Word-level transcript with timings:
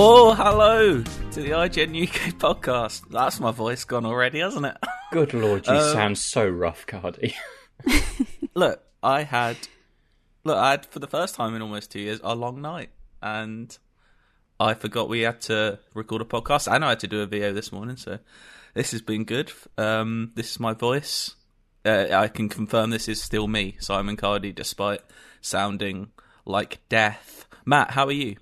Oh, 0.00 0.32
hello 0.34 1.02
to 1.02 1.40
the 1.40 1.50
IGN 1.50 2.04
UK 2.06 2.34
podcast. 2.38 3.08
That's 3.10 3.40
my 3.40 3.50
voice 3.50 3.82
gone 3.84 4.06
already, 4.06 4.38
hasn't 4.38 4.66
it? 4.66 4.76
Good 5.12 5.34
lord, 5.34 5.66
you 5.66 5.72
Um, 5.72 5.92
sound 5.92 6.18
so 6.18 6.48
rough, 6.48 6.86
Cardy. 6.86 7.34
look, 8.54 8.80
I 9.02 9.24
had, 9.24 9.56
look, 10.44 10.56
I 10.56 10.70
had 10.72 10.86
for 10.86 11.00
the 11.00 11.08
first 11.08 11.34
time 11.34 11.54
in 11.56 11.62
almost 11.62 11.90
two 11.90 11.98
years 12.00 12.20
a 12.22 12.36
long 12.36 12.60
night, 12.62 12.90
and 13.20 13.76
I 14.60 14.74
forgot 14.74 15.08
we 15.08 15.22
had 15.22 15.40
to 15.42 15.80
record 15.94 16.22
a 16.22 16.26
podcast, 16.26 16.72
and 16.72 16.84
I 16.84 16.90
had 16.90 17.00
to 17.00 17.08
do 17.08 17.20
a 17.22 17.26
video 17.26 17.52
this 17.52 17.72
morning, 17.72 17.96
so 17.96 18.18
this 18.74 18.92
has 18.92 19.02
been 19.02 19.24
good. 19.24 19.50
Um, 19.76 20.30
this 20.36 20.52
is 20.52 20.60
my 20.60 20.74
voice. 20.74 21.34
Uh, 21.84 22.06
I 22.12 22.28
can 22.28 22.48
confirm 22.48 22.90
this 22.90 23.08
is 23.08 23.20
still 23.20 23.48
me, 23.48 23.76
Simon 23.80 24.16
Cardy, 24.16 24.54
despite 24.54 25.00
sounding 25.40 26.12
like 26.44 26.78
death. 26.88 27.46
Matt, 27.64 27.90
how 27.92 28.06
are 28.06 28.12
you? 28.12 28.36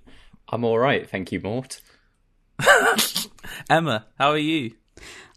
I'm 0.49 0.65
all 0.65 0.79
right, 0.79 1.09
thank 1.09 1.33
you, 1.33 1.41
Mort. 1.41 1.81
Emma, 3.71 4.07
how 4.19 4.31
are 4.31 4.39
you? 4.39 4.75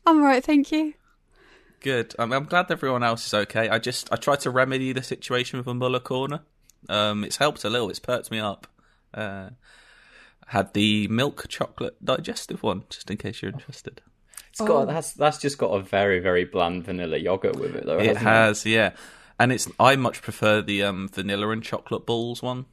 I'm 0.06 0.18
alright, 0.18 0.44
thank 0.44 0.72
you. 0.72 0.94
Good. 1.82 2.14
I'm, 2.20 2.34
I'm 2.34 2.46
glad 2.46 2.70
everyone 2.72 3.04
else 3.04 3.26
is 3.26 3.34
okay. 3.34 3.70
I 3.70 3.80
just 3.80 4.12
I 4.12 4.18
tried 4.18 4.42
to 4.42 4.50
remedy 4.50 4.92
the 4.92 5.04
situation 5.04 5.60
with 5.60 5.68
a 5.68 5.74
Muller 5.74 6.00
corner. 6.00 6.42
Um, 6.90 7.24
it's 7.24 7.38
helped 7.38 7.64
a 7.64 7.70
little. 7.70 7.90
It's 7.90 8.00
perked 8.00 8.32
me 8.32 8.40
up. 8.40 8.68
Uh, 9.14 9.52
had 10.48 10.74
the 10.74 11.08
milk 11.08 11.46
chocolate 11.48 12.04
digestive 12.04 12.64
one, 12.64 12.84
just 12.90 13.10
in 13.10 13.18
case 13.18 13.42
you're 13.42 13.52
interested. 13.52 14.02
It's 14.50 14.62
got 14.62 14.88
that's 14.88 15.14
that's 15.14 15.38
just 15.38 15.58
got 15.58 15.68
a 15.68 15.80
very 15.82 16.20
very 16.20 16.44
bland 16.44 16.84
vanilla 16.84 17.18
yogurt 17.18 17.56
with 17.56 17.76
it 17.76 17.86
though. 17.86 18.00
It 18.00 18.08
hasn't 18.08 18.26
has, 18.26 18.66
yeah. 18.66 18.92
And 19.40 19.52
it's 19.54 19.70
I 19.80 19.96
much 19.96 20.22
prefer 20.22 20.62
the 20.62 20.84
um, 20.84 21.08
vanilla 21.08 21.50
and 21.50 21.64
chocolate 21.64 22.06
balls 22.06 22.42
one. 22.42 22.66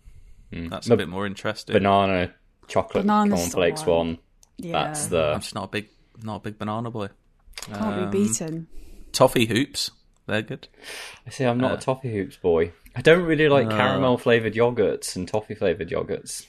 That's 0.53 0.87
a 0.87 0.91
The 0.91 0.97
bit 0.97 1.09
more 1.09 1.27
interesting. 1.27 1.73
Banana 1.75 2.33
chocolate 2.69 3.05
Banana's 3.07 3.41
cornflakes 3.41 3.85
one. 3.87 4.07
one. 4.07 4.19
Yeah, 4.59 4.73
That's 4.85 5.07
the. 5.09 5.23
I'm 5.23 5.35
the 5.35 5.39
just 5.41 5.55
not 5.55 5.65
a 5.65 5.69
big 5.69 5.89
not 6.23 6.37
a 6.37 6.41
big 6.41 6.59
banana 6.59 6.91
boy. 6.91 7.09
can't 7.63 7.83
um, 7.83 8.11
be 8.11 8.25
beaten. 8.25 8.69
Toffee 9.13 9.47
hoops, 9.47 9.91
they're 10.27 10.43
good. 10.43 10.69
I 11.27 11.31
see. 11.31 11.45
I'm 11.45 11.59
not 11.59 11.73
Uh, 11.73 11.75
a 11.75 11.81
toffee 11.81 12.13
hoops 12.13 12.37
boy. 12.37 12.73
I 12.95 13.03
don't 13.03 13.25
really 13.25 13.49
like 13.49 13.69
caramel 13.71 14.17
flavored 14.19 14.55
yogurts 14.55 15.17
and 15.17 15.29
toffee 15.29 15.55
flavored 15.55 15.91
yogurts. 15.91 16.47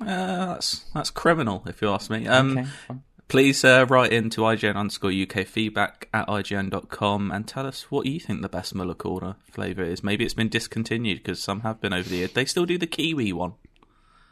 Uh, 0.00 0.46
that's 0.54 0.84
that's 0.94 1.10
criminal, 1.10 1.62
if 1.66 1.80
you 1.82 1.88
ask 1.90 2.10
me. 2.10 2.26
Um, 2.26 2.58
Okay, 2.58 2.68
fine. 2.88 3.02
Please 3.28 3.64
uh, 3.64 3.86
write 3.88 4.12
into 4.12 4.42
IGN 4.42 4.76
underscore 4.76 5.10
UK 5.10 5.46
feedback 5.46 6.08
at 6.12 6.28
IGN.com 6.28 7.30
and 7.30 7.48
tell 7.48 7.66
us 7.66 7.90
what 7.90 8.06
you 8.06 8.20
think 8.20 8.42
the 8.42 8.48
best 8.48 8.74
Muller 8.74 8.94
Corner 8.94 9.36
flavour 9.50 9.82
is. 9.82 10.04
Maybe 10.04 10.24
it's 10.24 10.34
been 10.34 10.48
discontinued 10.50 11.18
because 11.18 11.42
some 11.42 11.60
have 11.60 11.80
been 11.80 11.92
over 11.92 12.08
the 12.08 12.16
years. 12.16 12.32
They 12.32 12.44
still 12.44 12.66
do 12.66 12.78
the 12.78 12.86
kiwi 12.86 13.32
one. 13.32 13.54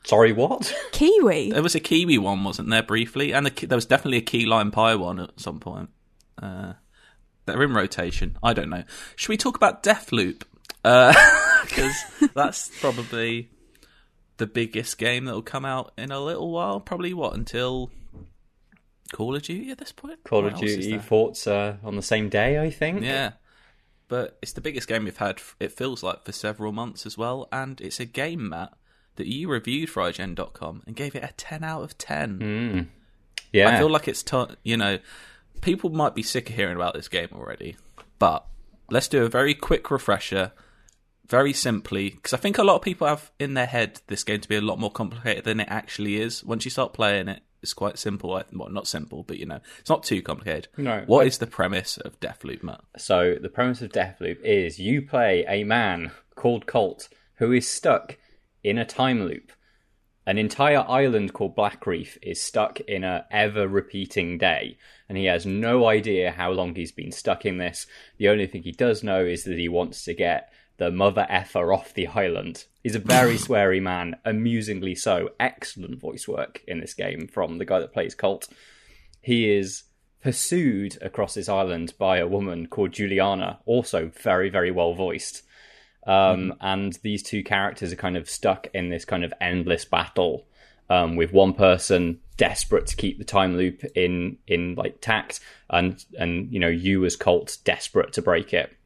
Sorry, 0.05 0.33
what? 0.33 0.75
Kiwi. 0.93 1.53
There 1.53 1.63
was 1.63 1.75
a 1.75 1.81
kiwi 1.81 2.19
one, 2.19 2.45
wasn't 2.45 2.71
there, 2.71 2.83
briefly? 2.83 3.33
And 3.33 3.47
the, 3.47 3.67
there 3.67 3.77
was 3.77 3.87
definitely 3.87 4.19
a 4.19 4.23
key 4.23 4.47
lime 4.47 4.71
pie 4.71 4.97
one 4.97 5.21
at 5.21 5.41
some 5.41 5.61
point. 5.61 5.91
Uh, 6.41 6.75
they're 7.47 7.63
in 7.63 7.73
rotation. 7.73 8.37
I 8.43 8.53
don't 8.53 8.71
know. 8.71 8.85
Should 9.17 9.31
we 9.31 9.37
talk 9.37 9.57
about 9.57 9.83
Deathloop? 9.83 10.43
Because 10.83 11.97
that's 12.35 12.71
probably 12.81 13.51
the 14.37 14.47
biggest 14.47 14.99
game 14.99 15.25
that 15.25 15.35
will 15.35 15.43
come 15.43 15.65
out 15.65 15.93
in 15.97 16.11
a 16.11 16.21
little 16.21 16.51
while. 16.51 16.81
Probably 16.81 17.15
what 17.15 17.35
until 17.35 17.91
Call 19.13 19.37
of 19.37 19.43
Duty 19.43 19.71
at 19.71 19.79
this 19.79 19.93
point. 19.93 20.25
Call 20.25 20.43
What 20.43 20.55
of 20.55 20.59
Duty? 20.59 20.99
Forza 20.99 21.79
uh, 21.83 21.87
on 21.87 21.97
the 21.97 22.03
same 22.03 22.29
day, 22.29 22.59
I 22.59 22.71
think. 22.71 23.03
Yeah. 23.03 23.33
But 24.09 24.39
it's 24.43 24.53
the 24.53 24.61
biggest 24.61 24.89
game 24.89 25.05
we've 25.05 25.17
had, 25.17 25.41
it 25.61 25.73
feels 25.73 26.03
like, 26.03 26.25
for 26.25 26.33
several 26.33 26.73
months 26.73 27.07
as 27.07 27.17
well. 27.17 27.49
And 27.53 27.81
it's 27.81 28.01
a 28.01 28.05
game, 28.05 28.49
Matt, 28.49 28.73
that 29.17 29.27
you 29.27 29.49
reviewed 29.49 29.91
for 29.91 30.03
IGN.com 30.03 30.83
and 30.87 30.97
gave 30.97 31.15
it 31.15 31.25
a 31.25 31.33
10 31.37 31.63
out 31.63 31.83
of 31.83 31.97
10. 31.99 32.41
Hmm. 32.41 32.81
yeah. 33.53 33.69
I 33.69 33.79
feel 33.79 33.91
like 33.91 34.09
it's, 34.09 34.23
t- 34.23 34.47
you 34.65 34.77
know, 34.77 34.99
people 35.61 35.91
might 35.91 36.15
be 36.15 36.23
sick 36.23 36.51
of 36.51 36.57
hearing 36.57 36.77
about 36.77 36.95
this 36.95 37.09
game 37.09 37.29
already. 37.33 37.77
But 38.19 38.47
let's 38.91 39.09
do 39.09 39.25
a 39.25 39.29
very 39.29 39.55
quick 39.55 39.91
refresher, 39.91 40.53
very 41.27 41.53
simply, 41.53 42.11
because 42.11 42.33
I 42.35 42.39
think 42.39 42.59
a 42.59 42.65
lot 42.65 42.77
of 42.77 42.83
people 42.83 43.07
have 43.07 43.31
in 43.39 43.55
their 43.55 43.67
head 43.67 44.01
this 44.09 44.25
game 44.25 44.41
to 44.41 44.49
be 44.49 44.57
a 44.57 44.61
lot 44.61 44.79
more 44.79 44.91
complicated 44.91 45.45
than 45.45 45.61
it 45.61 45.69
actually 45.71 46.21
is. 46.21 46.45
Once 46.45 46.65
you 46.65 46.71
start 46.71 46.93
playing 46.93 47.29
it, 47.29 47.43
it's 47.63 47.73
quite 47.73 47.99
simple. 47.99 48.31
Well, 48.53 48.69
not 48.71 48.87
simple, 48.87 49.23
but 49.23 49.39
you 49.39 49.47
know, 49.47 49.61
it's 49.79 49.91
not 49.91 50.03
too 50.03 50.21
complicated. 50.21 50.69
No, 50.77 51.05
What 51.07 51.27
is 51.27 51.39
the 51.39 51.47
premise 51.47 51.97
of 51.99 52.19
Deathloop, 52.21 52.63
Matt? 52.63 52.81
So 52.99 53.37
the 53.41 53.49
premise 53.49 53.81
of 53.83 53.93
Deathloop 53.93 54.41
is 54.43 54.79
you 54.79 55.03
play 55.03 55.45
a 55.49 55.65
man 55.65 56.11
called 56.35 56.67
Colt 56.67 57.09
who 57.37 57.53
is 57.53 57.69
stuck 57.69 58.19
in 58.63 58.79
a 58.79 58.85
time 58.85 59.25
loop. 59.25 59.53
An 60.25 60.39
entire 60.39 60.85
island 60.89 61.33
called 61.33 61.57
Black 61.57 61.85
Reef 61.85 62.17
is 62.23 62.41
stuck 62.41 62.79
in 62.81 63.03
a 63.03 63.27
ever 63.33 63.67
repeating 63.67 64.39
day, 64.39 64.79
and 65.09 65.19
he 65.19 65.25
has 65.25 65.45
no 65.45 65.87
idea 65.89 66.31
how 66.31 66.53
long 66.53 66.77
he's 66.77 66.93
been 66.93 67.11
stuck 67.11 67.45
in 67.45 67.59
this. 67.59 67.87
The 68.19 68.29
only 68.29 68.47
thing 68.47 68.63
he 68.63 68.71
does 68.71 69.03
know 69.03 69.25
is 69.25 69.43
that 69.45 69.59
he 69.59 69.69
wants 69.69 70.05
to 70.05 70.15
get 70.15 70.53
the 70.77 70.93
mother 70.93 71.27
effer 71.29 71.73
off 71.73 71.93
the 71.93 72.07
island. 72.07 72.67
He's 72.83 72.95
a 72.95 73.01
very 73.01 73.37
sweary 73.37 73.81
man, 73.81 74.17
amusingly 74.25 74.95
so. 74.95 75.31
Excellent 75.39 75.99
voice 76.01 76.27
work 76.27 76.63
in 76.67 76.81
this 76.81 76.95
game 76.95 77.29
from 77.29 77.59
the 77.59 77.65
guy 77.65 77.81
that 77.81 77.93
plays 77.93 78.15
Colt 78.15 78.49
he 79.23 79.51
is 79.51 79.85
pursued 80.21 80.99
across 81.01 81.35
this 81.35 81.49
island 81.49 81.95
by 81.99 82.19
a 82.19 82.27
woman 82.27 82.67
called 82.67 82.93
Julianna, 82.93 83.61
also 83.65 84.11
very, 84.23 84.51
very 84.51 84.71
well 84.71 84.95
voiced. 84.95 85.43
Um, 86.07 86.55
And 86.61 86.99
these 87.03 87.23
two 87.23 87.45
characters 87.45 87.93
are 87.93 87.97
kind 87.97 88.17
of 88.17 88.29
stuck 88.29 88.67
in 88.75 88.91
this 88.91 89.05
kind 89.05 89.25
of 89.25 89.33
endless 89.41 89.85
battle 89.85 90.47
um, 90.91 91.15
with 91.17 91.33
one 91.33 91.55
person 91.55 92.19
desperate 92.37 92.89
to 92.89 92.97
keep 92.97 93.19
the 93.19 93.25
time 93.25 93.57
loop 93.57 93.85
in 93.95 94.37
in 94.49 94.75
like 94.75 95.01
tact, 95.01 95.39
and 95.71 96.05
and 96.19 96.53
you 96.53 96.59
know 96.59 96.69
you 96.69 97.05
as 97.05 97.15
Colt 97.15 97.59
desperate 97.65 98.13
to 98.15 98.23
break 98.23 98.53
it. 98.53 98.77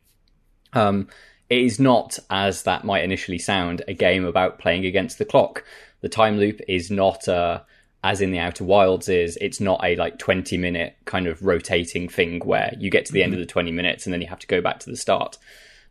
Um, 0.74 1.08
it 1.48 1.60
is 1.60 1.78
not, 1.78 2.18
as 2.30 2.62
that 2.64 2.84
might 2.84 3.04
initially 3.04 3.38
sound, 3.38 3.82
a 3.86 3.94
game 3.94 4.24
about 4.24 4.58
playing 4.58 4.84
against 4.84 5.18
the 5.18 5.24
clock. 5.24 5.64
The 6.00 6.08
time 6.08 6.38
loop 6.38 6.60
is 6.68 6.90
not, 6.90 7.28
uh, 7.28 7.60
as 8.02 8.20
in 8.20 8.30
the 8.30 8.38
Outer 8.38 8.64
Wilds 8.64 9.08
is, 9.08 9.38
it's 9.40 9.60
not 9.60 9.82
a 9.84 9.96
like 9.96 10.18
20 10.18 10.56
minute 10.56 10.96
kind 11.04 11.26
of 11.26 11.42
rotating 11.42 12.08
thing 12.08 12.40
where 12.40 12.74
you 12.78 12.90
get 12.90 13.06
to 13.06 13.12
the 13.12 13.22
end 13.22 13.32
of 13.32 13.40
the 13.40 13.46
20 13.46 13.72
minutes 13.72 14.06
and 14.06 14.12
then 14.12 14.20
you 14.20 14.26
have 14.26 14.40
to 14.40 14.46
go 14.46 14.60
back 14.60 14.80
to 14.80 14.90
the 14.90 14.96
start. 14.96 15.38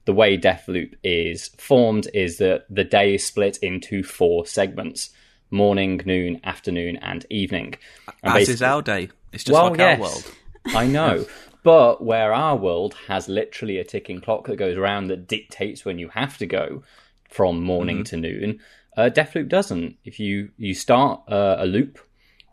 The 0.05 0.13
way 0.13 0.37
Deathloop 0.37 0.93
is 1.03 1.49
formed 1.57 2.07
is 2.13 2.37
that 2.37 2.65
the 2.69 2.83
day 2.83 3.15
is 3.15 3.25
split 3.25 3.57
into 3.57 4.03
four 4.03 4.45
segments 4.45 5.09
morning, 5.51 6.01
noon, 6.05 6.39
afternoon, 6.43 6.97
and 6.97 7.25
evening. 7.29 7.75
And 8.23 8.37
As 8.37 8.49
is 8.49 8.61
our 8.61 8.81
day. 8.81 9.09
It's 9.31 9.43
just 9.43 9.53
well, 9.53 9.69
like 9.69 9.79
yes, 9.79 9.99
our 9.99 10.01
world. 10.01 10.31
I 10.67 10.87
know. 10.87 11.25
But 11.65 12.03
where 12.03 12.31
our 12.31 12.55
world 12.55 12.93
has 13.07 13.27
literally 13.27 13.79
a 13.79 13.83
ticking 13.83 14.21
clock 14.21 14.45
that 14.45 14.57
goes 14.57 14.77
around 14.77 15.07
that 15.07 15.27
dictates 15.27 15.83
when 15.83 15.97
you 15.97 16.09
have 16.09 16.37
to 16.37 16.45
go 16.45 16.83
from 17.27 17.63
morning 17.63 18.03
to 18.03 18.17
noon, 18.17 18.59
uh, 18.95 19.09
Deathloop 19.11 19.49
doesn't. 19.49 19.97
If 20.05 20.19
you 20.19 20.51
you 20.57 20.75
start 20.75 21.21
uh, 21.27 21.55
a 21.57 21.65
loop 21.65 21.97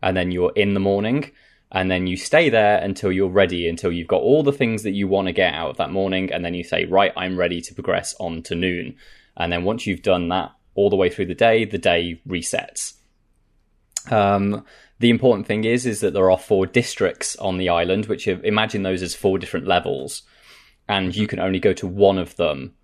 and 0.02 0.16
then 0.16 0.30
you're 0.30 0.54
in 0.56 0.72
the 0.72 0.80
morning 0.80 1.30
and 1.70 1.90
then 1.90 2.06
you 2.06 2.16
stay 2.16 2.48
there 2.48 2.78
until 2.78 3.12
you're 3.12 3.28
ready, 3.28 3.68
until 3.68 3.92
you've 3.92 4.08
got 4.08 4.22
all 4.22 4.42
the 4.42 4.50
things 4.50 4.82
that 4.84 4.92
you 4.92 5.06
want 5.06 5.26
to 5.26 5.32
get 5.32 5.52
out 5.52 5.68
of 5.68 5.76
that 5.76 5.90
morning, 5.90 6.32
and 6.32 6.42
then 6.42 6.54
you 6.54 6.64
say, 6.64 6.86
right, 6.86 7.12
I'm 7.14 7.36
ready 7.36 7.60
to 7.60 7.74
progress 7.74 8.14
on 8.18 8.42
to 8.44 8.54
noon. 8.54 8.96
And 9.36 9.52
then 9.52 9.64
once 9.64 9.86
you've 9.86 10.02
done 10.02 10.30
that 10.30 10.52
all 10.74 10.88
the 10.88 10.96
way 10.96 11.10
through 11.10 11.26
the 11.26 11.34
day, 11.34 11.66
the 11.66 11.76
day 11.76 12.18
resets. 12.26 12.94
Um, 14.10 14.64
the 15.02 15.10
important 15.10 15.48
thing 15.48 15.64
is 15.64 15.84
is 15.84 15.98
that 16.00 16.12
there 16.12 16.30
are 16.30 16.38
four 16.38 16.64
districts 16.64 17.34
on 17.36 17.58
the 17.58 17.68
island, 17.68 18.06
which 18.06 18.28
imagine 18.28 18.84
those 18.84 19.02
as 19.02 19.16
four 19.16 19.36
different 19.36 19.66
levels, 19.66 20.22
and 20.88 21.14
you 21.14 21.26
can 21.26 21.40
only 21.40 21.58
go 21.58 21.72
to 21.72 21.88
one 21.88 22.18
of 22.18 22.36
them 22.36 22.74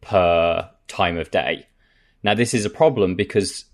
per 0.00 0.70
time 0.88 1.18
of 1.18 1.30
day. 1.30 1.66
Now, 2.22 2.32
this 2.32 2.54
is 2.54 2.64
a 2.64 2.70
problem 2.70 3.16
because, 3.16 3.66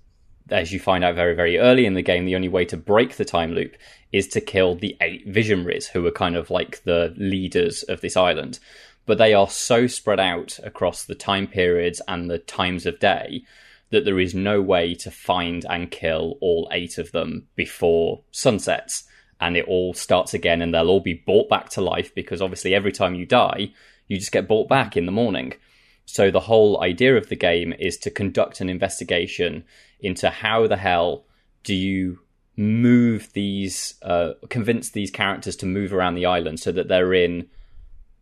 as 0.50 0.72
you 0.72 0.80
find 0.80 1.04
out 1.04 1.14
very, 1.14 1.36
very 1.36 1.56
early 1.56 1.86
in 1.86 1.94
the 1.94 2.02
game, 2.02 2.24
the 2.24 2.34
only 2.34 2.48
way 2.48 2.64
to 2.64 2.76
break 2.76 3.14
the 3.14 3.24
time 3.24 3.52
loop 3.52 3.76
is 4.10 4.26
to 4.28 4.40
kill 4.40 4.74
the 4.74 4.96
eight 5.00 5.24
visionaries, 5.28 5.86
who 5.86 6.04
are 6.04 6.10
kind 6.10 6.34
of 6.34 6.50
like 6.50 6.82
the 6.82 7.14
leaders 7.16 7.84
of 7.84 8.00
this 8.00 8.16
island. 8.16 8.58
But 9.06 9.18
they 9.18 9.34
are 9.34 9.48
so 9.48 9.86
spread 9.86 10.18
out 10.18 10.58
across 10.64 11.04
the 11.04 11.14
time 11.14 11.46
periods 11.46 12.02
and 12.08 12.28
the 12.28 12.38
times 12.38 12.86
of 12.86 12.98
day 12.98 13.44
that 13.94 14.04
there 14.04 14.20
is 14.20 14.34
no 14.34 14.60
way 14.60 14.94
to 14.96 15.10
find 15.10 15.64
and 15.68 15.90
kill 15.90 16.36
all 16.40 16.68
eight 16.72 16.98
of 16.98 17.10
them 17.12 17.48
before 17.56 18.22
sunsets. 18.30 19.04
And 19.40 19.56
it 19.56 19.66
all 19.66 19.94
starts 19.94 20.32
again, 20.34 20.62
and 20.62 20.72
they'll 20.72 20.88
all 20.88 21.00
be 21.00 21.14
brought 21.14 21.48
back 21.48 21.68
to 21.70 21.80
life 21.80 22.14
because 22.14 22.40
obviously, 22.40 22.74
every 22.74 22.92
time 22.92 23.14
you 23.14 23.26
die, 23.26 23.72
you 24.06 24.16
just 24.18 24.32
get 24.32 24.46
brought 24.46 24.68
back 24.68 24.96
in 24.96 25.06
the 25.06 25.12
morning. 25.12 25.54
So, 26.06 26.30
the 26.30 26.40
whole 26.40 26.82
idea 26.82 27.16
of 27.16 27.28
the 27.28 27.36
game 27.36 27.72
is 27.78 27.96
to 27.98 28.10
conduct 28.10 28.60
an 28.60 28.68
investigation 28.68 29.64
into 30.00 30.30
how 30.30 30.66
the 30.66 30.76
hell 30.76 31.24
do 31.64 31.74
you 31.74 32.20
move 32.56 33.32
these, 33.32 33.94
uh, 34.02 34.32
convince 34.50 34.90
these 34.90 35.10
characters 35.10 35.56
to 35.56 35.66
move 35.66 35.92
around 35.92 36.14
the 36.14 36.26
island 36.26 36.60
so 36.60 36.70
that 36.72 36.88
they're 36.88 37.14
in 37.14 37.48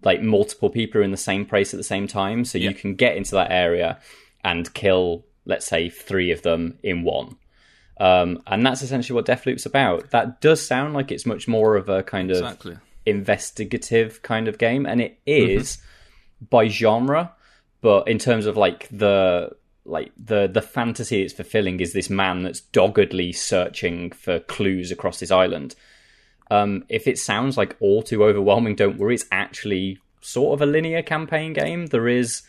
like 0.05 0.23
multiple 0.23 0.71
people 0.71 1.01
are 1.01 1.05
in 1.05 1.11
the 1.13 1.17
same 1.17 1.45
place 1.45 1.73
at 1.73 1.77
the 1.79 1.85
same 1.85 2.07
time. 2.07 2.45
So 2.45 2.59
Yeah. 2.59 2.71
you 2.71 2.75
can 2.75 2.95
get 2.95 3.17
into 3.17 3.33
that 3.33 3.53
area 3.53 4.01
and 4.43 4.73
kill, 4.75 5.25
let's 5.45 5.67
say, 5.67 5.89
three 5.89 6.31
of 6.31 6.43
them 6.43 6.79
in 6.83 7.03
one. 7.03 7.37
Um, 8.01 8.43
and 8.47 8.65
that's 8.65 8.83
essentially 8.83 9.15
what 9.15 9.27
Deathloop's 9.27 9.67
about. 9.67 10.11
That 10.11 10.41
does 10.41 10.65
sound 10.65 10.95
like 10.95 11.13
it's 11.13 11.27
much 11.27 11.47
more 11.47 11.77
of 11.77 11.89
a 11.89 12.03
kind 12.03 12.31
of 12.31 12.39
Exactly. 12.39 12.77
investigative 13.07 14.23
kind 14.23 14.49
of 14.49 14.59
game, 14.59 14.87
and 14.87 15.01
it 15.01 15.19
is 15.27 15.79
by 16.51 16.69
genre. 16.69 17.33
But 17.81 18.09
in 18.09 18.19
terms 18.19 18.47
of 18.47 18.57
like 18.57 18.89
the 18.91 19.51
like 19.85 20.13
the 20.17 20.47
the 20.47 20.63
fantasy 20.63 21.23
it's 21.23 21.35
fulfilling 21.35 21.81
is 21.81 21.93
this 21.93 22.09
man 22.09 22.45
that's 22.45 22.61
doggedly 22.61 23.33
searching 23.33 24.13
for 24.13 24.39
clues 24.39 24.91
across 24.91 25.19
this 25.19 25.31
island. 25.33 25.75
Um, 26.51 26.85
if 26.89 27.07
it 27.09 27.19
sounds 27.19 27.57
like 27.57 27.77
all 27.81 28.03
too 28.03 28.25
overwhelming, 28.25 28.77
don't 28.77 28.99
worry. 28.99 29.15
It's 29.15 29.25
actually 29.33 29.99
sort 30.21 30.55
of 30.55 30.63
a 30.63 30.71
linear 30.71 31.03
campaign 31.03 31.53
game. 31.53 31.87
There 31.87 32.09
is 32.09 32.43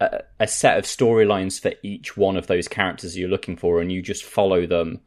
a, 0.00 0.22
a 0.40 0.46
set 0.46 0.78
of 0.78 0.84
storylines 0.84 1.60
for 1.60 1.72
each 1.82 2.16
one 2.16 2.36
of 2.36 2.46
those 2.46 2.68
characters 2.68 3.16
you're 3.16 3.28
looking 3.28 3.56
for, 3.56 3.80
and 3.80 3.90
you 3.90 4.02
just 4.02 4.24
follow 4.24 4.66
them 4.66 5.00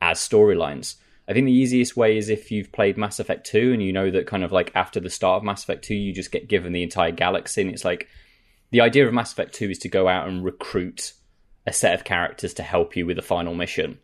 as 0.00 0.18
storylines. 0.18 0.96
I 1.28 1.32
think 1.32 1.46
the 1.46 1.52
easiest 1.52 1.96
way 1.96 2.16
is 2.16 2.28
if 2.28 2.50
you've 2.50 2.72
played 2.72 2.98
Mass 2.98 3.20
Effect 3.20 3.46
2 3.46 3.72
and 3.72 3.82
you 3.82 3.92
know 3.92 4.10
that 4.10 4.26
kind 4.26 4.42
of 4.42 4.50
like 4.50 4.72
after 4.74 4.98
the 4.98 5.08
start 5.08 5.38
of 5.38 5.44
Mass 5.44 5.62
Effect 5.62 5.84
2, 5.84 5.94
you 5.94 6.12
just 6.12 6.32
get 6.32 6.48
given 6.48 6.72
the 6.72 6.82
entire 6.82 7.12
galaxy, 7.12 7.62
and 7.62 7.70
it's 7.70 7.84
like 7.84 8.08
the 8.70 8.80
idea 8.80 9.06
of 9.06 9.14
Mass 9.14 9.32
Effect 9.32 9.54
2 9.54 9.70
is 9.70 9.78
to 9.78 9.88
go 9.88 10.08
out 10.08 10.28
and 10.28 10.44
recruit 10.44 11.12
a 11.66 11.72
set 11.72 11.94
of 11.94 12.04
characters 12.04 12.54
to 12.54 12.62
help 12.62 12.96
you 12.96 13.06
with 13.06 13.16
the 13.16 13.22
final 13.22 13.54
mission. 13.54 13.98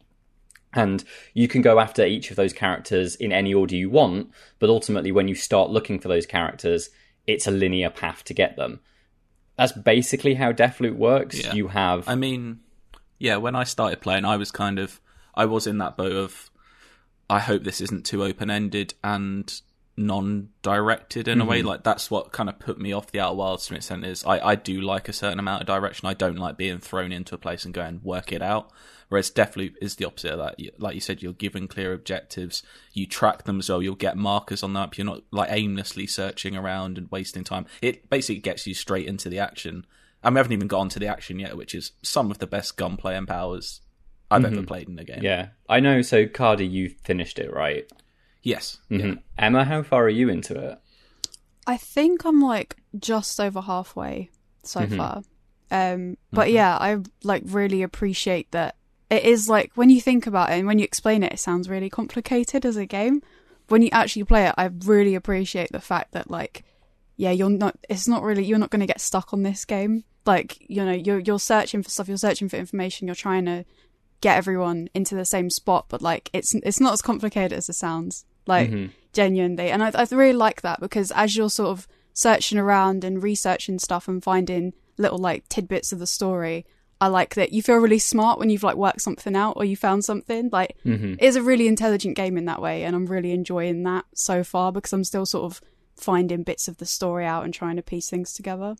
And 0.73 1.03
you 1.35 1.49
can 1.49 1.63
go 1.63 1.81
after 1.81 2.05
each 2.05 2.31
of 2.31 2.37
those 2.37 2.53
characters 2.53 3.17
in 3.17 3.33
any 3.33 3.55
order 3.55 3.75
you 3.75 3.91
want, 3.91 4.31
but 4.59 4.71
ultimately, 4.71 5.11
when 5.11 5.27
you 5.27 5.35
start 5.35 5.71
looking 5.71 5.99
for 5.99 6.09
those 6.09 6.27
characters, 6.27 6.91
it's 7.27 7.47
a 7.47 7.51
linear 7.51 7.91
path 7.91 8.23
to 8.25 8.35
get 8.35 8.57
them. 8.57 8.81
That's 9.59 9.73
basically 9.73 10.35
how 10.35 10.53
Deathloop 10.53 10.95
works. 10.95 11.45
Yeah. 11.45 11.53
You 11.53 11.69
have. 11.69 12.09
I 12.09 12.15
mean, 12.15 12.61
yeah, 13.19 13.37
when 13.37 13.57
I 13.57 13.65
started 13.65 14.01
playing, 14.01 14.25
I 14.25 14.37
was 14.37 14.53
kind 14.53 14.79
of, 14.79 15.01
I 15.35 15.45
was 15.45 15.67
in 15.67 15.79
that 15.79 15.97
boat 15.97 16.13
of, 16.13 16.51
I 17.29 17.41
hope 17.41 17.65
this 17.65 17.81
isn't 17.81 18.07
too 18.07 18.25
open 18.25 18.51
ended 18.51 18.95
and 19.03 19.61
non 19.99 20.49
directed 20.63 21.29
in 21.29 21.41
a 21.41 21.45
way. 21.45 21.59
Mm-hmm. 21.59 21.69
Like, 21.69 21.85
that's 21.85 22.11
what 22.11 22.33
kind 22.33 22.49
of 22.49 22.59
put 22.59 22.79
me 22.79 22.93
off 22.93 23.11
the 23.11 23.21
Outer 23.21 23.35
Wilds 23.35 23.67
to 23.67 23.75
an 23.75 23.77
extent 23.79 24.07
is 24.07 24.25
I, 24.25 24.39
I 24.41 24.55
do 24.55 24.81
like 24.81 25.09
a 25.09 25.13
certain 25.13 25.39
amount 25.39 25.63
of 25.63 25.67
direction. 25.67 26.09
I 26.09 26.15
don't 26.15 26.37
like 26.37 26.57
being 26.57 26.79
thrown 26.79 27.13
into 27.13 27.35
a 27.35 27.39
place 27.39 27.65
and 27.65 27.75
go 27.75 27.83
and 27.83 28.03
work 28.03 28.33
it 28.33 28.43
out. 28.43 28.71
Whereas 29.09 29.31
Deathloop 29.31 29.75
is 29.81 29.97
the 29.97 30.05
opposite 30.05 30.33
of 30.33 30.39
that. 30.39 30.81
Like 30.81 30.95
you 30.95 31.01
said, 31.01 31.23
you're 31.23 31.33
given 31.33 31.67
clear 31.67 31.93
objectives. 31.93 32.63
You 32.93 33.07
track 33.07 33.45
them 33.45 33.59
as 33.59 33.69
well. 33.69 33.83
You'll 33.83 33.95
get 33.95 34.17
markers 34.17 34.63
on 34.63 34.73
the 34.73 34.81
map. 34.81 34.99
You're 34.99 35.07
not 35.07 35.23
like 35.31 35.51
aimlessly 35.51 36.07
searching 36.07 36.57
around 36.57 36.99
and 36.99 37.11
wasting 37.11 37.45
time. 37.45 37.67
It 37.81 38.11
basically 38.11 38.41
gets 38.41 38.67
you 38.67 38.75
straight 38.75 39.07
into 39.07 39.29
the 39.29 39.39
action. 39.39 39.87
And 40.23 40.35
we 40.35 40.39
haven't 40.39 40.53
even 40.53 40.69
got 40.69 40.81
onto 40.81 41.01
the 41.01 41.07
action 41.07 41.39
yet, 41.39 41.57
which 41.57 41.75
is 41.75 41.93
some 42.03 42.31
of 42.31 42.39
the 42.39 42.47
best 42.47 42.77
gunplay 42.77 43.17
and 43.17 43.27
powers 43.27 43.81
I've 44.31 44.45
ever 44.45 44.57
mm-hmm. 44.57 44.65
played 44.65 44.89
in 44.89 44.99
a 44.99 45.05
game. 45.05 45.23
yeah, 45.23 45.49
I 45.69 45.81
know. 45.81 46.03
So, 46.03 46.27
Cardy, 46.27 46.71
you 46.71 46.91
finished 47.03 47.39
it, 47.39 47.53
right? 47.53 47.91
Yes. 48.43 48.79
Mhm. 48.91 49.21
Emma, 49.37 49.65
how 49.65 49.83
far 49.83 50.05
are 50.05 50.09
you 50.09 50.29
into 50.29 50.55
it? 50.59 50.79
I 51.67 51.77
think 51.77 52.25
I'm 52.25 52.41
like 52.41 52.77
just 52.99 53.39
over 53.41 53.61
halfway 53.61 54.31
so 54.63 54.81
Mm-hmm. 54.81 54.97
far. 54.97 55.23
Um, 55.71 56.17
but 56.33 56.51
yeah, 56.51 56.77
I 56.79 56.99
like 57.25 57.43
really 57.47 57.83
appreciate 57.83 58.51
that 58.53 58.77
it 59.11 59.25
is 59.25 59.49
like 59.49 59.73
when 59.75 59.91
you 59.91 60.01
think 60.01 60.27
about 60.27 60.51
it 60.51 60.55
and 60.55 60.67
when 60.67 60.79
you 60.79 60.85
explain 60.85 61.23
it, 61.23 61.33
it 61.35 61.41
sounds 61.41 61.69
really 61.69 61.91
complicated 61.91 62.65
as 62.65 62.77
a 62.77 62.87
game. 62.87 63.23
When 63.69 63.83
you 63.83 63.91
actually 63.93 64.25
play 64.25 64.47
it, 64.47 64.55
I 64.57 64.71
really 64.85 65.15
appreciate 65.15 65.71
the 65.73 65.81
fact 65.81 66.13
that 66.13 66.31
like, 66.31 66.65
yeah, 67.17 67.33
you're 67.33 67.51
not. 67.51 67.77
It's 67.91 68.09
not 68.09 68.23
really. 68.23 68.45
You're 68.45 68.59
not 68.59 68.71
going 68.71 68.81
to 68.81 68.87
get 68.87 69.01
stuck 69.01 69.35
on 69.35 69.43
this 69.43 69.65
game. 69.67 70.05
Like 70.25 70.57
you 70.61 70.83
know, 70.85 70.93
you're 70.93 71.19
you're 71.19 71.39
searching 71.39 71.83
for 71.83 71.91
stuff. 71.91 72.09
You're 72.09 72.17
searching 72.17 72.49
for 72.49 72.57
information. 72.57 73.07
You're 73.09 73.15
trying 73.15 73.45
to 73.45 73.65
get 74.23 74.37
everyone 74.39 74.89
into 74.95 75.15
the 75.15 75.25
same 75.27 75.51
spot, 75.51 75.87
but 75.91 76.01
like 76.01 76.31
it's 76.33 76.55
it's 76.55 76.81
not 76.81 76.95
as 76.95 77.03
complicated 77.03 77.53
as 77.53 77.69
it 77.69 77.75
sounds. 77.75 78.25
Like 78.49 78.71
mm-hmm. 78.71 78.93
genuinely, 79.13 79.71
and 79.71 79.83
I, 79.83 79.93
I 79.95 80.07
really 80.11 80.33
like 80.33 80.63
that 80.63 80.81
because 80.81 81.13
as 81.13 81.37
you're 81.37 81.51
sort 81.51 81.71
of 81.71 81.87
searching 82.13 82.59
around 82.59 83.05
and 83.05 83.23
researching 83.23 83.79
stuff 83.79 84.09
and 84.09 84.25
finding 84.25 84.73
little 84.97 85.19
like 85.19 85.49
tidbits 85.49 85.93
of 85.93 86.01
the 86.01 86.07
story, 86.07 86.67
I 87.01 87.07
like 87.07 87.37
that 87.37 87.53
you 87.53 87.63
feel 87.63 87.77
really 87.77 88.01
smart 88.01 88.41
when 88.41 88.51
you've 88.51 88.65
like 88.65 88.77
worked 88.77 89.03
something 89.03 89.37
out 89.37 89.57
or 89.57 89.65
you 89.65 89.77
found 89.77 90.05
something. 90.05 90.51
Like 90.51 90.77
mm-hmm. 90.85 91.15
it's 91.21 91.37
a 91.37 91.43
really 91.43 91.69
intelligent 91.69 92.17
game 92.17 92.37
in 92.37 92.47
that 92.47 92.61
way, 92.61 92.85
and 92.85 92.97
I'm 92.97 93.07
really 93.07 93.31
enjoying 93.33 93.85
that 93.85 94.05
so 94.15 94.43
far 94.43 94.73
because 94.73 94.93
I'm 94.93 95.05
still 95.05 95.27
sort 95.27 95.45
of 95.45 95.61
finding 95.97 96.43
bits 96.43 96.69
of 96.69 96.79
the 96.79 96.87
story 96.87 97.25
out 97.25 97.45
and 97.45 97.53
trying 97.53 97.77
to 97.77 97.83
piece 97.83 98.09
things 98.09 98.33
together. 98.33 98.77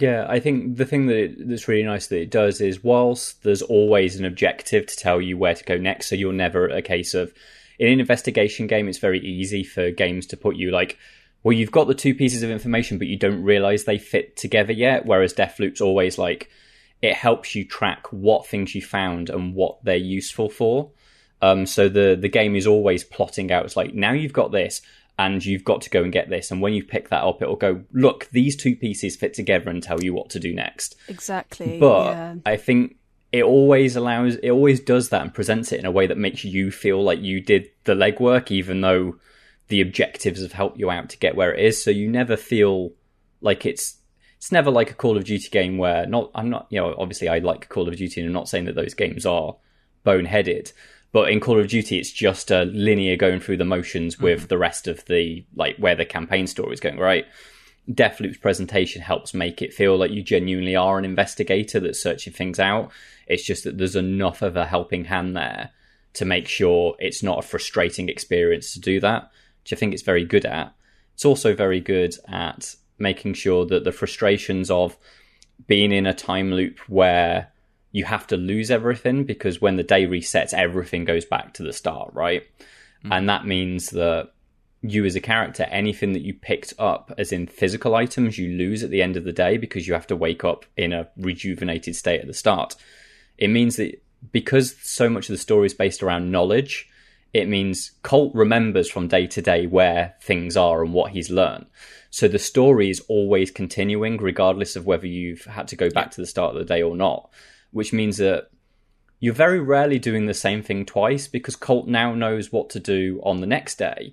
Yeah, 0.00 0.26
I 0.28 0.40
think 0.40 0.78
the 0.78 0.86
thing 0.86 1.06
that 1.06 1.16
it, 1.16 1.48
that's 1.48 1.68
really 1.68 1.84
nice 1.84 2.06
that 2.06 2.20
it 2.20 2.30
does 2.30 2.60
is 2.60 2.82
whilst 2.82 3.42
there's 3.42 3.62
always 3.62 4.16
an 4.16 4.24
objective 4.24 4.86
to 4.86 4.96
tell 4.96 5.20
you 5.20 5.36
where 5.36 5.54
to 5.54 5.64
go 5.64 5.76
next, 5.76 6.08
so 6.08 6.14
you're 6.14 6.32
never 6.32 6.66
a 6.66 6.82
case 6.82 7.14
of 7.14 7.32
in 7.78 7.92
an 7.92 8.00
investigation 8.00 8.66
game, 8.66 8.88
it's 8.88 8.98
very 8.98 9.20
easy 9.20 9.64
for 9.64 9.90
games 9.90 10.26
to 10.26 10.36
put 10.36 10.56
you 10.56 10.70
like, 10.70 10.98
well, 11.42 11.52
you've 11.52 11.72
got 11.72 11.88
the 11.88 11.94
two 11.94 12.14
pieces 12.14 12.42
of 12.42 12.50
information, 12.50 12.98
but 12.98 13.08
you 13.08 13.16
don't 13.16 13.42
realize 13.42 13.84
they 13.84 13.98
fit 13.98 14.36
together 14.36 14.72
yet. 14.72 15.06
Whereas 15.06 15.34
Deathloop's 15.34 15.80
always 15.80 16.16
like, 16.16 16.50
it 17.00 17.14
helps 17.14 17.54
you 17.54 17.64
track 17.64 18.06
what 18.12 18.46
things 18.46 18.74
you 18.74 18.82
found 18.82 19.28
and 19.28 19.54
what 19.54 19.82
they're 19.84 19.96
useful 19.96 20.48
for. 20.48 20.90
Um, 21.40 21.66
so 21.66 21.88
the 21.88 22.16
the 22.20 22.28
game 22.28 22.54
is 22.54 22.68
always 22.68 23.02
plotting 23.02 23.50
out. 23.50 23.64
It's 23.64 23.76
like 23.76 23.92
now 23.92 24.12
you've 24.12 24.32
got 24.32 24.52
this, 24.52 24.80
and 25.18 25.44
you've 25.44 25.64
got 25.64 25.82
to 25.82 25.90
go 25.90 26.02
and 26.02 26.12
get 26.12 26.30
this. 26.30 26.50
And 26.50 26.60
when 26.60 26.72
you 26.72 26.84
pick 26.84 27.08
that 27.10 27.22
up, 27.22 27.42
it'll 27.42 27.56
go, 27.56 27.82
look, 27.92 28.28
these 28.32 28.56
two 28.56 28.76
pieces 28.76 29.16
fit 29.16 29.34
together 29.34 29.70
and 29.70 29.82
tell 29.82 30.02
you 30.02 30.14
what 30.14 30.30
to 30.30 30.40
do 30.40 30.54
next. 30.54 30.96
Exactly. 31.08 31.78
But 31.78 32.12
yeah. 32.12 32.34
I 32.46 32.56
think 32.56 32.96
it 33.32 33.44
always 33.44 33.96
allows, 33.96 34.36
it 34.36 34.50
always 34.50 34.80
does 34.80 35.08
that 35.08 35.22
and 35.22 35.34
presents 35.34 35.72
it 35.72 35.80
in 35.80 35.86
a 35.86 35.90
way 35.90 36.06
that 36.06 36.18
makes 36.18 36.44
you 36.44 36.70
feel 36.70 37.02
like 37.02 37.20
you 37.20 37.40
did 37.40 37.70
the 37.84 37.94
legwork, 37.94 38.50
even 38.50 38.80
though 38.82 39.16
the 39.68 39.80
objectives 39.80 40.42
have 40.42 40.52
helped 40.52 40.78
you 40.78 40.90
out 40.90 41.08
to 41.10 41.18
get 41.18 41.34
where 41.34 41.54
it 41.54 41.64
is. 41.64 41.82
So 41.82 41.90
you 41.90 42.08
never 42.08 42.36
feel 42.36 42.92
like 43.40 43.66
it's. 43.66 43.98
It's 44.36 44.50
never 44.50 44.72
like 44.72 44.90
a 44.90 44.94
Call 44.94 45.16
of 45.16 45.22
Duty 45.22 45.48
game 45.50 45.78
where 45.78 46.04
not 46.04 46.32
I'm 46.34 46.50
not 46.50 46.66
you 46.68 46.80
know 46.80 46.96
obviously 46.98 47.28
I 47.28 47.38
like 47.38 47.68
Call 47.68 47.86
of 47.86 47.94
Duty 47.94 48.20
and 48.20 48.28
I'm 48.28 48.32
not 48.32 48.48
saying 48.48 48.64
that 48.64 48.74
those 48.74 48.92
games 48.92 49.24
are 49.24 49.54
boneheaded 50.04 50.72
but 51.12 51.30
in 51.30 51.40
Call 51.40 51.60
of 51.60 51.68
Duty, 51.68 51.98
it's 51.98 52.10
just 52.10 52.50
a 52.50 52.64
linear 52.64 53.16
going 53.16 53.38
through 53.38 53.58
the 53.58 53.66
motions 53.66 54.18
with 54.18 54.44
mm. 54.44 54.48
the 54.48 54.58
rest 54.58 54.88
of 54.88 55.04
the 55.04 55.44
like 55.54 55.76
where 55.76 55.94
the 55.94 56.06
campaign 56.06 56.46
story 56.46 56.72
is 56.72 56.80
going. 56.80 56.98
Right, 56.98 57.26
Deathloop's 57.90 58.38
presentation 58.38 59.02
helps 59.02 59.34
make 59.34 59.60
it 59.60 59.74
feel 59.74 59.96
like 59.96 60.12
you 60.12 60.22
genuinely 60.22 60.76
are 60.76 60.98
an 60.98 61.04
investigator 61.04 61.80
that's 61.80 62.00
searching 62.02 62.32
things 62.32 62.60
out. 62.60 62.92
It's 63.26 63.44
just 63.44 63.64
that 63.64 63.78
there's 63.78 63.96
enough 63.96 64.42
of 64.42 64.56
a 64.56 64.66
helping 64.66 65.04
hand 65.06 65.36
there 65.36 65.70
to 66.14 66.24
make 66.24 66.46
sure 66.46 66.94
it's 66.98 67.22
not 67.22 67.38
a 67.38 67.46
frustrating 67.46 68.08
experience 68.08 68.72
to 68.74 68.80
do 68.80 69.00
that, 69.00 69.30
which 69.62 69.72
I 69.72 69.76
think 69.76 69.94
it's 69.94 70.02
very 70.02 70.24
good 70.24 70.44
at. 70.44 70.72
It's 71.14 71.24
also 71.24 71.54
very 71.54 71.80
good 71.80 72.14
at 72.28 72.74
making 72.98 73.34
sure 73.34 73.66
that 73.66 73.84
the 73.84 73.92
frustrations 73.92 74.70
of 74.70 74.96
being 75.66 75.92
in 75.92 76.06
a 76.06 76.14
time 76.14 76.52
loop 76.52 76.78
where 76.88 77.52
you 77.90 78.04
have 78.04 78.26
to 78.28 78.36
lose 78.36 78.70
everything 78.70 79.24
because 79.24 79.60
when 79.60 79.76
the 79.76 79.82
day 79.82 80.06
resets, 80.06 80.54
everything 80.54 81.04
goes 81.04 81.24
back 81.24 81.54
to 81.54 81.62
the 81.62 81.72
start, 81.72 82.12
right? 82.14 82.44
Mm. 83.04 83.16
And 83.16 83.28
that 83.28 83.46
means 83.46 83.90
that 83.90 84.31
you 84.82 85.04
as 85.04 85.14
a 85.14 85.20
character, 85.20 85.62
anything 85.64 86.12
that 86.12 86.22
you 86.22 86.34
picked 86.34 86.74
up 86.78 87.12
as 87.16 87.32
in 87.32 87.46
physical 87.46 87.94
items, 87.94 88.36
you 88.36 88.56
lose 88.56 88.82
at 88.82 88.90
the 88.90 89.02
end 89.02 89.16
of 89.16 89.24
the 89.24 89.32
day 89.32 89.56
because 89.56 89.86
you 89.86 89.94
have 89.94 90.06
to 90.08 90.16
wake 90.16 90.44
up 90.44 90.66
in 90.76 90.92
a 90.92 91.08
rejuvenated 91.16 91.94
state 91.94 92.20
at 92.20 92.26
the 92.26 92.34
start. 92.34 92.74
It 93.38 93.48
means 93.48 93.76
that 93.76 94.02
because 94.32 94.76
so 94.82 95.08
much 95.08 95.28
of 95.28 95.34
the 95.34 95.38
story 95.38 95.66
is 95.66 95.74
based 95.74 96.02
around 96.02 96.30
knowledge, 96.30 96.88
it 97.32 97.48
means 97.48 97.92
Colt 98.02 98.34
remembers 98.34 98.90
from 98.90 99.08
day 99.08 99.26
to 99.28 99.40
day 99.40 99.66
where 99.66 100.14
things 100.20 100.56
are 100.56 100.84
and 100.84 100.92
what 100.92 101.12
he's 101.12 101.30
learned. 101.30 101.66
So 102.10 102.28
the 102.28 102.38
story 102.38 102.90
is 102.90 103.00
always 103.08 103.50
continuing, 103.50 104.18
regardless 104.18 104.76
of 104.76 104.84
whether 104.84 105.06
you've 105.06 105.44
had 105.44 105.68
to 105.68 105.76
go 105.76 105.88
back 105.90 106.10
to 106.10 106.20
the 106.20 106.26
start 106.26 106.54
of 106.54 106.58
the 106.58 106.66
day 106.66 106.82
or 106.82 106.96
not, 106.96 107.30
which 107.70 107.92
means 107.92 108.18
that 108.18 108.50
you're 109.18 109.32
very 109.32 109.60
rarely 109.60 109.98
doing 109.98 110.26
the 110.26 110.34
same 110.34 110.62
thing 110.62 110.84
twice 110.84 111.28
because 111.28 111.56
Colt 111.56 111.86
now 111.86 112.12
knows 112.14 112.52
what 112.52 112.68
to 112.70 112.80
do 112.80 113.20
on 113.24 113.40
the 113.40 113.46
next 113.46 113.78
day. 113.78 114.12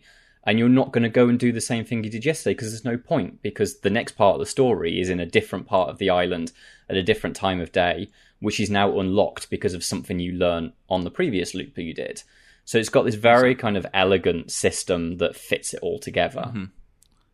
And 0.50 0.58
you're 0.58 0.68
not 0.68 0.92
going 0.92 1.04
to 1.04 1.10
go 1.10 1.30
and 1.30 1.38
do 1.38 1.52
the 1.52 1.62
same 1.62 1.86
thing 1.86 2.04
you 2.04 2.10
did 2.10 2.26
yesterday 2.26 2.56
because 2.56 2.72
there's 2.72 2.84
no 2.84 2.98
point 2.98 3.44
because 3.44 3.82
the 3.82 3.92
next 3.92 4.14
part 4.14 4.34
of 4.34 4.40
the 4.40 4.48
story 4.48 5.00
is 5.00 5.08
in 5.08 5.20
a 5.20 5.26
different 5.28 5.68
part 5.68 5.90
of 5.90 6.00
the 6.00 6.10
island 6.10 6.52
at 6.90 6.98
a 6.98 7.04
different 7.04 7.36
time 7.36 7.62
of 7.62 7.72
day, 7.72 8.10
which 8.40 8.60
is 8.60 8.68
now 8.68 9.00
unlocked 9.00 9.52
because 9.52 9.76
of 9.76 9.84
something 9.84 10.18
you 10.18 10.32
learned 10.32 10.74
on 10.90 11.04
the 11.04 11.12
previous 11.12 11.54
loop 11.54 11.76
that 11.76 11.84
you 11.84 11.94
did. 11.94 12.24
So 12.66 12.80
it's 12.80 12.90
got 12.90 13.06
this 13.06 13.14
very 13.14 13.54
kind 13.54 13.78
of 13.78 13.86
elegant 13.94 14.50
system 14.50 15.18
that 15.18 15.36
fits 15.36 15.76
it 15.76 15.82
all 15.84 16.00
together. 16.00 16.46
Mm-hmm. 16.48 16.64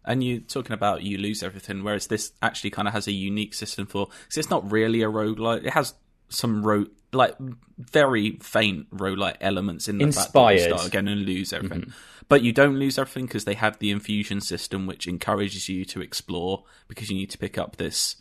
And 0.04 0.22
you're 0.22 0.42
talking 0.42 0.74
about 0.74 1.04
you 1.04 1.18
lose 1.18 1.42
everything, 1.42 1.86
whereas 1.86 2.08
this 2.08 2.34
actually 2.42 2.72
kind 2.72 2.86
of 2.86 2.94
has 2.94 3.08
a 3.08 3.14
unique 3.14 3.54
system 3.54 3.86
for 3.86 4.08
because 4.08 4.40
it's 4.40 4.50
not 4.50 4.70
really 4.70 5.04
a 5.04 5.08
roguelike. 5.08 5.64
It 5.64 5.72
has 5.72 5.94
some 6.30 6.66
ro 6.66 6.86
like 7.12 7.36
very 7.78 8.38
faint 8.42 8.90
roguelike 8.96 9.38
elements 9.42 9.88
in 9.88 9.98
the 9.98 10.06
fact 10.06 10.16
that 10.16 10.26
Inspired. 10.26 10.56
you 10.56 10.64
start 10.64 10.88
again 10.88 11.08
and 11.08 11.26
lose 11.26 11.54
everything. 11.54 11.82
Mm-hmm. 11.82 11.92
But 12.28 12.42
you 12.42 12.52
don't 12.52 12.78
lose 12.78 12.98
everything 12.98 13.26
because 13.26 13.46
they 13.46 13.54
have 13.54 13.80
the 13.80 13.92
infusion 13.92 14.42
system, 14.42 14.88
which 14.88 15.08
encourages 15.08 15.70
you 15.70 15.86
to 15.86 16.02
explore 16.02 16.64
because 16.88 17.10
you 17.10 17.16
need 17.16 17.30
to 17.32 17.38
pick 17.38 17.58
up 17.58 17.78
this 17.78 18.16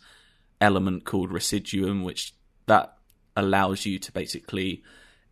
element 0.61 1.05
called 1.05 1.31
residuum, 1.31 2.03
which 2.03 2.33
that 2.67 2.95
allows 3.35 3.85
you 3.85 3.99
to 3.99 4.11
basically 4.11 4.83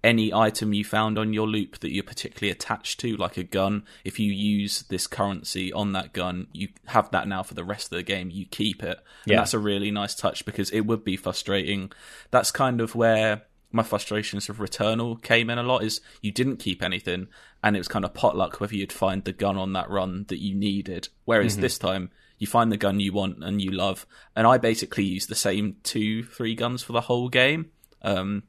any 0.04 0.34
item 0.34 0.74
you 0.74 0.84
found 0.84 1.18
on 1.18 1.32
your 1.34 1.48
loop 1.48 1.80
that 1.80 1.94
you're 1.94 2.04
particularly 2.04 2.52
attached 2.52 3.00
to, 3.00 3.16
like 3.16 3.38
a 3.38 3.44
gun, 3.44 3.86
if 4.04 4.20
you 4.20 4.32
use 4.32 4.82
this 4.90 5.08
currency 5.08 5.72
on 5.72 5.94
that 5.94 6.12
gun, 6.14 6.48
you 6.52 6.68
have 6.88 7.10
that 7.12 7.28
now 7.28 7.42
for 7.44 7.54
the 7.54 7.64
rest 7.64 7.86
of 7.92 7.96
the 7.98 8.04
game. 8.04 8.30
You 8.30 8.46
keep 8.46 8.84
it. 8.84 8.98
And 9.24 9.32
Yeah. 9.32 9.38
that's 9.38 9.54
a 9.54 9.60
really 9.60 9.92
nice 9.92 10.14
touch 10.14 10.44
because 10.46 10.70
it 10.72 10.82
would 10.82 11.04
be 11.06 11.16
frustrating. 11.16 11.92
That's 12.32 12.52
kind 12.52 12.82
of 12.82 12.96
where 12.96 13.44
my 13.72 13.82
frustrations 13.84 14.50
of 14.50 14.58
Returnal 14.58 15.22
came 15.24 15.50
in 15.50 15.58
a 15.58 15.64
lot 15.64 15.84
is 15.84 16.02
you 16.22 16.32
didn't 16.32 16.58
keep 16.58 16.84
anything 16.84 17.28
and 17.64 17.76
it 17.76 17.80
was 17.80 17.88
kind 17.88 18.06
of 18.06 18.14
potluck 18.14 18.60
whether 18.60 18.76
you'd 18.76 18.92
find 18.92 19.24
the 19.24 19.32
gun 19.32 19.58
on 19.58 19.74
that 19.74 19.90
run 19.90 20.26
that 20.28 20.40
you 20.40 20.54
needed. 20.54 21.08
Whereas 21.26 21.58
this 21.58 21.78
time 21.80 22.12
you 22.38 22.46
find 22.46 22.72
the 22.72 22.78
gun 22.78 23.00
you 23.00 23.14
want 23.14 23.42
and 23.44 23.62
you 23.62 23.72
love. 23.72 24.06
And 24.36 24.46
I 24.46 24.58
basically 24.58 25.06
use 25.06 25.28
the 25.28 25.34
same 25.34 25.78
two, 25.82 26.24
three 26.24 26.56
guns 26.56 26.84
for 26.84 26.92
the 26.92 27.02
whole 27.02 27.30
game. 27.30 27.72
Um, 28.02 28.44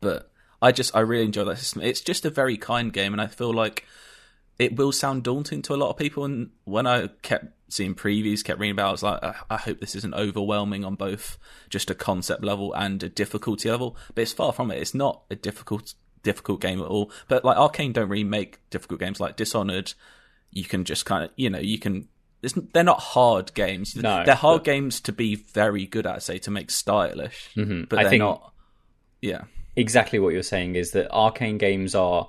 but 0.00 0.30
I 0.62 0.72
just 0.72 0.94
I 0.96 1.00
really 1.00 1.24
enjoy 1.24 1.44
that 1.44 1.58
system. 1.58 1.82
It's 1.82 2.00
just 2.00 2.24
a 2.24 2.30
very 2.30 2.56
kind 2.56 2.92
game, 2.92 3.12
and 3.12 3.20
I 3.20 3.26
feel 3.26 3.52
like 3.52 3.84
it 4.58 4.76
will 4.76 4.92
sound 4.92 5.22
daunting 5.22 5.60
to 5.62 5.74
a 5.74 5.76
lot 5.76 5.90
of 5.90 5.96
people. 5.98 6.24
And 6.24 6.50
when 6.64 6.86
I 6.86 7.08
kept 7.22 7.46
seeing 7.68 7.94
previews, 7.94 8.42
kept 8.44 8.58
reading 8.60 8.72
about, 8.72 8.86
it, 8.86 8.88
I 8.88 8.92
was 8.92 9.02
like, 9.02 9.22
I, 9.24 9.34
I 9.50 9.56
hope 9.58 9.80
this 9.80 9.94
isn't 9.96 10.14
overwhelming 10.14 10.84
on 10.84 10.94
both 10.94 11.36
just 11.68 11.90
a 11.90 11.94
concept 11.94 12.42
level 12.42 12.72
and 12.74 13.02
a 13.02 13.08
difficulty 13.08 13.70
level. 13.70 13.96
But 14.14 14.22
it's 14.22 14.32
far 14.32 14.52
from 14.52 14.70
it. 14.70 14.78
It's 14.80 14.94
not 14.94 15.22
a 15.30 15.34
difficult 15.36 15.94
difficult 16.22 16.60
game 16.60 16.80
at 16.80 16.86
all. 16.86 17.10
But 17.28 17.44
like 17.44 17.56
Arkane 17.58 17.92
don't 17.92 18.08
really 18.08 18.24
make 18.24 18.58
difficult 18.70 18.98
games 19.00 19.20
like 19.20 19.36
Dishonored. 19.36 19.92
You 20.52 20.64
can 20.64 20.84
just 20.84 21.04
kind 21.04 21.24
of 21.24 21.30
you 21.36 21.50
know 21.50 21.58
you 21.58 21.78
can. 21.78 22.08
It's, 22.42 22.54
they're 22.72 22.84
not 22.84 23.00
hard 23.00 23.52
games. 23.54 23.94
No, 23.96 24.22
they're 24.24 24.34
hard 24.34 24.60
but- 24.60 24.64
games 24.64 25.00
to 25.02 25.12
be 25.12 25.34
very 25.34 25.84
good 25.86 26.06
at, 26.06 26.22
say, 26.22 26.38
to 26.38 26.50
make 26.50 26.70
stylish. 26.70 27.50
Mhm. 27.56 27.88
But 27.88 27.98
I 27.98 28.02
they're 28.04 28.10
think- 28.10 28.20
not. 28.20 28.52
Yeah. 29.20 29.42
Exactly 29.76 30.18
what 30.18 30.32
you're 30.32 30.42
saying 30.42 30.74
is 30.74 30.92
that 30.92 31.10
Arkane 31.10 31.58
games 31.58 31.94
are 31.94 32.28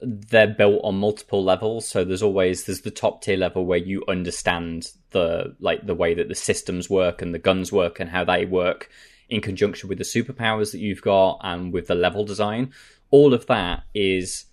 they're 0.00 0.46
built 0.46 0.80
on 0.84 0.94
multiple 0.98 1.42
levels 1.42 1.88
so 1.88 2.04
there's 2.04 2.22
always 2.22 2.64
there's 2.64 2.82
the 2.82 2.90
top 2.90 3.22
tier 3.22 3.36
level 3.36 3.64
where 3.64 3.78
you 3.78 4.04
understand 4.08 4.88
the 5.12 5.56
like 5.58 5.86
the 5.86 5.94
way 5.94 6.12
that 6.12 6.28
the 6.28 6.34
systems 6.34 6.90
work 6.90 7.22
and 7.22 7.32
the 7.34 7.38
guns 7.38 7.72
work 7.72 7.98
and 7.98 8.10
how 8.10 8.22
they 8.22 8.44
work 8.44 8.90
in 9.28 9.40
conjunction 9.40 9.88
with 9.88 9.98
the 9.98 10.04
superpowers 10.04 10.72
that 10.72 10.78
you've 10.78 11.02
got 11.02 11.38
and 11.42 11.72
with 11.72 11.86
the 11.86 11.94
level 11.94 12.24
design. 12.24 12.72
All 13.10 13.34
of 13.34 13.46
that 13.46 13.84
is 13.94 14.46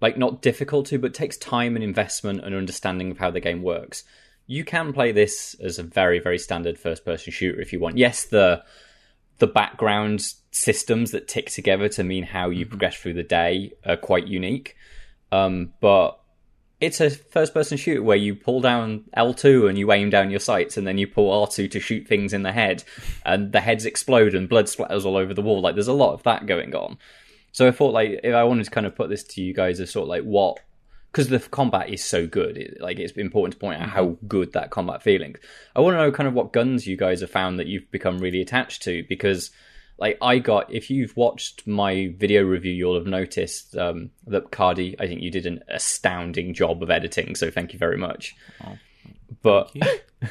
like 0.00 0.18
not 0.18 0.42
difficult 0.42 0.86
to 0.86 0.98
but 0.98 1.14
takes 1.14 1.36
time 1.36 1.76
and 1.76 1.84
investment 1.84 2.44
and 2.44 2.54
understanding 2.54 3.10
of 3.10 3.18
how 3.18 3.30
the 3.30 3.40
game 3.40 3.62
works. 3.62 4.04
You 4.46 4.64
can 4.64 4.92
play 4.92 5.12
this 5.12 5.54
as 5.62 5.78
a 5.78 5.82
very 5.82 6.18
very 6.18 6.38
standard 6.38 6.78
first 6.78 7.04
person 7.04 7.32
shooter 7.32 7.60
if 7.60 7.72
you 7.72 7.80
want. 7.80 7.96
Yes 7.96 8.24
the 8.24 8.62
the 9.38 9.46
background 9.46 10.34
systems 10.54 11.10
that 11.10 11.26
tick 11.26 11.50
together 11.50 11.88
to 11.88 12.04
mean 12.04 12.22
how 12.22 12.48
you 12.48 12.64
progress 12.64 12.96
through 12.96 13.14
the 13.14 13.24
day 13.24 13.72
are 13.84 13.96
quite 13.96 14.28
unique. 14.28 14.76
Um, 15.32 15.72
but 15.80 16.20
it's 16.80 17.00
a 17.00 17.10
first 17.10 17.52
person 17.52 17.76
shooter 17.76 18.02
where 18.02 18.16
you 18.16 18.36
pull 18.36 18.60
down 18.60 19.04
L2 19.16 19.68
and 19.68 19.76
you 19.76 19.90
aim 19.90 20.10
down 20.10 20.30
your 20.30 20.40
sights, 20.40 20.76
and 20.76 20.86
then 20.86 20.96
you 20.96 21.08
pull 21.08 21.46
R2 21.46 21.70
to 21.72 21.80
shoot 21.80 22.06
things 22.06 22.32
in 22.32 22.42
the 22.42 22.52
head, 22.52 22.84
and 23.26 23.50
the 23.50 23.60
heads 23.60 23.84
explode 23.84 24.34
and 24.34 24.48
blood 24.48 24.66
splatters 24.66 25.04
all 25.04 25.16
over 25.16 25.34
the 25.34 25.42
wall. 25.42 25.60
Like 25.60 25.74
there's 25.74 25.88
a 25.88 25.92
lot 25.92 26.14
of 26.14 26.22
that 26.22 26.46
going 26.46 26.74
on. 26.74 26.98
So 27.50 27.66
I 27.66 27.72
thought, 27.72 27.92
like, 27.92 28.20
if 28.22 28.34
I 28.34 28.44
wanted 28.44 28.64
to 28.64 28.70
kind 28.70 28.86
of 28.86 28.94
put 28.94 29.08
this 29.08 29.24
to 29.24 29.42
you 29.42 29.54
guys 29.54 29.80
as 29.80 29.90
sort 29.90 30.04
of 30.04 30.08
like 30.08 30.22
what, 30.22 30.60
because 31.10 31.28
the 31.28 31.40
combat 31.40 31.88
is 31.88 32.04
so 32.04 32.28
good, 32.28 32.56
it, 32.56 32.80
like 32.80 33.00
it's 33.00 33.12
important 33.12 33.54
to 33.54 33.58
point 33.58 33.80
out 33.80 33.88
how 33.88 34.16
good 34.28 34.52
that 34.52 34.70
combat 34.70 35.02
feeling. 35.02 35.34
I 35.74 35.80
want 35.80 35.94
to 35.94 35.98
know 35.98 36.12
kind 36.12 36.28
of 36.28 36.34
what 36.34 36.52
guns 36.52 36.86
you 36.86 36.96
guys 36.96 37.22
have 37.22 37.30
found 37.30 37.58
that 37.58 37.66
you've 37.66 37.90
become 37.90 38.18
really 38.18 38.40
attached 38.40 38.82
to, 38.82 39.04
because 39.08 39.50
like 39.98 40.18
I 40.20 40.38
got, 40.38 40.72
if 40.72 40.90
you've 40.90 41.16
watched 41.16 41.66
my 41.66 42.12
video 42.16 42.42
review, 42.42 42.72
you'll 42.72 42.96
have 42.96 43.06
noticed 43.06 43.76
um, 43.76 44.10
that 44.26 44.50
Cardy, 44.50 44.96
I 44.98 45.06
think 45.06 45.22
you 45.22 45.30
did 45.30 45.46
an 45.46 45.60
astounding 45.68 46.52
job 46.52 46.82
of 46.82 46.90
editing, 46.90 47.34
so 47.36 47.50
thank 47.50 47.72
you 47.72 47.78
very 47.78 47.96
much. 47.96 48.34
but 49.42 49.72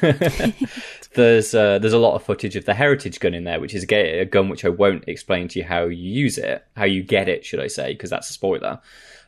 there's 1.14 1.54
uh, 1.54 1.78
there's 1.78 1.92
a 1.92 1.98
lot 1.98 2.14
of 2.14 2.22
footage 2.22 2.56
of 2.56 2.66
the 2.66 2.74
heritage 2.74 3.20
gun 3.20 3.32
in 3.32 3.44
there, 3.44 3.60
which 3.60 3.74
is 3.74 3.86
a, 3.90 4.20
a 4.20 4.24
gun 4.24 4.48
which 4.48 4.64
I 4.64 4.68
won't 4.68 5.04
explain 5.06 5.48
to 5.48 5.60
you 5.60 5.64
how 5.64 5.84
you 5.84 6.10
use 6.10 6.36
it, 6.36 6.64
how 6.76 6.84
you 6.84 7.02
get 7.02 7.28
it, 7.28 7.44
should 7.44 7.60
I 7.60 7.68
say, 7.68 7.92
because 7.92 8.10
that's 8.10 8.28
a 8.28 8.34
spoiler. 8.34 8.80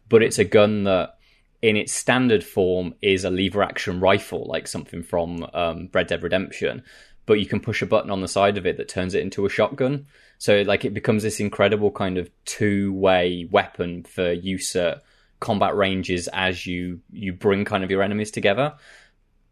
But 0.09 0.23
it's 0.23 0.38
a 0.38 0.45
gun 0.45 0.85
that, 0.85 1.16
in 1.62 1.76
its 1.76 1.93
standard 1.93 2.45
form, 2.45 2.95
is 3.00 3.25
a 3.25 3.31
lever 3.31 3.62
action 3.62 4.00
rifle, 4.00 4.45
like 4.47 4.69
something 4.69 5.02
from 5.02 5.47
um, 5.55 5.88
Red 5.95 6.09
Dead 6.09 6.23
Redemption. 6.23 6.83
But 7.25 7.40
you 7.40 7.47
can 7.47 7.61
push 7.61 7.83
a 7.83 7.87
button 7.87 8.11
on 8.11 8.21
the 8.21 8.28
side 8.28 8.59
of 8.59 8.66
it 8.66 8.76
that 8.76 8.88
turns 8.88 9.14
it 9.14 9.23
into 9.23 9.47
a 9.47 9.50
shotgun. 9.50 10.07
So 10.38 10.62
like 10.62 10.85
it 10.85 10.95
becomes 10.95 11.23
this 11.23 11.40
incredible 11.40 11.90
kind 11.90 12.19
of 12.19 12.31
two 12.45 12.93
way 12.93 13.49
weapon 13.50 14.05
for 14.05 14.33
use 14.33 14.76
at 14.76 15.02
combat 15.40 15.76
ranges 15.76 16.28
as 16.33 16.66
you 16.66 17.00
you 17.12 17.33
bring 17.33 17.64
kind 17.64 17.85
of 17.85 17.90
your 17.90 18.02
enemies 18.02 18.31
together 18.31 18.75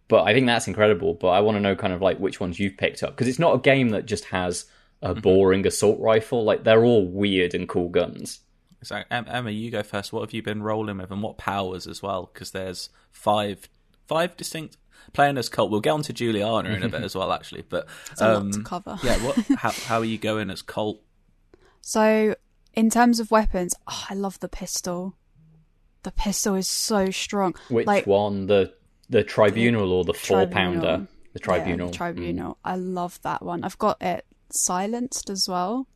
but 0.08 0.24
I 0.24 0.34
think 0.34 0.46
that's 0.46 0.68
incredible. 0.68 1.14
But 1.14 1.28
I 1.28 1.40
want 1.40 1.56
to 1.56 1.60
know 1.60 1.76
kind 1.76 1.92
of 1.92 2.02
like 2.02 2.18
which 2.18 2.40
ones 2.40 2.58
you've 2.58 2.76
picked 2.76 3.02
up 3.02 3.10
because 3.10 3.28
it's 3.28 3.38
not 3.38 3.54
a 3.54 3.58
game 3.58 3.90
that 3.90 4.06
just 4.06 4.26
has 4.26 4.66
a 5.02 5.10
mm-hmm. 5.10 5.20
boring 5.20 5.66
assault 5.66 6.00
rifle. 6.00 6.44
Like 6.44 6.64
they're 6.64 6.84
all 6.84 7.06
weird 7.06 7.54
and 7.54 7.68
cool 7.68 7.88
guns. 7.88 8.40
So 8.82 9.02
Emma, 9.10 9.50
you 9.50 9.70
go 9.70 9.82
first. 9.82 10.12
What 10.12 10.20
have 10.20 10.34
you 10.34 10.42
been 10.42 10.62
rolling 10.62 10.98
with, 10.98 11.10
and 11.10 11.22
what 11.22 11.38
powers 11.38 11.86
as 11.86 12.02
well? 12.02 12.30
Because 12.32 12.50
there's 12.50 12.90
five, 13.10 13.66
five 14.06 14.36
distinct 14.36 14.76
playing 15.12 15.38
as 15.38 15.48
Colt. 15.48 15.70
We'll 15.70 15.80
get 15.80 15.90
on 15.90 16.02
to 16.02 16.12
Julianna 16.12 16.70
in 16.70 16.82
a 16.82 16.88
bit 16.88 17.02
as 17.04 17.14
well, 17.14 17.32
actually. 17.32 17.62
But 17.68 17.86
It's 18.10 18.20
a 18.20 18.28
lot 18.28 18.36
um, 18.36 18.50
to 18.52 18.62
cover. 18.62 18.98
yeah, 19.02 19.16
what? 19.24 19.36
How, 19.58 19.70
how 19.70 19.98
are 19.98 20.04
you 20.04 20.18
going 20.18 20.50
as 20.50 20.62
Colt? 20.62 21.00
So, 21.80 22.34
in 22.72 22.90
terms 22.90 23.20
of 23.20 23.30
weapons, 23.30 23.74
oh, 23.86 24.06
I 24.08 24.14
love 24.14 24.40
the 24.40 24.48
pistol. 24.48 25.16
The 26.02 26.12
pistol 26.12 26.54
is 26.54 26.68
so 26.68 27.10
strong. 27.10 27.54
Which 27.68 27.86
like, 27.86 28.06
one? 28.06 28.46
The 28.46 28.72
the 29.10 29.22
tribunal 29.22 29.92
or 29.92 30.04
the 30.04 30.14
four 30.14 30.46
Tribunal. 30.46 30.82
pounder? 30.82 31.06
The 31.34 31.38
tribunal. 31.38 31.86
Yeah, 31.86 31.90
the 31.92 31.96
tribunal. 31.96 32.58
I 32.64 32.76
love 32.76 33.20
that 33.22 33.42
one. 33.42 33.64
I've 33.64 33.78
got 33.78 34.00
it 34.00 34.24
silenced 34.50 35.28
as 35.30 35.46
well. 35.48 35.86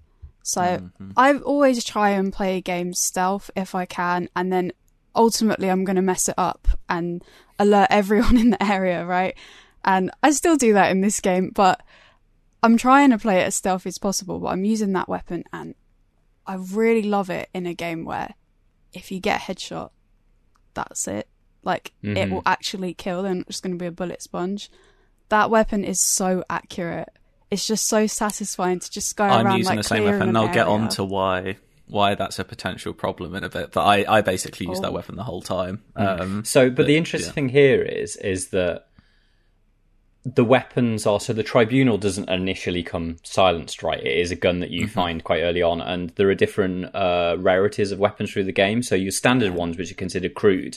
So 0.43 0.91
I 1.17 1.37
always 1.38 1.85
try 1.85 2.11
and 2.11 2.33
play 2.33 2.61
games 2.62 2.99
stealth 2.99 3.50
if 3.55 3.75
I 3.75 3.85
can, 3.85 4.29
and 4.35 4.50
then 4.53 4.73
ultimately 5.15 5.71
I'm 5.71 5.85
going 5.85 5.97
to 5.97 6.03
mess 6.03 6.29
it 6.29 6.35
up 6.38 6.69
and 6.88 7.23
alert 7.59 7.88
everyone 7.91 8.37
in 8.37 8.50
the 8.50 8.62
area, 8.62 9.05
right? 9.05 9.37
And 9.85 10.11
I 10.23 10.31
still 10.33 10.57
do 10.57 10.73
that 10.75 10.91
in 10.91 11.00
this 11.00 11.21
game, 11.21 11.50
but 11.55 11.81
I'm 12.62 12.77
trying 12.77 13.11
to 13.11 13.19
play 13.19 13.41
it 13.41 13.47
as 13.47 13.55
stealthy 13.55 13.88
as 13.88 13.99
possible. 13.99 14.38
But 14.41 14.49
I'm 14.49 14.65
using 14.65 14.93
that 14.95 15.09
weapon, 15.09 15.45
and 15.53 15.75
I 16.47 16.55
really 16.57 17.03
love 17.03 17.31
it 17.31 17.49
in 17.55 17.67
a 17.67 17.75
game 17.75 18.05
where 18.05 18.35
if 18.93 19.11
you 19.12 19.21
get 19.21 19.41
a 19.41 19.45
headshot, 19.53 19.91
that's 20.75 21.07
it. 21.09 21.29
Like 21.62 21.93
it 22.03 22.29
Mhm. 22.29 22.31
will 22.31 22.43
actually 22.47 22.95
kill. 22.95 23.23
They're 23.23 23.35
not 23.35 23.47
just 23.49 23.62
going 23.62 23.75
to 23.77 23.83
be 23.83 23.87
a 23.87 23.91
bullet 23.93 24.23
sponge. 24.23 24.71
That 25.29 25.50
weapon 25.50 25.85
is 25.85 26.00
so 26.00 26.43
accurate. 26.49 27.09
It's 27.50 27.67
just 27.67 27.87
so 27.87 28.07
satisfying 28.07 28.79
to 28.81 28.91
just 28.91 29.17
go 29.17 29.25
around. 29.25 29.47
I'm 29.47 29.57
using 29.59 29.77
like 29.77 29.85
the 29.85 29.88
same 29.88 30.05
weapon. 30.05 30.29
and 30.29 30.38
I'll 30.38 30.49
get 30.53 30.67
on 30.67 30.88
to 30.91 31.05
why 31.05 31.57
why 31.88 32.14
that's 32.14 32.38
a 32.38 32.45
potential 32.45 32.92
problem 32.92 33.35
in 33.35 33.45
a 33.45 33.49
bit. 33.49 33.73
But 33.73 33.85
I, 33.85 34.18
I 34.18 34.21
basically 34.21 34.66
use 34.66 34.80
that 34.80 34.90
Oh. 34.90 34.92
weapon 34.92 35.16
the 35.16 35.25
whole 35.25 35.42
time. 35.42 35.83
Mm. 35.97 36.21
Um, 36.21 36.45
So, 36.45 36.68
but 36.68 36.76
But, 36.76 36.87
the 36.87 36.97
interesting 36.97 37.28
yeah. 37.30 37.35
thing 37.35 37.49
here 37.49 37.83
is 37.83 38.16
is 38.16 38.49
that 38.49 38.85
the 40.25 40.45
weapons 40.45 41.07
are 41.07 41.21
so 41.21 41.33
the 41.33 41.42
tribunal 41.42 41.97
doesn't 41.97 42.28
initially 42.28 42.83
come 42.83 43.16
silenced, 43.23 43.83
right? 43.83 44.00
It 44.04 44.18
is 44.18 44.30
a 44.30 44.37
gun 44.37 44.61
that 44.61 44.71
you 44.71 44.83
Mm-hmm. 44.85 44.92
find 44.92 45.25
quite 45.25 45.40
early 45.42 45.62
on, 45.62 45.80
and 45.80 46.11
there 46.16 46.28
are 46.28 46.35
different 46.35 46.95
uh, 46.95 47.37
rarities 47.38 47.92
of 47.92 47.99
weapons 47.99 48.33
through 48.33 48.45
the 48.45 48.52
game. 48.52 48.83
So 48.83 48.95
your 48.95 49.12
standard 49.12 49.54
ones, 49.54 49.78
which 49.78 49.90
are 49.90 49.95
considered 49.95 50.35
crude, 50.35 50.76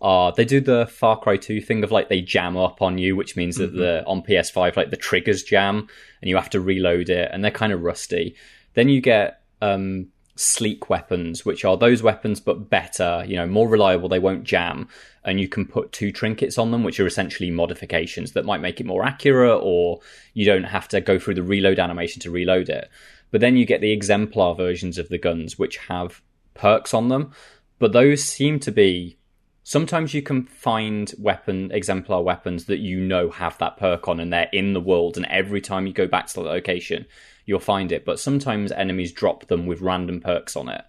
are 0.00 0.32
they 0.32 0.44
do 0.44 0.60
the 0.60 0.86
Far 0.86 1.18
Cry 1.18 1.36
Two 1.38 1.60
thing 1.60 1.82
of 1.82 1.90
like 1.90 2.08
they 2.08 2.20
jam 2.20 2.56
up 2.56 2.82
on 2.82 2.98
you, 2.98 3.16
which 3.16 3.36
means 3.36 3.56
that 3.56 3.72
the 3.74 4.04
on 4.06 4.22
PS5 4.22 4.76
like 4.76 4.90
the 4.90 4.96
triggers 4.96 5.42
jam 5.42 5.88
and 6.20 6.28
you 6.28 6.36
have 6.36 6.50
to 6.50 6.60
reload 6.60 7.08
it, 7.08 7.30
and 7.32 7.42
they're 7.42 7.50
kind 7.50 7.72
of 7.72 7.82
rusty. 7.82 8.36
Then 8.74 8.88
you 8.88 9.00
get 9.00 9.40
um, 9.62 10.08
sleek 10.36 10.90
weapons, 10.90 11.44
which 11.44 11.64
are 11.64 11.76
those 11.76 12.02
weapons 12.02 12.40
but 12.40 12.68
better, 12.68 13.24
you 13.26 13.36
know, 13.36 13.46
more 13.46 13.68
reliable. 13.68 14.08
They 14.08 14.18
won't 14.18 14.44
jam, 14.44 14.88
and 15.24 15.40
you 15.40 15.48
can 15.48 15.64
put 15.64 15.92
two 15.92 16.10
trinkets 16.10 16.58
on 16.58 16.70
them, 16.70 16.82
which 16.82 16.98
are 16.98 17.06
essentially 17.06 17.50
modifications 17.50 18.32
that 18.32 18.44
might 18.44 18.60
make 18.60 18.80
it 18.80 18.86
more 18.86 19.04
accurate, 19.04 19.60
or 19.62 20.00
you 20.32 20.44
don't 20.44 20.64
have 20.64 20.88
to 20.88 21.00
go 21.00 21.18
through 21.18 21.34
the 21.34 21.42
reload 21.42 21.78
animation 21.78 22.20
to 22.22 22.30
reload 22.30 22.68
it. 22.68 22.90
But 23.30 23.40
then 23.40 23.56
you 23.56 23.66
get 23.66 23.80
the 23.80 23.92
exemplar 23.92 24.54
versions 24.54 24.98
of 24.98 25.08
the 25.08 25.18
guns, 25.18 25.58
which 25.58 25.76
have 25.76 26.20
perks 26.54 26.94
on 26.94 27.08
them, 27.08 27.32
but 27.78 27.92
those 27.92 28.22
seem 28.22 28.60
to 28.60 28.72
be. 28.72 29.18
Sometimes 29.66 30.12
you 30.12 30.20
can 30.20 30.44
find 30.44 31.14
weapon 31.18 31.70
exemplar 31.72 32.22
weapons 32.22 32.66
that 32.66 32.80
you 32.80 33.00
know 33.00 33.30
have 33.30 33.56
that 33.58 33.78
perk 33.78 34.08
on 34.08 34.20
and 34.20 34.30
they're 34.30 34.50
in 34.52 34.74
the 34.74 34.80
world 34.80 35.16
and 35.16 35.24
every 35.30 35.62
time 35.62 35.86
you 35.86 35.92
go 35.94 36.06
back 36.06 36.26
to 36.26 36.34
the 36.34 36.42
location 36.42 37.06
you'll 37.46 37.60
find 37.60 37.92
it 37.92 38.04
but 38.04 38.18
sometimes 38.18 38.72
enemies 38.72 39.12
drop 39.12 39.46
them 39.46 39.66
with 39.66 39.80
random 39.80 40.20
perks 40.20 40.56
on 40.56 40.68
it. 40.68 40.82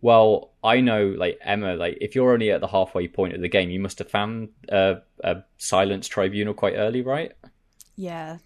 Well 0.00 0.52
i 0.64 0.80
know 0.80 1.06
like 1.16 1.38
emma 1.42 1.74
like 1.74 1.98
if 2.00 2.14
you're 2.14 2.32
only 2.32 2.50
at 2.50 2.60
the 2.60 2.66
halfway 2.68 3.08
point 3.08 3.34
of 3.34 3.40
the 3.40 3.48
game 3.48 3.70
you 3.70 3.80
must 3.80 3.98
have 3.98 4.10
found 4.10 4.48
uh, 4.70 4.94
a 5.22 5.42
silence 5.58 6.08
tribunal 6.08 6.54
quite 6.54 6.74
early 6.74 7.02
right? 7.02 7.32
Yeah, 7.94 8.38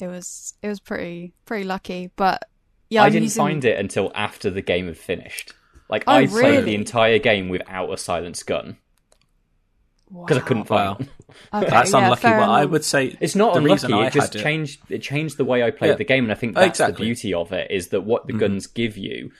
it 0.00 0.08
was 0.08 0.54
it 0.62 0.68
was 0.68 0.80
pretty 0.80 1.34
pretty 1.44 1.64
lucky, 1.64 2.10
but 2.16 2.42
yeah, 2.88 3.02
i 3.02 3.06
I'm 3.06 3.12
didn't 3.12 3.24
using, 3.24 3.40
find 3.40 3.64
it 3.64 3.78
until 3.78 4.10
after 4.14 4.50
the 4.50 4.62
game 4.62 4.86
had 4.86 4.96
finished. 4.96 5.52
Like 5.88 6.04
Oh, 6.06 6.12
I 6.12 6.26
played 6.26 6.64
the 6.64 6.74
entire 6.74 7.18
game 7.18 7.48
without 7.48 7.92
a 7.92 7.98
silence 7.98 8.42
gun 8.42 8.78
because 10.10 10.38
I 10.38 10.40
couldn't 10.40 10.64
find 10.64 11.00
Wow. 11.00 11.06
Okay, 11.60 11.70
That's 11.70 11.92
yeah, 11.92 12.04
unlucky. 12.04 12.22
fair 12.22 12.38
But 12.38 12.48
I 12.48 12.64
would 12.64 12.84
say 12.84 13.16
It's 13.20 13.34
not 13.34 13.54
the 13.54 13.58
unlucky. 13.60 13.72
reason 13.72 13.92
I 13.94 14.06
It 14.06 14.12
just 14.12 14.32
had 14.34 14.42
changed. 14.42 14.80
It 14.88 15.02
changed 15.02 15.36
the 15.36 15.44
way 15.44 15.62
I 15.62 15.70
played 15.70 15.88
Yeah. 15.90 15.94
the 15.96 16.04
game, 16.04 16.24
and 16.24 16.32
I 16.32 16.36
think 16.36 16.54
that's 16.54 16.80
Exactly. 16.80 17.04
the 17.04 17.08
beauty 17.08 17.34
of 17.34 17.52
it. 17.52 17.70
Is 17.70 17.88
that 17.88 18.02
what 18.02 18.26
the 18.26 18.32
mm-hmm. 18.32 18.40
guns 18.40 18.66
give 18.66 18.96
you 18.96 19.32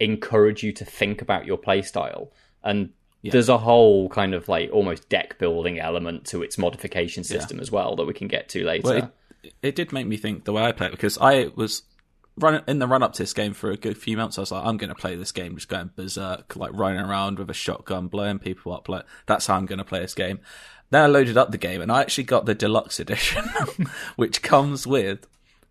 encourage 0.00 0.62
you 0.62 0.72
to 0.72 0.84
think 0.84 1.22
about 1.22 1.46
your 1.46 1.58
playstyle, 1.58 2.28
and 2.62 2.90
there's 3.22 3.48
a 3.48 3.58
whole 3.58 4.08
kind 4.08 4.34
of 4.34 4.48
like 4.48 4.70
almost 4.72 5.08
deck 5.08 5.38
building 5.38 5.80
element 5.80 6.24
to 6.26 6.42
its 6.42 6.56
modification 6.56 7.24
system 7.24 7.60
as 7.60 7.70
well 7.70 7.96
that 7.96 8.06
we 8.06 8.14
can 8.14 8.28
get 8.28 8.48
to 8.50 8.64
later. 8.64 8.82
Well, 8.84 9.12
it, 9.42 9.54
it 9.62 9.74
did 9.76 9.92
make 9.92 10.06
me 10.06 10.16
think 10.16 10.44
the 10.44 10.52
way 10.52 10.62
I 10.62 10.72
play 10.72 10.86
it 10.86 10.92
because 10.92 11.18
I 11.18 11.50
was 11.56 11.82
running 12.38 12.62
in 12.66 12.78
the 12.78 12.86
run 12.86 13.02
up 13.02 13.12
to 13.14 13.22
this 13.22 13.32
game 13.32 13.52
for 13.52 13.70
a 13.70 13.76
good 13.76 13.98
few 13.98 14.16
months. 14.16 14.38
I 14.38 14.42
was 14.42 14.52
like, 14.52 14.64
I'm 14.64 14.76
going 14.76 14.88
to 14.88 14.94
play 14.94 15.16
this 15.16 15.32
game, 15.32 15.54
just 15.56 15.68
going 15.68 15.90
berserk, 15.94 16.56
like 16.56 16.72
running 16.72 17.00
around 17.00 17.38
with 17.38 17.50
a 17.50 17.54
shotgun, 17.54 18.08
blowing 18.08 18.38
people 18.38 18.72
up. 18.72 18.88
Like 18.88 19.04
that's 19.26 19.46
how 19.46 19.56
I'm 19.56 19.66
going 19.66 19.78
to 19.78 19.84
play 19.84 20.00
this 20.00 20.14
game. 20.14 20.40
Then 20.90 21.02
I 21.02 21.06
loaded 21.06 21.36
up 21.36 21.50
the 21.50 21.58
game 21.58 21.82
and 21.82 21.92
I 21.92 22.00
actually 22.00 22.24
got 22.24 22.46
the 22.46 22.54
deluxe 22.54 22.98
edition, 22.98 23.44
which 24.16 24.42
comes 24.42 24.86
with 24.86 25.26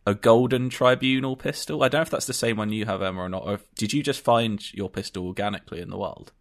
a 0.06 0.14
golden 0.14 0.70
tribunal 0.70 1.36
pistol. 1.36 1.84
I 1.84 1.90
don't 1.90 2.00
know 2.00 2.04
if 2.04 2.10
that's 2.10 2.28
the 2.28 2.34
same 2.34 2.58
one 2.58 2.72
you 2.72 2.86
have, 2.86 3.02
Emma, 3.02 3.22
or 3.22 3.30
not. 3.30 3.44
Or 3.44 3.56
if, 3.56 3.76
did 3.76 3.94
you 3.94 4.04
just 4.04 4.24
find 4.24 4.74
your 4.74 4.90
pistol 4.90 5.26
organically 5.28 5.82
in 5.82 5.90
the 5.90 5.98
wild? 5.98 6.32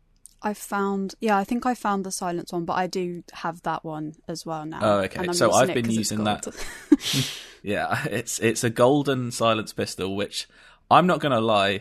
I 0.42 0.54
found, 0.54 1.14
yeah, 1.20 1.36
I 1.36 1.44
think 1.44 1.66
I 1.66 1.74
found 1.74 2.04
the 2.04 2.12
silence 2.12 2.52
one, 2.52 2.64
but 2.64 2.74
I 2.74 2.86
do 2.86 3.24
have 3.32 3.62
that 3.62 3.84
one 3.84 4.14
as 4.28 4.44
well 4.44 4.64
now. 4.66 4.78
Oh, 4.82 4.98
okay. 5.00 5.32
So 5.32 5.52
I've 5.52 5.74
been 5.74 5.90
using 5.90 6.24
that. 6.24 6.46
Yeah, 7.66 8.04
it's 8.08 8.38
it's 8.38 8.62
a 8.62 8.70
golden 8.70 9.32
silence 9.32 9.72
pistol, 9.72 10.14
which 10.14 10.46
I'm 10.88 11.08
not 11.08 11.18
gonna 11.18 11.40
lie, 11.40 11.80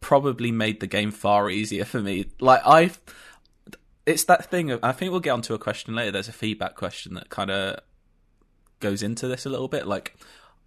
probably 0.00 0.50
made 0.50 0.80
the 0.80 0.88
game 0.88 1.12
far 1.12 1.48
easier 1.48 1.84
for 1.84 2.00
me. 2.00 2.32
Like 2.40 2.62
I, 2.66 2.90
it's 4.06 4.24
that 4.24 4.50
thing. 4.50 4.72
Of, 4.72 4.80
I 4.82 4.90
think 4.90 5.12
we'll 5.12 5.20
get 5.20 5.30
onto 5.30 5.54
a 5.54 5.58
question 5.58 5.94
later. 5.94 6.10
There's 6.10 6.26
a 6.26 6.32
feedback 6.32 6.74
question 6.74 7.14
that 7.14 7.28
kind 7.28 7.52
of 7.52 7.78
goes 8.80 9.04
into 9.04 9.28
this 9.28 9.46
a 9.46 9.50
little 9.50 9.68
bit. 9.68 9.86
Like 9.86 10.16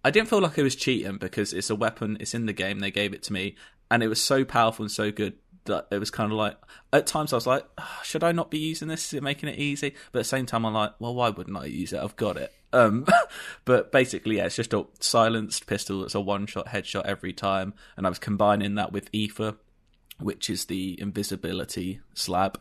I 0.02 0.10
didn't 0.10 0.30
feel 0.30 0.40
like 0.40 0.56
it 0.56 0.62
was 0.62 0.76
cheating 0.76 1.18
because 1.18 1.52
it's 1.52 1.68
a 1.68 1.76
weapon. 1.76 2.16
It's 2.18 2.32
in 2.32 2.46
the 2.46 2.54
game. 2.54 2.78
They 2.78 2.90
gave 2.90 3.12
it 3.12 3.22
to 3.24 3.34
me, 3.34 3.54
and 3.90 4.02
it 4.02 4.08
was 4.08 4.24
so 4.24 4.46
powerful 4.46 4.84
and 4.84 4.90
so 4.90 5.12
good 5.12 5.34
it 5.68 5.98
was 5.98 6.10
kind 6.10 6.32
of 6.32 6.38
like 6.38 6.56
at 6.92 7.06
times 7.06 7.32
I 7.32 7.36
was 7.36 7.46
like, 7.46 7.64
"Ah, 7.78 8.00
should 8.04 8.24
I 8.24 8.32
not 8.32 8.50
be 8.50 8.58
using 8.58 8.88
this? 8.88 9.06
Is 9.06 9.14
it 9.14 9.22
making 9.22 9.48
it 9.48 9.58
easy? 9.58 9.94
But 10.12 10.20
at 10.20 10.22
the 10.22 10.28
same 10.28 10.46
time, 10.46 10.64
I'm 10.64 10.74
like, 10.74 10.92
well, 10.98 11.14
why 11.14 11.30
wouldn't 11.30 11.56
I 11.56 11.66
use 11.66 11.92
it? 11.92 12.00
I've 12.00 12.16
got 12.16 12.36
it. 12.36 12.52
Um, 12.72 13.06
but 13.64 13.92
basically, 13.92 14.36
yeah, 14.36 14.46
it's 14.46 14.56
just 14.56 14.72
a 14.72 14.86
silenced 15.00 15.66
pistol. 15.66 16.04
It's 16.04 16.14
a 16.14 16.20
one 16.20 16.46
shot 16.46 16.66
headshot 16.66 17.06
every 17.06 17.32
time, 17.32 17.74
and 17.96 18.06
I 18.06 18.08
was 18.08 18.18
combining 18.18 18.74
that 18.76 18.92
with 18.92 19.10
Aether, 19.14 19.56
which 20.18 20.50
is 20.50 20.66
the 20.66 21.00
invisibility 21.00 22.00
slab. 22.14 22.60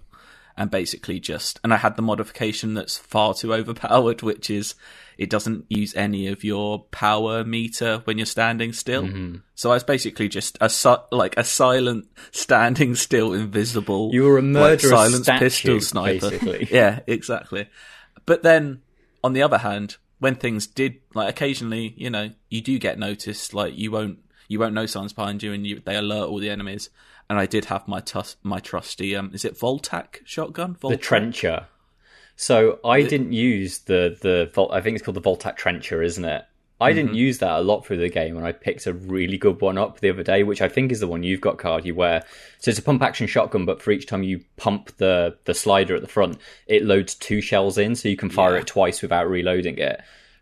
And 0.58 0.72
basically 0.72 1.20
just, 1.20 1.60
and 1.64 1.72
I 1.72 1.78
had 1.78 1.96
the 1.96 2.02
modification 2.02 2.74
that's 2.74 2.98
far 2.98 3.34
too 3.36 3.54
overpowered, 3.60 4.24
which 4.24 4.50
is 4.50 4.76
it 5.18 5.30
doesn't 5.30 5.66
use 5.70 5.96
any 5.96 6.28
of 6.28 6.44
your 6.44 6.86
power 6.92 7.44
meter 7.44 8.02
when 8.06 8.18
you're 8.18 8.26
standing 8.26 8.74
still. 8.74 9.04
Mm-hmm. 9.04 9.38
So 9.56 9.72
I 9.72 9.74
was 9.74 9.84
basically 9.84 10.30
just 10.30 10.58
a 10.62 10.70
si- 10.70 10.96
like 11.12 11.38
a 11.38 11.44
silent, 11.44 12.08
standing 12.32 12.96
still, 12.96 13.34
invisible. 13.34 14.12
You 14.14 14.24
were 14.24 14.38
a 14.38 14.42
like, 14.42 14.52
murderous 14.52 14.90
silenced 14.90 15.24
statue, 15.24 15.46
pistol 15.46 15.82
sniper. 15.82 16.30
basically. 16.30 16.68
yeah, 16.72 17.00
exactly. 17.08 17.68
But 18.26 18.44
then, 18.44 18.82
on 19.24 19.34
the 19.34 19.42
other 19.42 19.58
hand, 19.58 19.98
when 20.20 20.36
things 20.36 20.68
did 20.68 21.02
like 21.14 21.30
occasionally, 21.30 21.94
you 21.98 22.10
know, 22.10 22.32
you 22.50 22.62
do 22.62 22.78
get 22.78 23.00
noticed. 23.00 23.54
Like 23.54 23.78
you 23.78 23.92
won't 23.92 24.20
you 24.48 24.60
won't 24.60 24.74
know 24.74 24.86
someone's 24.86 25.14
behind 25.14 25.42
you, 25.42 25.54
and 25.54 25.66
you, 25.66 25.82
they 25.84 25.96
alert 25.96 26.30
all 26.30 26.40
the 26.40 26.50
enemies. 26.50 26.90
And 27.30 27.38
I 27.40 27.46
did 27.46 27.66
have 27.66 27.88
my 27.88 28.00
tus- 28.00 28.38
my 28.44 28.60
trusty 28.60 29.16
um, 29.16 29.32
is 29.34 29.44
it 29.44 29.58
Voltac 29.60 30.20
shotgun? 30.26 30.78
the 30.82 30.90
Voltac? 30.90 31.02
trencher. 31.02 31.66
So 32.36 32.80
I 32.86 33.02
didn't 33.02 33.34
use 33.34 33.80
the 33.80 34.18
the 34.22 34.50
Vol- 34.54 34.72
I 34.72 34.82
think 34.82 34.96
it's 34.96 35.04
called 35.06 35.16
the 35.18 35.22
Voltac 35.22 35.56
trencher, 35.58 36.02
isn't 36.02 36.24
it? 36.26 36.44
I 36.80 36.94
didn't 36.94 37.16
use 37.16 37.40
that 37.40 37.58
a 37.58 37.62
lot 37.62 37.88
through 37.88 37.98
the 37.98 38.08
game, 38.10 38.38
and 38.38 38.46
I 38.46 38.52
picked 38.52 38.86
a 38.86 38.94
really 38.94 39.40
good 39.40 39.60
one 39.62 39.80
up 39.80 40.00
the 40.00 40.12
other 40.12 40.22
day, 40.22 40.44
which 40.44 40.62
I 40.62 40.70
think 40.70 40.92
is 40.92 41.00
the 41.00 41.08
one 41.08 41.24
you've 41.24 41.42
got, 41.42 41.58
Cardy. 41.58 41.92
Where 41.92 42.24
so 42.60 42.70
it's 42.70 42.80
a 42.80 42.84
pump 42.84 43.02
action 43.02 43.26
shotgun, 43.26 43.66
but 43.66 43.82
for 43.82 43.90
each 43.92 44.06
time 44.06 44.22
you 44.22 44.42
pump 44.58 44.96
the 44.98 45.36
the 45.46 45.56
slider 45.56 45.96
at 45.96 46.02
the 46.04 46.08
front, 46.08 46.38
it 46.68 46.86
loads 46.86 47.16
two 47.16 47.42
shells 47.42 47.80
in, 47.80 47.96
so 47.96 48.08
you 48.08 48.16
can 48.16 48.30
fire 48.30 48.54
Yeah. 48.54 48.60
it 48.60 48.68
twice 48.68 49.02
without 49.02 49.28
reloading 49.28 49.80
it. 49.80 50.02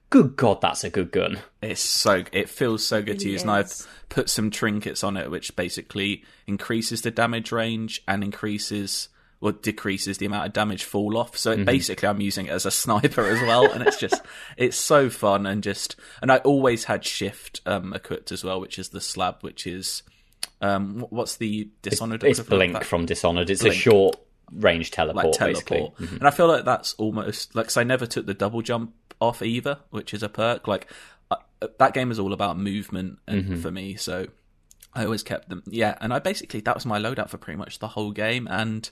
Good 0.10 0.36
God, 0.36 0.62
that's 0.62 0.84
a 0.84 0.90
good 0.90 1.12
gun. 1.12 1.40
It's 1.62 1.82
so 1.82 2.24
it 2.32 2.50
feels 2.50 2.86
so 2.86 3.02
good 3.02 3.20
to 3.20 3.26
really 3.26 3.34
use, 3.34 3.42
and 3.42 3.52
I've 3.52 3.74
put 4.10 4.30
some 4.30 4.50
trinkets 4.52 5.04
on 5.04 5.18
it, 5.18 5.30
which 5.32 5.56
basically 5.56 6.24
increases 6.48 7.02
the 7.02 7.12
damage 7.12 7.52
range 7.52 8.02
and 8.08 8.24
increases 8.24 9.10
or 9.42 9.52
decreases 9.52 10.18
the 10.18 10.26
amount 10.26 10.48
of 10.48 10.54
damage 10.54 10.84
fall 10.86 11.18
off. 11.18 11.38
So 11.38 11.52
it, 11.52 11.66
basically, 11.66 12.08
I'm 12.08 12.22
using 12.22 12.46
it 12.46 12.52
as 12.52 12.66
a 12.66 12.72
sniper 12.72 13.26
as 13.26 13.42
well, 13.42 13.70
and 13.70 13.86
it's 13.86 13.98
just 13.98 14.22
it's 14.58 14.78
so 14.78 15.10
fun 15.10 15.46
and 15.46 15.62
just 15.64 15.96
and 16.22 16.32
I 16.32 16.38
always 16.38 16.86
had 16.86 17.04
shift 17.04 17.62
um, 17.66 17.94
equipped 17.94 18.32
as 18.32 18.44
well, 18.44 18.62
which 18.62 18.80
is 18.80 18.90
the 18.90 19.02
slab, 19.02 19.38
which 19.42 19.68
is 19.68 20.04
um 20.62 21.06
what's 21.10 21.36
the 21.38 21.70
dishonored? 21.82 22.24
It's 22.24 22.40
equivalent 22.40 22.40
of 22.40 22.48
Blink 22.70 22.74
that? 22.74 22.86
from 22.86 23.06
Dishonored. 23.06 23.50
It's 23.50 23.62
Blink. 23.64 23.76
a 23.76 23.78
short 23.80 24.16
range 24.52 24.92
teleport, 24.92 25.26
like 25.26 25.40
basically. 25.40 25.78
teleport. 25.78 26.12
And 26.12 26.28
I 26.28 26.32
feel 26.32 26.48
like 26.48 26.64
that's 26.64 26.94
almost 26.94 27.56
like 27.56 27.66
'cause 27.66 27.78
I 27.78 27.84
never 27.84 28.06
took 28.06 28.26
the 28.28 28.34
double 28.36 28.62
jump 28.62 28.94
off 29.20 29.42
either, 29.42 29.80
which 29.90 30.14
is 30.14 30.24
a 30.24 30.30
perk. 30.30 30.68
Like 30.68 30.92
uh, 31.32 31.38
uh 31.62 31.68
that 31.80 31.94
game 31.94 32.12
is 32.12 32.20
all 32.20 32.34
about 32.34 32.58
movement 32.58 33.20
and 33.28 33.44
mm-hmm. 33.44 33.62
for 33.62 33.72
me, 33.72 33.96
so 33.96 34.28
I 34.94 35.06
always 35.06 35.24
kept 35.24 35.50
them. 35.50 35.64
Yeah, 35.68 35.98
and 36.02 36.14
I 36.14 36.20
basically 36.20 36.62
that 36.62 36.76
was 36.76 36.86
my 36.86 37.00
loadout 37.00 37.30
for 37.30 37.38
pretty 37.38 37.58
much 37.58 37.80
the 37.80 37.90
whole 37.90 38.12
game, 38.12 38.48
and 38.50 38.90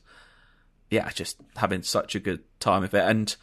yeah, 0.89 1.09
just 1.09 1.37
having 1.55 1.83
such 1.83 2.15
a 2.15 2.19
good 2.19 2.43
time 2.59 2.83
of 2.83 2.93
it 2.93 3.03
and 3.03 3.35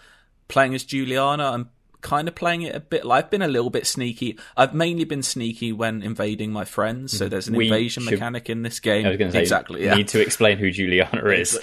playing 0.48 0.74
as 0.74 0.84
Julianna. 0.84 1.44
I'm 1.44 1.70
kind 2.00 2.28
of 2.28 2.34
playing 2.34 2.62
it 2.62 2.74
a 2.74 2.80
bit. 2.80 3.04
Like, 3.04 3.24
I've 3.24 3.30
been 3.30 3.42
a 3.42 3.48
little 3.48 3.70
bit 3.70 3.86
sneaky. 3.86 4.38
I've 4.56 4.74
mainly 4.74 5.04
been 5.04 5.22
sneaky 5.22 5.72
when 5.72 6.02
invading 6.02 6.52
my 6.52 6.64
friends. 6.64 7.16
So 7.16 7.24
mm-hmm. 7.24 7.30
there's 7.30 7.48
an 7.48 7.56
We 7.56 7.66
invasion 7.66 8.04
should- 8.04 8.12
mechanic 8.12 8.50
in 8.50 8.62
this 8.62 8.80
game. 8.80 9.06
I 9.06 9.10
was 9.10 9.18
going 9.18 9.30
to 9.30 9.36
say, 9.36 9.42
exactly. 9.42 9.84
Yeah, 9.84 9.94
need 9.94 10.08
to 10.08 10.20
explain 10.20 10.58
who 10.58 10.70
Julianna 10.70 11.24
is. 11.30 11.58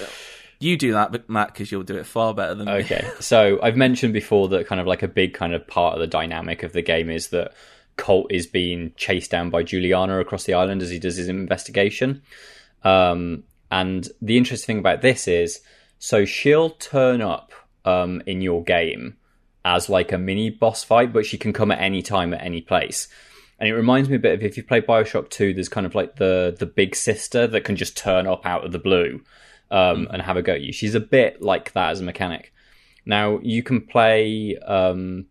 You 0.60 0.78
do 0.78 0.94
that, 0.94 1.30
Matt, 1.30 1.54
because 1.54 1.72
you'll 1.72 1.84
do 1.84 1.98
it 1.98 2.06
far 2.06 2.34
better 2.34 2.56
than 2.56 2.66
me. 2.66 2.72
Okay, 2.74 3.08
so 3.20 3.60
I've 3.62 3.78
mentioned 3.78 4.14
before 4.14 4.48
that 4.50 4.68
kind 4.68 4.82
of 4.82 4.88
like 4.88 5.04
a 5.04 5.08
big 5.08 5.34
kind 5.34 5.54
of 5.54 5.68
part 5.68 5.94
of 5.94 6.00
the 6.00 6.08
dynamic 6.08 6.64
of 6.64 6.74
the 6.74 6.82
game 6.82 7.10
is 7.10 7.28
that 7.30 7.54
Colt 7.96 8.32
is 8.32 8.48
being 8.48 8.94
chased 8.96 9.30
down 9.30 9.50
by 9.50 9.64
Julianna 9.64 10.20
across 10.20 10.46
the 10.46 10.56
island 10.56 10.82
as 10.82 10.90
he 10.90 11.00
does 11.00 11.18
his 11.18 11.28
investigation. 11.28 12.24
Um, 12.84 13.44
and 13.70 14.08
the 14.22 14.38
interesting 14.38 14.66
thing 14.66 14.80
about 14.80 15.02
this 15.02 15.28
is, 15.28 15.62
so 16.00 16.26
she'll 16.26 16.72
turn 16.72 17.22
up 17.22 17.52
um, 17.86 18.24
in 18.26 18.42
your 18.42 18.64
game 18.64 19.18
as 19.64 19.90
like 19.90 20.12
a 20.12 20.18
mini 20.18 20.50
boss 20.50 20.84
fight, 20.84 21.14
but 21.14 21.26
she 21.26 21.38
can 21.38 21.54
come 21.54 21.72
at 21.72 21.80
any 21.80 22.02
time 22.02 22.34
at 22.34 22.42
any 22.42 22.62
place. 22.62 23.08
And 23.60 23.68
it 23.68 23.74
reminds 23.74 24.10
me 24.10 24.16
a 24.16 24.20
bit 24.20 24.34
of 24.34 24.44
if 24.44 24.58
you 24.58 24.64
play 24.64 24.82
Bioshock 24.82 25.30
2, 25.30 25.54
there's 25.54 25.70
kind 25.70 25.86
of 25.86 25.96
like 25.96 26.16
the 26.16 26.56
the 26.58 26.68
big 26.68 26.96
sister 26.96 27.48
that 27.48 27.64
can 27.64 27.76
just 27.76 27.98
turn 27.98 28.28
up 28.28 28.46
out 28.46 28.64
of 28.64 28.72
the 28.72 28.80
blue 28.80 29.22
um, 29.72 30.08
and 30.12 30.22
have 30.22 30.38
a 30.38 30.42
go 30.42 30.54
at 30.54 30.62
you. 30.62 30.72
She's 30.72 30.96
a 30.96 31.00
bit 31.00 31.42
like 31.42 31.74
that 31.74 31.92
as 31.92 32.02
a 32.02 32.04
mechanic. 32.04 32.54
Now 33.06 33.40
you 33.42 33.64
can 33.64 33.82
play 33.82 34.58
um, 34.58 35.28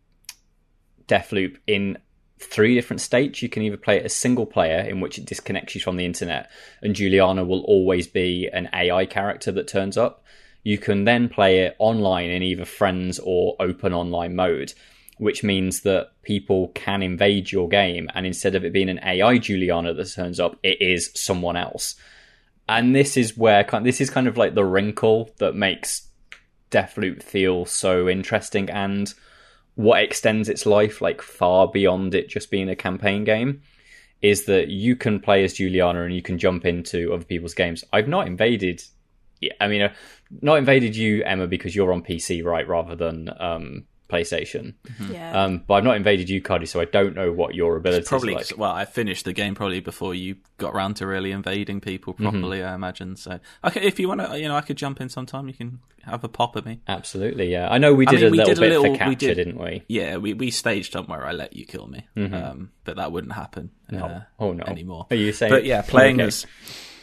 Deathloop 1.07 1.57
in 1.67 1.99
three 2.39 2.75
different 2.75 3.01
states. 3.01 3.43
You 3.43 3.49
can 3.49 3.63
either 3.63 3.77
play 3.77 3.99
it 3.99 4.05
as 4.05 4.15
single 4.15 4.47
player, 4.47 4.81
in 4.81 5.01
which 5.01 5.19
it 5.19 5.27
disconnects 5.27 5.75
you 5.75 5.81
from 5.81 5.97
the 5.97 6.05
internet, 6.05 6.51
and 6.83 6.95
Julianna 6.95 7.45
will 7.45 7.63
always 7.63 8.07
be 8.07 8.49
an 8.53 8.69
AI 8.73 9.07
character 9.07 9.53
that 9.53 9.69
turns 9.69 9.97
up. 9.97 10.25
You 10.63 10.79
can 10.79 11.05
then 11.05 11.29
play 11.29 11.61
it 11.61 11.77
online 11.79 12.31
in 12.31 12.43
either 12.43 12.65
friends 12.65 13.21
or 13.23 13.57
open 13.61 13.93
online 13.93 14.35
mode, 14.35 14.75
which 15.19 15.45
means 15.45 15.83
that 15.83 16.11
people 16.23 16.69
can 16.69 17.03
invade 17.03 17.53
your 17.53 17.69
game, 17.69 18.09
and 18.15 18.27
instead 18.27 18.55
of 18.55 18.65
it 18.65 18.73
being 18.73 18.89
an 18.89 19.01
AI 19.03 19.39
Julianna 19.39 19.95
that 19.95 20.13
turns 20.13 20.41
up, 20.41 20.59
it 20.63 20.81
is 20.81 21.11
someone 21.15 21.57
else. 21.57 21.95
And 22.69 22.95
this 22.95 23.17
is 23.17 23.37
where 23.37 23.65
kind 23.65 23.87
this 23.87 24.01
is 24.01 24.11
kind 24.11 24.27
of 24.27 24.37
like 24.37 24.55
the 24.55 24.65
wrinkle 24.65 25.31
that 25.39 25.55
makes 25.55 26.09
Deathloop 26.71 27.23
feel 27.23 27.65
so 27.65 28.09
interesting 28.09 28.69
and 28.71 29.13
what 29.77 30.03
extends 30.03 30.49
its 30.49 30.67
life 30.67 31.01
like 31.01 31.23
far 31.23 31.69
beyond 31.69 32.15
it 32.15 32.29
just 32.29 32.51
being 32.51 32.69
a 32.69 32.75
campaign 32.75 33.25
game 33.25 33.63
is 34.23 34.47
that 34.47 34.69
you 34.69 34.97
can 34.97 35.21
play 35.21 35.45
as 35.45 35.55
Julianna 35.55 36.03
and 36.03 36.15
you 36.15 36.23
can 36.23 36.39
jump 36.39 36.65
into 36.65 37.13
other 37.13 37.25
people's 37.25 37.55
games. 37.55 37.85
I've 37.93 38.09
not 38.09 38.27
invaded 38.27 38.83
I 39.61 39.69
mean, 39.69 39.83
uh, 39.83 39.93
not 40.41 40.57
invaded 40.57 40.97
you, 40.97 41.23
Emma, 41.25 41.47
because 41.47 41.75
you're 41.75 41.93
on 41.93 42.03
PC, 42.03 42.45
right, 42.45 42.67
rather 42.67 42.97
than 42.97 43.31
um, 43.39 43.85
PlayStation. 44.09 44.75
Yeah. 45.11 45.43
Um, 45.45 45.65
but 45.67 45.75
I've 45.75 45.85
not 45.85 45.97
invaded 45.97 46.29
you, 46.31 46.41
Cardy, 46.41 46.69
so 46.69 46.81
I 46.81 46.85
don't 46.85 47.15
know 47.17 47.33
what 47.33 47.55
your 47.55 47.77
abilities 47.77 48.09
Probably, 48.09 48.35
like. 48.35 48.53
well, 48.57 48.71
I 48.71 48.85
finished 48.85 49.25
the 49.25 49.33
game 49.33 49.55
probably 49.55 49.81
before 49.81 50.15
you 50.15 50.37
got 50.59 50.75
around 50.75 50.95
to 50.97 51.07
really 51.07 51.33
invading 51.33 51.81
people 51.81 52.13
properly. 52.15 52.63
I 52.63 52.75
imagine. 52.75 53.17
So, 53.17 53.41
okay, 53.65 53.81
if 53.83 53.99
you 53.99 54.09
want 54.09 54.21
to, 54.21 54.39
you 54.39 54.47
know, 54.49 54.55
I 54.57 54.61
could 54.61 54.77
jump 54.77 55.01
in 55.01 55.09
sometime. 55.09 55.49
You 55.49 55.55
can 55.55 55.81
have 56.05 56.23
a 56.23 56.29
pop 56.29 56.57
at 56.57 56.65
me. 56.65 56.81
Absolutely, 56.87 57.51
yeah. 57.51 57.69
I 57.69 57.79
know 57.79 57.95
we 57.95 58.07
I 58.07 58.11
did 58.11 58.21
mean, 58.21 58.29
a 58.29 58.31
we 58.31 58.37
little 58.39 58.55
did 58.55 58.59
a 58.59 58.61
bit 58.61 58.69
little- 58.71 58.85
for 58.85 58.91
we 58.93 58.99
capture, 58.99 59.35
did- 59.35 59.35
didn't 59.35 59.59
we? 59.59 59.83
Yeah, 59.89 60.17
we 60.19 60.35
we 60.35 60.51
staged 60.53 60.93
somewhere 60.93 61.27
I 61.27 61.33
let 61.33 61.57
you 61.57 61.67
kill 61.67 61.89
me, 61.89 62.07
um, 62.17 62.71
but 62.85 62.97
that 62.97 63.11
wouldn't 63.13 63.33
happen 63.33 63.71
uh, 63.93 64.21
Oh 64.39 64.53
no! 64.53 64.63
anymore. 64.65 65.07
Are 65.11 65.17
you 65.17 65.33
saying? 65.33 65.53
But 65.53 65.65
yeah, 65.65 65.83
playing 65.87 66.17
Okay. 66.21 66.29
as 66.29 66.47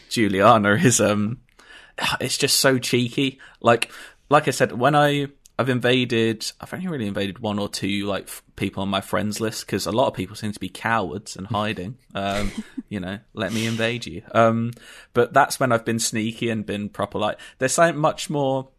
Julianna 0.10 0.74
is 0.76 1.02
um, 1.02 1.39
it's 2.22 2.38
just 2.38 2.60
so 2.60 2.78
cheeky. 2.78 3.39
Like 3.62 3.92
like 4.30 4.48
I 4.48 4.52
said, 4.52 4.72
when 4.72 4.96
I 4.96 5.28
I've 5.58 5.70
invaded, 5.70 6.52
I've 6.60 6.74
only 6.74 6.88
really 6.88 7.08
invaded 7.08 7.39
one 7.39 7.60
or 7.60 7.70
two 7.70 8.06
like 8.06 8.24
f- 8.24 8.44
people 8.56 8.82
on 8.82 8.89
my 8.89 9.02
friends 9.02 9.39
list 9.39 9.66
because 9.66 9.86
a 9.86 9.92
lot 9.92 10.08
of 10.08 10.13
people 10.16 10.36
seem 10.36 10.52
to 10.52 10.60
be 10.60 10.70
cowards 10.70 11.36
and 11.36 11.46
hiding. 11.52 11.98
Um, 12.16 12.52
you 12.89 13.00
know, 13.00 13.20
let 13.34 13.54
me 13.54 13.68
invade 13.68 14.06
you. 14.06 14.24
Um, 14.32 14.72
but 15.13 15.34
that's 15.34 15.60
when 15.60 15.72
I've 15.72 15.86
been 15.86 16.00
sneaky 16.00 16.50
and 16.50 16.66
been 16.66 16.89
proper. 16.89 17.20
Like, 17.20 17.39
there's 17.60 17.74
something 17.74 18.00
much 18.00 18.30
more 18.30 18.70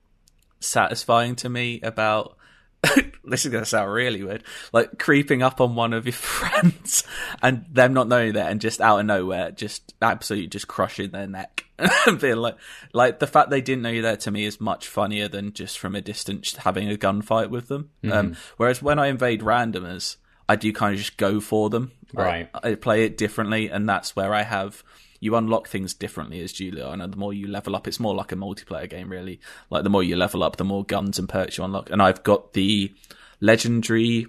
satisfying 0.60 1.37
to 1.37 1.48
me 1.48 1.80
about. 1.82 2.37
this 3.24 3.44
is 3.44 3.50
going 3.50 3.64
to 3.64 3.68
sound 3.68 3.92
really 3.92 4.22
weird. 4.22 4.44
Like 4.72 4.98
creeping 4.98 5.42
up 5.42 5.60
on 5.60 5.74
one 5.74 5.92
of 5.92 6.06
your 6.06 6.12
friends 6.12 7.04
and 7.42 7.64
them 7.70 7.94
not 7.94 8.08
knowing 8.08 8.34
that 8.34 8.50
and 8.50 8.60
just 8.60 8.80
out 8.80 9.00
of 9.00 9.06
nowhere, 9.06 9.50
just 9.50 9.94
absolutely 10.02 10.48
just 10.48 10.68
crushing 10.68 11.10
their 11.10 11.26
neck 11.26 11.64
and 12.06 12.20
being 12.20 12.36
like, 12.36 12.56
like 12.92 13.18
the 13.18 13.26
fact 13.26 13.50
they 13.50 13.60
didn't 13.60 13.82
know 13.82 13.90
you 13.90 14.02
there 14.02 14.16
to 14.16 14.30
me 14.30 14.44
is 14.44 14.60
much 14.60 14.88
funnier 14.88 15.28
than 15.28 15.52
just 15.52 15.78
from 15.78 15.94
a 15.94 16.00
distance 16.00 16.56
having 16.56 16.90
a 16.90 16.96
gunfight 16.96 17.50
with 17.50 17.68
them. 17.68 17.90
Um, 18.10 18.36
whereas 18.56 18.82
when 18.82 18.98
I 18.98 19.06
invade 19.06 19.40
randomers, 19.40 20.16
I 20.48 20.56
do 20.56 20.72
kind 20.72 20.92
of 20.92 20.98
just 20.98 21.16
go 21.16 21.40
for 21.40 21.70
them. 21.70 21.92
Right. 22.12 22.48
I, 22.54 22.70
I 22.70 22.74
play 22.74 23.04
it 23.04 23.16
differently, 23.16 23.70
and 23.70 23.88
that's 23.88 24.14
where 24.14 24.34
I 24.34 24.42
have 24.42 24.82
you 25.24 25.34
unlock 25.37 25.68
things 25.68 25.94
differently 25.94 26.40
as 26.42 26.52
Julianna. 26.52 27.08
The 27.08 27.16
more 27.16 27.32
you 27.32 27.46
level 27.48 27.74
up, 27.74 27.88
it's 27.88 27.98
more 27.98 28.14
like 28.14 28.30
a 28.32 28.37
multiplayer 28.37 28.88
game, 28.88 29.08
really. 29.10 29.40
Like 29.70 29.82
the 29.82 29.90
more 29.90 30.02
you 30.02 30.16
level 30.16 30.42
up, 30.42 30.56
the 30.56 30.64
more 30.64 30.84
guns 30.84 31.18
and 31.18 31.28
perks 31.28 31.56
you 31.58 31.64
unlock. 31.64 31.88
And 31.90 32.02
I've 32.02 32.22
got 32.22 32.52
the 32.52 32.92
legendary. 33.40 34.26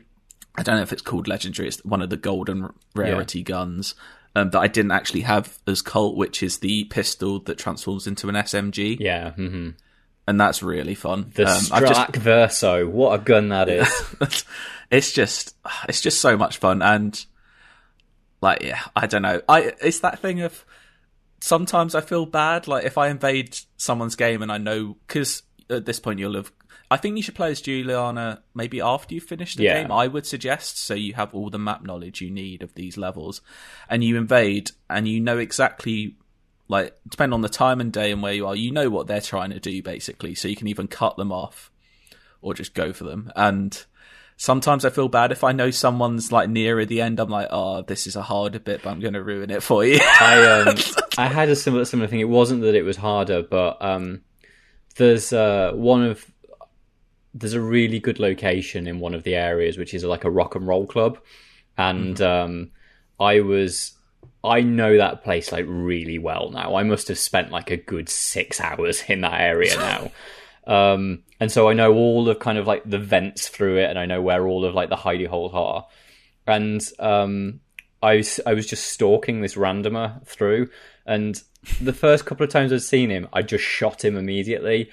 I 0.58 0.64
don't 0.64 0.76
know 0.78 0.82
if 0.82 0.94
it's 0.94 1.02
called 1.02 1.28
legendary. 1.28 1.68
It's 1.68 1.84
one 1.84 2.02
of 2.02 2.10
the 2.10 2.18
golden 2.18 2.72
rarity 2.96 3.44
guns 3.44 3.94
um, 4.36 4.52
that 4.52 4.60
I 4.60 4.68
didn't 4.68 4.92
actually 4.92 5.22
have 5.22 5.60
as 5.68 5.82
Colt, 5.82 6.16
which 6.16 6.42
is 6.42 6.60
the 6.60 6.86
pistol 6.86 7.40
that 7.42 7.58
transforms 7.58 8.08
into 8.08 8.30
an 8.30 8.36
SMG, 8.36 8.98
Yeah. 9.00 9.32
hmm 9.32 9.72
and 10.28 10.42
that's 10.42 10.64
really 10.64 10.96
fun. 10.96 11.32
The 11.36 11.46
Um, 11.46 11.62
I've 11.72 11.88
just- 11.88 12.16
Verso. 12.16 12.88
What 12.88 13.20
a 13.20 13.24
gun 13.24 13.50
that 13.50 13.70
is. 13.70 14.46
it's 14.92 15.12
just 15.12 15.56
it's 15.88 16.02
just 16.02 16.20
so 16.22 16.36
much 16.38 16.58
fun 16.58 16.82
and 16.82 17.26
like 18.42 18.62
yeah 18.62 18.80
i 18.96 19.08
don't 19.08 19.24
know 19.24 19.42
i 19.50 19.74
it's 19.82 20.00
that 20.02 20.20
thing 20.20 20.42
of 20.42 20.64
sometimes 21.46 21.94
i 21.94 22.02
feel 22.02 22.26
bad 22.26 22.68
like 22.68 22.86
if 22.86 22.98
i 22.98 23.08
invade 23.08 23.58
someone's 23.78 24.16
game 24.16 24.42
and 24.42 24.52
i 24.52 24.58
know 24.58 24.98
because 25.08 25.44
at 25.70 25.86
this 25.86 26.00
point 26.00 26.20
you'll 26.20 26.36
have 26.36 26.52
i 26.90 26.98
think 26.98 27.16
you 27.16 27.22
should 27.24 27.36
play 27.36 27.52
as 27.52 27.62
julianna 27.62 28.42
maybe 28.56 28.82
after 28.82 29.14
you 29.14 29.22
finish 29.22 29.56
the 29.56 29.64
Yeah. 29.64 29.82
game 29.84 29.92
i 29.92 30.08
would 30.08 30.26
suggest 30.26 30.78
so 30.80 30.94
you 30.96 31.14
have 31.14 31.34
all 31.34 31.50
the 31.50 31.60
map 31.60 31.84
knowledge 31.84 32.20
you 32.22 32.32
need 32.32 32.64
of 32.64 32.74
these 32.74 32.98
levels 32.98 33.42
and 33.90 34.04
you 34.04 34.18
invade 34.18 34.72
and 34.90 35.08
you 35.08 35.20
know 35.20 35.38
exactly 35.38 36.16
like 36.68 36.98
depend 37.08 37.32
on 37.34 37.42
the 37.42 37.50
time 37.50 37.80
and 37.80 37.94
day 37.94 38.12
and 38.12 38.24
where 38.24 38.34
you 38.34 38.48
are 38.48 38.56
you 38.56 38.72
know 38.72 38.90
what 38.90 39.06
they're 39.06 39.22
trying 39.22 39.52
to 39.52 39.60
do 39.60 39.84
basically 39.84 40.34
so 40.34 40.48
you 40.48 40.56
can 40.56 40.68
even 40.68 40.88
cut 40.88 41.16
them 41.16 41.32
off 41.32 41.70
or 42.42 42.54
just 42.54 42.76
go 42.76 42.94
for 42.94 43.06
them. 43.06 43.32
And 43.36 43.84
sometimes 44.38 44.86
I 44.86 44.90
feel 44.90 45.08
bad 45.08 45.32
if 45.32 45.44
I 45.44 45.52
know 45.52 45.72
someone's 45.72 46.32
like 46.32 46.50
nearer 46.50 46.86
the 46.86 47.02
end. 47.02 47.20
I'm 47.20 47.30
like, 47.30 47.48
oh, 47.52 47.82
this 47.82 48.08
is 48.08 48.16
a 48.16 48.22
harder 48.22 48.60
bit, 48.60 48.82
but 48.84 48.90
I'm 48.90 49.00
going 49.00 49.14
to 49.14 49.24
ruin 49.24 49.50
it 49.50 49.64
for 49.64 49.86
you. 49.86 50.00
I 50.02 50.64
um, 50.68 50.76
I 51.18 51.28
had 51.28 51.50
a 51.50 51.56
similar 51.56 51.86
similar 51.86 52.08
thing. 52.08 52.20
It 52.20 52.30
wasn't 52.30 52.62
that 52.62 52.76
it 52.76 52.84
was 52.84 52.98
harder, 52.98 53.44
but 53.44 53.82
um, 53.82 54.22
there's 54.96 55.34
uh, 55.34 55.72
one 55.74 56.04
of 56.04 56.26
there's 57.34 57.54
a 57.54 57.62
really 57.62 58.00
good 58.00 58.20
location 58.20 58.88
in 58.88 59.00
one 59.00 59.14
of 59.14 59.24
the 59.24 59.36
areas, 59.36 59.78
which 59.78 59.94
is 59.94 60.04
like 60.04 60.24
a 60.24 60.32
rock 60.32 60.56
and 60.56 60.68
roll 60.68 60.88
club, 60.88 61.20
and 61.78 62.22
um, 62.22 62.72
I 63.20 63.42
was 63.42 63.94
I 64.44 64.62
know 64.62 64.98
that 64.98 65.24
place 65.24 65.52
like 65.52 65.66
really 65.68 66.20
well 66.20 66.52
now. 66.52 66.76
I 66.76 66.84
must 66.84 67.08
have 67.08 67.18
spent 67.18 67.52
like 67.52 67.72
a 67.72 67.78
good 67.78 68.10
six 68.10 68.62
hours 68.62 69.04
in 69.08 69.22
that 69.22 69.42
area 69.42 69.76
now. 69.78 70.12
Um, 70.68 71.24
and 71.40 71.52
so 71.52 71.70
I 71.70 71.74
know 71.74 71.94
all 71.94 72.28
of 72.30 72.40
kind 72.40 72.58
of 72.58 72.66
like 72.68 72.84
the 72.90 73.00
vents 73.00 73.50
through 73.50 73.78
it, 73.78 73.90
and 73.90 74.00
I 74.00 74.06
know 74.06 74.22
where 74.22 74.48
all 74.48 74.66
of 74.66 74.74
like 74.74 74.90
the 74.90 74.96
hidey 74.96 75.28
holes 75.28 75.52
are. 75.54 75.86
And 76.48 76.82
um, 77.00 77.60
I 78.02 78.18
was, 78.18 78.40
I 78.46 78.54
was 78.54 78.68
just 78.68 78.86
stalking 78.92 79.42
this 79.42 79.56
randomer 79.56 80.26
through, 80.26 80.70
and 81.06 81.42
the 81.82 81.94
first 81.94 82.26
couple 82.26 82.44
of 82.44 82.50
times 82.52 82.72
I'd 82.72 82.82
seen 82.82 83.10
him, 83.10 83.28
I 83.34 83.42
just 83.42 83.64
shot 83.64 84.04
him 84.04 84.16
immediately. 84.18 84.90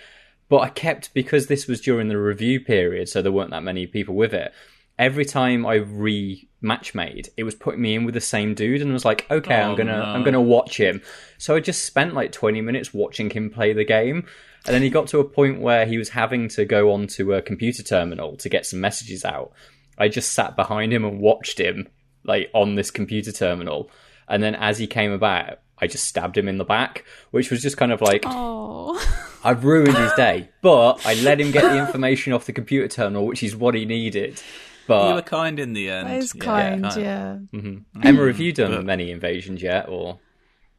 But 0.49 0.59
I 0.59 0.69
kept 0.69 1.15
because 1.15 1.47
this 1.47 1.67
was 1.67 1.81
during 1.81 2.09
the 2.09 2.19
review 2.19 2.61
period, 2.61 3.09
so 3.09 3.23
there 3.23 3.33
weren't 3.33 3.51
that 3.53 3.63
many 3.63 3.87
people 3.87 4.15
with 4.15 4.35
it. 4.35 4.53
Every 4.99 5.25
time 5.25 5.65
I 5.65 5.77
re 5.77 6.47
match 6.61 6.95
made, 6.95 7.31
it 7.39 7.45
was 7.45 7.55
putting 7.55 7.81
me 7.81 7.95
in 7.95 8.05
with 8.05 8.13
the 8.15 8.21
same 8.21 8.55
dude, 8.55 8.83
and 8.83 8.93
was 8.93 9.05
like, 9.07 9.27
okay, 9.31 9.55
I'm 9.55 9.71
Oh, 9.73 9.77
gonna 9.77 9.97
no. 9.97 10.03
I'm 10.05 10.23
gonna 10.23 10.41
watch 10.43 10.77
him. 10.79 11.01
So 11.39 11.57
I 11.57 11.61
just 11.61 11.87
spent 11.87 12.13
like 12.13 12.33
20 12.33 12.61
minutes 12.61 12.93
watching 12.93 13.31
him 13.31 13.49
play 13.49 13.73
the 13.73 13.85
game. 13.85 14.27
And 14.67 14.75
then 14.75 14.83
he 14.83 14.91
got 14.91 15.09
to 15.09 15.19
a 15.19 15.25
point 15.25 15.61
where 15.61 15.87
he 15.87 15.99
was 15.99 16.11
having 16.11 16.49
to 16.51 16.65
go 16.65 16.93
onto 16.93 17.33
a 17.33 17.43
computer 17.43 17.83
terminal 17.83 18.37
to 18.37 18.49
get 18.49 18.65
some 18.67 18.81
messages 18.81 19.25
out. 19.25 19.53
I 19.99 20.09
just 20.09 20.33
sat 20.33 20.55
behind 20.57 20.93
him 20.93 21.05
and 21.05 21.21
watched 21.21 21.59
him, 21.59 21.89
like 22.25 22.51
on 22.55 22.77
this 22.77 22.91
computer 22.91 23.33
terminal. 23.33 23.91
And 24.29 24.43
then 24.43 24.55
as 24.55 24.79
he 24.79 24.87
came 24.87 25.11
about, 25.13 25.59
I 25.79 25.89
just 25.89 26.05
stabbed 26.05 26.39
him 26.39 26.47
in 26.49 26.59
the 26.59 26.65
back, 26.65 27.05
which 27.33 27.51
was 27.51 27.61
just 27.61 27.77
kind 27.77 27.91
of 27.91 28.01
like, 28.01 28.23
Oh, 28.25 29.05
I've 29.43 29.65
ruined 29.65 29.97
his 29.97 30.13
day. 30.13 30.49
But 30.63 31.05
I 31.05 31.15
let 31.15 31.41
him 31.41 31.51
get 31.51 31.63
the 31.65 31.79
information 31.79 32.33
off 32.33 32.47
the 32.47 32.53
computer 32.53 32.87
terminal, 32.87 33.27
which 33.27 33.43
is 33.43 33.57
what 33.57 33.75
he 33.75 33.85
needed. 33.85 34.41
But 34.87 35.09
you 35.09 35.15
were 35.15 35.23
kind 35.23 35.59
in 35.59 35.73
the 35.73 35.91
end. 35.91 36.09
that 36.09 36.19
is 36.19 36.35
Yeah, 36.37 36.45
kind. 36.45 36.85
kind. 36.85 37.03
Yeah. 37.03 37.39
Mm-hmm. 37.53 38.07
Emma, 38.07 38.27
have 38.29 38.39
you 38.41 38.53
done 38.53 38.87
many 38.87 39.11
invasions 39.11 39.61
yet? 39.61 39.89
Or 39.89 40.21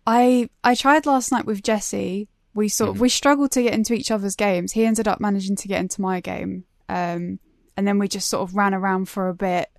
I 0.07 0.49
I 0.63 0.75
tried 0.75 1.05
last 1.05 1.31
night 1.31 1.45
with 1.45 1.63
Jesse. 1.63 2.29
We 2.55 2.69
sort 2.69 2.91
of 2.91 2.99
we 2.99 3.09
struggled 3.09 3.51
to 3.51 3.63
get 3.63 3.73
into 3.73 3.93
each 3.93 4.11
other's 4.11 4.35
games. 4.35 4.73
He 4.73 4.85
ended 4.85 5.07
up 5.07 5.19
managing 5.19 5.55
to 5.57 5.67
get 5.67 5.79
into 5.79 6.01
my 6.01 6.19
game, 6.19 6.65
um, 6.87 7.39
and 7.75 7.87
then 7.87 7.97
we 7.97 8.07
just 8.07 8.27
sort 8.27 8.47
of 8.47 8.55
ran 8.55 8.73
around 8.73 9.09
for 9.09 9.27
a 9.27 9.33
bit, 9.33 9.69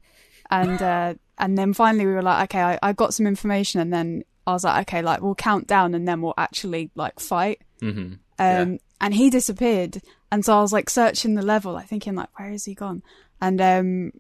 and 0.50 0.82
uh, 0.82 1.14
and 1.38 1.56
then 1.56 1.72
finally 1.72 2.06
we 2.06 2.12
were 2.12 2.22
like, 2.22 2.50
okay, 2.50 2.62
I, 2.62 2.78
I 2.82 2.92
got 2.92 3.14
some 3.14 3.26
information, 3.26 3.80
and 3.80 3.92
then 3.92 4.24
I 4.46 4.52
was 4.52 4.64
like, 4.64 4.88
okay, 4.88 5.02
like 5.02 5.22
we'll 5.22 5.34
count 5.34 5.66
down, 5.66 5.94
and 5.94 6.06
then 6.06 6.20
we'll 6.20 6.34
actually 6.36 6.90
like 6.94 7.20
fight. 7.20 7.62
Mhm. 7.80 8.18
Um, 8.38 8.78
and 9.00 9.14
he 9.14 9.30
disappeared, 9.30 10.02
and 10.32 10.44
so 10.44 10.58
I 10.58 10.60
was 10.60 10.72
like 10.72 10.90
searching 10.90 11.34
the 11.34 11.42
level, 11.42 11.72
like 11.72 11.86
thinking 11.88 12.14
like, 12.14 12.36
where 12.38 12.50
is 12.50 12.64
he 12.64 12.74
gone? 12.74 13.02
And 13.40 13.60
um, 13.60 14.12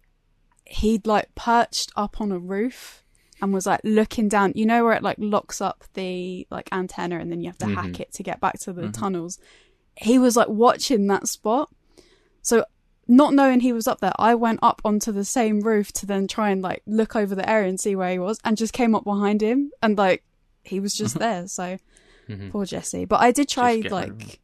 he'd 0.64 1.06
like 1.06 1.34
perched 1.34 1.92
up 1.96 2.20
on 2.20 2.30
a 2.32 2.38
roof 2.38 3.03
and 3.44 3.52
was 3.52 3.66
like 3.66 3.80
looking 3.84 4.28
down. 4.28 4.52
You 4.56 4.66
know 4.66 4.82
where 4.84 4.94
it 4.94 5.02
like 5.02 5.16
locks 5.18 5.60
up 5.60 5.84
the 5.94 6.46
like 6.50 6.68
antenna, 6.72 7.18
and 7.20 7.30
then 7.30 7.40
you 7.40 7.48
have 7.48 7.58
to 7.58 7.66
hack 7.76 8.00
it 8.00 8.12
to 8.14 8.22
get 8.22 8.40
back 8.40 8.58
to 8.60 8.72
the 8.72 8.82
tunnels. 8.92 9.38
He 9.96 10.18
was 10.18 10.36
like 10.36 10.48
watching 10.48 11.06
that 11.08 11.28
spot. 11.28 11.68
So 12.42 12.64
not 13.06 13.34
knowing 13.34 13.60
he 13.60 13.72
was 13.72 13.86
up 13.86 14.00
there, 14.00 14.12
I 14.18 14.34
went 14.34 14.60
up 14.62 14.80
onto 14.84 15.12
the 15.12 15.24
same 15.24 15.60
roof 15.60 15.92
to 15.92 16.06
then 16.06 16.26
try 16.26 16.50
and 16.50 16.62
like 16.62 16.82
look 16.86 17.14
over 17.14 17.34
the 17.34 17.48
area 17.48 17.68
and 17.68 17.78
see 17.78 17.94
where 17.94 18.10
he 18.10 18.18
was, 18.18 18.40
and 18.44 18.56
just 18.56 18.72
came 18.72 18.94
up 18.94 19.04
behind 19.04 19.42
him, 19.42 19.70
and 19.82 19.96
like 19.98 20.24
he 20.62 20.80
was 20.80 20.94
just 20.94 21.18
there. 21.18 21.46
So 21.46 21.76
poor 22.50 22.64
Jesse. 22.64 23.04
But 23.04 23.20
I 23.20 23.30
did 23.30 23.48
try 23.48 23.74
like. 23.90 24.40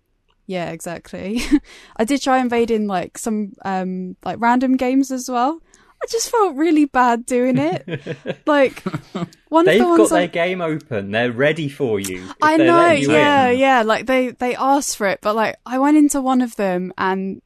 Yeah, 0.46 0.70
exactly. 0.70 1.40
I 1.96 2.04
did 2.04 2.20
try 2.20 2.38
invading 2.38 2.86
like 2.86 3.16
some 3.16 3.52
um 3.64 4.16
like 4.24 4.36
random 4.40 4.76
games 4.76 5.10
as 5.10 5.30
well. 5.30 5.62
I 6.02 6.06
just 6.08 6.30
felt 6.30 6.56
really 6.56 6.86
bad 6.86 7.26
doing 7.26 7.58
it. 7.58 8.16
like 8.46 8.80
one 9.48 9.68
of 9.68 9.72
the. 9.72 9.72
they've 9.72 9.78
the 9.80 9.84
got 9.84 9.98
ones 9.98 10.10
their 10.10 10.28
game 10.28 10.60
open. 10.60 11.10
They're 11.10 11.32
ready 11.32 11.68
for 11.68 12.00
you. 12.00 12.26
I 12.40 12.56
know, 12.56 12.90
you 12.90 13.12
yeah, 13.12 13.48
in. 13.48 13.58
yeah. 13.58 13.82
Like 13.82 14.06
they 14.06 14.30
they 14.30 14.54
asked 14.56 14.96
for 14.96 15.06
it, 15.06 15.20
but 15.20 15.36
like 15.36 15.56
I 15.66 15.78
went 15.78 15.98
into 15.98 16.20
one 16.20 16.40
of 16.40 16.56
them 16.56 16.92
and 16.96 17.42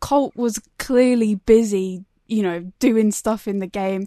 Colt 0.00 0.36
was 0.36 0.60
clearly 0.78 1.34
busy, 1.34 2.04
you 2.26 2.42
know, 2.42 2.72
doing 2.78 3.10
stuff 3.10 3.48
in 3.48 3.58
the 3.58 3.66
game, 3.66 4.06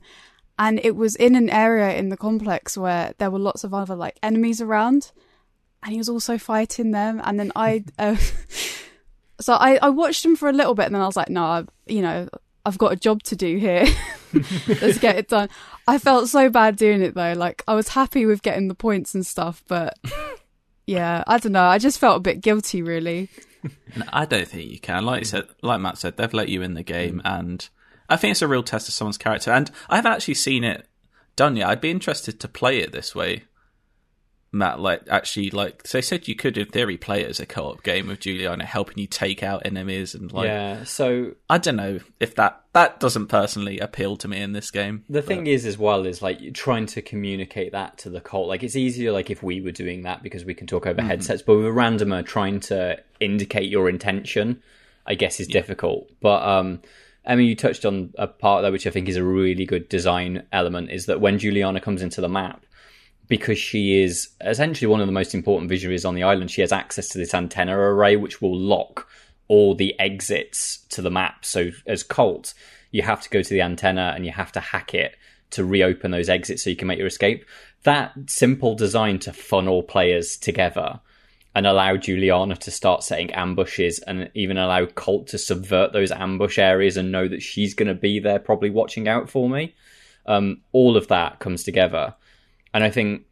and 0.57 0.79
it 0.83 0.95
was 0.95 1.15
in 1.15 1.35
an 1.35 1.49
area 1.49 1.95
in 1.95 2.09
the 2.09 2.17
complex 2.17 2.77
where 2.77 3.13
there 3.17 3.31
were 3.31 3.39
lots 3.39 3.63
of 3.63 3.73
other 3.73 3.95
like 3.95 4.17
enemies 4.23 4.61
around, 4.61 5.11
and 5.83 5.91
he 5.91 5.97
was 5.97 6.09
also 6.09 6.37
fighting 6.37 6.91
them. 6.91 7.21
And 7.23 7.39
then 7.39 7.51
I, 7.55 7.83
uh, 7.99 8.15
so 9.39 9.53
I 9.53 9.77
I 9.81 9.89
watched 9.89 10.23
him 10.23 10.35
for 10.35 10.49
a 10.49 10.53
little 10.53 10.75
bit, 10.75 10.85
and 10.85 10.95
then 10.95 11.01
I 11.01 11.07
was 11.07 11.17
like, 11.17 11.29
no, 11.29 11.43
I, 11.43 11.65
you 11.87 12.01
know. 12.01 12.29
I've 12.65 12.77
got 12.77 12.93
a 12.93 12.95
job 12.95 13.23
to 13.23 13.35
do 13.35 13.57
here. 13.57 13.85
Let's 14.67 14.97
get 14.97 15.17
it 15.17 15.29
done. 15.29 15.49
I 15.87 15.97
felt 15.99 16.29
so 16.29 16.49
bad 16.49 16.75
doing 16.75 17.01
it 17.01 17.13
though. 17.13 17.33
Like 17.33 17.63
I 17.67 17.75
was 17.75 17.89
happy 17.89 18.25
with 18.25 18.41
getting 18.41 18.67
the 18.67 18.75
points 18.75 19.13
and 19.13 19.25
stuff, 19.25 19.63
but 19.67 19.97
yeah, 20.87 21.23
I 21.27 21.37
don't 21.37 21.51
know. 21.51 21.65
I 21.65 21.77
just 21.77 21.99
felt 21.99 22.17
a 22.17 22.21
bit 22.21 22.41
guilty, 22.41 22.81
really. 22.81 23.29
No, 23.95 24.05
I 24.11 24.25
don't 24.25 24.47
think 24.47 24.69
you 24.71 24.79
can. 24.79 25.05
Like 25.05 25.21
you 25.21 25.25
said, 25.25 25.47
like 25.61 25.79
Matt 25.79 25.97
said, 25.97 26.17
they've 26.17 26.33
let 26.33 26.49
you 26.49 26.61
in 26.61 26.73
the 26.73 26.83
game, 26.83 27.21
mm. 27.23 27.39
and 27.39 27.67
I 28.09 28.15
think 28.15 28.31
it's 28.31 28.41
a 28.41 28.47
real 28.47 28.63
test 28.63 28.87
of 28.87 28.93
someone's 28.93 29.17
character. 29.17 29.51
And 29.51 29.71
I 29.89 29.95
haven't 29.95 30.11
actually 30.11 30.35
seen 30.35 30.63
it 30.63 30.87
done 31.35 31.55
yet. 31.55 31.69
I'd 31.69 31.81
be 31.81 31.91
interested 31.91 32.39
to 32.39 32.47
play 32.47 32.79
it 32.79 32.91
this 32.91 33.15
way. 33.15 33.43
Matt, 34.55 34.79
like 34.79 35.01
actually, 35.09 35.49
like 35.49 35.85
so 35.85 35.97
they 35.97 36.01
said, 36.01 36.29
you 36.29 36.35
could 36.35 36.57
in 36.57 36.67
theory 36.67 36.95
play 36.95 37.21
it 37.21 37.29
as 37.29 37.41
a 37.41 37.45
co-op 37.45 37.83
game 37.83 38.07
with 38.07 38.21
Julianna 38.21 38.65
helping 38.65 38.97
you 38.97 39.05
take 39.05 39.43
out 39.43 39.63
enemies 39.65 40.15
and 40.15 40.31
like. 40.31 40.47
yeah. 40.47 40.85
So 40.85 41.33
I 41.49 41.57
don't 41.57 41.75
know 41.75 41.99
if 42.21 42.35
that 42.35 42.63
that 42.71 43.01
doesn't 43.01 43.27
personally 43.27 43.79
appeal 43.79 44.15
to 44.17 44.29
me 44.29 44.41
in 44.41 44.53
this 44.53 44.71
game. 44.71 45.03
The 45.09 45.21
thing 45.21 45.47
is, 45.47 45.65
as 45.65 45.77
well, 45.77 46.05
is 46.05 46.21
like 46.21 46.53
trying 46.53 46.85
to 46.87 47.01
communicate 47.01 47.73
that 47.73 47.97
to 47.99 48.09
the 48.09 48.21
Colt. 48.21 48.47
Like 48.47 48.63
it's 48.63 48.77
easier, 48.77 49.11
like 49.11 49.29
if 49.29 49.43
we 49.43 49.59
were 49.59 49.71
doing 49.71 50.03
that 50.03 50.23
because 50.23 50.45
we 50.45 50.53
can 50.53 50.67
talk 50.67 50.87
over 50.87 51.01
headsets, 51.01 51.41
but 51.41 51.57
with 51.57 51.65
a 51.65 51.69
randomer 51.69 52.25
trying 52.25 52.61
to 52.61 52.97
indicate 53.19 53.69
your 53.69 53.89
intention, 53.89 54.63
I 55.05 55.15
guess 55.15 55.41
is 55.41 55.47
difficult. 55.47 56.09
But 56.21 56.47
um, 56.47 56.81
I 57.25 57.35
mean, 57.35 57.47
you 57.47 57.55
touched 57.55 57.85
on 57.85 58.13
a 58.17 58.27
part 58.27 58.61
there, 58.61 58.71
which 58.71 58.87
I 58.87 58.89
think 58.89 59.09
is 59.09 59.17
a 59.17 59.23
really 59.23 59.65
good 59.65 59.89
design 59.89 60.43
element, 60.53 60.91
is 60.91 61.07
that 61.07 61.19
when 61.19 61.39
Julianna 61.39 61.81
comes 61.81 62.01
into 62.01 62.21
the 62.21 62.29
map, 62.29 62.65
because 63.27 63.57
she 63.57 64.01
is 64.01 64.29
essentially 64.41 64.87
one 64.87 65.01
of 65.01 65.07
the 65.07 65.13
most 65.13 65.33
important 65.33 65.69
visionaries 65.69 66.05
on 66.05 66.15
the 66.15 66.23
island, 66.23 66.51
she 66.51 66.61
has 66.61 66.71
access 66.71 67.07
to 67.09 67.17
this 67.17 67.33
antenna 67.33 67.77
array, 67.77 68.15
which 68.15 68.41
will 68.41 68.57
lock 68.57 69.07
all 69.47 69.75
the 69.75 69.97
exits 69.99 70.79
to 70.89 71.01
the 71.01 71.11
map. 71.11 71.45
So 71.45 71.71
as 71.85 72.03
Colt, 72.03 72.53
you 72.91 73.01
have 73.01 73.21
to 73.21 73.29
go 73.29 73.41
to 73.41 73.49
the 73.49 73.61
antenna 73.61 74.13
and 74.15 74.25
you 74.25 74.31
have 74.31 74.51
to 74.53 74.59
hack 74.59 74.93
it 74.93 75.15
to 75.51 75.65
reopen 75.65 76.11
those 76.11 76.29
exits 76.29 76.63
so 76.63 76.69
you 76.69 76.75
can 76.75 76.87
make 76.87 76.97
your 76.97 77.07
escape. 77.07 77.45
That 77.83 78.13
simple 78.27 78.75
design 78.75 79.19
to 79.19 79.33
funnel 79.33 79.83
players 79.83 80.37
together 80.37 80.99
and 81.53 81.65
allow 81.65 81.95
Julianna 81.95 82.57
to 82.57 82.71
start 82.71 83.03
setting 83.03 83.31
ambushes 83.33 83.99
and 83.99 84.29
even 84.33 84.57
allow 84.57 84.85
Colt 84.85 85.27
to 85.27 85.37
subvert 85.37 85.93
those 85.93 86.11
ambush 86.11 86.59
areas 86.59 86.97
and 86.97 87.11
know 87.11 87.27
that 87.27 87.41
she's 87.41 87.73
going 87.73 87.87
to 87.87 87.93
be 87.93 88.19
there, 88.19 88.39
probably 88.39 88.69
watching 88.69 89.07
out 89.07 89.29
for 89.29 89.49
me. 89.49 89.73
Um, 90.25 90.61
all 90.73 90.97
of 90.97 91.07
that 91.07 91.39
comes 91.39 91.63
together. 91.63 92.15
And 92.75 92.83
I 92.83 92.91
think 92.91 93.23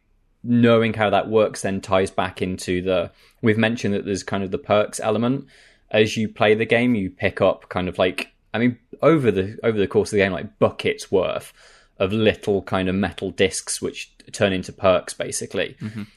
knowing 0.42 0.94
how 0.94 1.10
that 1.10 1.28
works 1.28 1.62
then 1.62 1.82
ties 1.82 2.10
back 2.10 2.40
into 2.40 2.80
the. 2.80 3.12
We've 3.42 3.58
mentioned 3.58 3.92
that 3.92 4.06
there's 4.06 4.22
kind 4.22 4.42
of 4.42 4.50
the 4.50 4.58
perks 4.58 5.00
element. 5.00 5.46
As 5.90 6.16
you 6.16 6.30
play 6.30 6.54
the 6.54 6.64
game, 6.64 6.94
you 6.94 7.10
pick 7.10 7.42
up 7.42 7.68
kind 7.68 7.86
of 7.86 7.98
like. 7.98 8.32
I 8.54 8.58
mean, 8.58 8.78
over 9.02 9.30
the 9.30 9.58
over 9.62 9.78
the 9.78 9.86
course 9.86 10.08
of 10.08 10.16
the 10.16 10.24
game, 10.24 10.32
like 10.32 10.58
buckets 10.58 11.12
worth 11.12 11.52
of 11.98 12.12
little 12.12 12.62
kind 12.62 12.88
of 12.88 12.94
metal 12.94 13.30
discs 13.30 13.80
which 13.80 14.12
turn 14.32 14.52
into 14.52 14.72
perks 14.72 15.14
basically. 15.14 15.76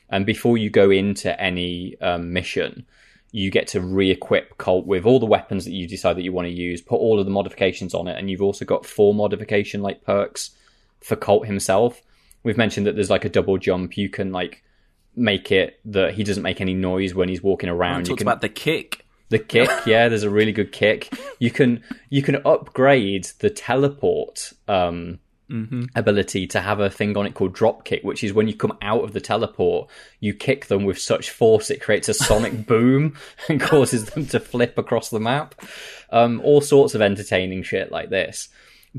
And 0.09 0.25
before 0.25 0.57
you 0.57 0.69
go 0.69 0.89
into 0.89 1.39
any 1.39 1.99
um, 1.99 2.31
mission, 2.31 2.85
you 3.31 3.51
get 3.51 3.67
to 3.67 3.81
re-equip 3.81 4.57
Colt 4.57 4.87
with 4.87 5.05
all 5.05 5.19
the 5.19 5.25
weapons 5.25 5.65
that 5.65 5.73
you 5.73 5.85
decide 5.85 6.15
that 6.15 6.23
you 6.23 6.31
want 6.31 6.47
to 6.47 6.53
use, 6.53 6.81
put 6.81 6.95
all 6.95 7.19
of 7.19 7.25
the 7.25 7.31
modifications 7.31 7.93
on 7.93 8.07
it, 8.07 8.17
and 8.17 8.31
you've 8.31 8.41
also 8.41 8.63
got 8.63 8.85
four 8.85 9.13
modification 9.13 9.81
like 9.81 10.03
perks 10.03 10.51
for 11.01 11.17
Colt 11.17 11.45
himself. 11.45 12.01
We've 12.47 12.57
mentioned 12.57 12.87
that 12.87 12.95
there's 12.95 13.09
like 13.09 13.25
a 13.25 13.29
double 13.29 13.57
jump. 13.57 13.97
You 13.97 14.07
can 14.07 14.31
like 14.31 14.63
make 15.17 15.51
it 15.51 15.81
that 15.83 16.13
he 16.13 16.23
doesn't 16.23 16.43
make 16.43 16.61
any 16.61 16.73
noise 16.73 17.13
when 17.13 17.27
he's 17.27 17.43
walking 17.43 17.67
around. 17.67 18.07
You 18.07 18.15
can 18.15 18.25
about 18.25 18.39
the 18.39 18.47
kick. 18.47 19.05
the 19.27 19.37
kick, 19.37 19.69
yeah, 19.85 20.07
there's 20.07 20.23
a 20.23 20.29
really 20.29 20.53
good 20.53 20.71
kick. 20.71 21.13
You 21.39 21.51
can 21.51 21.83
you 22.09 22.21
can 22.21 22.37
upgrade 22.45 23.25
the 23.39 23.49
teleport 23.49 24.53
um, 24.69 25.19
ability 25.93 26.47
to 26.47 26.61
have 26.61 26.79
a 26.79 26.89
thing 26.89 27.17
on 27.17 27.25
it 27.25 27.33
called 27.33 27.53
drop 27.53 27.83
kick, 27.83 28.01
which 28.03 28.23
is 28.23 28.31
when 28.31 28.47
you 28.47 28.55
come 28.55 28.77
out 28.81 29.03
of 29.03 29.11
the 29.11 29.19
teleport, 29.19 29.89
you 30.21 30.33
kick 30.33 30.67
them 30.67 30.85
with 30.85 30.99
such 30.99 31.29
force 31.29 31.69
it 31.69 31.81
creates 31.81 32.07
a 32.07 32.13
sonic 32.13 32.65
boom 32.65 33.17
and 33.49 33.59
causes 33.59 34.05
them 34.05 34.25
to 34.27 34.39
flip 34.39 34.77
across 34.77 35.09
the 35.09 35.19
map. 35.19 35.53
Um, 36.11 36.39
all 36.45 36.61
sorts 36.61 36.95
of 36.95 37.01
entertaining 37.01 37.63
shit 37.63 37.91
like 37.91 38.09
this. 38.09 38.47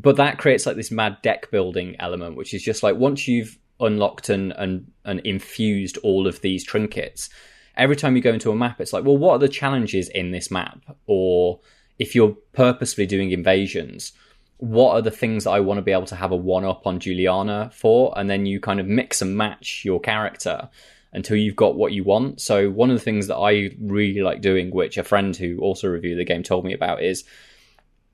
But 0.01 0.17
that 0.17 0.39
creates 0.39 0.65
like 0.65 0.77
this 0.77 0.93
mad 0.93 1.21
deck 1.23 1.51
building 1.51 1.97
element, 1.99 2.37
which 2.37 2.55
is 2.55 2.63
just 2.63 2.85
like 2.85 2.95
once 2.95 3.27
you've 3.27 3.59
unlocked 3.81 4.29
and 4.29 4.53
and, 4.53 4.93
and 5.05 5.19
infused 5.21 5.99
all 6.05 6.29
of 6.29 6.41
these 6.41 6.65
trinkets, 6.65 7.29
every 7.77 7.97
time 7.97 8.15
you 8.15 8.23
go 8.23 8.33
into 8.33 8.53
a 8.53 8.57
map, 8.57 8.81
it's 8.81 8.93
like, 8.93 9.05
well, 9.05 9.17
what 9.17 9.33
are 9.33 9.39
the 9.39 9.49
challenges 9.49 10.09
in 10.09 10.31
this 10.31 10.53
map? 10.53 10.81
Or 11.07 11.59
if 11.99 12.15
you're 12.15 12.37
purposefully 12.53 13.09
doing 13.09 13.33
invasions, 13.33 14.13
what 14.59 14.93
are 14.93 15.03
the 15.03 15.11
things 15.11 15.45
that 15.45 15.51
I 15.51 15.61
want 15.61 15.79
to 15.79 15.83
be 15.83 15.93
able 15.93 16.07
to 16.07 16.17
have 16.17 16.31
a 16.31 16.37
one 16.37 16.65
up 16.65 16.87
on 16.87 17.01
Julianna 17.01 17.71
for? 17.75 18.17
And 18.17 18.31
then 18.31 18.47
you 18.47 18.61
kind 18.61 18.79
of 18.79 18.87
mix 18.87 19.21
and 19.21 19.37
match 19.37 19.83
your 19.85 20.01
character 20.01 20.69
until 21.13 21.37
you've 21.37 21.57
got 21.57 21.77
what 21.77 21.93
you 21.93 22.05
want. 22.05 22.41
So 22.41 22.71
one 22.71 22.91
of 22.91 22.97
the 22.97 23.05
things 23.05 23.27
that 23.27 23.37
I 23.37 23.71
really 23.81 24.21
like 24.21 24.43
doing, 24.43 24.71
which 24.71 24.97
a 24.97 25.03
friend 25.03 25.35
who 25.35 25.59
also 25.59 25.89
reviewed 25.89 26.19
the 26.19 26.25
game 26.25 26.45
told 26.45 26.65
me 26.65 26.73
about, 26.73 27.03
is 27.03 27.25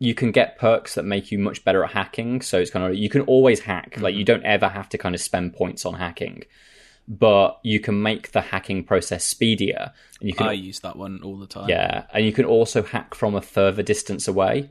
you 0.05 0.15
can 0.15 0.31
get 0.31 0.59
perks 0.59 0.95
that 0.95 1.05
make 1.05 1.33
you 1.33 1.39
much 1.39 1.65
better 1.65 1.83
at 1.85 1.93
hacking. 1.93 2.43
So 2.43 2.59
it's 2.59 2.71
kind 2.71 2.85
of 2.85 2.95
you 2.95 3.09
can 3.09 3.23
always 3.23 3.61
hack. 3.61 3.99
Like 3.99 4.15
you 4.15 4.25
don't 4.25 4.45
ever 4.45 4.69
have 4.69 4.89
to 4.91 4.99
kind 4.99 5.15
of 5.15 5.21
spend 5.21 5.55
points 5.55 5.87
on 5.87 5.95
hacking. 5.95 6.45
But 7.07 7.61
you 7.63 7.81
can 7.81 8.01
make 8.03 8.33
the 8.33 8.41
hacking 8.41 8.85
process 8.85 9.25
speedier, 9.25 9.93
and 10.21 10.29
you 10.29 10.35
can 10.35 10.47
I 10.47 10.53
use 10.53 10.81
that 10.81 10.97
one 10.97 11.21
all 11.23 11.39
the 11.39 11.47
time. 11.47 11.69
yeah, 11.69 12.05
and 12.15 12.25
you 12.25 12.33
can 12.33 12.47
also 12.47 12.83
hack 12.83 13.15
from 13.15 13.35
a 13.35 13.43
further 13.43 13.83
distance 13.83 14.27
away. 14.27 14.71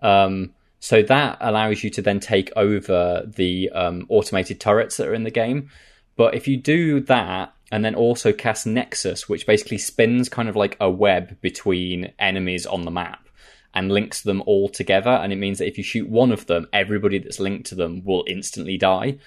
Um, 0.00 0.54
so 0.78 1.02
that 1.02 1.38
allows 1.40 1.82
you 1.82 1.90
to 1.90 2.02
then 2.02 2.20
take 2.20 2.52
over 2.54 3.24
the 3.26 3.70
um, 3.70 4.06
automated 4.08 4.60
turrets 4.60 4.98
that 4.98 5.08
are 5.08 5.14
in 5.14 5.24
the 5.24 5.32
game. 5.32 5.70
But 6.14 6.36
if 6.36 6.46
you 6.46 6.56
do 6.58 7.00
that 7.00 7.54
and 7.72 7.84
then 7.84 7.96
also 7.96 8.32
cast 8.32 8.68
Nexus, 8.68 9.28
which 9.28 9.46
basically 9.46 9.78
spins 9.78 10.28
kind 10.28 10.48
of 10.48 10.54
like 10.54 10.76
a 10.78 10.88
web 10.88 11.40
between 11.40 12.12
enemies 12.20 12.66
on 12.66 12.82
the 12.82 12.92
map 12.92 13.23
and 13.74 13.90
links 13.90 14.22
them 14.22 14.42
all 14.46 14.68
together, 14.68 15.10
and 15.10 15.32
it 15.32 15.36
means 15.36 15.58
that 15.58 15.66
if 15.66 15.76
you 15.76 15.84
shoot 15.84 16.08
one 16.08 16.32
of 16.32 16.46
them, 16.46 16.66
everybody 16.72 17.18
that's 17.18 17.40
linked 17.40 17.66
to 17.66 17.74
them 17.74 18.04
will 18.04 18.24
instantly 18.26 18.78
die. 18.78 19.18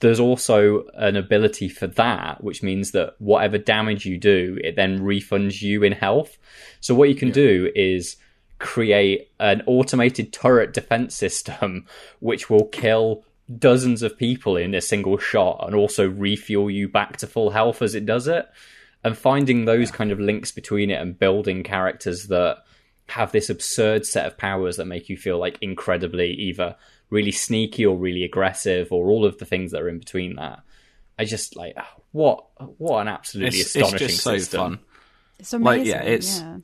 There's 0.00 0.20
also 0.20 0.86
an 0.94 1.16
ability 1.16 1.68
for 1.68 1.86
that, 1.86 2.42
which 2.42 2.62
means 2.62 2.90
that 2.92 3.14
whatever 3.18 3.58
damage 3.58 4.04
you 4.06 4.18
do, 4.18 4.58
it 4.64 4.74
then 4.74 5.00
refunds 5.00 5.62
you 5.62 5.82
in 5.82 5.92
health. 5.92 6.36
So 6.80 6.94
what 6.94 7.08
you 7.08 7.14
can 7.14 7.30
do 7.30 7.70
is 7.74 8.16
create 8.58 9.30
an 9.38 9.62
automated 9.66 10.32
turret 10.32 10.72
defense 10.72 11.14
system 11.24 11.86
which 12.20 12.48
will 12.48 12.66
kill 12.66 13.24
dozens 13.58 14.02
of 14.02 14.16
people 14.16 14.56
in 14.56 14.74
a 14.74 14.80
single 14.80 15.18
shot 15.18 15.62
and 15.66 15.74
also 15.74 16.08
refuel 16.08 16.70
you 16.70 16.88
back 16.88 17.18
to 17.18 17.26
full 17.26 17.50
health 17.50 17.82
as 17.82 17.94
it 17.94 18.06
does 18.06 18.26
it. 18.26 18.46
And 19.02 19.16
finding 19.18 19.66
those 19.66 19.90
kind 19.90 20.10
of 20.10 20.18
links 20.18 20.50
between 20.50 20.90
it 20.90 20.98
and 21.00 21.18
building 21.18 21.62
characters 21.62 22.28
that 22.28 22.64
have 23.08 23.32
this 23.32 23.50
absurd 23.50 24.06
set 24.06 24.26
of 24.26 24.38
powers 24.38 24.76
that 24.76 24.86
make 24.86 25.08
you 25.08 25.16
feel 25.16 25.38
like 25.38 25.58
incredibly 25.60 26.30
either 26.32 26.76
really 27.10 27.32
sneaky 27.32 27.84
or 27.84 27.96
really 27.96 28.24
aggressive 28.24 28.90
or 28.90 29.08
all 29.08 29.24
of 29.24 29.38
the 29.38 29.44
things 29.44 29.72
that 29.72 29.82
are 29.82 29.88
in 29.88 29.98
between 29.98 30.36
that. 30.36 30.60
I 31.18 31.24
just 31.24 31.54
like 31.56 31.74
ah, 31.76 31.94
what 32.12 32.44
what 32.78 33.00
an 33.00 33.08
absolutely 33.08 33.58
It's, 33.60 33.76
it's 33.76 33.84
astonishing 33.84 34.08
just 34.08 34.22
so 34.22 34.38
system. 34.38 34.60
fun. 34.60 34.78
It's 35.38 35.52
amazing. 35.52 35.78
Like, 35.80 35.86
yeah, 35.86 36.02
it's- 36.02 36.40
yeah. 36.40 36.58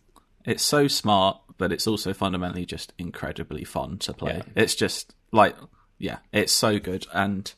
It's 0.47 0.63
so 0.63 0.89
smart, 0.89 1.39
but 1.59 1.71
it's 1.71 1.87
also 1.87 2.15
fundamentally 2.15 2.65
just 2.65 2.95
incredibly 2.97 3.63
fun 3.63 3.99
to 3.99 4.15
play. 4.15 4.37
Yeah. 4.39 4.63
It's 4.63 4.75
just 4.75 5.15
like, 5.33 5.55
yeah, 5.99 6.17
it's 6.33 6.51
so 6.51 6.79
good. 6.79 7.07
And 7.13 7.53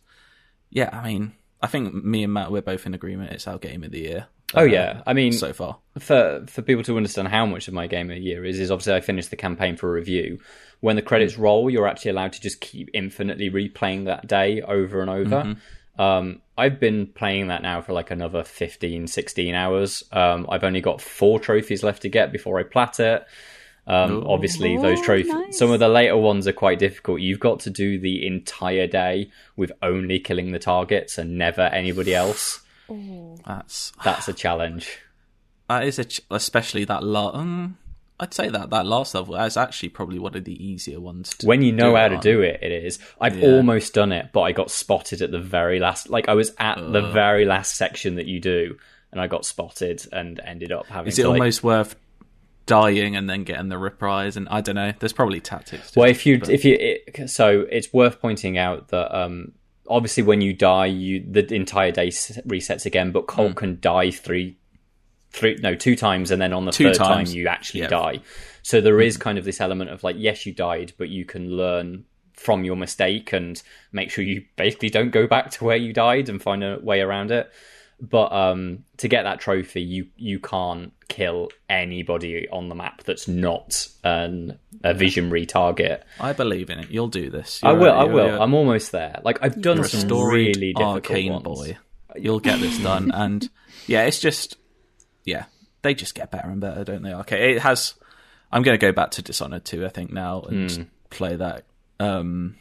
yeah, 0.69 0.91
I 0.93 1.07
mean, 1.07 1.35
I 1.63 1.69
think 1.69 1.95
me 1.95 2.25
and 2.25 2.33
Matt, 2.33 2.51
we're 2.51 2.61
both 2.61 2.85
in 2.85 2.93
agreement. 2.93 3.31
It's 3.31 3.47
our 3.47 3.59
game 3.59 3.85
of 3.85 3.93
the 3.93 4.01
year. 4.01 4.27
Oh 4.55 4.63
uh, 4.63 4.65
yeah, 4.65 5.03
I 5.07 5.13
mean, 5.13 5.33
so 5.33 5.53
far. 5.53 5.79
for 5.99 6.45
for 6.47 6.63
people 6.63 6.83
to 6.85 6.97
understand 6.97 7.29
how 7.29 7.47
much 7.47 7.69
of 7.69 7.75
my 7.75 7.87
game 7.87 8.11
a 8.11 8.17
year 8.17 8.45
is, 8.45 8.59
is 8.61 8.71
obviously 8.71 8.95
I 8.95 9.01
finished 9.01 9.31
the 9.31 9.37
campaign 9.37 9.77
for 9.77 9.89
a 9.91 9.93
review. 9.93 10.41
When 10.81 10.97
the 10.97 11.03
credits 11.03 11.39
roll, 11.39 11.71
you're 11.71 11.87
actually 11.87 12.11
allowed 12.11 12.33
to 12.35 12.41
just 12.41 12.61
keep 12.61 12.91
infinitely 12.93 13.51
replaying 13.51 14.07
that 14.07 14.27
day 14.27 14.63
over 14.63 15.01
and 15.01 15.11
over. 15.11 15.57
Um, 15.99 16.41
I've 16.59 16.81
been 16.81 17.07
playing 17.07 17.49
that 17.49 17.63
now 17.63 17.83
for 17.83 17.93
like 17.93 18.11
another 18.11 18.43
15, 18.43 19.07
16 19.07 19.55
hours. 19.55 20.03
Um, 20.11 20.47
I've 20.49 20.65
only 20.65 20.81
got 20.81 21.01
four 21.01 21.39
trophies 21.39 21.83
left 21.85 22.03
to 22.03 22.09
get 22.09 22.33
before 22.33 22.59
I 22.59 22.63
plat 22.65 22.99
it. 22.99 23.25
Um, 23.87 24.25
obviously, 24.27 24.77
those 24.77 24.99
Oh, 25.01 25.05
trophies, 25.05 25.29
nice. 25.33 25.59
some 25.59 25.71
of 25.71 25.81
the 25.81 25.89
later 25.89 26.17
ones 26.17 26.47
are 26.47 26.53
quite 26.53 26.79
difficult. 26.79 27.21
You've 27.21 27.41
got 27.41 27.61
to 27.61 27.71
do 27.71 27.99
the 27.99 28.27
entire 28.27 28.87
day 28.87 29.31
with 29.57 29.71
only 29.83 30.19
killing 30.19 30.53
the 30.53 30.59
targets 30.59 31.19
and 31.19 31.37
never 31.37 31.63
anybody 31.63 32.15
else. 32.15 32.62
That's 33.47 33.93
That's 34.05 34.29
a 34.29 34.33
challenge. 34.33 34.99
that 35.69 35.85
is 35.85 35.99
a 35.99 36.05
ch- 36.05 36.21
especially 36.31 36.85
that 36.85 37.03
last. 37.03 37.37
Um, 37.37 37.79
I'd 38.21 38.35
say 38.35 38.49
that 38.49 38.71
that 38.71 38.87
last 38.87 39.15
level 39.17 39.35
is 39.37 39.57
actually 39.57 39.89
probably 39.89 40.19
one 40.21 40.37
of 40.37 40.45
the 40.45 40.65
easier 40.65 41.01
ones. 41.01 41.31
To 41.39 41.47
when 41.47 41.63
you 41.63 41.73
know 41.73 41.91
do 41.91 41.97
how 41.97 42.07
it 42.07 42.09
to 42.11 42.15
on. 42.17 42.21
do 42.21 42.41
it, 42.43 42.61
it 42.63 42.71
is. 42.85 42.99
I've 43.21 43.37
Yeah. 43.39 43.49
almost 43.49 43.95
done 43.95 44.13
it, 44.13 44.29
but 44.33 44.43
I 44.43 44.53
got 44.53 44.71
spotted 44.71 45.23
at 45.23 45.31
the 45.33 45.41
very 45.41 45.81
last. 45.81 46.09
Like 46.09 46.29
I 46.29 46.35
was 46.35 46.53
at 46.59 46.77
the 46.77 47.01
very 47.11 47.45
last 47.45 47.77
section 47.77 48.15
that 48.17 48.27
you 48.27 48.39
do, 48.39 48.77
and 49.11 49.21
I 49.21 49.27
got 49.27 49.45
spotted 49.45 50.07
and 50.13 50.39
ended 50.45 50.71
up 50.71 50.87
having. 50.87 51.09
Is 51.09 51.19
it 51.19 51.23
to, 51.23 51.31
like- 51.31 51.41
almost 51.41 51.65
worth 51.65 51.97
dying 52.67 53.17
and 53.17 53.29
then 53.29 53.43
getting 53.43 53.69
the 53.71 53.79
reprise? 53.79 54.37
And 54.37 54.49
I 54.51 54.61
don't 54.61 54.77
know. 54.77 54.93
There's 55.01 55.13
probably 55.13 55.41
tactics. 55.41 55.91
to 55.93 55.99
Well, 56.01 56.09
it, 56.09 56.13
if 56.13 56.25
you 56.27 56.39
but- 56.39 56.51
if 56.51 56.65
you 56.65 56.77
it, 56.79 57.29
so, 57.31 57.67
it's 57.71 57.93
worth 57.93 58.21
pointing 58.21 58.57
out 58.57 58.89
that 58.89 59.13
um, 59.19 59.53
obviously 59.89 60.23
when 60.23 60.41
you 60.41 60.53
die, 60.53 60.87
you 60.87 61.25
the 61.29 61.53
entire 61.55 61.91
day 61.93 62.09
resets 62.09 62.87
again. 62.87 63.13
But 63.13 63.27
Colt 63.27 63.53
Hmm. 63.53 63.57
can 63.57 63.79
die 63.81 64.11
three, 64.11 64.57
three 65.31 65.57
no 65.63 65.75
two 65.75 65.97
times, 65.97 66.31
and 66.31 66.41
then 66.41 66.53
on 66.53 66.65
the 66.65 66.73
Two 66.73 66.85
third 66.89 66.95
times. 66.97 67.31
time 67.31 67.39
you 67.39 67.49
actually 67.49 67.81
Yeah. 67.81 67.89
die. 67.89 68.21
So 68.63 68.81
there 68.81 69.01
is 69.01 69.17
kind 69.17 69.39
of 69.39 69.45
this 69.45 69.61
element 69.61 69.91
of 69.91 70.05
like, 70.05 70.17
yes, 70.19 70.47
you 70.47 70.53
died, 70.53 70.93
but 70.99 71.09
you 71.09 71.25
can 71.25 71.51
learn 71.57 72.05
from 72.35 72.65
your 72.65 72.77
mistake 72.77 73.33
and 73.33 73.63
make 73.93 74.11
sure 74.11 74.25
you 74.25 74.45
basically 74.57 74.89
don't 74.91 75.11
go 75.11 75.27
back 75.27 75.51
to 75.53 75.65
where 75.65 75.77
you 75.77 75.93
died 75.93 76.29
and 76.29 76.41
find 76.43 76.63
a 76.65 76.79
way 76.81 77.01
around 77.01 77.31
it. 77.31 77.51
But 78.05 78.33
um, 78.33 78.85
to 78.97 79.07
get 79.07 79.23
that 79.23 79.39
trophy, 79.39 79.81
you 79.81 80.09
you 80.17 80.41
can't 80.41 80.93
kill 81.07 81.51
anybody 81.71 82.49
on 82.49 82.69
the 82.69 82.75
map 82.75 83.05
that's 83.05 83.29
not 83.29 83.87
an, 84.03 84.59
a 84.83 84.93
visionary 84.93 85.47
target. 85.47 86.03
I 86.19 86.33
believe 86.33 86.69
in 86.69 86.81
it. 86.81 86.91
You'll 86.91 87.07
do 87.07 87.31
this. 87.31 87.61
I 87.63 87.71
You're 87.71 87.79
will. 87.81 87.93
a- 87.93 87.97
I 87.99 88.05
will. 88.05 88.43
I'm 88.43 88.55
almost 88.55 88.91
there. 88.91 89.21
Like 89.23 89.39
I've 89.41 89.63
done 89.63 89.85
some 89.85 90.09
really 90.27 90.73
difficult 90.73 91.05
Arkane 91.05 91.31
ones. 91.31 91.45
boy. 91.45 91.79
You'll 92.17 92.41
get 92.41 92.59
this 92.59 92.77
done, 92.79 93.11
and 93.15 93.49
yeah, 93.87 94.03
it's 94.03 94.19
just 94.19 94.57
yeah, 95.25 95.45
they 95.83 95.95
just 95.95 96.17
get 96.17 96.33
better 96.33 96.49
and 96.49 96.61
better, 96.61 96.83
don't 96.83 97.03
they? 97.03 97.15
Okay, 97.15 97.55
it 97.55 97.63
has. 97.63 97.95
I'm 98.51 98.63
going 98.63 98.79
to 98.79 98.85
go 98.85 98.93
back 98.93 99.13
to 99.13 99.23
Dishonored 99.23 99.65
2, 99.65 99.87
I 99.87 99.89
think 99.89 100.13
now, 100.13 100.43
and 100.43 100.69
just 100.69 100.81
play 101.09 101.37
that. 101.37 101.65
Um, 101.99 102.57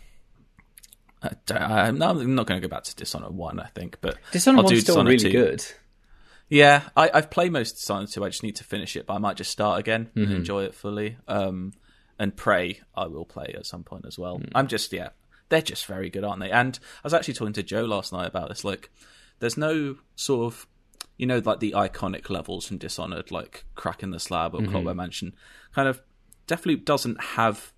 I 1.24 1.34
I'm 1.52 1.98
not, 1.98 2.18
I'm 2.18 2.36
not 2.36 2.48
going 2.48 2.62
to 2.62 2.68
go 2.68 2.72
back 2.72 2.84
to 2.84 2.96
Dishonored 2.96 3.34
1, 3.34 3.60
I 3.60 3.68
think, 3.68 3.98
but 4.02 4.18
Dishonored 4.32 4.66
one's 4.66 4.82
still 4.82 4.96
Dishonored 4.96 5.22
really 5.22 5.32
2. 5.32 5.46
good. 5.46 5.66
Yeah, 6.50 6.84
I, 6.98 7.10
I've 7.14 7.30
played 7.30 7.52
most 7.52 7.76
of 7.76 7.80
Dishonored 7.80 8.10
2. 8.10 8.26
I 8.26 8.30
just 8.30 8.44
need 8.44 8.56
to 8.58 8.64
finish 8.64 8.96
it, 8.96 9.06
but 9.06 9.14
I 9.14 9.18
might 9.20 9.38
just 9.38 9.52
start 9.52 9.80
again 9.80 10.10
and 10.16 10.26
mm-hmm. 10.26 10.36
enjoy 10.36 10.64
it 10.64 10.76
fully. 10.76 11.18
Um, 11.28 11.74
and 12.20 12.36
Prey, 12.36 12.82
I 12.96 13.08
will 13.08 13.26
play 13.26 13.54
at 13.56 13.66
some 13.66 13.84
point 13.84 14.06
as 14.06 14.18
well. 14.18 14.40
Mm. 14.40 14.50
I'm 14.54 14.68
just, 14.68 14.92
yeah, 14.94 15.10
they're 15.50 15.62
just 15.62 15.86
very 15.86 16.10
good, 16.10 16.24
aren't 16.24 16.40
they? 16.40 16.52
And 16.52 16.78
I 17.04 17.06
was 17.06 17.14
actually 17.14 17.36
talking 17.36 17.54
to 17.54 17.64
Joe 17.64 17.86
last 17.86 18.14
night 18.14 18.28
about 18.28 18.50
this. 18.50 18.64
Like, 18.64 18.90
there's 19.40 19.58
no 19.58 19.98
sort 20.16 20.54
of, 20.54 20.68
you 21.18 21.26
know, 21.26 21.42
like 21.44 21.60
the 21.60 21.72
iconic 21.72 22.30
levels 22.30 22.68
from 22.68 22.78
Dishonored, 22.78 23.32
like 23.32 23.66
Cracking 23.76 24.12
the 24.12 24.20
Slab 24.20 24.54
or 24.54 24.60
mm-hmm. 24.60 24.72
Clockwork 24.72 24.96
Mansion. 24.96 25.34
Kind 25.74 25.88
of, 25.88 26.02
Deathloop 26.48 26.86
doesn't 26.86 27.22
have 27.22 27.74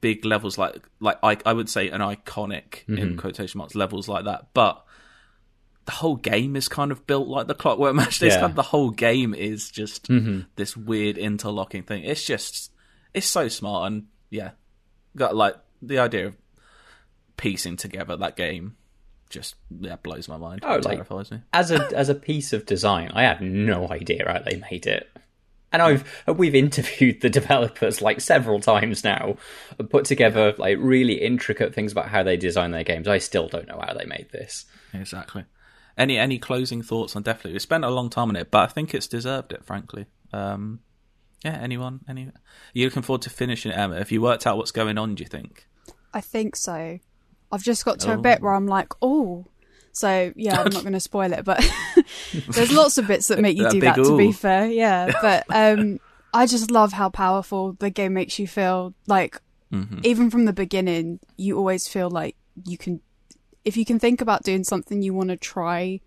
big 0.00 0.24
levels 0.24 0.58
like 0.58 0.86
like 1.00 1.18
I, 1.22 1.36
I 1.44 1.52
would 1.52 1.68
say 1.68 1.88
an 1.88 2.00
iconic 2.00 2.86
in 2.88 2.96
mm-hmm. 2.96 3.18
quotation 3.18 3.58
marks 3.58 3.74
levels 3.74 4.08
like 4.08 4.24
that, 4.24 4.48
but 4.54 4.84
the 5.86 5.92
whole 5.92 6.16
game 6.16 6.56
is 6.56 6.68
kind 6.68 6.90
of 6.90 7.06
built 7.06 7.28
like 7.28 7.46
the 7.46 7.54
Clockwork. 7.54 7.94
It's 8.06 8.20
Yeah. 8.20 8.30
kind 8.40 8.44
of, 8.50 8.56
the 8.56 8.62
whole 8.62 8.90
game 8.90 9.34
is 9.34 9.70
just 9.70 10.08
mm-hmm. 10.08 10.40
this 10.56 10.76
weird 10.76 11.16
interlocking 11.16 11.82
thing. 11.82 12.04
It's 12.04 12.24
just 12.24 12.72
it's 13.14 13.26
so 13.26 13.48
smart 13.48 13.92
and 13.92 14.06
yeah, 14.30 14.50
got 15.16 15.34
like 15.36 15.56
the 15.82 15.98
idea 15.98 16.26
of 16.26 16.36
piecing 17.36 17.76
together 17.76 18.16
that 18.16 18.36
game 18.36 18.76
just 19.28 19.54
yeah 19.80 19.96
blows 19.96 20.28
my 20.28 20.36
mind. 20.36 20.60
Oh, 20.62 20.74
It 20.74 20.84
like- 20.84 20.94
terrifies 20.94 21.30
me. 21.30 21.40
as 21.52 21.70
a 21.70 21.88
as 21.96 22.08
a 22.08 22.14
piece 22.14 22.52
of 22.52 22.66
design, 22.66 23.10
I 23.14 23.22
had 23.22 23.40
no 23.40 23.88
idea 23.88 24.24
how 24.26 24.38
they 24.40 24.56
made 24.70 24.86
it. 24.86 25.08
And 25.76 25.82
I've 25.82 26.38
we've 26.38 26.54
interviewed 26.54 27.20
the 27.20 27.28
developers 27.40 28.00
like 28.00 28.22
several 28.22 28.60
times 28.60 29.04
now, 29.04 29.36
and 29.78 29.90
put 29.90 30.06
together 30.06 30.54
like 30.56 30.78
really 30.80 31.14
intricate 31.14 31.74
things 31.74 31.92
about 31.92 32.08
how 32.08 32.22
they 32.22 32.38
design 32.38 32.70
their 32.70 32.82
games. 32.82 33.06
I 33.06 33.18
still 33.18 33.46
don't 33.46 33.68
know 33.68 33.78
how 33.86 33.92
they 33.92 34.06
made 34.06 34.28
this. 34.32 34.64
Exactly. 34.94 35.44
Any 35.98 36.16
any 36.16 36.38
closing 36.38 36.82
thoughts 36.82 37.14
on 37.14 37.24
Deathloop? 37.24 37.52
We 37.52 37.58
spent 37.58 37.84
a 37.84 37.90
long 37.90 38.08
time 38.08 38.30
on 38.30 38.36
it, 38.36 38.50
but 38.50 38.70
I 38.70 38.72
think 38.72 38.94
it's 38.94 39.06
deserved 39.06 39.52
it, 39.52 39.66
frankly. 39.66 40.06
Um, 40.32 40.80
yeah, 41.44 41.58
anyone? 41.60 42.00
Any? 42.08 42.22
Are 42.28 42.32
you 42.72 42.86
looking 42.86 43.02
forward 43.02 43.22
to 43.22 43.30
finishing 43.30 43.70
it, 43.72 43.76
Emma? 43.76 43.98
Have 43.98 44.10
you 44.10 44.22
worked 44.22 44.46
out 44.46 44.56
what's 44.56 44.72
going 44.72 44.96
on? 44.96 45.14
Do 45.14 45.22
you 45.24 45.28
think? 45.28 45.66
I 46.14 46.22
think 46.22 46.56
so. 46.56 46.98
I've 47.52 47.62
just 47.62 47.84
got 47.84 48.00
to 48.00 48.12
Oh. 48.12 48.14
a 48.14 48.18
bit 48.18 48.40
where 48.40 48.54
I'm 48.54 48.66
like, 48.66 48.88
oh. 49.02 49.46
So 49.96 50.30
yeah, 50.36 50.60
I'm 50.60 50.70
not 50.74 50.82
going 50.82 50.92
to 50.92 51.00
spoil 51.00 51.32
it, 51.32 51.42
but 51.42 51.66
there's 52.50 52.70
lots 52.70 52.98
of 52.98 53.06
bits 53.06 53.28
that 53.28 53.38
make 53.38 53.56
you 53.56 53.62
That 53.62 53.72
do 53.72 53.80
that. 53.80 53.96
To 53.96 54.14
be 54.18 54.30
fair, 54.30 54.66
yeah. 54.66 55.10
But 55.22 55.44
um, 55.48 56.00
I 56.34 56.44
just 56.44 56.70
love 56.70 56.92
how 56.92 57.08
powerful 57.08 57.72
the 57.78 57.88
game 57.88 58.12
makes 58.12 58.38
you 58.38 58.46
feel. 58.46 58.92
Like 59.06 59.40
Mm-hmm. 59.72 60.00
even 60.04 60.30
from 60.30 60.44
the 60.44 60.52
beginning, 60.52 61.18
you 61.36 61.56
always 61.56 61.88
feel 61.88 62.08
like 62.10 62.36
you 62.64 62.76
can. 62.78 63.00
If 63.64 63.76
you 63.76 63.84
can 63.86 63.98
think 63.98 64.20
about 64.20 64.44
doing 64.44 64.62
something 64.64 65.00
you 65.02 65.12
want 65.14 65.30
to 65.30 65.36
try, 65.36 66.00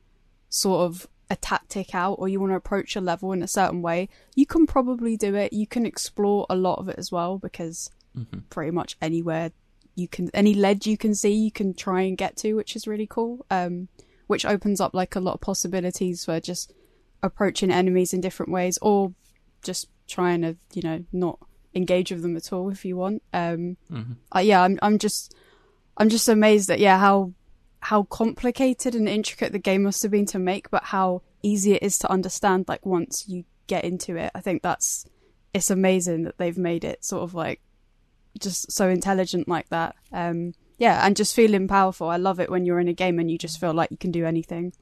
sort 0.49 0.85
of 0.85 1.07
a 1.29 1.35
tactic 1.35 1.93
out, 1.93 2.13
or 2.19 2.29
you 2.29 2.39
want 2.39 2.51
to 2.51 2.55
approach 2.57 2.95
a 2.95 3.01
level 3.01 3.33
in 3.33 3.41
a 3.41 3.47
certain 3.47 3.81
way, 3.81 4.07
you 4.35 4.45
can 4.45 4.65
probably 4.67 5.17
do 5.17 5.33
it. 5.35 5.51
You 5.51 5.65
can 5.67 5.85
explore 5.85 6.45
a 6.49 6.55
lot 6.55 6.77
of 6.79 6.87
it 6.89 6.95
as 6.99 7.11
well 7.11 7.37
because 7.39 7.89
pretty 8.49 8.71
much 8.71 8.97
anywhere 9.01 9.51
you 9.99 10.07
can 10.07 10.29
any 10.33 10.53
ledge 10.53 10.87
you 10.87 10.97
can 10.97 11.13
see 11.13 11.31
you 11.31 11.51
can 11.51 11.73
try 11.73 12.01
and 12.01 12.17
get 12.17 12.35
to 12.37 12.53
which 12.53 12.75
is 12.75 12.87
really 12.87 13.07
cool 13.07 13.45
um 13.51 13.87
which 14.27 14.45
opens 14.45 14.79
up 14.79 14.93
like 14.93 15.15
a 15.15 15.19
lot 15.19 15.35
of 15.35 15.41
possibilities 15.41 16.25
for 16.25 16.39
just 16.39 16.73
approaching 17.21 17.71
enemies 17.71 18.13
in 18.13 18.21
different 18.21 18.51
ways 18.51 18.77
or 18.81 19.13
just 19.63 19.87
trying 20.07 20.41
to 20.41 20.55
you 20.73 20.81
know 20.81 21.03
not 21.11 21.39
engage 21.75 22.11
with 22.11 22.21
them 22.21 22.35
at 22.35 22.51
all 22.51 22.69
if 22.69 22.83
you 22.83 22.97
want. 22.97 23.21
Um 23.31 23.77
uh, 24.35 24.39
yeah 24.39 24.63
i'm 24.63 24.79
i'm 24.81 24.97
just 24.97 25.35
i'm 25.97 26.09
just 26.09 26.27
amazed 26.27 26.69
at 26.71 26.79
yeah 26.79 26.97
how 26.97 27.33
how 27.81 28.03
complicated 28.03 28.95
and 28.95 29.07
intricate 29.07 29.51
the 29.51 29.59
game 29.59 29.83
must 29.83 30.01
have 30.01 30.11
been 30.11 30.25
to 30.25 30.39
make 30.39 30.69
but 30.71 30.85
how 30.85 31.21
easy 31.43 31.73
it 31.73 31.83
is 31.83 31.97
to 31.99 32.11
understand 32.11 32.65
like 32.67 32.85
once 32.85 33.25
you 33.27 33.45
get 33.69 33.85
into 33.85 34.17
it. 34.17 34.31
I 34.35 34.41
think 34.41 34.61
that's 34.61 35.05
it's 35.53 35.69
amazing 35.69 36.23
that 36.23 36.37
they've 36.37 36.57
made 36.57 36.83
it 36.83 37.05
sort 37.05 37.23
of 37.23 37.33
like 37.33 37.61
just 38.39 38.71
so 38.71 38.89
intelligent 38.89 39.47
like 39.47 39.69
that. 39.69 39.95
Um, 40.11 40.53
yeah, 40.77 41.05
and 41.05 41.15
just 41.15 41.35
feeling 41.35 41.67
powerful. 41.67 42.09
I 42.09 42.17
love 42.17 42.39
it 42.39 42.49
when 42.49 42.65
you're 42.65 42.79
in 42.79 42.87
a 42.87 42.93
game 42.93 43.19
and 43.19 43.29
you 43.29 43.37
just 43.37 43.59
feel 43.59 43.73
like 43.73 43.91
you 43.91 43.97
can 43.97 44.11
do 44.11 44.25
anything. 44.25 44.73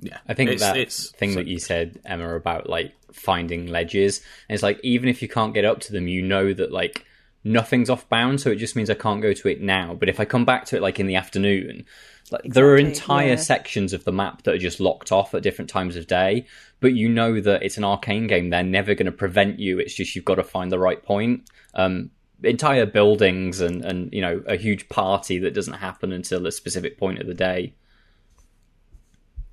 Yeah, 0.00 0.18
I 0.28 0.34
think 0.34 0.50
it's, 0.50 0.62
that 0.62 0.76
it's 0.76 1.10
thing 1.12 1.30
so- 1.30 1.36
that 1.36 1.46
you 1.46 1.60
said, 1.60 2.00
Emma, 2.04 2.34
about 2.34 2.68
like 2.68 2.92
finding 3.12 3.66
ledges, 3.66 4.20
and 4.48 4.54
it's 4.54 4.62
like 4.62 4.80
even 4.82 5.08
if 5.08 5.22
you 5.22 5.28
can't 5.28 5.54
get 5.54 5.64
up 5.64 5.80
to 5.80 5.92
them, 5.92 6.08
you 6.08 6.22
know 6.22 6.52
that 6.52 6.72
like 6.72 7.06
nothing's 7.44 7.90
off 7.90 8.08
bound, 8.08 8.40
so 8.40 8.50
it 8.50 8.56
just 8.56 8.76
means 8.76 8.90
I 8.90 8.94
can't 8.94 9.22
go 9.22 9.32
to 9.32 9.48
it 9.48 9.60
now. 9.60 9.94
But 9.94 10.08
if 10.08 10.20
I 10.20 10.24
come 10.24 10.44
back 10.44 10.64
to 10.66 10.76
it 10.76 10.82
like 10.82 11.00
in 11.00 11.06
the 11.06 11.16
afternoon, 11.16 11.84
like 12.30 12.42
there 12.44 12.66
are 12.68 12.76
entire 12.76 13.28
yeah. 13.28 13.36
sections 13.36 13.92
of 13.92 14.04
the 14.04 14.12
map 14.12 14.42
that 14.42 14.54
are 14.54 14.58
just 14.58 14.80
locked 14.80 15.12
off 15.12 15.34
at 15.34 15.42
different 15.42 15.70
times 15.70 15.96
of 15.96 16.06
day. 16.06 16.46
But 16.80 16.94
you 16.94 17.08
know 17.08 17.40
that 17.40 17.62
it's 17.62 17.76
an 17.76 17.84
Arkane 17.84 18.28
game; 18.28 18.50
they're 18.50 18.62
never 18.62 18.94
going 18.94 19.06
to 19.06 19.12
prevent 19.12 19.58
you. 19.58 19.78
It's 19.78 19.94
just 19.94 20.14
you've 20.14 20.24
got 20.24 20.36
to 20.36 20.44
find 20.44 20.70
the 20.70 20.78
right 20.78 21.02
point. 21.02 21.48
Um, 21.74 22.10
entire 22.44 22.86
buildings 22.86 23.60
and 23.60 23.84
and 23.84 24.12
you 24.12 24.20
know 24.20 24.42
a 24.46 24.56
huge 24.56 24.88
party 24.88 25.38
that 25.38 25.54
doesn't 25.54 25.74
happen 25.74 26.12
until 26.12 26.46
a 26.46 26.52
specific 26.52 26.98
point 26.98 27.18
of 27.18 27.26
the 27.26 27.34
day. 27.34 27.74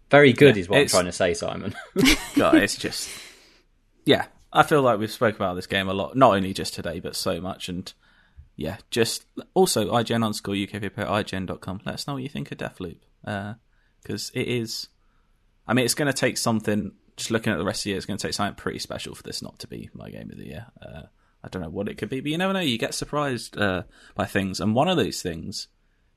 Very 0.10 0.34
good 0.34 0.56
Yeah, 0.56 0.62
is 0.62 0.69
what 0.69 0.80
I'm 0.80 0.88
trying 0.88 1.06
to 1.06 1.12
say, 1.12 1.34
Simon. 1.36 1.75
God, 2.36 2.56
it's 2.56 2.78
just 2.78 3.10
yeah. 4.06 4.25
I 4.52 4.64
feel 4.64 4.82
like 4.82 5.00
we've 5.00 5.12
spoke 5.12 5.36
about 5.36 5.56
this 5.56 5.68
game 5.68 5.88
a 5.88 5.94
lot, 5.94 6.16
not 6.16 6.36
only 6.36 6.54
just 6.54 6.74
today, 6.74 7.00
but 7.00 7.16
so 7.16 7.40
much. 7.40 7.70
And 7.70 7.92
yeah, 8.56 8.78
just 8.90 9.26
also 9.54 9.92
IGN 9.92 10.24
underscore 10.24 10.56
UK 10.56 10.82
people 10.82 11.04
at 11.04 11.26
IGN.com. 11.26 11.82
Let 11.86 11.96
us 11.96 12.08
know 12.08 12.14
what 12.14 12.24
you 12.24 12.30
think 12.30 12.52
of 12.52 12.58
Deathloop 12.58 12.98
because 14.02 14.32
it 14.34 14.48
is. 14.48 14.88
I 15.68 15.74
mean, 15.74 15.86
it's 15.86 15.94
going 15.94 16.08
to 16.08 16.14
take 16.14 16.38
something. 16.38 16.94
Just 17.16 17.32
looking 17.32 17.54
at 17.54 17.58
the 17.58 17.66
rest 17.66 17.82
of 17.82 17.84
the 17.84 17.90
year, 17.92 17.98
it's 17.98 18.06
going 18.06 18.18
to 18.18 18.28
take 18.28 18.34
something 18.34 18.56
pretty 18.56 18.80
special 18.80 19.14
for 19.14 19.24
this 19.24 19.42
not 19.42 19.60
to 19.60 19.68
be 19.68 19.90
my 19.94 20.10
game 20.10 20.30
of 20.32 20.38
the 20.38 20.48
year. 20.48 20.68
Uh, 20.82 21.04
I 21.44 21.48
don't 21.50 21.62
know 21.62 21.70
what 21.70 21.88
it 21.88 21.98
could 21.98 22.10
be, 22.10 22.22
but 22.22 22.32
you 22.32 22.38
never 22.38 22.54
know. 22.54 22.60
You 22.60 22.78
get 22.78 22.94
surprised 22.94 23.58
uh, 23.58 23.84
by 24.16 24.26
things, 24.26 24.60
and 24.60 24.74
one 24.74 24.88
of 24.88 24.98
those 24.98 25.22
things 25.22 25.68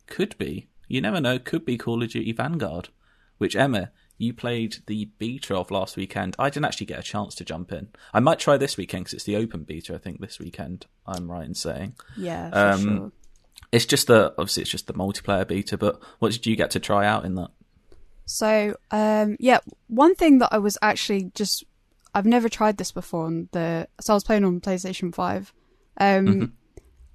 could 0.07 0.37
be. 0.39 0.69
You 0.89 1.01
never 1.01 1.21
know. 1.21 1.39
Could 1.39 1.65
be 1.65 1.79
Call 1.79 2.03
of 2.03 2.11
Duty 2.11 2.33
Vanguard, 2.33 2.89
which 3.39 3.57
Emma, 3.57 3.91
you 4.23 4.33
played 4.33 4.77
the 4.87 5.07
beta 5.19 5.55
of 5.57 5.71
last 5.71 5.97
weekend. 5.97 6.35
I 6.39 6.49
didn't 6.51 6.67
actually 6.67 6.87
get 6.87 6.99
a 6.99 7.03
chance 7.03 7.35
to 7.37 7.45
jump 7.45 7.73
in. 7.73 7.89
I 8.15 8.21
might 8.21 8.39
try 8.39 8.57
this 8.57 8.77
weekend 8.77 9.05
because 9.05 9.15
it's 9.15 9.25
the 9.25 9.37
open 9.37 9.65
beta. 9.65 9.95
I 9.95 9.99
think 9.99 10.21
this 10.21 10.39
weekend. 10.39 10.87
I'm 11.07 11.31
right 11.31 11.45
in 11.45 11.55
saying 11.55 11.95
Yeah, 12.17 12.49
Um, 12.53 12.81
sure. 12.81 13.13
it's 13.73 13.87
just 13.87 14.07
the 14.07 14.31
obviously 14.39 14.63
it's 14.63 14.71
just 14.71 14.87
the 14.87 14.95
multiplayer 14.95 15.47
beta. 15.47 15.77
But 15.77 16.01
what 16.21 16.33
did 16.33 16.47
you 16.47 16.57
get 16.57 16.71
to 16.73 16.81
try 16.81 17.05
out 17.07 17.25
in 17.25 17.35
that? 17.35 17.51
So, 18.25 18.77
um, 18.93 19.37
yeah, 19.41 19.59
one 19.89 20.15
thing 20.15 20.39
that 20.39 20.51
I 20.53 20.59
was 20.59 20.79
actually 20.81 21.33
just 21.35 21.65
I've 22.15 22.27
never 22.27 22.49
tried 22.49 22.77
this 22.77 22.93
before 22.93 23.25
on 23.27 23.49
the 23.53 23.89
so 24.01 24.13
I 24.13 24.17
was 24.17 24.25
playing 24.25 24.45
on 24.45 24.61
PlayStation 24.61 25.15
5. 25.15 25.53
Um 25.99 26.27
Mm-hmm. 26.27 26.45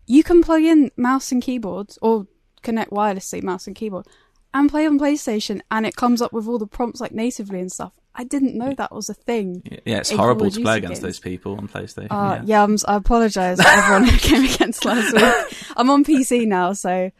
you 0.07 0.23
can 0.23 0.41
plug 0.43 0.63
in 0.63 0.91
mouse 0.97 1.31
and 1.31 1.41
keyboard 1.41 1.95
or 2.01 2.27
connect 2.63 2.91
wirelessly 2.91 3.41
mouse 3.43 3.67
and 3.67 3.75
keyboard 3.75 4.05
and 4.53 4.69
play 4.69 4.85
on 4.87 4.99
PlayStation 4.99 5.61
and 5.69 5.85
it 5.85 5.95
comes 5.95 6.21
up 6.21 6.33
with 6.33 6.47
all 6.47 6.57
the 6.57 6.67
prompts 6.67 6.99
like 7.01 7.11
natively 7.11 7.59
and 7.59 7.71
stuff. 7.71 7.93
I 8.15 8.23
didn't 8.23 8.55
know 8.55 8.73
that 8.73 8.91
was 8.91 9.09
a 9.09 9.13
thing. 9.13 9.61
Yeah, 9.85 9.97
it's 9.99 10.09
horrible 10.09 10.49
to 10.49 10.61
play 10.61 10.77
against 10.77 11.01
games. 11.01 11.01
those 11.01 11.19
people 11.19 11.55
on 11.57 11.67
PlayStation. 11.67 12.07
Uh, 12.09 12.35
yeah. 12.37 12.41
yeah, 12.45 12.63
I'm, 12.63 12.75
I 12.87 12.95
apologize 12.95 13.59
to 13.59 13.67
everyone 13.67 14.05
who 14.05 14.17
came 14.17 14.43
against 14.53 14.83
last 14.85 15.13
week. 15.13 15.57
I'm 15.77 15.89
on 15.91 16.03
PC 16.03 16.47
now, 16.47 16.73
so 16.73 17.11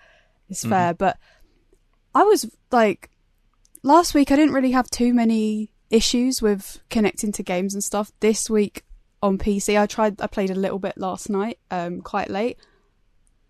it's 0.49 0.61
Mm-hmm. 0.61 0.69
fair. 0.71 0.93
But 0.95 1.17
I 2.15 2.23
was 2.23 2.49
like, 2.71 3.11
last 3.83 4.15
week 4.15 4.31
I 4.31 4.35
didn't 4.35 4.55
really 4.55 4.71
have 4.71 4.89
too 4.89 5.13
many 5.13 5.69
issues 5.91 6.41
with 6.41 6.79
connecting 6.89 7.31
to 7.33 7.43
games 7.43 7.73
and 7.75 7.83
stuff. 7.83 8.11
This 8.19 8.49
week 8.49 8.83
on 9.21 9.37
PC, 9.37 9.79
I 9.79 9.85
tried, 9.85 10.19
I 10.21 10.25
played 10.27 10.49
a 10.49 10.55
little 10.55 10.79
bit 10.79 10.97
last 10.97 11.29
night, 11.29 11.59
um, 11.69 12.01
quite 12.01 12.29
late, 12.31 12.57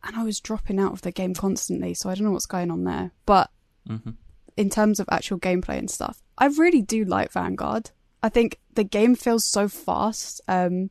and 0.04 0.16
I 0.18 0.24
was 0.24 0.40
dropping 0.42 0.80
out 0.80 0.92
of 0.92 1.02
the 1.02 1.12
game 1.14 1.34
constantly. 1.34 1.94
So 1.94 2.10
I 2.10 2.16
don't 2.16 2.26
know 2.26 2.32
what's 2.32 2.46
going 2.46 2.72
on 2.72 2.84
there. 2.84 3.12
But 3.26 3.50
Mm-hmm. 3.88 4.12
in 4.58 4.70
terms 4.70 5.00
of 5.00 5.08
actual 5.12 5.40
gameplay 5.40 5.78
and 5.78 5.90
stuff, 5.90 6.22
I 6.38 6.48
really 6.48 6.82
do 6.82 7.06
like 7.06 7.32
Vanguard. 7.32 7.92
I 8.22 8.30
think 8.30 8.60
the 8.74 8.84
game 8.84 9.16
feels 9.16 9.46
so 9.46 9.68
fast, 9.68 10.42
um, 10.48 10.90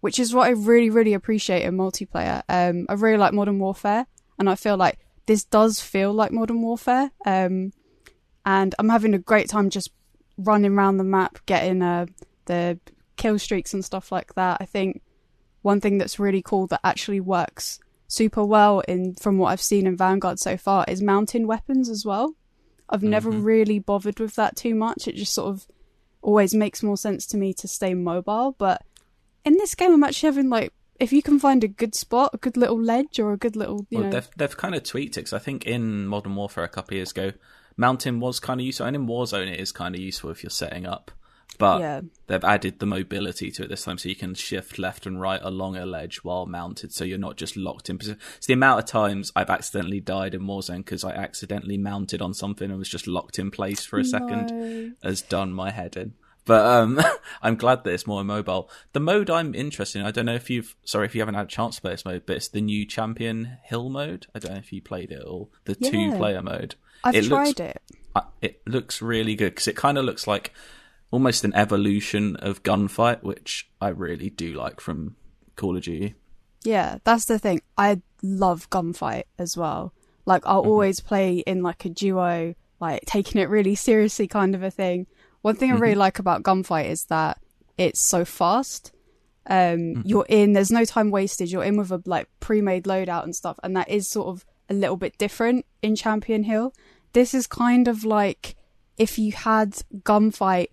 which 0.00 0.18
is 0.18 0.34
what 0.34 0.46
I 0.46 0.50
really, 0.50 0.90
really 0.90 1.14
appreciate 1.14 1.62
in 1.62 1.76
multiplayer. 1.76 2.42
Um, 2.48 2.86
I 2.88 2.94
really 2.94 3.18
like 3.18 3.32
Modern 3.32 3.58
Warfare, 3.58 4.06
and 4.38 4.48
I 4.48 4.54
feel 4.54 4.76
like 4.76 4.98
this 5.26 5.44
does 5.44 5.80
feel 5.80 6.12
like 6.12 6.32
Modern 6.32 6.62
Warfare. 6.62 7.10
Um, 7.24 7.72
and 8.44 8.74
I'm 8.78 8.88
having 8.88 9.14
a 9.14 9.18
great 9.18 9.48
time 9.48 9.70
just 9.70 9.90
running 10.38 10.72
around 10.72 10.98
the 10.98 11.04
map, 11.04 11.38
getting 11.46 11.82
uh, 11.82 12.06
the 12.44 12.78
kill 13.16 13.38
streaks 13.38 13.74
and 13.74 13.84
stuff 13.84 14.12
like 14.12 14.34
that. 14.34 14.58
I 14.60 14.66
think 14.66 15.02
one 15.62 15.80
thing 15.80 15.98
that's 15.98 16.20
really 16.20 16.42
cool 16.42 16.68
that 16.68 16.80
actually 16.84 17.20
works 17.20 17.80
super 18.08 18.44
well 18.44 18.80
in 18.80 19.14
from 19.14 19.38
what 19.38 19.48
I've 19.48 19.60
seen 19.62 19.86
in 19.86 19.96
Vanguard 19.96 20.38
so 20.38 20.56
far 20.56 20.84
is 20.88 21.02
mountain 21.02 21.46
weapons 21.46 21.88
as 21.88 22.04
well. 22.04 22.34
I've 22.88 23.02
never 23.02 23.30
mm-hmm. 23.30 23.42
really 23.42 23.78
bothered 23.78 24.20
with 24.20 24.36
that 24.36 24.56
too 24.56 24.74
much. 24.74 25.08
It 25.08 25.16
just 25.16 25.34
sort 25.34 25.48
of 25.48 25.66
always 26.22 26.54
makes 26.54 26.82
more 26.82 26.96
sense 26.96 27.26
to 27.26 27.36
me 27.36 27.52
to 27.54 27.68
stay 27.68 27.94
mobile, 27.94 28.54
but 28.58 28.82
in 29.44 29.54
this 29.54 29.74
game 29.74 29.92
I'm 29.92 30.04
actually 30.04 30.28
having 30.28 30.50
like 30.50 30.72
if 30.98 31.12
you 31.12 31.22
can 31.22 31.38
find 31.38 31.62
a 31.62 31.68
good 31.68 31.94
spot, 31.94 32.30
a 32.32 32.38
good 32.38 32.56
little 32.56 32.80
ledge 32.80 33.18
or 33.18 33.32
a 33.32 33.36
good 33.36 33.54
little, 33.54 33.86
you 33.90 33.98
Well, 33.98 34.06
know, 34.06 34.12
they've 34.12 34.30
they've 34.36 34.56
kind 34.56 34.74
of 34.74 34.82
tweaked 34.82 35.18
it 35.18 35.24
'cause 35.24 35.32
I 35.32 35.38
think 35.38 35.66
in 35.66 36.06
Modern 36.06 36.34
Warfare 36.34 36.64
a 36.64 36.68
couple 36.68 36.94
of 36.94 36.96
years 36.96 37.10
ago, 37.10 37.32
mountain 37.76 38.20
was 38.20 38.40
kind 38.40 38.60
of 38.60 38.66
useful, 38.66 38.86
and 38.86 38.96
in 38.96 39.06
Warzone 39.06 39.52
it 39.52 39.60
is 39.60 39.72
kind 39.72 39.94
of 39.94 40.00
useful 40.00 40.30
if 40.30 40.42
you're 40.42 40.50
setting 40.50 40.86
up. 40.86 41.10
But 41.58 41.80
Yeah. 41.80 42.00
they've 42.26 42.44
added 42.44 42.80
the 42.80 42.86
mobility 42.86 43.50
to 43.50 43.62
it 43.64 43.68
this 43.70 43.84
time, 43.84 43.96
so 43.96 44.08
you 44.10 44.14
can 44.14 44.34
shift 44.34 44.78
left 44.78 45.06
and 45.06 45.18
right 45.20 45.40
along 45.42 45.76
a 45.76 45.86
ledge 45.86 46.22
while 46.22 46.44
mounted, 46.44 46.92
so 46.92 47.02
you're 47.04 47.16
not 47.16 47.36
just 47.38 47.56
locked 47.56 47.88
in 47.88 47.96
position. 47.96 48.20
It's 48.36 48.46
the 48.46 48.52
amount 48.52 48.80
of 48.80 48.84
times 48.86 49.32
I've 49.34 49.48
accidentally 49.48 50.00
died 50.00 50.34
in 50.34 50.42
Warzone 50.42 50.78
because 50.78 51.02
I 51.02 51.12
accidentally 51.12 51.78
mounted 51.78 52.20
on 52.20 52.34
something 52.34 52.68
and 52.70 52.78
was 52.78 52.90
just 52.90 53.06
locked 53.06 53.38
in 53.38 53.50
place 53.50 53.86
for 53.86 53.98
a 53.98 54.04
second, 54.04 54.52
has 55.02 55.22
done 55.22 55.52
my 55.52 55.70
head 55.70 55.96
in. 55.96 56.12
But 56.44 56.64
um, 56.66 57.00
I'm 57.42 57.56
glad 57.56 57.84
that 57.84 57.92
it's 57.92 58.06
more 58.06 58.22
mobile. 58.22 58.70
The 58.92 59.00
mode 59.00 59.30
I'm 59.30 59.54
interested 59.54 60.00
in, 60.00 60.06
I 60.06 60.10
don't 60.10 60.26
know 60.26 60.34
if 60.34 60.50
you've, 60.50 60.76
sorry 60.84 61.06
if 61.06 61.14
you 61.14 61.22
haven't 61.22 61.34
had 61.36 61.46
a 61.46 61.50
chance 61.50 61.76
to 61.76 61.80
play 61.80 61.92
this 61.92 62.04
mode, 62.04 62.24
but 62.26 62.36
it's 62.36 62.48
the 62.48 62.60
new 62.60 62.84
Champion 62.84 63.56
Hill 63.64 63.88
mode. 63.88 64.26
I 64.34 64.40
don't 64.40 64.52
know 64.52 64.58
if 64.58 64.72
you 64.74 64.82
played 64.82 65.10
it 65.10 65.22
or 65.26 65.48
the 65.64 65.76
Yeah. 65.80 65.90
two 65.90 66.12
player 66.18 66.42
mode. 66.42 66.74
I've 67.02 67.14
it 67.14 67.24
tried 67.24 67.58
looks, 67.58 67.60
it. 67.60 67.82
It 68.42 68.60
looks 68.66 69.00
really 69.02 69.34
good 69.34 69.54
because 69.54 69.68
it 69.68 69.76
kind 69.76 69.96
of 69.98 70.04
looks 70.04 70.26
like 70.26 70.52
almost 71.10 71.44
an 71.44 71.54
evolution 71.54 72.36
of 72.36 72.62
gunfight, 72.62 73.22
which 73.22 73.70
I 73.80 73.88
really 73.88 74.30
do 74.30 74.54
like 74.54 74.80
from 74.80 75.16
Call 75.56 75.76
of 75.76 75.82
Duty. 75.82 76.14
Yeah, 76.64 76.98
that's 77.04 77.26
the 77.26 77.38
thing. 77.38 77.60
I 77.78 78.00
love 78.22 78.68
gunfight 78.70 79.24
as 79.38 79.56
well. 79.56 79.92
Like 80.24 80.42
I'll 80.46 80.62
Mm-hmm. 80.62 80.70
always 80.70 81.00
play 81.00 81.38
in 81.38 81.62
like 81.62 81.84
a 81.84 81.88
duo, 81.90 82.54
like 82.80 83.02
taking 83.06 83.40
it 83.40 83.48
really 83.48 83.74
seriously 83.76 84.26
kind 84.26 84.54
of 84.54 84.62
a 84.62 84.70
thing. 84.70 85.06
One 85.42 85.54
thing 85.54 85.70
I 85.70 85.74
Mm-hmm. 85.74 85.82
really 85.82 85.94
like 85.94 86.18
about 86.18 86.42
gunfight 86.42 86.86
is 86.90 87.04
that 87.04 87.38
it's 87.78 88.00
so 88.00 88.24
fast. 88.24 88.92
Um 89.48 89.56
Mm-hmm. 89.78 90.00
you're 90.04 90.26
in 90.28 90.52
there's 90.54 90.72
no 90.72 90.84
time 90.84 91.10
wasted. 91.12 91.50
You're 91.52 91.62
in 91.62 91.76
with 91.76 91.92
a 91.92 92.02
like 92.04 92.28
pre-made 92.40 92.84
loadout 92.84 93.22
and 93.22 93.36
stuff 93.36 93.58
and 93.62 93.76
that 93.76 93.88
is 93.88 94.08
sort 94.08 94.26
of 94.28 94.44
a 94.68 94.74
little 94.74 94.96
bit 94.96 95.16
different 95.18 95.64
in 95.82 95.94
Champion 95.94 96.42
Hill. 96.42 96.74
This 97.12 97.32
is 97.32 97.46
kind 97.46 97.86
of 97.86 98.04
like 98.04 98.56
if 98.98 99.18
you 99.20 99.30
had 99.32 99.76
gunfight 100.02 100.68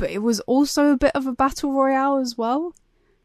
but 0.00 0.10
it 0.10 0.22
was 0.22 0.40
also 0.40 0.92
a 0.92 0.96
bit 0.96 1.14
of 1.14 1.26
a 1.26 1.32
battle 1.32 1.74
royale 1.74 2.16
as 2.16 2.38
well. 2.38 2.74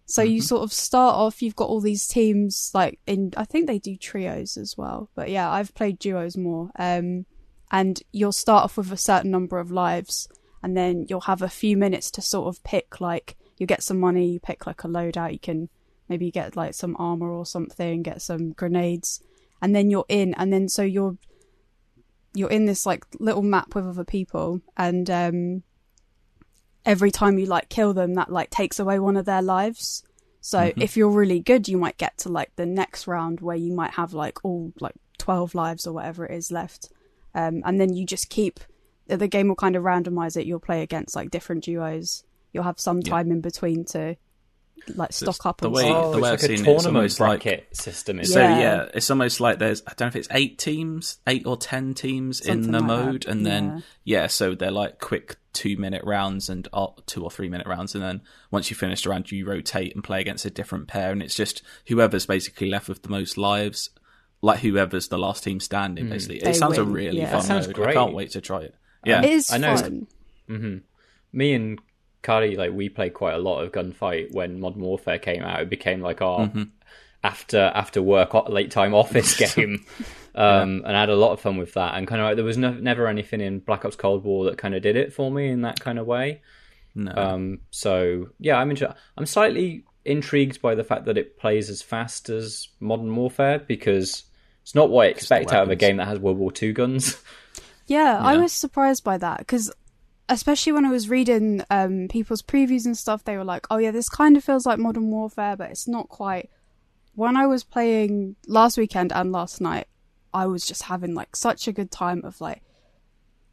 So 0.05 0.21
you 0.21 0.41
sort 0.41 0.61
of 0.61 0.73
start 0.73 1.15
off, 1.15 1.41
you've 1.41 1.55
got 1.55 1.69
all 1.69 1.80
these 1.80 2.05
teams, 2.05 2.69
like 2.73 2.99
in, 3.07 3.32
I 3.38 3.45
think 3.45 3.65
they 3.65 3.80
do 3.80 3.95
trios 3.95 4.57
as 4.57 4.78
well. 4.78 5.09
But 5.15 5.30
yeah, 5.30 5.49
I've 5.49 5.73
played 5.73 5.97
duos 5.97 6.36
more. 6.36 6.71
Um, 6.78 7.26
and 7.71 8.03
you'll 8.11 8.34
start 8.34 8.65
off 8.65 8.76
with 8.76 8.91
a 8.91 8.97
certain 8.97 9.32
number 9.32 9.57
of 9.57 9.71
lives, 9.71 10.28
and 10.61 10.76
then 10.76 11.05
you'll 11.07 11.21
have 11.21 11.41
a 11.41 11.49
few 11.49 11.78
minutes 11.78 12.11
to 12.11 12.21
sort 12.21 12.47
of 12.47 12.63
pick, 12.65 12.99
like, 12.99 13.38
you 13.57 13.65
get 13.65 13.82
some 13.82 13.99
money, 13.99 14.34
you 14.34 14.39
pick 14.41 14.67
like 14.67 14.84
a 14.84 14.88
loadout, 14.88 15.32
you 15.32 15.39
can 15.39 15.69
maybe 16.09 16.30
get 16.30 16.57
like 16.57 16.73
some 16.73 16.97
armor 16.99 17.32
or 17.32 17.45
something, 17.45 18.03
get 18.03 18.21
some 18.21 18.51
grenades, 18.51 19.21
and 19.61 19.73
then 19.73 19.89
you're 19.89 20.05
in, 20.09 20.34
and 20.36 20.51
then 20.51 20.67
so 20.67 20.84
you're, 20.84 21.17
you're 22.34 22.51
in 22.51 22.65
this 22.65 22.86
like 22.86 23.05
little 23.17 23.41
map 23.41 23.73
with 23.73 23.88
other 23.88 24.03
people, 24.03 24.59
and, 24.76 25.09
um, 25.09 25.63
every 26.86 27.11
time 27.11 27.38
you 27.38 27.45
like 27.45 27.69
kill 27.69 27.93
them 27.93 28.13
that 28.15 28.31
like 28.31 28.49
takes 28.49 28.79
away 28.79 28.99
one 28.99 29.17
of 29.17 29.25
their 29.25 29.41
lives. 29.41 30.03
So 30.41 30.71
if 30.77 30.95
you're 30.95 31.09
really 31.09 31.39
good 31.39 31.67
you 31.67 31.77
might 31.77 31.97
get 31.97 32.17
to 32.19 32.29
like 32.29 32.55
the 32.55 32.65
next 32.65 33.07
round 33.07 33.41
where 33.41 33.55
you 33.55 33.73
might 33.73 33.91
have 33.91 34.13
like 34.13 34.43
all 34.43 34.73
like 34.79 34.93
12 35.17 35.55
lives 35.55 35.88
or 35.88 35.93
whatever 35.93 36.25
it 36.25 36.36
is 36.36 36.51
left. 36.51 36.91
Um, 37.33 37.63
and 37.65 37.81
then 37.81 37.93
you 37.93 38.05
just 38.05 38.29
keep 38.29 38.59
the 39.07 39.17
the 39.17 39.27
game 39.27 39.47
will 39.47 39.55
kind 39.55 39.75
of 39.75 39.83
randomize 39.83 40.38
it. 40.38 40.45
You'll 40.45 40.59
play 40.59 40.81
against 40.81 41.15
like 41.15 41.31
different 41.31 41.63
duos. 41.63 42.23
You'll 42.53 42.63
have 42.63 42.79
some 42.79 43.01
time 43.01 43.31
in 43.31 43.41
between 43.41 43.86
to 43.86 44.15
like 44.95 45.13
So 45.13 45.32
stock 45.32 45.45
up 45.45 45.61
the 45.61 45.69
way- 45.69 45.84
stuff. 45.84 45.95
Oh, 46.05 46.11
the 46.13 46.19
way 46.19 46.34
it's 46.34 46.43
I've 46.43 46.49
like 46.49 46.57
a 46.57 46.57
seen 46.57 46.65
it, 46.67 46.76
it's 46.76 46.84
tournament 46.84 46.95
almost 46.97 47.19
like- 47.19 47.43
bracket 47.43 47.76
system. 47.78 48.19
Is 48.19 48.34
So 48.34 48.39
it? 48.39 48.43
Yeah. 48.43 48.59
yeah. 48.59 48.89
it's 48.93 49.09
almost 49.09 49.39
like 49.39 49.59
there's 49.59 49.82
I 49.88 49.93
don't 49.95 50.01
know 50.01 50.07
if 50.09 50.15
it's 50.15 50.28
eight 50.32 50.57
teams, 50.59 51.17
eight 51.28 51.45
or 51.45 51.57
ten 51.57 51.93
teams 51.93 52.38
Something 52.45 52.65
in 52.65 52.71
the 52.71 52.80
like 52.80 52.88
that, 52.88 53.05
mode, 53.05 53.26
and 53.26 53.45
then 53.45 53.84
yeah. 54.03 54.28
so 54.28 54.53
they're 54.55 54.71
like 54.71 54.99
quick 54.99 55.38
two 55.53 55.78
minute 55.78 56.03
rounds 56.03 56.49
and 56.49 56.67
uh, 56.73 56.88
two 57.05 57.23
or 57.23 57.32
three 57.32 57.47
minute 57.49 57.65
rounds, 57.65 57.95
and 57.95 58.03
then 58.03 58.21
once 58.51 58.69
you 58.69 58.76
finish 58.76 59.03
the 59.03 59.09
round, 59.09 59.32
you 59.32 59.45
rotate 59.47 59.95
and 59.95 60.03
play 60.03 60.19
against 60.21 60.45
a 60.45 60.49
different 60.49 60.88
pair, 60.88 61.11
and 61.11 61.23
it's 61.23 61.36
just 61.36 61.61
whoever's 61.88 62.26
basically 62.26 62.69
left 62.69 62.88
with 62.89 63.01
the 63.03 63.09
most 63.09 63.38
lives, 63.38 63.89
like 64.41 64.59
whoever's 64.59 65.07
the 65.07 65.17
last 65.17 65.43
team 65.45 65.59
standing. 65.61 66.09
Basically, 66.09 66.39
They 66.39 66.49
it 66.51 66.55
sounds 66.57 66.78
a 66.78 66.84
really 66.84 67.19
yeah. 67.19 67.32
fun 67.32 67.39
That 67.39 67.45
sounds 67.45 67.67
mode. 67.67 67.76
great. 67.76 67.89
I 67.89 67.93
can't 67.93 68.13
wait 68.13 68.32
to 68.32 68.41
try 68.41 68.59
it. 68.63 68.76
Yeah, 69.05 69.21
it 69.23 69.30
is 69.32 69.51
I 69.51 69.57
know. 69.57 69.78
fun 69.78 70.84
me 71.32 71.53
and 71.53 71.80
Cardy, 72.26 72.57
like 72.57 72.71
we 72.73 72.89
played 72.89 73.13
quite 73.13 73.34
a 73.36 73.39
lot 73.39 73.61
of 73.61 73.71
gunfight 73.71 74.34
when 74.34 74.59
Modern 74.59 74.82
Warfare 74.82 75.19
came 75.19 75.43
out. 75.43 75.61
It 75.61 75.69
became 75.69 76.01
like 76.01 76.21
our 76.21 76.47
Mm-hmm. 76.47 76.63
after 77.23 77.71
after 77.73 78.01
work 78.01 78.34
late 78.49 78.71
time 78.71 78.93
office 78.93 79.36
game, 79.55 79.86
um, 80.36 80.84
and 80.86 80.95
I 80.95 80.99
had 80.99 81.09
a 81.09 81.15
lot 81.15 81.32
of 81.32 81.39
fun 81.39 81.57
with 81.57 81.73
that. 81.73 81.95
And 81.95 82.07
kind 82.07 82.21
of 82.21 82.26
like, 82.28 82.36
there 82.36 82.45
was 82.45 82.57
no, 82.57 82.71
never 82.73 83.07
anything 83.07 83.41
in 83.41 83.59
Black 83.59 83.86
Ops 83.86 83.95
Cold 83.95 84.23
War 84.23 84.45
that 84.45 84.57
kind 84.57 84.76
of 84.76 84.82
did 84.82 84.95
it 84.95 85.13
for 85.13 85.32
me 85.32 85.47
in 85.49 85.61
that 85.61 85.80
kind 85.80 85.97
of 85.99 86.05
way. 86.05 86.41
no, 86.93 87.11
Um, 87.15 87.59
so 87.71 88.30
yeah, 88.39 88.57
I'm 88.57 88.69
inter- 88.69 88.95
I'm 89.17 89.26
slightly 89.26 89.84
intrigued 90.03 90.61
by 90.61 90.76
the 90.76 90.84
fact 90.84 91.05
that 91.05 91.17
it 91.17 91.38
plays 91.39 91.69
as 91.69 91.82
fast 91.82 92.30
as 92.30 92.67
Modern 92.80 93.15
Warfare 93.15 93.57
because 93.59 94.23
it's 94.61 94.76
not 94.76 94.89
what 94.91 95.07
I 95.07 95.09
expect 95.09 95.51
out 95.51 95.63
of 95.63 95.69
a 95.71 95.76
game 95.76 95.97
that 95.97 96.05
has 96.07 96.19
World 96.19 96.38
War 96.38 96.51
II 96.61 96.73
guns. 96.73 97.17
Yeah, 97.88 98.17
I 98.19 98.38
was 98.38 98.51
surprised 98.51 99.03
by 99.03 99.19
that 99.19 99.38
because, 99.38 99.71
especially 100.30 100.73
when 100.73 100.86
I 100.86 100.91
was 100.91 101.09
reading 101.09 101.63
um, 101.69 102.07
people's 102.07 102.41
previews 102.41 102.86
and 102.86 102.97
stuff, 102.97 103.23
they 103.23 103.38
were 103.38 103.43
like, 103.43 103.67
"Oh 103.69 103.78
yeah, 103.78 103.91
this 103.91 104.09
kind 104.09 104.38
of 104.38 104.43
feels 104.43 104.65
like 104.65 104.80
Modern 104.80 105.09
Warfare, 105.11 105.55
but 105.55 105.71
it's 105.71 105.88
not 105.88 106.09
quite." 106.09 106.49
When 107.13 107.38
I 107.38 107.47
was 107.47 107.63
playing 107.63 108.36
last 108.47 108.78
weekend 108.78 109.13
and 109.13 109.32
last 109.32 109.61
night, 109.61 109.88
I 110.34 110.47
was 110.47 110.65
just 110.65 110.84
having 110.84 111.15
like 111.15 111.36
such 111.36 111.67
a 111.67 111.71
good 111.71 111.91
time 111.91 112.26
of 112.26 112.41
like 112.41 112.61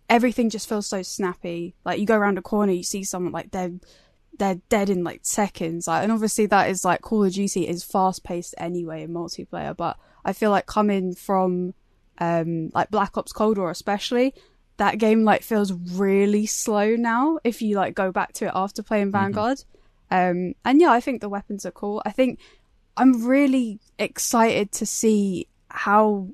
everything 0.09 0.51
just 0.51 0.69
feels 0.69 0.87
so 0.87 1.03
snappy. 1.03 1.75
Like 1.85 2.01
you 2.01 2.07
go 2.07 2.17
around 2.17 2.39
a 2.39 2.43
corner, 2.43 2.73
you 2.73 2.83
see 2.83 3.05
someone 3.05 3.33
like 3.33 3.51
they're 3.51 3.73
they're 4.39 4.61
dead 4.69 4.91
in 4.91 5.05
like 5.05 5.21
seconds. 5.23 5.87
Like, 5.87 6.03
and 6.03 6.13
obviously 6.13 6.47
that 6.47 6.71
is 6.71 6.85
like 6.85 7.03
Call 7.03 7.25
of 7.25 7.33
Duty 7.33 7.69
is 7.69 7.85
fast 7.85 8.25
paced 8.25 8.55
anyway 8.59 9.03
in 9.03 9.11
multiplayer, 9.11 9.77
but 9.77 9.97
I 10.25 10.33
feel 10.33 10.51
like 10.51 10.67
coming 10.67 11.15
from 11.15 11.75
um 12.19 12.71
like 12.75 12.91
Black 12.91 13.17
Ops 13.17 13.33
Cold 13.33 13.59
War 13.59 13.71
especially, 13.71 14.35
that 14.79 14.99
game 14.99 15.25
like 15.25 15.43
feels 15.43 15.73
really 15.73 16.47
slow 16.47 16.97
now 16.97 17.39
if 17.45 17.63
you 17.63 17.77
like 17.77 17.95
go 17.95 18.11
back 18.11 18.33
to 18.35 18.47
it 18.47 18.53
after 18.55 18.83
playing 18.83 19.13
Vanguard. 19.13 19.63
Um 20.11 20.55
and 20.65 20.81
yeah, 20.81 20.91
I 20.91 21.01
think 21.01 21.21
the 21.21 21.29
weapons 21.29 21.65
are 21.67 21.71
cool. 21.71 22.03
I 22.05 22.11
think 22.11 22.39
I'm 22.97 23.27
really 23.27 23.81
excited 23.99 24.73
to 24.73 24.87
see 24.87 25.47
how 25.69 26.29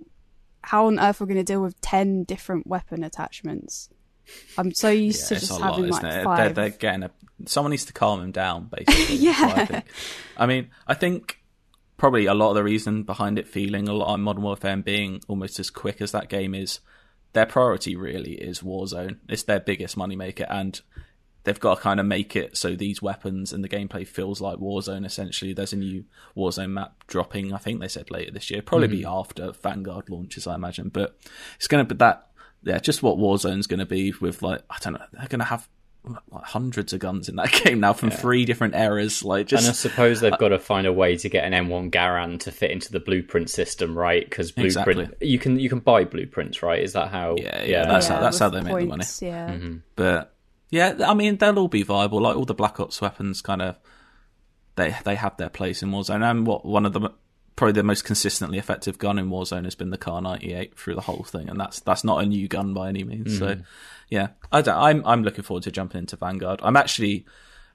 how 0.63 0.87
on 0.87 0.99
earth 0.99 1.21
we're 1.21 1.27
going 1.27 1.39
to 1.39 1.45
deal 1.45 1.63
with 1.63 1.81
10 1.81 2.25
different 2.25 2.67
weapon 2.67 3.05
attachments. 3.05 3.89
I'm 4.59 4.75
so 4.75 4.91
used 4.91 5.23
Yeah, 5.23 5.29
to 5.29 5.47
just 5.47 5.51
a 5.51 5.55
lot, 5.55 5.77
having 5.77 5.91
like 5.91 6.03
5 6.25 6.37
They're, 6.37 6.53
they're 6.53 6.79
getting 6.79 7.03
a. 7.05 7.11
Someone 7.47 7.71
needs 7.71 7.87
to 7.87 7.93
calm 7.93 8.21
him 8.21 8.33
down, 8.33 8.69
basically. 8.71 9.17
Yeah. 9.17 9.35
I. 9.39 9.83
I 10.37 10.47
mean, 10.47 10.69
I 10.87 10.95
think 10.95 11.41
probably 11.97 12.27
a 12.27 12.35
lot 12.35 12.51
of 12.51 12.57
the 12.57 12.65
reason 12.65 13.05
behind 13.05 13.39
it 13.39 13.49
feeling 13.49 13.89
a 13.89 13.93
lot 13.93 14.09
on 14.09 14.21
Modern 14.21 14.43
Warfare 14.43 14.73
and 14.73 14.85
being 14.85 15.21
almost 15.29 15.59
as 15.59 15.71
quick 15.71 16.01
as 16.01 16.13
that 16.13 16.29
game 16.29 16.55
is, 16.55 16.81
their 17.33 17.47
priority 17.47 17.97
really 17.97 18.33
is 18.33 18.61
Warzone. 18.61 19.19
It's 19.29 19.43
their 19.45 19.61
biggest 19.61 19.97
moneymaker, 19.97 20.47
and 20.49 20.81
they've 21.45 21.59
got 21.59 21.77
to 21.77 21.81
kind 21.81 22.01
of 22.01 22.07
make 22.07 22.37
it 22.37 22.57
so 22.57 22.75
these 22.75 23.01
weapons 23.01 23.53
and 23.53 23.63
the 23.63 23.69
gameplay 23.69 24.07
feels 24.07 24.41
like 24.41 24.59
Warzone. 24.59 25.05
Essentially, 25.07 25.53
there's 25.53 25.73
a 25.73 25.77
new 25.77 26.05
Warzone 26.37 26.71
map 26.71 27.05
dropping. 27.07 27.53
I 27.53 27.59
think 27.59 27.81
they 27.81 27.89
said 27.89 28.11
later 28.11 28.31
this 28.31 28.51
year, 28.51 28.63
probably 28.63 28.89
be 28.89 29.03
hmm. 29.03 29.09
after 29.09 29.53
Vanguard 29.53 30.11
launches, 30.11 30.47
I 30.47 30.55
imagine. 30.55 30.89
But 30.89 31.19
it's 31.57 31.69
going 31.69 31.87
to 31.87 31.95
be 31.95 31.99
that, 31.99 32.31
yeah, 32.63 32.79
just 32.79 33.03
what 33.03 33.19
Warzone's 33.19 33.67
going 33.67 33.81
to 33.81 33.87
be 33.87 34.13
with 34.21 34.43
like 34.43 34.63
I 34.71 34.77
don't 34.81 34.95
know, 34.95 35.07
they're 35.13 35.29
going 35.29 35.41
to 35.41 35.45
have 35.47 35.69
like 36.31 36.45
hundreds 36.45 36.93
of 36.93 37.01
guns 37.01 37.29
in 37.29 37.37
that 37.37 37.53
game 37.65 37.81
now 37.81 37.93
from 37.93 38.11
three 38.11 38.45
different 38.45 38.75
eras. 38.75 39.25
Like 39.25 39.51
And 39.53 39.61
I 39.67 39.73
suppose 39.73 40.21
they've 40.21 40.37
got 40.39 40.49
to 40.49 40.59
find 40.59 40.87
a 40.87 40.93
way 40.93 41.17
to 41.17 41.29
get 41.29 41.45
an 41.45 41.53
M1 41.67 41.91
Garand 41.91 42.41
to 42.41 42.53
fit 42.53 42.71
into 42.71 42.93
the 42.93 43.01
blueprint 43.01 43.51
system, 43.51 43.97
right? 43.97 44.25
Because 44.29 44.53
blueprint, 44.53 45.01
Exactly. 45.01 45.29
you 45.29 45.39
can 45.39 45.59
you 45.59 45.69
can 45.69 45.81
buy 45.81 46.05
blueprints, 46.05 46.63
right? 46.63 46.83
Is 46.83 46.93
that 46.95 47.09
how? 47.09 47.37
Yeah, 47.39 47.63
yeah, 47.65 47.87
that's 47.87 48.09
how- 48.09 48.21
that's 48.21 48.39
how 48.39 48.49
they 48.51 48.61
make 48.61 48.67
the 48.67 48.73
money. 48.73 48.89
points, 48.91 49.23
Yeah. 49.23 49.57
But 49.97 50.35
yeah, 50.71 50.95
I 51.07 51.15
mean 51.15 51.37
they'll 51.37 51.59
all 51.59 51.69
be 51.69 51.83
viable. 51.83 52.21
Like 52.21 52.37
all 52.37 52.45
the 52.45 52.55
Black 52.55 52.79
Ops 52.81 53.01
weapons, 53.01 53.41
kind 53.43 53.63
of 53.63 53.77
they 54.77 54.95
they 55.05 55.15
have 55.15 55.37
their 55.37 55.49
place 55.49 55.83
in 55.83 55.91
Warzone. 55.91 56.23
And 56.29 56.47
what 56.47 56.65
one 56.65 56.87
of 56.87 56.93
the 56.93 57.11
probably 57.57 57.73
the 57.73 57.83
most 57.83 58.05
consistently 58.05 58.57
effective 58.59 58.99
gun 58.99 59.19
in 59.19 59.31
Warzone 59.31 59.65
has 59.65 59.75
been 59.75 59.91
the 59.91 59.99
Kar 59.99 60.23
98 60.23 60.79
through 60.79 60.95
the 60.95 61.01
whole 61.01 61.25
thing, 61.25 61.49
and 61.49 61.59
that's 61.59 61.81
that's 61.81 62.05
not 62.05 62.23
a 62.23 62.27
new 62.27 62.47
gun 62.49 62.73
by 62.75 62.89
any 62.89 63.03
means. 63.03 63.35
Mm. 63.35 63.39
So, 63.39 63.57
yeah, 64.09 64.29
I 64.51 64.63
don't, 64.63 64.77
I'm 64.77 65.07
I'm 65.07 65.23
looking 65.23 65.45
forward 65.45 65.65
to 65.65 65.71
jumping 65.71 65.99
into 65.99 66.17
Vanguard. 66.17 66.61
I'm 66.63 66.77
actually, 66.77 67.27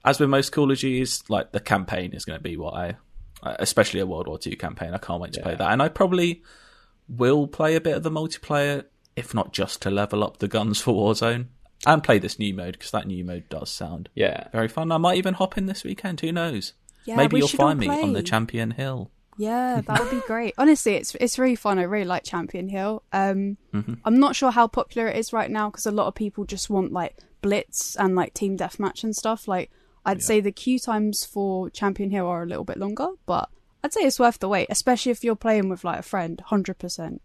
as 0.04 0.18
with 0.18 0.28
most 0.28 0.50
Call 0.50 0.70
of 0.70 0.78
Duties, 0.78 1.22
like 1.28 1.52
the 1.52 1.60
campaign 1.60 2.12
is 2.12 2.24
going 2.24 2.38
to 2.38 2.42
be 2.42 2.56
what 2.56 2.74
I, 2.74 2.96
uh, 3.42 3.56
especially 3.58 4.00
a 4.00 4.06
World 4.06 4.26
War 4.26 4.38
II 4.44 4.56
campaign. 4.56 4.94
I 4.94 4.98
can't 4.98 5.20
wait 5.20 5.32
to 5.34 5.40
yeah. 5.40 5.44
play 5.44 5.54
that, 5.56 5.72
and 5.72 5.82
I 5.82 5.88
probably 5.88 6.42
will 7.08 7.46
play 7.46 7.76
a 7.76 7.80
bit 7.80 7.96
of 7.96 8.02
the 8.02 8.10
multiplayer, 8.10 8.84
if 9.16 9.34
not 9.34 9.52
just 9.52 9.82
to 9.82 9.90
level 9.90 10.24
up 10.24 10.38
the 10.38 10.48
guns 10.48 10.80
for 10.80 10.94
Warzone. 10.94 11.46
And 11.86 12.02
play 12.02 12.18
this 12.18 12.38
new 12.38 12.54
mode 12.54 12.72
because 12.72 12.92
that 12.92 13.06
new 13.06 13.22
mode 13.24 13.46
does 13.50 13.68
sound 13.68 14.08
yeah 14.14 14.48
very 14.52 14.68
fun. 14.68 14.90
I 14.90 14.96
might 14.96 15.18
even 15.18 15.34
hop 15.34 15.58
in 15.58 15.66
this 15.66 15.84
weekend. 15.84 16.18
Who 16.22 16.32
knows? 16.32 16.72
Yeah, 17.04 17.16
Maybe 17.16 17.36
you'll 17.36 17.48
find 17.48 17.78
me 17.78 17.88
on 17.88 18.14
the 18.14 18.22
Champion 18.22 18.70
Hill. 18.70 19.10
Yeah, 19.36 19.80
that 19.80 20.00
would 20.00 20.10
be 20.10 20.20
great. 20.26 20.54
Honestly, 20.58 20.94
it's 20.94 21.14
it's 21.16 21.38
really 21.38 21.56
fun. 21.56 21.78
I 21.78 21.82
really 21.82 22.04
like 22.04 22.24
Champion 22.24 22.68
Hill. 22.68 23.02
Um, 23.12 23.56
mm-hmm. 23.72 23.94
I'm 24.04 24.18
not 24.18 24.36
sure 24.36 24.50
how 24.50 24.66
popular 24.66 25.08
it 25.08 25.16
is 25.16 25.32
right 25.32 25.50
now 25.50 25.70
because 25.70 25.86
a 25.86 25.90
lot 25.90 26.06
of 26.06 26.14
people 26.14 26.44
just 26.44 26.70
want 26.70 26.92
like 26.92 27.18
blitz 27.42 27.96
and 27.96 28.14
like 28.14 28.34
team 28.34 28.56
deathmatch 28.56 29.04
and 29.04 29.14
stuff. 29.14 29.48
Like 29.48 29.70
I'd 30.04 30.18
yeah. 30.18 30.24
say 30.24 30.40
the 30.40 30.52
queue 30.52 30.78
times 30.78 31.24
for 31.24 31.70
Champion 31.70 32.10
Hill 32.10 32.26
are 32.26 32.42
a 32.42 32.46
little 32.46 32.64
bit 32.64 32.78
longer, 32.78 33.08
but 33.26 33.48
I'd 33.82 33.92
say 33.92 34.02
it's 34.02 34.20
worth 34.20 34.38
the 34.38 34.48
wait, 34.48 34.68
especially 34.70 35.12
if 35.12 35.24
you're 35.24 35.36
playing 35.36 35.68
with 35.68 35.84
like 35.84 35.98
a 35.98 36.02
friend. 36.02 36.40
Hundred 36.40 36.78
percent. 36.78 37.20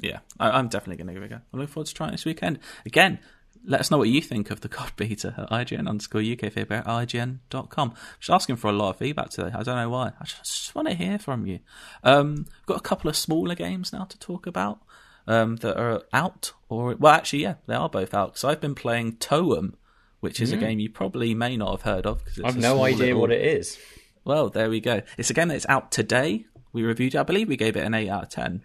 Yeah, 0.00 0.20
I, 0.40 0.58
am 0.58 0.68
definitely 0.68 0.96
going 0.96 1.08
to 1.08 1.12
give 1.14 1.22
it 1.22 1.26
a 1.26 1.36
go. 1.36 1.40
I 1.52 1.56
look 1.58 1.68
forward 1.68 1.86
to 1.86 1.94
trying 1.94 2.12
this 2.12 2.24
weekend. 2.24 2.58
Again, 2.86 3.18
let 3.64 3.80
us 3.80 3.90
know 3.90 3.98
what 3.98 4.08
you 4.08 4.20
think 4.20 4.50
of 4.50 4.60
the 4.60 4.68
COD 4.68 4.92
beta 4.96 5.34
at 5.36 5.50
IGN 5.50 5.88
underscore 5.88 6.20
UK 6.20 6.52
feedback 6.52 6.86
at 6.86 6.86
IGN.com. 6.86 7.94
Just 8.18 8.30
asking 8.30 8.56
for 8.56 8.68
a 8.68 8.72
lot 8.72 8.90
of 8.90 8.96
feedback 8.96 9.30
today. 9.30 9.50
I 9.54 9.62
don't 9.62 9.76
know 9.76 9.90
why. 9.90 10.12
I 10.20 10.24
just, 10.24 10.74
want 10.74 10.88
to 10.88 10.94
hear 10.94 11.18
from 11.18 11.46
you. 11.46 11.60
Um, 12.02 12.46
got 12.66 12.78
a 12.78 12.82
couple 12.82 13.10
of 13.10 13.16
smaller 13.16 13.54
games 13.54 13.92
now 13.92 14.04
to 14.04 14.18
talk 14.18 14.46
about 14.46 14.80
um, 15.26 15.56
that 15.56 15.78
are 15.78 16.02
out. 16.12 16.52
or 16.68 16.94
Well, 16.94 17.12
actually, 17.12 17.42
yeah, 17.42 17.56
they 17.66 17.74
are 17.74 17.88
both 17.88 18.14
out. 18.14 18.38
So 18.38 18.48
I've 18.48 18.60
been 18.60 18.74
playing 18.74 19.16
Toem, 19.16 19.74
which 20.20 20.40
is 20.40 20.50
mm. 20.50 20.54
a 20.54 20.56
game 20.58 20.78
you 20.78 20.90
probably 20.90 21.34
may 21.34 21.56
not 21.56 21.72
have 21.72 21.82
heard 21.82 22.06
of. 22.06 22.24
Cause 22.24 22.40
I've 22.42 22.56
no 22.56 22.82
idea 22.84 23.08
little... 23.08 23.20
what 23.20 23.32
it 23.32 23.44
is. 23.44 23.78
Well, 24.24 24.48
there 24.48 24.70
we 24.70 24.80
go. 24.80 25.02
It's 25.18 25.30
a 25.30 25.34
game 25.34 25.48
that's 25.48 25.66
out 25.68 25.92
today. 25.92 26.46
We 26.72 26.82
reviewed 26.82 27.14
it. 27.14 27.18
I 27.18 27.24
believe 27.24 27.48
we 27.48 27.56
gave 27.56 27.76
it 27.76 27.84
an 27.84 27.94
8 27.94 28.08
out 28.08 28.22
of 28.24 28.28
10. 28.30 28.64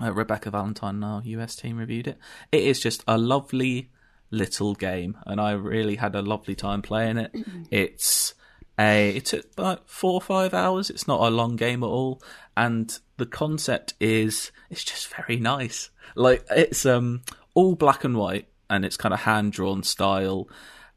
Uh, 0.00 0.12
Rebecca 0.12 0.50
Valentine, 0.50 1.02
our 1.02 1.22
US 1.22 1.56
team, 1.56 1.76
reviewed 1.76 2.06
it. 2.06 2.18
It 2.50 2.62
is 2.62 2.78
just 2.78 3.02
a 3.08 3.18
lovely 3.18 3.90
little 4.32 4.74
game, 4.74 5.16
and 5.26 5.40
I 5.40 5.52
really 5.52 5.96
had 5.96 6.16
a 6.16 6.22
lovely 6.22 6.56
time 6.56 6.82
playing 6.82 7.18
it. 7.18 7.32
It's 7.70 8.34
a 8.78 9.16
it 9.16 9.26
took 9.26 9.44
about 9.52 9.88
four 9.88 10.14
or 10.14 10.20
five 10.20 10.54
hours. 10.54 10.90
It's 10.90 11.06
not 11.06 11.20
a 11.20 11.30
long 11.30 11.54
game 11.54 11.84
at 11.84 11.88
all, 11.88 12.20
and 12.56 12.98
the 13.18 13.26
concept 13.26 13.94
is 14.00 14.50
it's 14.70 14.82
just 14.82 15.14
very 15.14 15.36
nice. 15.36 15.90
Like 16.16 16.44
it's 16.50 16.84
um 16.84 17.22
all 17.54 17.76
black 17.76 18.02
and 18.02 18.16
white, 18.16 18.48
and 18.68 18.84
it's 18.84 18.96
kind 18.96 19.14
of 19.14 19.20
hand 19.20 19.52
drawn 19.52 19.82
style, 19.84 20.48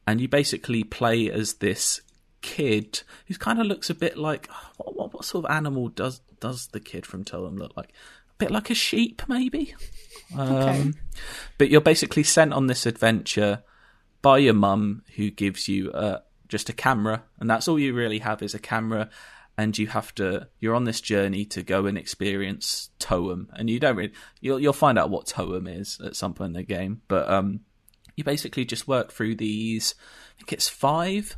and 0.07 0.19
you 0.19 0.27
basically 0.27 0.83
play 0.83 1.29
as 1.29 1.55
this 1.55 2.01
kid 2.41 3.01
who 3.27 3.33
kind 3.33 3.59
of 3.59 3.65
looks 3.65 3.89
a 3.89 3.95
bit 3.95 4.17
like 4.17 4.47
what, 4.77 4.95
what, 4.95 5.13
what 5.13 5.25
sort 5.25 5.45
of 5.45 5.51
animal 5.51 5.89
does 5.89 6.21
does 6.39 6.67
the 6.67 6.79
kid 6.79 7.05
from 7.05 7.23
Toem 7.23 7.57
look 7.57 7.75
like? 7.75 7.89
A 7.89 8.37
bit 8.37 8.51
like 8.51 8.69
a 8.69 8.75
sheep, 8.75 9.21
maybe. 9.27 9.75
Okay. 10.31 10.81
Um, 10.81 10.93
but 11.57 11.69
you're 11.69 11.81
basically 11.81 12.23
sent 12.23 12.53
on 12.53 12.67
this 12.67 12.85
adventure 12.85 13.63
by 14.21 14.39
your 14.39 14.53
mum, 14.53 15.03
who 15.15 15.29
gives 15.29 15.67
you 15.67 15.91
uh, 15.91 16.19
just 16.47 16.69
a 16.69 16.73
camera, 16.73 17.23
and 17.39 17.49
that's 17.49 17.67
all 17.67 17.79
you 17.79 17.93
really 17.93 18.19
have 18.19 18.41
is 18.41 18.53
a 18.53 18.59
camera. 18.59 19.09
And 19.57 19.77
you 19.77 19.87
have 19.87 20.13
to, 20.15 20.49
you're 20.59 20.75
on 20.75 20.83
this 20.83 20.99
journey 20.99 21.45
to 21.45 21.63
go 21.63 21.85
and 21.85 21.97
experience 21.97 22.89
Toem, 22.99 23.47
and 23.53 23.69
you 23.69 23.79
don't 23.79 23.95
really, 23.95 24.11
you'll 24.41 24.59
you'll 24.59 24.73
find 24.73 24.99
out 24.99 25.09
what 25.09 25.27
Toem 25.27 25.73
is 25.73 25.97
at 26.03 26.17
some 26.17 26.33
point 26.33 26.49
in 26.49 26.53
the 26.53 26.63
game. 26.63 27.03
But 27.07 27.29
um, 27.29 27.61
you 28.17 28.25
basically 28.25 28.65
just 28.65 28.85
work 28.85 29.13
through 29.13 29.35
these. 29.35 29.95
I 30.33 30.39
think 30.39 30.51
it's 30.51 30.67
five 30.67 31.37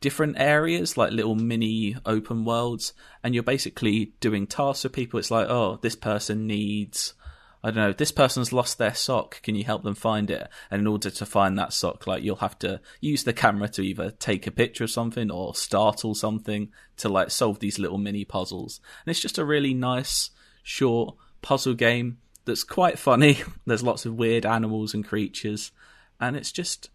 different 0.00 0.36
areas, 0.38 0.96
like 0.96 1.10
little 1.10 1.34
mini 1.34 1.96
open 2.06 2.44
worlds, 2.44 2.92
and 3.24 3.34
you're 3.34 3.42
basically 3.42 4.12
doing 4.20 4.46
tasks 4.46 4.82
for 4.82 4.88
people. 4.88 5.18
It's 5.18 5.32
like, 5.32 5.48
oh, 5.48 5.80
this 5.82 5.96
person 5.96 6.46
needs 6.46 7.14
I 7.62 7.70
don't 7.70 7.76
know, 7.76 7.92
this 7.92 8.12
person's 8.12 8.52
lost 8.52 8.78
their 8.78 8.94
sock. 8.94 9.42
Can 9.42 9.54
you 9.54 9.64
help 9.64 9.82
them 9.82 9.94
find 9.94 10.30
it? 10.30 10.48
And 10.70 10.80
in 10.80 10.86
order 10.86 11.10
to 11.10 11.26
find 11.26 11.58
that 11.58 11.74
sock, 11.74 12.06
like 12.06 12.22
you'll 12.22 12.36
have 12.36 12.58
to 12.60 12.80
use 13.00 13.24
the 13.24 13.34
camera 13.34 13.68
to 13.70 13.82
either 13.82 14.10
take 14.12 14.46
a 14.46 14.50
picture 14.50 14.84
of 14.84 14.90
something 14.90 15.30
or 15.30 15.54
startle 15.54 16.14
something 16.14 16.70
to 16.96 17.10
like 17.10 17.30
solve 17.30 17.58
these 17.58 17.78
little 17.78 17.98
mini 17.98 18.24
puzzles. 18.24 18.80
And 19.04 19.10
it's 19.10 19.20
just 19.20 19.38
a 19.38 19.44
really 19.44 19.74
nice, 19.74 20.30
short 20.62 21.16
puzzle 21.42 21.74
game 21.74 22.18
that's 22.46 22.64
quite 22.64 22.98
funny. 22.98 23.38
There's 23.66 23.82
lots 23.82 24.06
of 24.06 24.14
weird 24.14 24.46
animals 24.46 24.94
and 24.94 25.06
creatures, 25.06 25.70
and 26.18 26.36
it's 26.36 26.52
just, 26.52 26.88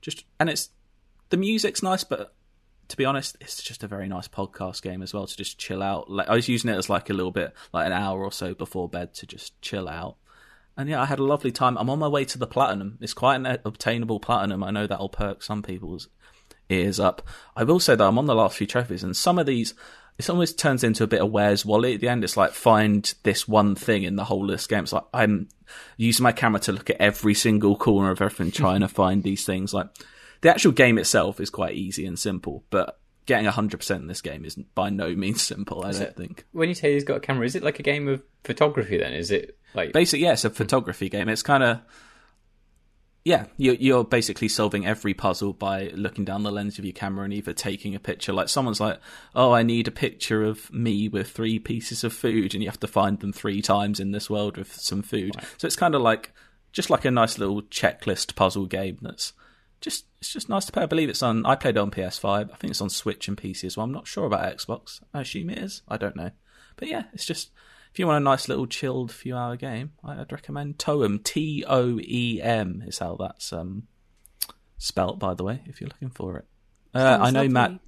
just, 0.00 0.24
and 0.38 0.48
it's 0.48 0.70
the 1.30 1.36
music's 1.36 1.82
nice, 1.82 2.04
but 2.04 2.32
to 2.92 2.96
be 2.98 3.06
honest, 3.06 3.38
it's 3.40 3.62
just 3.62 3.82
a 3.82 3.88
very 3.88 4.06
nice 4.06 4.28
podcast 4.28 4.82
game 4.82 5.00
as 5.00 5.14
well 5.14 5.26
to 5.26 5.34
just 5.34 5.56
chill 5.56 5.82
out. 5.82 6.10
Like 6.10 6.28
I 6.28 6.34
was 6.34 6.46
using 6.46 6.70
it 6.70 6.76
as 6.76 6.90
like 6.90 7.08
a 7.08 7.14
little 7.14 7.30
bit, 7.30 7.54
like 7.72 7.86
an 7.86 7.92
hour 7.92 8.22
or 8.22 8.30
so 8.30 8.52
before 8.52 8.86
bed 8.86 9.14
to 9.14 9.26
just 9.26 9.58
chill 9.62 9.88
out. 9.88 10.16
And 10.76 10.90
yeah, 10.90 11.00
I 11.00 11.06
had 11.06 11.18
a 11.18 11.24
lovely 11.24 11.52
time. 11.52 11.78
I'm 11.78 11.88
on 11.88 11.98
my 11.98 12.08
way 12.08 12.26
to 12.26 12.36
the 12.36 12.46
platinum. 12.46 12.98
It's 13.00 13.14
quite 13.14 13.36
an 13.36 13.46
obtainable 13.64 14.20
platinum. 14.20 14.62
I 14.62 14.70
know 14.70 14.86
that'll 14.86 15.08
perk 15.08 15.42
some 15.42 15.62
people's 15.62 16.08
ears 16.68 17.00
up. 17.00 17.26
I 17.56 17.64
will 17.64 17.80
say 17.80 17.94
that 17.94 18.04
I'm 18.04 18.18
on 18.18 18.26
the 18.26 18.34
last 18.34 18.58
few 18.58 18.66
trophies, 18.66 19.02
and 19.02 19.16
some 19.16 19.38
of 19.38 19.46
these, 19.46 19.72
it 20.18 20.28
almost 20.28 20.58
turns 20.58 20.84
into 20.84 21.02
a 21.02 21.06
bit 21.06 21.22
of 21.22 21.30
Where's 21.30 21.64
Wally 21.64 21.94
at 21.94 22.00
the 22.02 22.10
end. 22.10 22.24
It's 22.24 22.36
like 22.36 22.52
find 22.52 23.10
this 23.22 23.48
one 23.48 23.74
thing 23.74 24.02
in 24.02 24.16
the 24.16 24.24
whole 24.24 24.44
list 24.44 24.68
game. 24.68 24.82
It's 24.82 24.92
like 24.92 25.06
I'm 25.14 25.48
using 25.96 26.24
my 26.24 26.32
camera 26.32 26.60
to 26.60 26.72
look 26.72 26.90
at 26.90 27.00
every 27.00 27.32
single 27.32 27.74
corner 27.74 28.10
of 28.10 28.20
everything, 28.20 28.52
trying 28.52 28.80
to 28.80 28.88
find 29.02 29.22
these 29.22 29.46
things. 29.46 29.72
Like 29.72 29.88
the 30.42 30.50
actual 30.50 30.72
game 30.72 30.98
itself 30.98 31.40
is 31.40 31.50
quite 31.50 31.74
easy 31.74 32.04
and 32.04 32.18
simple, 32.18 32.64
but 32.70 33.00
getting 33.26 33.46
100% 33.46 33.96
in 33.96 34.08
this 34.08 34.20
game 34.20 34.44
is 34.44 34.56
by 34.56 34.90
no 34.90 35.14
means 35.14 35.42
simple, 35.46 35.84
I 35.84 35.90
is 35.90 35.98
don't 35.98 36.08
it, 36.08 36.16
think. 36.16 36.44
When 36.52 36.68
you 36.68 36.74
say 36.74 36.92
he's 36.92 37.04
got 37.04 37.16
a 37.16 37.20
camera, 37.20 37.46
is 37.46 37.54
it 37.54 37.62
like 37.62 37.78
a 37.78 37.84
game 37.84 38.08
of 38.08 38.22
photography 38.44 38.98
then? 38.98 39.14
Is 39.14 39.30
it 39.30 39.56
like. 39.74 39.92
Basically, 39.92 40.24
yeah, 40.24 40.32
it's 40.32 40.44
a 40.44 40.50
photography 40.50 41.08
game. 41.08 41.28
It's 41.28 41.42
kind 41.42 41.62
of. 41.62 41.80
Yeah, 43.24 43.46
you're, 43.56 43.76
you're 43.76 44.02
basically 44.02 44.48
solving 44.48 44.84
every 44.84 45.14
puzzle 45.14 45.52
by 45.52 45.92
looking 45.94 46.24
down 46.24 46.42
the 46.42 46.50
lens 46.50 46.80
of 46.80 46.84
your 46.84 46.92
camera 46.92 47.22
and 47.22 47.32
either 47.32 47.52
taking 47.52 47.94
a 47.94 48.00
picture. 48.00 48.32
Like 48.32 48.48
someone's 48.48 48.80
like, 48.80 48.98
"Oh, 49.32 49.52
I 49.52 49.62
need 49.62 49.86
a 49.86 49.92
picture 49.92 50.42
of 50.42 50.72
me 50.72 51.08
with 51.08 51.30
three 51.30 51.60
pieces 51.60 52.02
of 52.02 52.12
food," 52.12 52.52
and 52.52 52.64
you 52.64 52.68
have 52.68 52.80
to 52.80 52.88
find 52.88 53.20
them 53.20 53.32
three 53.32 53.62
times 53.62 54.00
in 54.00 54.10
this 54.10 54.28
world 54.28 54.56
with 54.56 54.74
some 54.74 55.02
food. 55.02 55.36
Right. 55.36 55.46
So 55.56 55.66
it's 55.68 55.76
kind 55.76 55.94
of 55.94 56.02
like 56.02 56.32
just 56.72 56.90
like 56.90 57.04
a 57.04 57.12
nice 57.12 57.38
little 57.38 57.62
checklist 57.62 58.34
puzzle 58.34 58.66
game 58.66 58.98
that's 59.00 59.34
just 59.82 60.06
it's 60.20 60.32
just 60.32 60.48
nice 60.48 60.64
to 60.66 60.72
play. 60.72 60.84
I 60.84 60.86
believe 60.86 61.10
it's 61.10 61.22
on. 61.22 61.44
I 61.44 61.56
played 61.56 61.76
it 61.76 61.80
on 61.80 61.90
PS5. 61.90 62.50
I 62.52 62.56
think 62.56 62.70
it's 62.70 62.80
on 62.80 62.88
Switch 62.88 63.28
and 63.28 63.36
PC 63.36 63.64
as 63.64 63.76
well. 63.76 63.84
I'm 63.84 63.92
not 63.92 64.06
sure 64.06 64.24
about 64.24 64.56
Xbox. 64.56 65.00
I 65.12 65.20
assume 65.20 65.50
it 65.50 65.58
is. 65.58 65.82
I 65.88 65.96
don't 65.96 66.16
know. 66.16 66.30
But 66.76 66.88
yeah, 66.88 67.04
it's 67.12 67.26
just 67.26 67.50
if 67.92 67.98
you 67.98 68.06
want 68.06 68.22
a 68.22 68.24
nice 68.24 68.48
little 68.48 68.66
chilled 68.66 69.12
few 69.12 69.36
hour 69.36 69.56
game, 69.56 69.92
I'd 70.02 70.32
recommend 70.32 70.78
Toem. 70.78 71.22
T 71.22 71.64
O 71.68 71.98
E 72.00 72.40
M 72.40 72.82
is 72.86 72.98
how 72.98 73.16
that's 73.16 73.52
um, 73.52 73.88
spelt, 74.78 75.18
by 75.18 75.34
the 75.34 75.44
way. 75.44 75.62
If 75.66 75.80
you're 75.80 75.88
looking 75.88 76.10
for 76.10 76.38
it, 76.38 76.46
uh, 76.94 77.18
I 77.20 77.30
know 77.30 77.40
lovely. 77.40 77.48
Matt. 77.48 77.80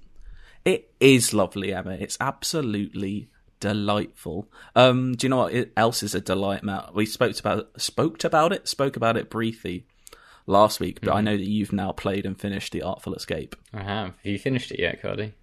It 0.65 0.93
is 0.99 1.33
lovely, 1.33 1.73
Emma. 1.73 1.91
It's 1.91 2.17
absolutely 2.19 3.29
delightful. 3.59 4.49
Um, 4.75 5.15
do 5.15 5.25
you 5.25 5.29
know 5.29 5.37
what 5.37 5.69
else 5.77 6.01
is 6.01 6.15
a 6.15 6.21
delight, 6.21 6.63
Matt? 6.63 6.95
We 6.95 7.05
spoke 7.05 7.39
about 7.39 7.79
spoke 7.79 8.23
about 8.23 8.51
it, 8.51 8.67
spoke 8.67 8.95
about 8.95 9.15
it 9.15 9.29
briefly 9.29 9.85
last 10.47 10.79
week, 10.79 10.99
but 11.01 11.09
mm-hmm. 11.09 11.17
I 11.17 11.21
know 11.21 11.37
that 11.37 11.47
you've 11.47 11.73
now 11.73 11.91
played 11.91 12.25
and 12.25 12.39
finished 12.39 12.71
The 12.71 12.83
Artful 12.83 13.15
Escape. 13.15 13.55
I 13.73 13.83
have. 13.83 14.07
Have 14.07 14.15
you 14.23 14.39
finished 14.39 14.71
it 14.71 14.79
yet, 14.79 15.01
Cardy? 15.01 15.33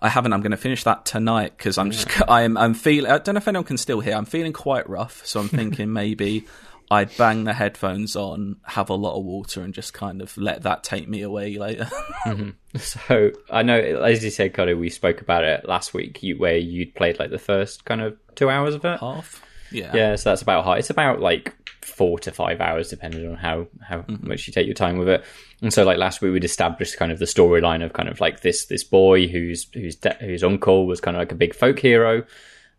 I 0.00 0.08
haven't. 0.08 0.32
I'm 0.32 0.40
going 0.40 0.50
to 0.52 0.56
finish 0.56 0.84
that 0.84 1.04
tonight 1.04 1.56
because 1.56 1.78
I'm 1.78 1.90
just. 1.90 2.08
I'm. 2.28 2.56
I'm 2.56 2.74
feeling. 2.74 3.10
I 3.10 3.18
don't 3.18 3.34
know 3.34 3.38
if 3.38 3.48
anyone 3.48 3.64
can 3.64 3.76
still 3.76 4.00
hear. 4.00 4.14
I'm 4.14 4.24
feeling 4.24 4.52
quite 4.52 4.88
rough, 4.88 5.24
so 5.26 5.40
I'm 5.40 5.48
thinking 5.48 5.92
maybe 5.92 6.46
I'd 6.90 7.16
bang 7.16 7.44
the 7.44 7.52
headphones 7.52 8.16
on, 8.16 8.56
have 8.64 8.90
a 8.90 8.94
lot 8.94 9.16
of 9.16 9.24
water, 9.24 9.62
and 9.62 9.72
just 9.72 9.94
kind 9.94 10.20
of 10.20 10.36
let 10.36 10.62
that 10.62 10.82
take 10.82 11.08
me 11.08 11.22
away 11.22 11.56
later. 11.56 11.84
mm-hmm. 12.26 12.78
So 12.78 13.30
I 13.50 13.62
know, 13.62 13.78
as 13.78 14.24
you 14.24 14.30
said, 14.30 14.54
Cardy, 14.54 14.78
we 14.78 14.90
spoke 14.90 15.20
about 15.20 15.44
it 15.44 15.68
last 15.68 15.94
week, 15.94 16.22
you, 16.22 16.36
where 16.38 16.56
you'd 16.56 16.94
played 16.94 17.18
like 17.18 17.30
the 17.30 17.38
first 17.38 17.84
kind 17.84 18.00
of 18.00 18.16
two 18.34 18.50
hours 18.50 18.74
of 18.74 18.84
it. 18.84 18.98
Half. 18.98 19.42
Yeah. 19.70 19.94
Yeah. 19.94 20.16
So 20.16 20.30
that's 20.30 20.42
about 20.42 20.64
high. 20.64 20.78
It's 20.78 20.90
about 20.90 21.20
like 21.20 21.54
four 21.90 22.18
to 22.20 22.30
five 22.30 22.60
hours, 22.60 22.88
depending 22.88 23.28
on 23.28 23.36
how 23.36 23.66
how 23.82 23.98
mm-hmm. 23.98 24.28
much 24.28 24.46
you 24.46 24.52
take 24.52 24.66
your 24.66 24.74
time 24.74 24.98
with 24.98 25.08
it. 25.08 25.24
And 25.62 25.72
so, 25.72 25.84
like 25.84 25.98
last 25.98 26.22
week, 26.22 26.32
we'd 26.32 26.44
established 26.44 26.96
kind 26.96 27.12
of 27.12 27.18
the 27.18 27.24
storyline 27.24 27.84
of 27.84 27.92
kind 27.92 28.08
of 28.08 28.20
like 28.20 28.40
this 28.40 28.66
this 28.66 28.84
boy 28.84 29.26
whose 29.26 29.68
whose 29.74 29.96
de- 29.96 30.16
whose 30.20 30.44
uncle 30.44 30.86
was 30.86 31.00
kind 31.00 31.16
of 31.16 31.20
like 31.20 31.32
a 31.32 31.36
big 31.36 31.54
folk 31.54 31.78
hero, 31.78 32.24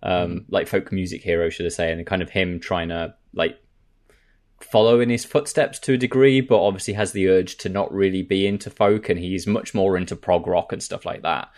um, 0.04 0.30
mm-hmm. 0.30 0.38
like 0.50 0.68
folk 0.68 0.92
music 0.92 1.22
hero, 1.22 1.50
should 1.50 1.66
I 1.66 1.70
say, 1.70 1.92
and 1.92 2.06
kind 2.06 2.22
of 2.22 2.30
him 2.30 2.60
trying 2.60 2.90
to 2.90 3.16
like 3.34 3.58
follow 4.60 5.00
in 5.00 5.10
his 5.10 5.26
footsteps 5.26 5.80
to 5.80 5.94
a 5.94 5.98
degree, 5.98 6.42
but 6.42 6.64
obviously 6.64 6.94
has 6.94 7.12
the 7.12 7.30
urge 7.30 7.58
to 7.58 7.70
not 7.70 7.94
really 7.94 8.22
be 8.22 8.48
into 8.48 8.70
folk, 8.70 9.10
and 9.10 9.20
he's 9.20 9.48
much 9.48 9.74
more 9.74 9.98
into 9.98 10.16
prog 10.16 10.48
rock 10.48 10.72
and 10.72 10.82
stuff 10.82 11.06
like 11.06 11.24
that. 11.24 11.50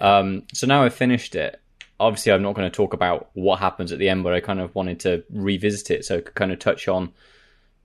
Um, 0.00 0.44
so 0.52 0.66
now 0.66 0.84
I've 0.84 0.94
finished 0.94 1.34
it, 1.34 1.60
obviously 1.98 2.32
I'm 2.32 2.42
not 2.42 2.54
going 2.54 2.70
to 2.70 2.74
talk 2.74 2.92
about 2.92 3.30
what 3.34 3.58
happens 3.58 3.92
at 3.92 3.98
the 3.98 4.08
end, 4.08 4.24
but 4.24 4.34
I 4.34 4.40
kind 4.40 4.60
of 4.60 4.74
wanted 4.74 5.00
to 5.00 5.24
revisit 5.30 5.90
it 5.90 6.04
so 6.04 6.18
I 6.18 6.20
could 6.20 6.34
kind 6.34 6.52
of 6.52 6.58
touch 6.58 6.88
on 6.88 7.12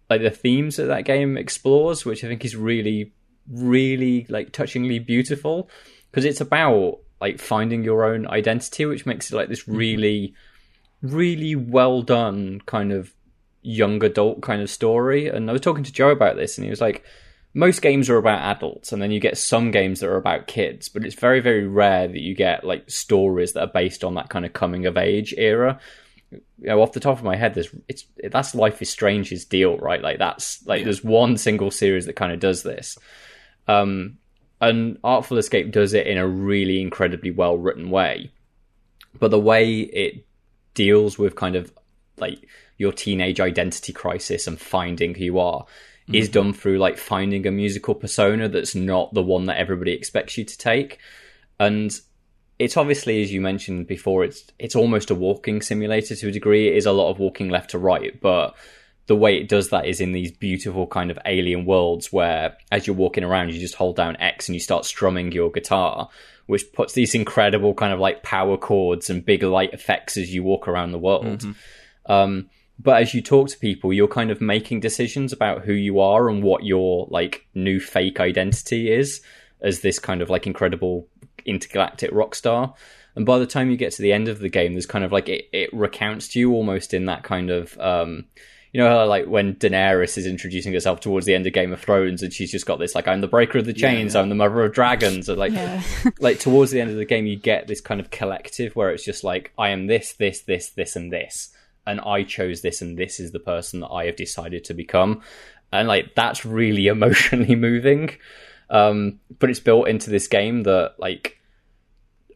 like 0.09 0.22
the 0.22 0.30
themes 0.30 0.76
that 0.76 0.86
that 0.86 1.05
game 1.05 1.38
explores, 1.38 2.05
which 2.05 2.24
I 2.24 2.28
think 2.28 2.43
is 2.43 2.55
really, 2.55 3.14
really 3.49 4.26
like 4.30 4.51
touchingly 4.51 4.99
beautiful 4.99 5.70
because 6.09 6.26
it's 6.26 6.41
about 6.41 6.99
like 7.22 7.39
finding 7.39 7.84
your 7.84 8.03
own 8.03 8.28
identity, 8.28 8.86
which 8.86 9.05
makes 9.05 9.32
it 9.32 9.36
like 9.36 9.47
this 9.47 9.62
mm-hmm. 9.62 9.78
really, 9.78 10.34
really 11.01 11.55
well 11.55 12.01
done 12.01 12.62
kind 12.66 12.91
of 12.91 13.14
young 13.62 14.03
adult 14.03 14.41
kind 14.41 14.62
of 14.62 14.70
story. 14.70 15.28
And 15.28 15.49
I 15.49 15.53
was 15.53 15.62
talking 15.62 15.84
to 15.84 15.93
Joe 15.93 16.09
about 16.09 16.36
this, 16.36 16.57
and 16.57 16.66
he 16.66 16.70
was 16.70 16.82
like, 16.82 17.05
most 17.53 17.81
games 17.81 18.09
are 18.09 18.17
about 18.17 18.55
adults, 18.55 18.91
and 18.93 19.01
then 19.01 19.11
you 19.11 19.19
get 19.19 19.37
some 19.37 19.71
games 19.71 19.99
that 19.99 20.09
are 20.09 20.17
about 20.17 20.47
kids, 20.47 20.87
but 20.87 21.05
it's 21.05 21.15
very, 21.15 21.41
very 21.41 21.67
rare 21.67 22.07
that 22.07 22.21
you 22.21 22.33
get 22.33 22.63
like 22.63 22.89
stories 22.89 23.53
that 23.53 23.61
are 23.61 23.71
based 23.73 24.03
on 24.03 24.15
that 24.15 24.29
kind 24.29 24.45
of 24.45 24.53
coming 24.53 24.85
of 24.85 24.97
age 24.97 25.33
era. 25.37 25.79
You 26.31 26.39
know, 26.59 26.81
off 26.81 26.93
the 26.93 27.01
top 27.01 27.17
of 27.17 27.25
my 27.25 27.35
head, 27.35 27.53
there's 27.53 27.69
it's 27.89 28.05
that's 28.29 28.55
Life 28.55 28.81
is 28.81 28.89
Strange's 28.89 29.43
deal, 29.43 29.77
right? 29.77 30.01
Like 30.01 30.17
that's 30.17 30.65
like 30.65 30.79
Yeah. 30.79 30.85
there's 30.85 31.03
one 31.03 31.35
single 31.35 31.71
series 31.71 32.05
that 32.05 32.15
kind 32.15 32.31
of 32.31 32.39
does 32.39 32.63
this. 32.63 32.97
Um, 33.67 34.17
and 34.61 34.97
Artful 35.03 35.37
Escape 35.37 35.71
does 35.71 35.93
it 35.93 36.07
in 36.07 36.17
a 36.17 36.27
really 36.27 36.79
incredibly 36.81 37.31
well 37.31 37.57
written 37.57 37.89
way. 37.89 38.31
But 39.19 39.31
the 39.31 39.39
way 39.39 39.79
it 39.81 40.25
deals 40.73 41.17
with 41.17 41.35
kind 41.35 41.57
of 41.57 41.73
like 42.17 42.47
your 42.77 42.93
teenage 42.93 43.41
identity 43.41 43.91
crisis 43.91 44.47
and 44.47 44.59
finding 44.59 45.15
who 45.15 45.23
you 45.25 45.39
are 45.39 45.65
is 46.14 46.30
done 46.30 46.53
through 46.53 46.78
like 46.78 46.97
finding 46.97 47.45
a 47.47 47.51
musical 47.51 47.95
persona 47.95 48.47
that's 48.49 48.76
not 48.76 49.14
the 49.14 49.24
one 49.24 49.45
that 49.45 49.57
everybody 49.57 49.93
expects 49.93 50.38
you 50.38 50.43
to 50.43 50.57
take. 50.57 50.99
And 51.59 51.97
it's 52.59 52.78
obviously, 52.78 53.24
as 53.24 53.32
you 53.32 53.41
mentioned 53.41 53.88
before, 53.88 54.24
it's 54.24 54.43
it's 54.59 54.76
almost 54.76 55.09
a 55.09 55.16
walking 55.16 55.62
simulator 55.62 56.16
to 56.16 56.28
a 56.28 56.32
degree. 56.32 56.68
It 56.68 56.78
is 56.78 56.86
a 56.86 56.91
lot 56.91 57.09
of 57.09 57.20
walking 57.20 57.49
left 57.49 57.72
to 57.72 57.80
right, 57.80 58.20
but 58.22 58.55
the 59.07 59.16
way 59.16 59.38
it 59.38 59.49
does 59.49 59.70
that 59.70 59.86
is 59.86 59.99
in 59.99 60.12
these 60.12 60.32
beautiful 60.32 60.88
kind 60.88 61.12
of 61.12 61.20
alien 61.26 61.66
worlds 61.66 62.14
where 62.14 62.55
as 62.72 62.86
you're 62.86 62.95
walking 62.95 63.24
around 63.24 63.51
you 63.51 63.59
just 63.59 63.76
hold 63.76 63.95
down 63.95 64.16
X 64.18 64.47
and 64.47 64.55
you 64.55 64.59
start 64.59 64.86
strumming 64.86 65.32
your 65.32 65.51
guitar, 65.51 66.07
which 66.45 66.72
puts 66.72 66.93
these 66.93 67.16
incredible 67.16 67.74
kind 67.74 67.93
of 67.93 67.99
like 67.99 68.24
power 68.24 68.57
chords 68.57 69.09
and 69.09 69.26
big 69.26 69.43
light 69.43 69.74
effects 69.74 70.16
as 70.18 70.34
you 70.34 70.43
walk 70.43 70.68
around 70.68 70.91
the 70.91 70.99
world. 70.99 71.43
Um, 72.05 72.49
but 72.84 73.01
as 73.01 73.13
you 73.13 73.21
talk 73.21 73.49
to 73.49 73.57
people, 73.57 73.93
you're 73.93 74.07
kind 74.07 74.32
of 74.32 74.41
making 74.41 74.79
decisions 74.79 75.32
about 75.32 75.63
who 75.63 75.73
you 75.73 75.99
are 75.99 76.29
and 76.29 76.43
what 76.43 76.63
your 76.63 77.07
like 77.09 77.45
new 77.53 77.79
fake 77.79 78.19
identity 78.19 78.91
is 78.91 79.21
as 79.61 79.82
this 79.82 79.99
kind 79.99 80.21
of 80.21 80.29
like 80.29 80.47
incredible 80.47 81.07
intergalactic 81.45 82.11
rock 82.11 82.34
star. 82.34 82.73
And 83.15 83.25
by 83.25 83.39
the 83.39 83.45
time 83.45 83.69
you 83.69 83.77
get 83.77 83.93
to 83.93 84.01
the 84.01 84.13
end 84.13 84.27
of 84.27 84.39
the 84.39 84.49
game, 84.49 84.73
there's 84.73 84.86
kind 84.86 85.03
of 85.03 85.11
like 85.11 85.29
it, 85.29 85.45
it 85.51 85.69
recounts 85.73 86.29
to 86.29 86.39
you 86.39 86.53
almost 86.53 86.93
in 86.93 87.05
that 87.05 87.23
kind 87.23 87.49
of 87.49 87.77
um, 87.79 88.25
you 88.71 88.79
know, 88.79 88.88
how, 88.88 89.05
like 89.05 89.25
when 89.25 89.55
Daenerys 89.55 90.17
is 90.17 90.25
introducing 90.25 90.71
herself 90.71 91.01
towards 91.01 91.25
the 91.25 91.36
end 91.36 91.45
of 91.45 91.51
Game 91.51 91.73
of 91.73 91.82
Thrones, 91.82 92.23
and 92.23 92.32
she's 92.32 92.51
just 92.51 92.65
got 92.65 92.79
this 92.79 92.95
like, 92.95 93.07
"I'm 93.07 93.19
the 93.19 93.27
breaker 93.27 93.57
of 93.57 93.65
the 93.65 93.73
chains, 93.73 94.15
I'm 94.15 94.29
the 94.29 94.36
mother 94.36 94.63
of 94.63 94.73
dragons," 94.73 95.27
and 95.27 95.38
like, 95.38 95.51
Yeah. 95.51 95.84
like 96.19 96.39
towards 96.39 96.71
the 96.71 96.79
end 96.79 96.89
of 96.89 96.95
the 96.95 97.05
game, 97.05 97.25
you 97.25 97.36
get 97.36 97.67
this 97.67 97.82
kind 97.82 97.99
of 97.99 98.11
collective 98.11 98.73
where 98.75 98.91
it's 98.91 99.03
just 99.03 99.25
like, 99.25 99.51
"I 99.57 99.69
am 99.69 99.88
this, 99.88 100.13
this, 100.13 100.41
this, 100.41 100.69
this, 100.69 100.95
and 100.95 101.11
this, 101.11 101.53
and 101.86 101.99
I 102.01 102.23
chose 102.23 102.61
this, 102.61 102.82
and 102.82 102.97
this 102.97 103.19
is 103.19 103.32
the 103.32 103.39
person 103.39 103.79
that 103.82 103.89
I 103.89 104.05
have 104.05 104.15
decided 104.15 104.63
to 104.65 104.73
become," 104.73 105.21
and 105.71 105.88
like 105.88 106.15
that's 106.15 106.45
really 106.45 106.88
emotionally 106.95 107.55
moving. 107.55 108.11
Um, 108.69 109.19
but 109.39 109.49
it's 109.49 109.59
built 109.59 109.89
into 109.89 110.09
this 110.09 110.27
game 110.27 110.63
that 110.63 110.95
like 110.97 111.39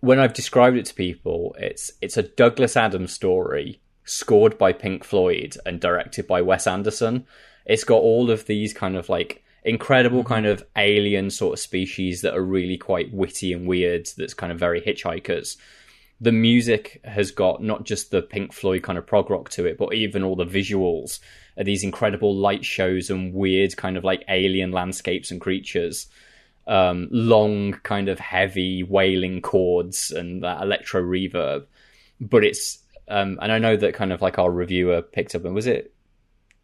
when 0.01 0.19
I've 0.19 0.33
described 0.33 0.77
it 0.77 0.85
to 0.85 0.93
people, 0.93 1.55
it's 1.57 1.91
it's 2.01 2.17
a 2.17 2.23
Douglas 2.23 2.77
Adams 2.77 3.13
story 3.13 3.81
scored 4.03 4.57
by 4.57 4.71
Pink 4.71 5.03
Floyd 5.03 5.57
and 5.65 5.79
directed 5.79 6.27
by 6.27 6.41
Wes 6.41 6.67
Anderson. 6.67 7.25
It's 7.65 7.83
got 7.83 8.01
all 8.01 8.29
of 8.29 8.45
these 8.45 8.73
kind 8.73 8.95
of 8.95 9.09
like 9.09 9.43
incredible 9.63 10.23
kind 10.23 10.45
of 10.45 10.63
alien 10.77 11.31
sort 11.31 11.53
of 11.53 11.59
species 11.59 12.21
that 12.21 12.35
are 12.35 12.43
really 12.43 12.77
quite 12.77 13.11
witty 13.11 13.51
and 13.51 13.67
weird. 13.67 14.07
That's 14.15 14.35
kind 14.35 14.51
of 14.51 14.59
very 14.59 14.79
hitchhikers. 14.79 15.57
The 16.21 16.31
music 16.31 17.01
has 17.03 17.31
got 17.31 17.61
not 17.61 17.83
just 17.83 18.11
the 18.11 18.21
Pink 18.21 18.53
Floyd 18.53 18.83
kind 18.83 18.97
of 18.97 19.05
prog 19.05 19.29
rock 19.29 19.49
to 19.51 19.65
it, 19.65 19.77
but 19.77 19.93
even 19.93 20.23
all 20.23 20.35
the 20.35 20.45
visuals 20.45 21.19
are 21.57 21.63
these 21.63 21.83
incredible 21.83 22.33
light 22.33 22.63
shows 22.63 23.09
and 23.09 23.33
weird 23.33 23.75
kind 23.75 23.97
of 23.97 24.03
like 24.03 24.23
alien 24.29 24.71
landscapes 24.71 25.31
and 25.31 25.41
creatures 25.41 26.07
um, 26.67 27.07
long, 27.11 27.73
kind 27.83 28.09
of 28.09 28.19
heavy 28.19 28.83
wailing 28.83 29.41
chords 29.41 30.11
and 30.11 30.43
that 30.43 30.61
electro 30.61 31.01
reverb. 31.01 31.65
But 32.19 32.43
it's, 32.43 32.79
um, 33.07 33.37
and 33.41 33.51
I 33.51 33.59
know 33.59 33.75
that 33.75 33.93
kind 33.93 34.11
of 34.11 34.21
like 34.21 34.39
our 34.39 34.51
reviewer 34.51 35.01
picked 35.01 35.35
up, 35.35 35.45
and 35.45 35.53
was 35.53 35.67
it 35.67 35.93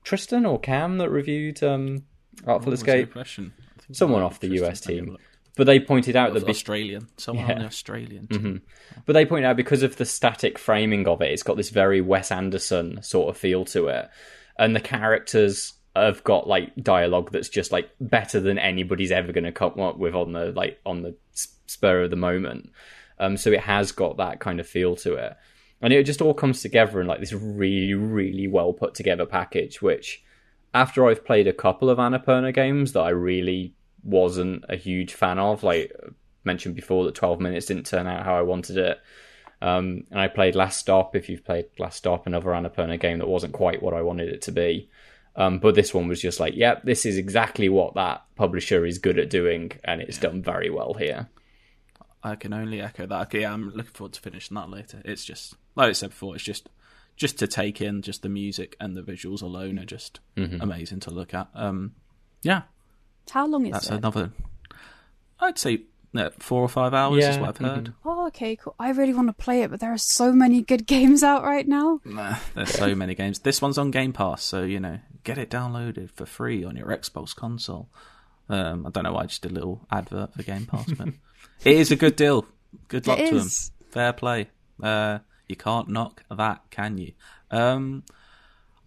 Tristan 0.03 0.45
or 0.45 0.59
Cam 0.59 0.97
that 0.97 1.09
reviewed 1.09 1.61
um, 1.63 2.05
Artful 2.47 2.73
Escape? 2.73 3.11
question? 3.11 3.53
I 3.77 3.81
think 3.81 3.95
Someone 3.95 4.23
off 4.23 4.39
the 4.39 4.47
Tristan, 4.47 4.69
US 4.69 4.81
team. 4.81 5.17
But 5.57 5.65
they 5.65 5.79
pointed 5.79 6.15
out 6.15 6.33
that 6.33 6.45
be- 6.45 6.51
Australian. 6.51 7.07
Someone 7.17 7.47
Yeah. 7.47 7.65
Australian 7.65 8.27
team. 8.27 8.61
But 9.05 9.13
they 9.13 9.25
point 9.25 9.45
out 9.45 9.57
because 9.57 9.83
of 9.83 9.97
the 9.97 10.05
static 10.05 10.57
framing 10.57 11.07
of 11.07 11.21
it, 11.21 11.31
it's 11.31 11.43
got 11.43 11.57
this 11.57 11.69
very 11.69 11.99
Wes 12.01 12.31
Anderson 12.31 13.01
sort 13.03 13.29
of 13.29 13.37
feel 13.37 13.65
to 13.65 13.87
it. 13.87 14.09
And 14.57 14.75
the 14.75 14.79
characters 14.79 15.73
have 15.95 16.23
got 16.23 16.47
like 16.47 16.71
dialogue 16.81 17.31
that's 17.31 17.49
just 17.49 17.71
like 17.71 17.89
better 17.99 18.39
than 18.39 18.57
anybody's 18.57 19.11
ever 19.11 19.33
going 19.33 19.43
to 19.43 19.51
come 19.51 19.77
up 19.79 19.97
with 19.97 20.15
on 20.15 20.31
the 20.31 20.51
like 20.53 20.79
on 20.85 21.01
the 21.01 21.15
spur 21.65 22.03
of 22.03 22.09
the 22.11 22.15
moment. 22.15 22.71
Um, 23.19 23.35
so 23.37 23.51
it 23.51 23.59
has 23.61 23.91
got 23.91 24.17
that 24.17 24.39
kind 24.39 24.59
of 24.59 24.67
feel 24.67 24.95
to 24.97 25.13
it, 25.15 25.33
and 25.81 25.91
it 25.93 26.05
just 26.05 26.21
all 26.21 26.33
comes 26.33 26.61
together 26.61 27.01
in 27.01 27.07
like 27.07 27.19
this 27.19 27.33
really, 27.33 27.93
really 27.93 28.47
well 28.47 28.71
put 28.73 28.95
together 28.95 29.25
package. 29.25 29.81
Which, 29.81 30.23
after 30.73 31.07
I've 31.07 31.25
played 31.25 31.47
a 31.47 31.53
couple 31.53 31.89
of 31.89 31.97
Annapurna 31.97 32.53
games 32.53 32.93
that 32.93 33.01
I 33.01 33.09
really 33.09 33.75
wasn't 34.03 34.65
a 34.69 34.75
huge 34.75 35.13
fan 35.13 35.39
of, 35.39 35.63
like 35.63 35.91
mentioned 36.43 36.75
before 36.75 37.05
that 37.05 37.15
12 37.15 37.39
minutes 37.39 37.67
didn't 37.67 37.85
turn 37.85 38.07
out 38.07 38.25
how 38.25 38.35
I 38.35 38.41
wanted 38.41 38.77
it. 38.77 38.99
Um, 39.61 40.05
and 40.09 40.19
I 40.19 40.27
played 40.27 40.55
Last 40.55 40.79
Stop. 40.79 41.15
If 41.15 41.29
you've 41.29 41.45
played 41.45 41.65
Last 41.77 41.97
Stop, 41.97 42.25
another 42.25 42.49
Annapurna 42.49 42.99
game 42.99 43.19
that 43.19 43.27
wasn't 43.27 43.53
quite 43.53 43.81
what 43.83 43.93
I 43.93 44.01
wanted 44.01 44.29
it 44.29 44.41
to 44.43 44.51
be. 44.51 44.89
Um, 45.35 45.59
but 45.59 45.75
this 45.75 45.93
one 45.93 46.07
was 46.07 46.19
just 46.21 46.39
like, 46.39 46.55
yep, 46.55 46.83
this 46.83 47.05
is 47.05 47.17
exactly 47.17 47.69
what 47.69 47.93
that 47.95 48.23
publisher 48.35 48.85
is 48.85 48.97
good 48.97 49.19
at 49.19 49.29
doing, 49.29 49.71
and 49.83 50.01
it's 50.01 50.17
done 50.17 50.41
very 50.41 50.69
well 50.69 50.93
here. 50.95 51.29
I 52.23 52.35
can 52.35 52.53
only 52.53 52.81
echo 52.81 53.05
that. 53.05 53.21
Okay, 53.27 53.41
yeah, 53.41 53.53
I'm 53.53 53.69
looking 53.69 53.93
forward 53.93 54.13
to 54.13 54.19
finishing 54.21 54.55
that 54.55 54.69
later. 54.69 55.01
It's 55.05 55.23
just 55.23 55.55
like 55.75 55.89
I 55.89 55.93
said 55.93 56.09
before, 56.09 56.35
it's 56.35 56.43
just 56.43 56.69
just 57.15 57.37
to 57.39 57.47
take 57.47 57.81
in 57.81 58.01
just 58.01 58.23
the 58.23 58.29
music 58.29 58.75
and 58.79 58.95
the 58.95 59.01
visuals 59.01 59.41
alone 59.41 59.77
are 59.79 59.85
just 59.85 60.19
Mm-hmm. 60.37 60.61
amazing 60.61 60.99
to 61.01 61.11
look 61.11 61.33
at. 61.33 61.49
Um, 61.53 61.93
yeah, 62.41 62.63
How 63.29 63.47
long 63.47 63.65
is 63.65 63.71
that? 63.71 63.81
that's 63.81 63.89
it? 63.91 63.95
another. 63.95 64.31
I'd 65.39 65.57
say 65.57 65.83
yeah, 66.13 66.29
four 66.39 66.61
or 66.61 66.67
five 66.67 66.93
hours 66.93 67.23
is 67.23 67.37
what 67.37 67.49
I've 67.49 67.57
heard. 67.57 67.93
Oh, 68.03 68.27
okay, 68.27 68.57
cool. 68.57 68.75
I 68.77 68.91
really 68.91 69.13
want 69.13 69.27
to 69.29 69.33
play 69.33 69.61
it, 69.61 69.71
but 69.71 69.79
there 69.79 69.93
are 69.93 69.97
so 69.97 70.33
many 70.33 70.61
good 70.61 70.85
games 70.87 71.23
out 71.23 71.43
right 71.43 71.67
now. 71.67 72.01
Nah, 72.03 72.35
there's 72.53 72.73
so 72.73 72.93
many 72.95 73.15
games. 73.15 73.39
This 73.39 73.61
one's 73.61 73.77
on 73.77 73.91
Game 73.91 74.11
Pass, 74.11 74.43
so 74.43 74.63
you 74.63 74.79
know, 74.79 74.99
get 75.23 75.37
it 75.37 75.49
downloaded 75.49 76.11
for 76.11 76.25
free 76.25 76.63
on 76.65 76.75
your 76.75 76.87
Xbox 76.87 77.33
console. 77.35 77.89
Um, 78.49 78.85
I 78.85 78.89
don't 78.89 79.05
know 79.05 79.13
why 79.13 79.23
I 79.23 79.25
just 79.27 79.41
did 79.41 79.51
a 79.51 79.55
little 79.55 79.85
advert 79.89 80.33
for 80.33 80.43
Game 80.43 80.65
Pass, 80.65 80.91
but 80.91 81.07
it 81.63 81.77
is 81.77 81.91
a 81.91 81.95
good 81.95 82.17
deal. 82.17 82.45
Good 82.89 83.07
luck 83.07 83.19
It 83.19 83.29
to 83.29 83.39
them. 83.39 83.49
Fair 83.89 84.11
play. 84.13 84.49
Uh, 84.83 85.19
you 85.47 85.55
can't 85.55 85.87
knock 85.87 86.23
that, 86.29 86.61
can 86.69 86.97
you? 86.97 87.13
Um, 87.49 88.03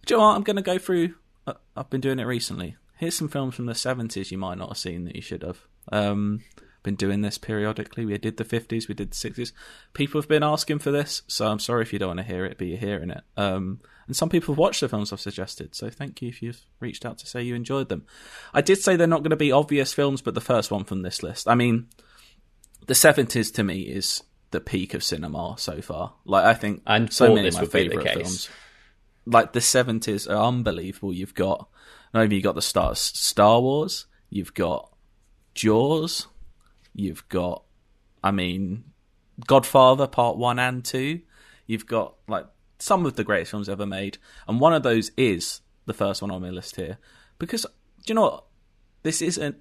do 0.05 0.13
you 0.13 0.19
know 0.19 0.27
what? 0.27 0.35
I'm 0.35 0.43
going 0.43 0.55
to 0.57 0.61
go 0.61 0.77
through. 0.77 1.15
Uh, 1.47 1.53
I've 1.75 1.89
been 1.89 2.01
doing 2.01 2.19
it 2.19 2.25
recently. 2.25 2.75
Here's 2.97 3.15
some 3.15 3.27
films 3.27 3.55
from 3.55 3.65
the 3.65 3.73
70s 3.73 4.31
you 4.31 4.37
might 4.37 4.57
not 4.57 4.69
have 4.69 4.77
seen 4.77 5.05
that 5.05 5.15
you 5.15 5.21
should 5.21 5.43
have. 5.43 5.59
Um, 5.91 6.41
been 6.85 6.95
doing 6.95 7.21
this 7.21 7.37
periodically. 7.37 8.05
We 8.05 8.17
did 8.17 8.37
the 8.37 8.45
50s, 8.45 8.87
we 8.87 8.93
did 8.93 9.11
the 9.11 9.15
60s. 9.15 9.51
People 9.93 10.21
have 10.21 10.29
been 10.29 10.43
asking 10.43 10.79
for 10.79 10.91
this, 10.91 11.23
so 11.27 11.47
I'm 11.47 11.59
sorry 11.59 11.81
if 11.81 11.91
you 11.91 11.99
don't 11.99 12.15
want 12.15 12.19
to 12.19 12.23
hear 12.23 12.45
it, 12.45 12.57
but 12.57 12.67
you're 12.67 12.77
hearing 12.77 13.09
it. 13.09 13.23
Um, 13.35 13.81
and 14.07 14.15
some 14.15 14.29
people 14.29 14.53
have 14.53 14.59
watched 14.59 14.81
the 14.81 14.87
films 14.87 15.11
I've 15.11 15.19
suggested, 15.19 15.75
so 15.75 15.89
thank 15.89 16.21
you 16.21 16.29
if 16.29 16.41
you've 16.41 16.61
reached 16.79 17.05
out 17.05 17.17
to 17.19 17.27
say 17.27 17.41
you 17.41 17.55
enjoyed 17.55 17.89
them. 17.89 18.05
I 18.53 18.61
did 18.61 18.77
say 18.77 18.95
they're 18.95 19.07
not 19.07 19.23
going 19.23 19.31
to 19.31 19.35
be 19.35 19.51
obvious 19.51 19.93
films, 19.93 20.21
but 20.21 20.35
the 20.35 20.41
first 20.41 20.71
one 20.71 20.83
from 20.83 21.01
this 21.01 21.23
list. 21.23 21.47
I 21.47 21.55
mean, 21.55 21.87
the 22.85 22.93
70s 22.93 23.53
to 23.55 23.63
me 23.63 23.81
is 23.81 24.23
the 24.51 24.61
peak 24.61 24.93
of 24.93 25.03
cinema 25.03 25.55
so 25.57 25.81
far. 25.81 26.13
Like, 26.23 26.45
I 26.45 26.53
think 26.53 26.83
And 26.85 27.11
so 27.11 27.33
many 27.33 27.47
of 27.47 27.55
my 27.55 27.61
would 27.61 27.71
be 27.71 27.87
the 27.87 27.95
favourite 27.95 28.13
films 28.13 28.49
like 29.25 29.53
the 29.53 29.61
seventies 29.61 30.27
are 30.27 30.43
unbelievable. 30.43 31.13
You've 31.13 31.33
got 31.33 31.67
not 32.15 32.21
only 32.23 32.37
you 32.37 32.41
got 32.41 32.55
the 32.55 32.61
start 32.61 32.97
Star 32.97 33.59
Wars, 33.59 34.07
you've 34.29 34.53
got 34.53 34.89
Jaws, 35.53 36.27
you've 36.93 37.27
got 37.27 37.63
I 38.23 38.31
mean 38.31 38.85
Godfather 39.45 40.07
Part 40.07 40.37
One 40.37 40.57
and 40.57 40.83
Two. 40.83 41.19
You've 41.67 41.85
got 41.85 42.15
like 42.27 42.47
some 42.79 43.05
of 43.05 43.17
the 43.17 43.25
greatest 43.25 43.51
films 43.51 43.67
ever 43.67 43.85
made, 43.85 44.17
and 44.47 44.61
one 44.61 44.73
of 44.73 44.81
those 44.81 45.11
is 45.17 45.59
the 45.85 45.93
first 45.93 46.21
one 46.21 46.31
on 46.31 46.41
my 46.41 46.49
list 46.49 46.77
here. 46.77 46.97
Because 47.37 47.63
do 47.63 47.69
you 48.07 48.15
know 48.15 48.21
what? 48.21 48.45
This 49.03 49.21
isn't 49.21 49.57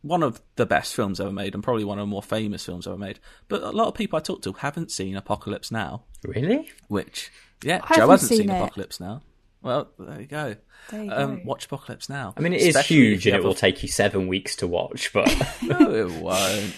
one 0.00 0.22
of 0.22 0.40
the 0.56 0.64
best 0.64 0.94
films 0.94 1.20
ever 1.20 1.30
made 1.30 1.52
and 1.52 1.62
probably 1.62 1.84
one 1.84 1.98
of 1.98 2.02
the 2.04 2.10
more 2.10 2.22
famous 2.22 2.64
films 2.64 2.86
ever 2.86 2.96
made. 2.96 3.20
But 3.48 3.62
a 3.62 3.70
lot 3.70 3.88
of 3.88 3.94
people 3.94 4.16
I 4.16 4.20
talk 4.20 4.40
to 4.42 4.52
haven't 4.54 4.90
seen 4.90 5.14
Apocalypse 5.16 5.70
Now, 5.70 6.04
Really? 6.24 6.70
which 6.88 7.30
yeah, 7.62 7.80
I 7.84 7.94
Joe 7.96 8.00
haven't 8.00 8.10
hasn't 8.12 8.28
seen 8.30 8.38
seen. 8.38 8.50
Apocalypse 8.50 8.98
Now. 9.00 9.20
Well, 9.62 9.90
there 9.98 10.20
you 10.20 10.26
go. 10.26 10.56
There 10.90 11.04
you 11.04 11.10
Um, 11.12 11.36
go. 11.36 11.42
watch 11.44 11.66
Apocalypse 11.66 12.08
Now. 12.08 12.32
I 12.36 12.40
mean, 12.40 12.54
it 12.54 12.62
is 12.62 12.68
Especially 12.76 12.96
huge 12.96 13.26
and 13.26 13.34
it 13.34 13.36
have 13.38 13.44
a 13.44 13.48
will 13.48 13.54
take 13.54 13.82
you 13.82 13.88
seven 13.88 14.26
weeks 14.26 14.56
to 14.56 14.66
watch, 14.66 15.12
but 15.12 15.26
no, 15.62 15.90
it 15.94 16.10
won't. 16.22 16.74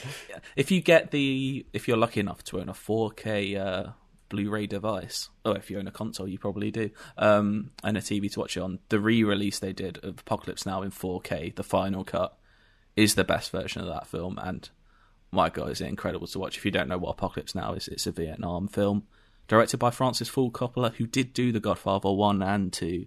If 0.56 0.70
you 0.70 0.80
get 0.80 1.10
the, 1.12 1.64
if 1.72 1.86
you're 1.86 1.96
lucky 1.96 2.20
enough 2.20 2.42
to 2.44 2.60
own 2.60 2.68
a 2.68 2.72
4K 2.72 3.56
uh, 3.56 3.90
Blu-ray 4.30 4.66
device, 4.66 5.28
or 5.44 5.56
if 5.56 5.70
you 5.70 5.78
own 5.78 5.86
a 5.86 5.92
console, 5.92 6.26
you 6.26 6.38
probably 6.38 6.70
do, 6.72 6.90
um, 7.18 7.70
and 7.84 7.96
a 7.96 8.00
TV 8.00 8.32
to 8.32 8.40
watch 8.40 8.56
it 8.56 8.60
on, 8.60 8.80
the 8.88 8.98
re-release 8.98 9.60
they 9.60 9.72
did 9.72 9.98
of 10.04 10.18
Apocalypse 10.20 10.66
Now 10.66 10.82
in 10.82 10.90
4K, 10.90 11.54
the 11.54 11.62
final 11.62 12.02
cut, 12.02 12.36
is 12.96 13.14
the 13.14 13.24
best 13.24 13.52
version 13.52 13.80
of 13.80 13.88
that 13.88 14.06
film, 14.08 14.38
and 14.42 14.68
my 15.30 15.48
God, 15.48 15.70
is 15.70 15.80
it 15.80 15.86
incredible 15.86 16.26
to 16.26 16.38
watch. 16.38 16.56
If 16.58 16.64
you 16.64 16.70
don't 16.70 16.88
know 16.88 16.98
what 16.98 17.10
Apocalypse 17.12 17.54
Now 17.54 17.74
is, 17.74 17.86
it's 17.88 18.06
a 18.06 18.12
Vietnam 18.12 18.66
film 18.68 19.04
directed 19.48 19.78
by 19.78 19.90
Francis 19.90 20.28
Ford 20.28 20.52
Coppola, 20.52 20.94
who 20.94 21.06
did 21.06 21.32
do 21.32 21.52
The 21.52 21.60
Godfather 21.60 22.10
1 22.10 22.42
and 22.42 22.72
2 22.72 23.06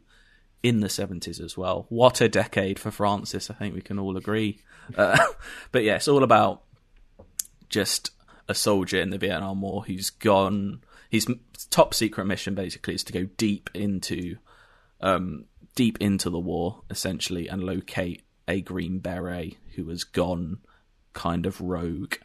in 0.63 0.79
the 0.79 0.87
70s 0.87 1.39
as 1.39 1.57
well. 1.57 1.85
What 1.89 2.21
a 2.21 2.29
decade 2.29 2.79
for 2.79 2.91
Francis, 2.91 3.49
I 3.49 3.53
think 3.53 3.75
we 3.75 3.81
can 3.81 3.99
all 3.99 4.17
agree. 4.17 4.59
Uh, 4.97 5.17
but 5.71 5.83
yeah, 5.83 5.95
it's 5.95 6.07
all 6.07 6.23
about 6.23 6.63
just 7.69 8.11
a 8.47 8.55
soldier 8.55 8.99
in 8.99 9.09
the 9.09 9.17
Vietnam 9.17 9.61
War 9.61 9.83
who's 9.83 10.09
gone. 10.09 10.81
His 11.09 11.27
top 11.69 11.93
secret 11.93 12.25
mission 12.25 12.55
basically 12.55 12.95
is 12.95 13.03
to 13.05 13.13
go 13.13 13.25
deep 13.37 13.69
into, 13.73 14.37
um, 15.01 15.45
deep 15.75 15.99
into 16.01 16.29
the 16.29 16.39
war 16.39 16.81
essentially 16.89 17.47
and 17.47 17.63
locate 17.63 18.23
a 18.47 18.61
Green 18.61 18.99
Beret 18.99 19.57
who 19.75 19.89
has 19.89 20.03
gone 20.03 20.59
kind 21.13 21.45
of 21.45 21.61
rogue. 21.61 22.15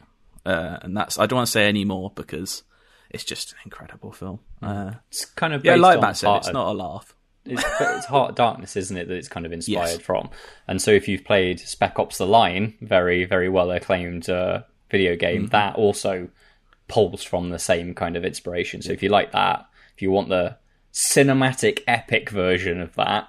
Uh, 0.45 0.77
and 0.81 0.95
that's 0.95 1.19
I 1.19 1.25
don't 1.25 1.37
want 1.37 1.47
to 1.47 1.51
say 1.51 1.67
any 1.67 1.85
more 1.85 2.11
because 2.15 2.63
it's 3.11 3.23
just 3.23 3.51
an 3.51 3.57
incredible 3.65 4.11
film. 4.11 4.39
Uh, 4.61 4.93
it's 5.09 5.25
kind 5.25 5.53
of 5.53 5.63
yeah, 5.63 5.75
like 5.75 6.01
Matt 6.01 6.17
said, 6.17 6.35
it's 6.37 6.47
of- 6.47 6.53
not 6.53 6.71
a 6.71 6.73
laugh. 6.73 7.15
it's, 7.45 7.63
it's 7.79 8.05
Heart 8.05 8.29
of 8.31 8.35
Darkness, 8.35 8.75
isn't 8.75 8.97
it? 8.97 9.07
That 9.07 9.15
it's 9.15 9.27
kind 9.27 9.45
of 9.45 9.51
inspired 9.53 9.87
Yes. 9.87 9.99
from. 9.99 10.29
And 10.67 10.81
so, 10.81 10.91
if 10.91 11.07
you've 11.07 11.23
played 11.23 11.59
Spec 11.59 11.97
Ops: 11.99 12.17
The 12.17 12.25
Line, 12.27 12.75
very 12.81 13.25
very 13.25 13.49
well 13.49 13.69
acclaimed 13.71 14.29
uh, 14.29 14.61
video 14.89 15.15
game, 15.15 15.43
Mm-hmm. 15.43 15.51
that 15.51 15.75
also 15.75 16.29
pulls 16.87 17.23
from 17.23 17.49
the 17.49 17.59
same 17.59 17.93
kind 17.93 18.15
of 18.17 18.25
inspiration. 18.25 18.81
So, 18.81 18.91
if 18.91 19.01
you 19.03 19.09
like 19.09 19.31
that, 19.31 19.65
if 19.95 20.01
you 20.01 20.11
want 20.11 20.29
the 20.29 20.57
cinematic 20.93 21.79
epic 21.87 22.29
version 22.29 22.81
of 22.81 22.93
that, 22.95 23.27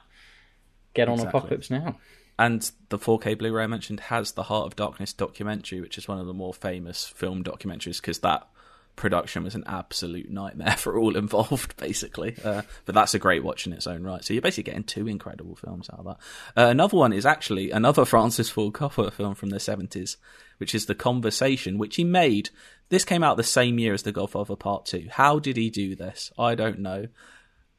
get 0.95 1.09
on 1.09 1.15
Exactly. 1.15 1.39
Apocalypse 1.39 1.71
Now. 1.71 1.97
And 2.39 2.69
the 2.89 2.99
4K 2.99 3.39
Blu-ray 3.39 3.65
I 3.65 3.67
mentioned 3.67 4.01
has 4.01 4.33
the 4.33 4.45
Heart 4.45 4.67
of 4.67 4.77
Darkness 4.77 5.13
documentary, 5.13 5.81
which 5.81 5.97
is 5.99 6.09
one 6.09 6.19
of 6.19 6.27
the 6.27 6.33
more 6.35 6.53
famous 6.55 7.07
film 7.07 7.45
documentaries 7.45 8.01
because 8.01 8.19
that 8.21 8.49
production 8.97 9.45
was 9.45 9.55
an 9.55 9.65
absolute 9.67 10.31
nightmare 10.31 10.77
for 10.79 10.99
all 10.99 11.17
involved, 11.17 11.77
basically. 11.77 12.37
Uh, 12.45 12.63
but 12.85 12.95
that's 12.95 13.15
a 13.15 13.19
great 13.19 13.43
watch 13.43 13.67
in 13.67 13.73
its 13.73 13.87
own 13.87 14.03
right. 14.03 14.25
So 14.25 14.35
you're 14.35 14.43
basically 14.43 14.71
getting 14.71 14.85
two 14.85 15.09
incredible 15.09 15.57
films 15.57 15.89
out 15.91 16.01
of 16.01 16.05
that. 16.05 16.17
Uh, 16.57 16.71
another 16.71 16.97
one 16.97 17.13
is 17.13 17.27
actually 17.27 17.71
another 17.71 18.05
Francis 18.07 18.51
Ford 18.51 18.75
Coppola 18.75 19.13
film 19.13 19.35
from 19.35 19.51
the 19.51 19.59
70s, 19.59 20.17
which 20.59 20.75
is 20.75 20.87
The 20.87 20.95
Conversation, 20.95 21.79
which 21.79 21.97
he 21.97 22.05
made. 22.05 22.51
This 22.89 23.05
came 23.05 23.25
out 23.25 23.37
the 23.37 23.43
same 23.43 23.79
year 23.79 23.95
as 23.95 24.03
The 24.03 24.13
Godfather 24.13 24.57
Part 24.57 24.87
2. 24.87 25.09
How 25.11 25.39
did 25.39 25.57
he 25.57 25.71
do 25.71 25.97
this? 25.97 26.33
I 26.39 26.55
don't 26.55 26.81
know. 26.81 27.09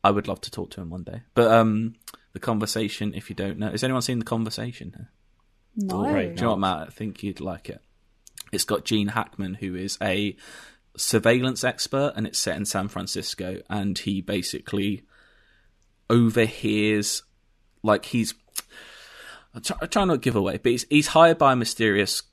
I 0.04 0.12
would 0.12 0.28
love 0.28 0.42
to 0.42 0.52
talk 0.52 0.72
to 0.72 0.82
him 0.82 0.90
one 0.90 1.04
day. 1.04 1.22
But 1.34 1.52
um, 1.52 1.96
The 2.34 2.40
Conversation, 2.40 3.14
if 3.14 3.30
you 3.30 3.36
don't 3.36 3.60
know, 3.60 3.70
has 3.70 3.84
anyone 3.84 4.02
seen 4.02 4.20
The 4.20 4.26
Conversation? 4.26 5.08
No. 5.76 6.04
Right. 6.04 6.36
Do 6.36 6.42
you 6.42 6.46
know 6.46 6.50
what, 6.52 6.60
Matt? 6.60 6.88
I 6.88 6.92
think 6.92 7.24
you'd 7.24 7.40
like 7.40 7.70
it. 7.70 7.82
It's 8.52 8.66
got 8.66 8.86
Gene 8.86 9.08
Hackman, 9.08 9.56
who 9.56 9.76
is 9.76 9.98
a 10.02 10.36
surveillance 10.98 11.64
expert, 11.64 12.14
and 12.16 12.28
it's 12.28 12.40
set 12.40 12.58
in 12.58 12.66
San 12.66 12.88
Francisco. 12.88 13.62
And 13.70 13.98
he 13.98 14.22
basically 14.22 15.04
overhears, 16.10 17.24
like 17.82 18.06
he's. 18.06 18.34
I 19.56 19.60
try, 19.60 19.78
I 19.82 20.06
not 20.06 20.14
to 20.14 20.18
give 20.18 20.36
away, 20.36 20.58
but 20.58 20.72
he's, 20.72 20.86
he's 20.90 21.08
hired 21.08 21.38
by 21.38 21.54
a 21.54 21.56
mysterious 21.56 22.24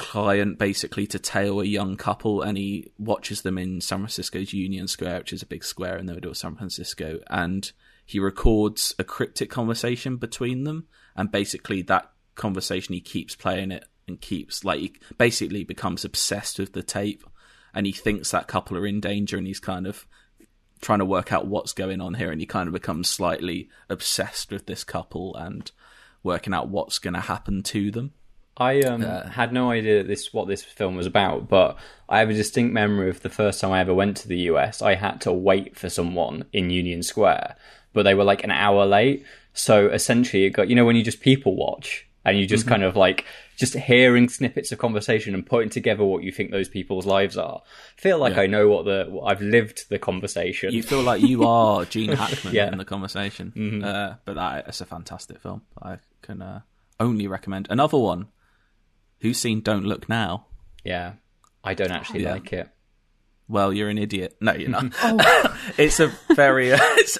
client 0.00 0.58
basically 0.58 1.06
to 1.06 1.18
tail 1.18 1.60
a 1.60 1.64
young 1.64 1.96
couple, 1.96 2.40
and 2.40 2.56
he 2.56 2.90
watches 2.98 3.42
them 3.42 3.58
in 3.58 3.82
San 3.82 3.98
Francisco's 3.98 4.54
Union 4.54 4.88
Square, 4.88 5.18
which 5.18 5.32
is 5.34 5.42
a 5.42 5.46
big 5.46 5.62
square 5.62 5.98
in 5.98 6.06
the 6.06 6.14
middle 6.14 6.30
of 6.30 6.38
San 6.38 6.56
Francisco, 6.56 7.20
and 7.28 7.70
he 8.06 8.18
records 8.18 8.94
a 8.98 9.04
cryptic 9.04 9.50
conversation 9.50 10.16
between 10.16 10.64
them, 10.64 10.86
and 11.14 11.30
basically 11.30 11.82
that 11.82 12.10
conversation 12.34 12.94
he 12.94 13.00
keeps 13.00 13.36
playing 13.36 13.70
it 13.70 13.84
and 14.08 14.20
keeps 14.20 14.64
like 14.64 14.80
he 14.80 14.92
basically 15.18 15.64
becomes 15.64 16.04
obsessed 16.04 16.58
with 16.58 16.72
the 16.72 16.82
tape, 16.82 17.22
and 17.74 17.86
he 17.86 17.92
thinks 17.92 18.30
that 18.30 18.48
couple 18.48 18.76
are 18.76 18.86
in 18.86 19.00
danger, 19.00 19.36
and 19.36 19.46
he's 19.46 19.60
kind 19.60 19.86
of 19.86 20.06
trying 20.80 20.98
to 20.98 21.04
work 21.04 21.32
out 21.32 21.46
what's 21.46 21.72
going 21.72 22.00
on 22.00 22.14
here, 22.14 22.30
and 22.30 22.40
he 22.40 22.46
kind 22.46 22.66
of 22.66 22.72
becomes 22.72 23.08
slightly 23.08 23.68
obsessed 23.88 24.50
with 24.50 24.66
this 24.66 24.84
couple 24.84 25.34
and 25.36 25.70
working 26.22 26.54
out 26.54 26.68
what's 26.68 26.98
going 26.98 27.14
to 27.14 27.20
happen 27.20 27.62
to 27.62 27.90
them. 27.90 28.12
I 28.56 28.80
um, 28.80 29.00
had 29.00 29.54
no 29.54 29.70
idea 29.70 30.02
this 30.02 30.34
what 30.34 30.46
this 30.46 30.62
film 30.62 30.94
was 30.94 31.06
about, 31.06 31.48
but 31.48 31.78
I 32.08 32.18
have 32.18 32.28
a 32.28 32.34
distinct 32.34 32.74
memory 32.74 33.08
of 33.08 33.22
the 33.22 33.30
first 33.30 33.60
time 33.60 33.72
I 33.72 33.80
ever 33.80 33.94
went 33.94 34.18
to 34.18 34.28
the 34.28 34.38
US. 34.50 34.82
I 34.82 34.96
had 34.96 35.20
to 35.22 35.32
wait 35.32 35.76
for 35.76 35.88
someone 35.88 36.44
in 36.52 36.68
Union 36.68 37.02
Square, 37.02 37.56
but 37.94 38.02
they 38.02 38.14
were 38.14 38.24
like 38.24 38.44
an 38.44 38.50
hour 38.50 38.84
late. 38.84 39.24
So 39.54 39.88
essentially, 39.88 40.44
it 40.44 40.50
got 40.50 40.68
you 40.68 40.76
know 40.76 40.84
when 40.84 40.96
you 40.96 41.02
just 41.02 41.20
people 41.20 41.56
watch 41.56 42.06
and 42.24 42.38
you 42.38 42.46
just 42.46 42.66
kind 42.66 42.82
of 42.82 42.96
like 42.96 43.24
just 43.56 43.74
hearing 43.74 44.28
snippets 44.28 44.72
of 44.72 44.78
conversation 44.78 45.34
and 45.34 45.44
putting 45.46 45.70
together 45.70 46.04
what 46.04 46.22
you 46.22 46.30
think 46.32 46.50
those 46.50 46.68
people's 46.68 47.06
lives 47.06 47.36
are. 47.36 47.62
feel 47.96 48.18
like 48.18 48.34
Yeah. 48.36 48.42
I 48.42 48.46
know 48.46 48.68
what 48.68 48.84
the 48.84 49.06
what 49.08 49.24
I've 49.30 49.40
lived 49.40 49.88
the 49.88 49.98
conversation. 49.98 50.72
You 50.72 50.82
feel 50.82 51.02
like 51.02 51.22
you 51.22 51.44
are 51.46 51.84
Gene 51.94 52.12
Hackman 52.12 52.54
Yeah. 52.54 52.70
in 52.70 52.78
the 52.78 52.84
conversation. 52.84 53.82
Uh, 53.84 54.16
but 54.24 54.34
that, 54.34 54.68
it's 54.68 54.80
a 54.80 54.86
fantastic 54.86 55.40
film. 55.40 55.62
I 55.82 55.98
can 56.22 56.42
uh, 56.42 56.60
only 56.98 57.26
recommend. 57.26 57.66
Another 57.70 57.98
one. 57.98 58.28
Who's 59.20 59.38
seen 59.38 59.60
Don't 59.60 59.84
Look 59.84 60.08
Now? 60.08 60.46
yeah, 60.84 61.12
I 61.62 61.74
don't 61.74 61.90
actually 61.90 62.22
Yeah. 62.22 62.32
like 62.32 62.52
it. 62.52 62.68
Well, 63.48 63.72
you're 63.72 63.88
an 63.88 63.98
idiot. 63.98 64.36
No, 64.40 64.52
you're 64.54 64.70
not. 64.70 64.94
it's 65.78 66.00
a 66.00 66.12
very. 66.34 66.72
Uh, 66.72 66.78
it's, 66.80 67.18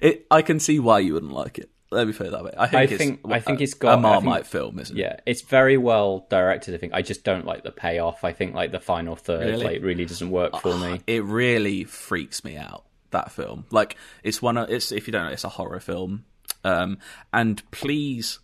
it, 0.00 0.26
I 0.30 0.42
can 0.42 0.60
see 0.60 0.78
why 0.78 0.98
you 1.00 1.14
wouldn't 1.14 1.32
like 1.32 1.58
it. 1.58 1.70
Let 1.94 2.06
me 2.06 2.12
put 2.12 2.26
it 2.26 2.30
that 2.32 2.44
way. 2.44 2.52
I 2.58 2.66
think, 2.66 2.74
I 2.80 2.82
it's, 2.84 2.96
think- 2.96 3.20
I 3.28 3.40
think 3.40 3.60
a- 3.60 3.62
it's 3.62 3.74
got 3.74 3.98
a 3.98 4.00
Marmite 4.00 4.42
think- 4.42 4.46
film, 4.46 4.78
isn't 4.78 4.96
it? 4.96 5.00
Yeah, 5.00 5.16
it's 5.26 5.42
very 5.42 5.76
well 5.76 6.26
directed. 6.30 6.74
I 6.74 6.78
think 6.78 6.92
I 6.94 7.02
just 7.02 7.24
don't 7.24 7.46
like 7.46 7.62
the 7.62 7.72
payoff. 7.72 8.24
I 8.24 8.32
think 8.32 8.54
like 8.54 8.72
the 8.72 8.80
final 8.80 9.16
third 9.16 9.46
Really? 9.46 9.64
like 9.64 9.82
really 9.82 10.04
doesn't 10.04 10.30
work 10.30 10.60
for 10.60 10.76
me. 10.76 11.00
it 11.06 11.24
really 11.24 11.84
freaks 11.84 12.44
me 12.44 12.56
out 12.56 12.84
that 13.10 13.30
film 13.30 13.64
like 13.70 13.96
it's 14.24 14.42
one 14.42 14.56
of 14.56 14.68
it's 14.70 14.90
if 14.90 15.06
you 15.06 15.12
don't 15.12 15.24
know 15.26 15.30
it's 15.30 15.44
a 15.44 15.48
horror 15.48 15.78
film 15.78 16.24
um 16.64 16.98
and 17.32 17.62
please 17.70 18.40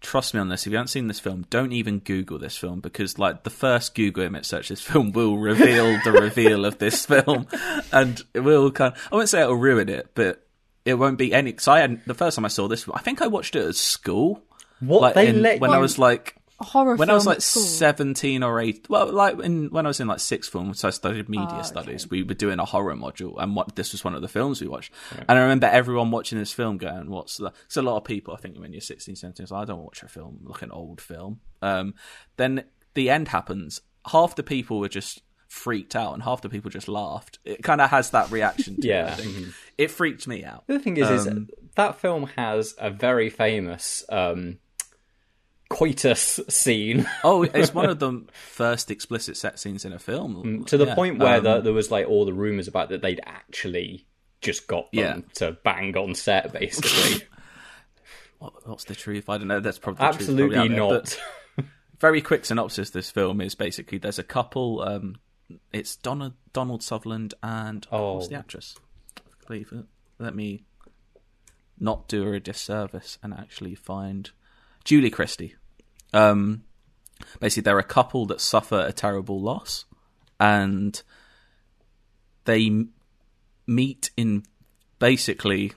trust 0.00 0.34
me 0.34 0.40
on 0.40 0.48
this 0.48 0.66
if 0.66 0.72
you 0.72 0.76
haven't 0.76 0.88
seen 0.88 1.06
this 1.06 1.20
film 1.20 1.46
don't 1.48 1.70
even 1.72 2.00
google 2.00 2.36
this 2.38 2.56
film 2.56 2.80
because 2.80 3.20
like 3.20 3.44
the 3.44 3.50
first 3.50 3.94
google 3.94 4.24
image 4.24 4.44
search 4.46 4.68
this 4.68 4.80
film 4.80 5.12
will 5.12 5.38
reveal 5.38 5.96
the 6.02 6.10
reveal 6.10 6.64
of 6.64 6.76
this 6.78 7.06
film 7.12 7.46
and 7.92 8.20
it 8.34 8.40
will 8.40 8.70
kind 8.72 8.92
of, 8.94 9.08
i 9.12 9.14
won't 9.14 9.28
say 9.28 9.40
it'll 9.40 9.54
ruin 9.54 9.88
it 9.88 10.10
but 10.14 10.43
it 10.84 10.94
won't 10.94 11.18
be 11.18 11.32
any 11.32 11.54
so 11.58 11.72
i 11.72 11.80
had 11.80 12.00
the 12.06 12.14
first 12.14 12.36
time 12.36 12.44
i 12.44 12.48
saw 12.48 12.68
this 12.68 12.88
i 12.92 13.00
think 13.00 13.22
i 13.22 13.26
watched 13.26 13.56
it 13.56 13.66
at 13.66 13.74
school. 13.76 14.42
What? 14.80 15.00
Like 15.02 15.14
they 15.14 15.28
in- 15.28 15.42
let 15.42 15.60
when 15.60 15.70
you... 15.70 15.76
i 15.76 15.80
was 15.80 15.98
like 15.98 16.36
A 16.60 16.64
horror 16.64 16.96
when 16.96 17.08
film 17.08 17.10
I 17.10 17.14
was 17.14 17.26
like 17.26 17.40
17 17.40 18.42
or 18.42 18.60
8 18.60 18.86
well 18.90 19.10
like 19.12 19.38
in 19.40 19.70
when 19.70 19.86
I 19.86 19.88
was 19.88 19.98
in 20.00 20.08
like 20.08 20.20
sixth 20.20 20.50
form 20.52 20.74
so 20.74 20.88
I 20.88 20.90
studied 20.90 21.28
media 21.28 21.46
Ah, 21.48 21.58
okay. 21.58 21.66
studies 21.66 22.08
we 22.10 22.22
were 22.22 22.34
doing 22.34 22.58
a 22.60 22.64
horror 22.64 22.94
module 22.94 23.34
and 23.42 23.56
what 23.56 23.74
this 23.76 23.92
was 23.92 24.04
one 24.04 24.14
of 24.14 24.22
the 24.22 24.28
films 24.28 24.60
we 24.60 24.68
watched. 24.68 24.92
And 25.16 25.38
I 25.38 25.42
remember 25.42 25.66
everyone 25.66 26.10
watching 26.10 26.38
this 26.38 26.52
film 26.52 26.76
going 26.78 27.10
what's 27.10 27.38
that 27.38 27.54
so 27.68 27.80
a 27.80 27.82
lot 27.82 27.96
of 27.96 28.04
people 28.04 28.34
I 28.34 28.36
think 28.36 28.58
when 28.58 28.72
you're 28.72 28.80
16 28.80 29.16
17 29.16 29.44
it's 29.44 29.50
like, 29.52 29.62
I 29.62 29.64
don't 29.64 29.82
watch 29.82 30.02
a 30.02 30.08
film 30.08 30.40
like 30.44 30.62
an 30.62 30.70
old 30.70 31.00
film. 31.00 31.40
Um 31.62 31.94
then 32.36 32.64
the 32.94 33.10
end 33.10 33.28
happens. 33.28 33.80
Half 34.12 34.36
the 34.36 34.42
people 34.44 34.78
were 34.78 34.88
just 34.88 35.22
freaked 35.54 35.94
out 35.94 36.12
and 36.14 36.22
half 36.22 36.42
the 36.42 36.48
people 36.48 36.68
just 36.70 36.88
laughed 36.88 37.38
it 37.44 37.62
kind 37.62 37.80
of 37.80 37.88
has 37.88 38.10
that 38.10 38.28
reaction 38.32 38.80
to 38.80 38.86
Yeah. 38.88 39.12
it, 39.14 39.20
think. 39.20 39.46
it 39.78 39.90
freaked 39.90 40.26
me 40.26 40.44
out 40.44 40.66
The 40.66 40.74
other 40.74 40.82
thing 40.84 40.96
is, 40.96 41.08
is 41.08 41.26
Um, 41.28 41.48
that 41.76 42.00
film 42.00 42.26
has 42.36 42.74
a 42.78 42.90
very 42.90 43.30
famous 43.30 44.04
um, 44.08 44.58
coitus 45.70 46.40
scene 46.48 47.06
oh 47.24 47.42
it's 47.44 47.72
one 47.72 47.88
of 47.88 47.98
the 47.98 48.22
first 48.32 48.90
explicit 48.90 49.36
set 49.36 49.58
scenes 49.58 49.84
in 49.84 49.92
a 49.92 49.98
film 49.98 50.64
to 50.64 50.76
the 50.76 50.86
Yeah. 50.86 50.94
point 50.94 51.18
where 51.18 51.38
Um, 51.38 51.44
the, 51.44 51.60
there 51.60 51.72
was 51.72 51.90
like 51.90 52.06
all 52.08 52.24
the 52.24 52.32
rumors 52.34 52.68
about 52.68 52.90
that 52.90 53.00
they'd 53.02 53.20
actually 53.24 54.06
just 54.40 54.66
got 54.66 54.90
them 54.92 55.00
Yeah. 55.00 55.20
to 55.34 55.52
bang 55.64 55.96
on 55.96 56.14
set, 56.14 56.52
basically. 56.52 57.26
What- 58.40 58.68
what's 58.68 58.84
the 58.84 58.94
truth? 58.94 59.30
I 59.30 59.38
don't 59.38 59.48
know. 59.48 59.60
That's 59.60 59.78
probably 59.78 60.04
the 60.04 60.12
truth, 60.12 60.20
Absolutely 60.28 60.56
probably 60.56 60.68
there. 60.76 60.78
not. 60.78 61.20
Very 61.98 62.20
quick 62.20 62.44
synopsis. 62.44 62.90
This 62.90 63.10
film 63.10 63.40
is 63.40 63.54
basically 63.54 63.96
there's 63.96 64.18
a 64.18 64.24
couple. 64.24 64.82
Um, 64.82 65.16
it's 65.72 65.96
Donald 65.96 66.34
Donald 66.52 66.82
Sutherland 66.82 67.34
and 67.42 67.86
oh, 67.92 68.14
what's 68.14 68.26
Oh. 68.26 68.30
the 68.30 68.36
actress? 68.36 68.76
I 69.18 69.46
believe 69.46 69.72
it. 69.72 69.84
Let 70.18 70.34
me 70.34 70.64
not 71.78 72.08
do 72.08 72.24
her 72.24 72.34
a 72.34 72.40
disservice 72.40 73.18
and 73.22 73.34
actually 73.34 73.74
find 73.74 74.30
Julie 74.84 75.10
Christie. 75.10 75.56
Um, 76.12 76.64
basically 77.40 77.62
they're 77.64 77.78
a 77.78 77.84
couple 77.84 78.26
that 78.26 78.40
suffer 78.40 78.80
a 78.86 78.92
terrible 78.92 79.40
loss, 79.40 79.84
and 80.38 81.02
they 82.44 82.86
meet 83.66 84.10
in 84.16 84.44
basically 84.98 85.72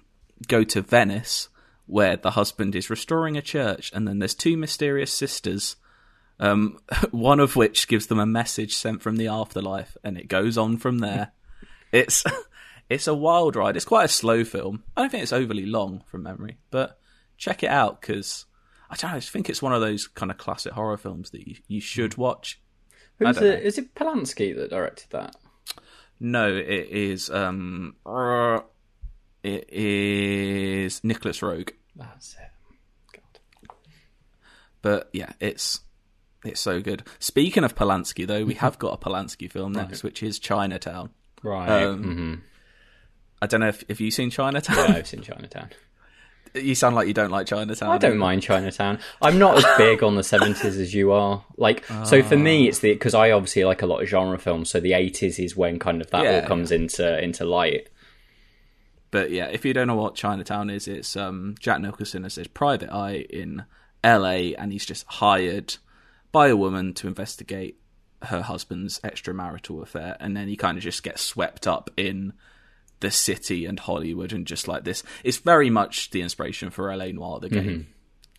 go 0.48 0.64
to 0.64 0.82
Venice 0.82 1.50
where 1.88 2.18
the 2.18 2.32
husband 2.32 2.76
is 2.76 2.90
restoring 2.90 3.38
a 3.38 3.42
church, 3.42 3.92
and 3.94 4.08
then 4.08 4.20
there's 4.20 4.36
two 4.36 4.56
mysterious 4.58 5.12
sisters. 5.12 5.78
Um, 6.40 6.80
one 7.12 7.40
of 7.40 7.56
which 7.56 7.88
gives 7.88 8.08
them 8.08 8.20
a 8.20 8.26
message 8.26 8.76
sent 8.76 9.02
from 9.02 9.18
the 9.18 9.28
afterlife, 9.28 9.98
and 10.04 10.18
it 10.18 10.28
goes 10.28 10.58
on 10.58 10.78
from 10.78 11.00
there. 11.00 11.32
It's 11.90 12.26
it's 12.90 13.08
a 13.08 13.14
wild 13.14 13.56
ride. 13.56 13.78
It's 13.78 13.86
quite 13.86 14.04
a 14.04 14.10
slow 14.10 14.44
film. 14.44 14.84
I 14.98 15.02
don't 15.02 15.10
think 15.10 15.24
it's 15.24 15.32
overly 15.32 15.66
long 15.66 16.04
from 16.06 16.24
memory, 16.24 16.58
but 16.70 17.00
check 17.38 17.64
it 17.64 17.70
out 17.70 18.02
because 18.02 18.46
I 18.90 18.98
don't 18.98 19.12
know. 19.12 19.16
I 19.16 19.20
just 19.20 19.32
think 19.32 19.50
it's 19.50 19.62
one 19.62 19.72
of 19.72 19.80
those 19.80 20.06
kind 20.06 20.30
of 20.30 20.38
classic 20.38 20.74
horror 20.74 20.98
films 20.98 21.30
that 21.30 21.48
you, 21.48 21.56
you 21.70 21.80
should 21.80 22.18
watch. 22.18 22.60
I 23.22 23.28
Who's 23.28 23.38
it? 23.38 23.64
Is 23.64 23.78
it 23.78 23.96
Polanski 23.96 24.54
that 24.58 24.70
directed 24.70 25.10
that? 25.12 25.38
No, 26.20 26.54
it 26.54 26.90
is. 26.90 27.30
Um, 27.30 27.96
it 29.44 29.70
is 29.72 31.04
Nicolas 31.06 31.40
Roeg. 31.40 31.72
That's 31.96 32.34
it. 32.34 33.22
God. 33.66 33.76
But 34.82 35.10
yeah, 35.14 35.32
it's 35.40 35.80
it's 36.48 36.60
so 36.62 36.82
good. 36.82 37.04
Speaking 37.20 37.64
of 37.64 37.76
Polanski, 37.76 38.26
though, 38.26 38.46
we 38.46 38.54
have 38.66 38.80
got 38.80 38.94
a 38.94 38.98
Polanski 38.98 39.52
film 39.52 39.74
next, 39.74 40.04
which 40.04 40.24
is 40.24 40.40
Chinatown. 40.40 41.10
Right. 41.44 41.84
Um, 41.84 42.04
hmm 42.04 42.36
I 43.40 43.46
don't 43.46 43.60
know 43.60 43.68
if 43.68 43.84
have 43.88 44.00
you 44.00 44.10
seen 44.10 44.32
Chinatown. 44.32 44.76
Yeah, 44.78 44.96
I've 44.96 45.06
seen 45.08 45.22
Chinatown. 45.22 45.70
you 46.56 46.74
sound 46.74 46.96
like 46.96 47.08
you 47.08 47.14
don't 47.14 47.30
like 47.30 47.46
Chinatown. 47.46 47.90
I 47.92 48.00
don't 48.00 48.18
mind 48.18 48.42
Chinatown. 48.42 48.98
I'm 49.22 49.38
not 49.38 49.58
as 49.58 49.66
big 49.78 50.02
on 50.02 50.16
the 50.16 50.24
70s 50.24 50.66
as 50.66 50.92
you 50.92 51.12
are. 51.12 51.46
Like, 51.56 51.86
so 52.06 52.24
for 52.24 52.36
me, 52.36 52.68
it's 52.68 52.80
the 52.80 52.94
because 52.94 53.14
I 53.14 53.30
obviously 53.30 53.64
like 53.64 53.84
a 53.84 53.86
lot 53.86 54.02
of 54.02 54.10
genre 54.10 54.40
films. 54.40 54.72
So 54.72 54.80
the 54.80 54.94
80s 54.94 55.38
is 55.44 55.56
when 55.56 55.78
kind 55.78 56.02
of 56.02 56.10
that 56.10 56.24
Yeah, 56.24 56.40
all 56.42 56.48
comes 56.48 56.72
into 56.72 57.22
into 57.24 57.46
light. 57.46 57.90
But 59.12 59.30
yeah, 59.32 59.46
if 59.48 59.64
you 59.64 59.74
don't 59.74 59.88
know 59.88 59.96
what 59.96 60.16
Chinatown 60.16 60.72
is, 60.72 60.88
it's 60.88 61.16
um, 61.16 61.56
Jack 61.60 61.80
Nicholson 61.80 62.26
as 62.26 62.36
his 62.36 62.48
private 62.48 62.90
eye 62.92 63.26
in 63.30 63.66
L.A. 64.04 64.56
and 64.56 64.72
he's 64.72 64.86
just 64.86 65.06
hired 65.08 65.78
by 66.32 66.48
a 66.48 66.56
woman 66.58 66.94
to 66.96 67.08
investigate 67.08 67.80
her 68.24 68.42
husband's 68.42 69.00
extramarital 69.02 69.82
affair, 69.82 70.18
and 70.20 70.36
then 70.36 70.48
he 70.48 70.56
kind 70.56 70.78
of 70.78 70.84
just 70.84 71.04
gets 71.04 71.22
swept 71.22 71.68
up 71.68 71.90
in 71.98 72.34
the 73.00 73.12
city 73.12 73.66
and 73.66 73.80
Hollywood 73.80 74.34
and 74.34 74.48
just 74.48 74.68
like 74.68 74.84
this. 74.84 75.04
It's 75.24 75.38
very 75.38 75.70
much 75.70 76.10
the 76.10 76.22
inspiration 76.22 76.72
for 76.72 76.92
L.A. 76.92 77.12
Noire, 77.14 77.40
the 77.40 77.50
game. 77.50 77.88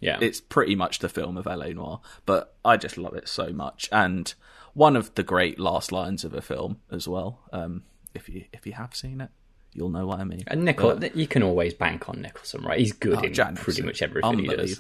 Yeah. 0.01 0.18
It's 0.20 0.41
pretty 0.41 0.74
much 0.74 0.99
the 0.99 1.09
film 1.09 1.36
of 1.36 1.47
L.A. 1.47 1.72
Noire, 1.74 2.01
but 2.26 2.57
I 2.64 2.76
just 2.76 2.99
love 2.99 3.14
it 3.14 3.28
so 3.28 3.51
much, 3.53 3.89
and 3.93 4.32
one 4.74 4.97
of 4.97 5.14
the 5.14 5.22
great 5.22 5.59
last 5.59 5.93
lines 5.93 6.24
of 6.24 6.34
a 6.34 6.41
film 6.43 6.80
as 6.91 7.09
well. 7.09 7.41
Um, 7.53 7.84
if 8.14 8.28
you 8.28 8.45
if 8.53 8.66
you 8.66 8.72
have 8.72 8.95
seen 8.97 9.20
it, 9.20 9.30
you'll 9.72 9.89
know 9.91 10.07
what 10.07 10.18
I 10.20 10.24
mean. 10.24 10.43
and 10.49 10.64
Nichol, 10.64 11.05
you 11.14 11.26
can 11.28 11.43
always 11.43 11.74
bank 11.74 12.09
on 12.09 12.20
Nicholson, 12.22 12.62
right? 12.62 12.78
He's 12.78 12.93
good 12.93 13.18
Oh, 13.18 13.22
in 13.22 13.32
Jack 13.34 13.55
pretty 13.57 13.82
Nicholson. 13.82 13.86
much 13.86 14.03
everything 14.03 14.39
he 14.41 14.47
does. 14.57 14.78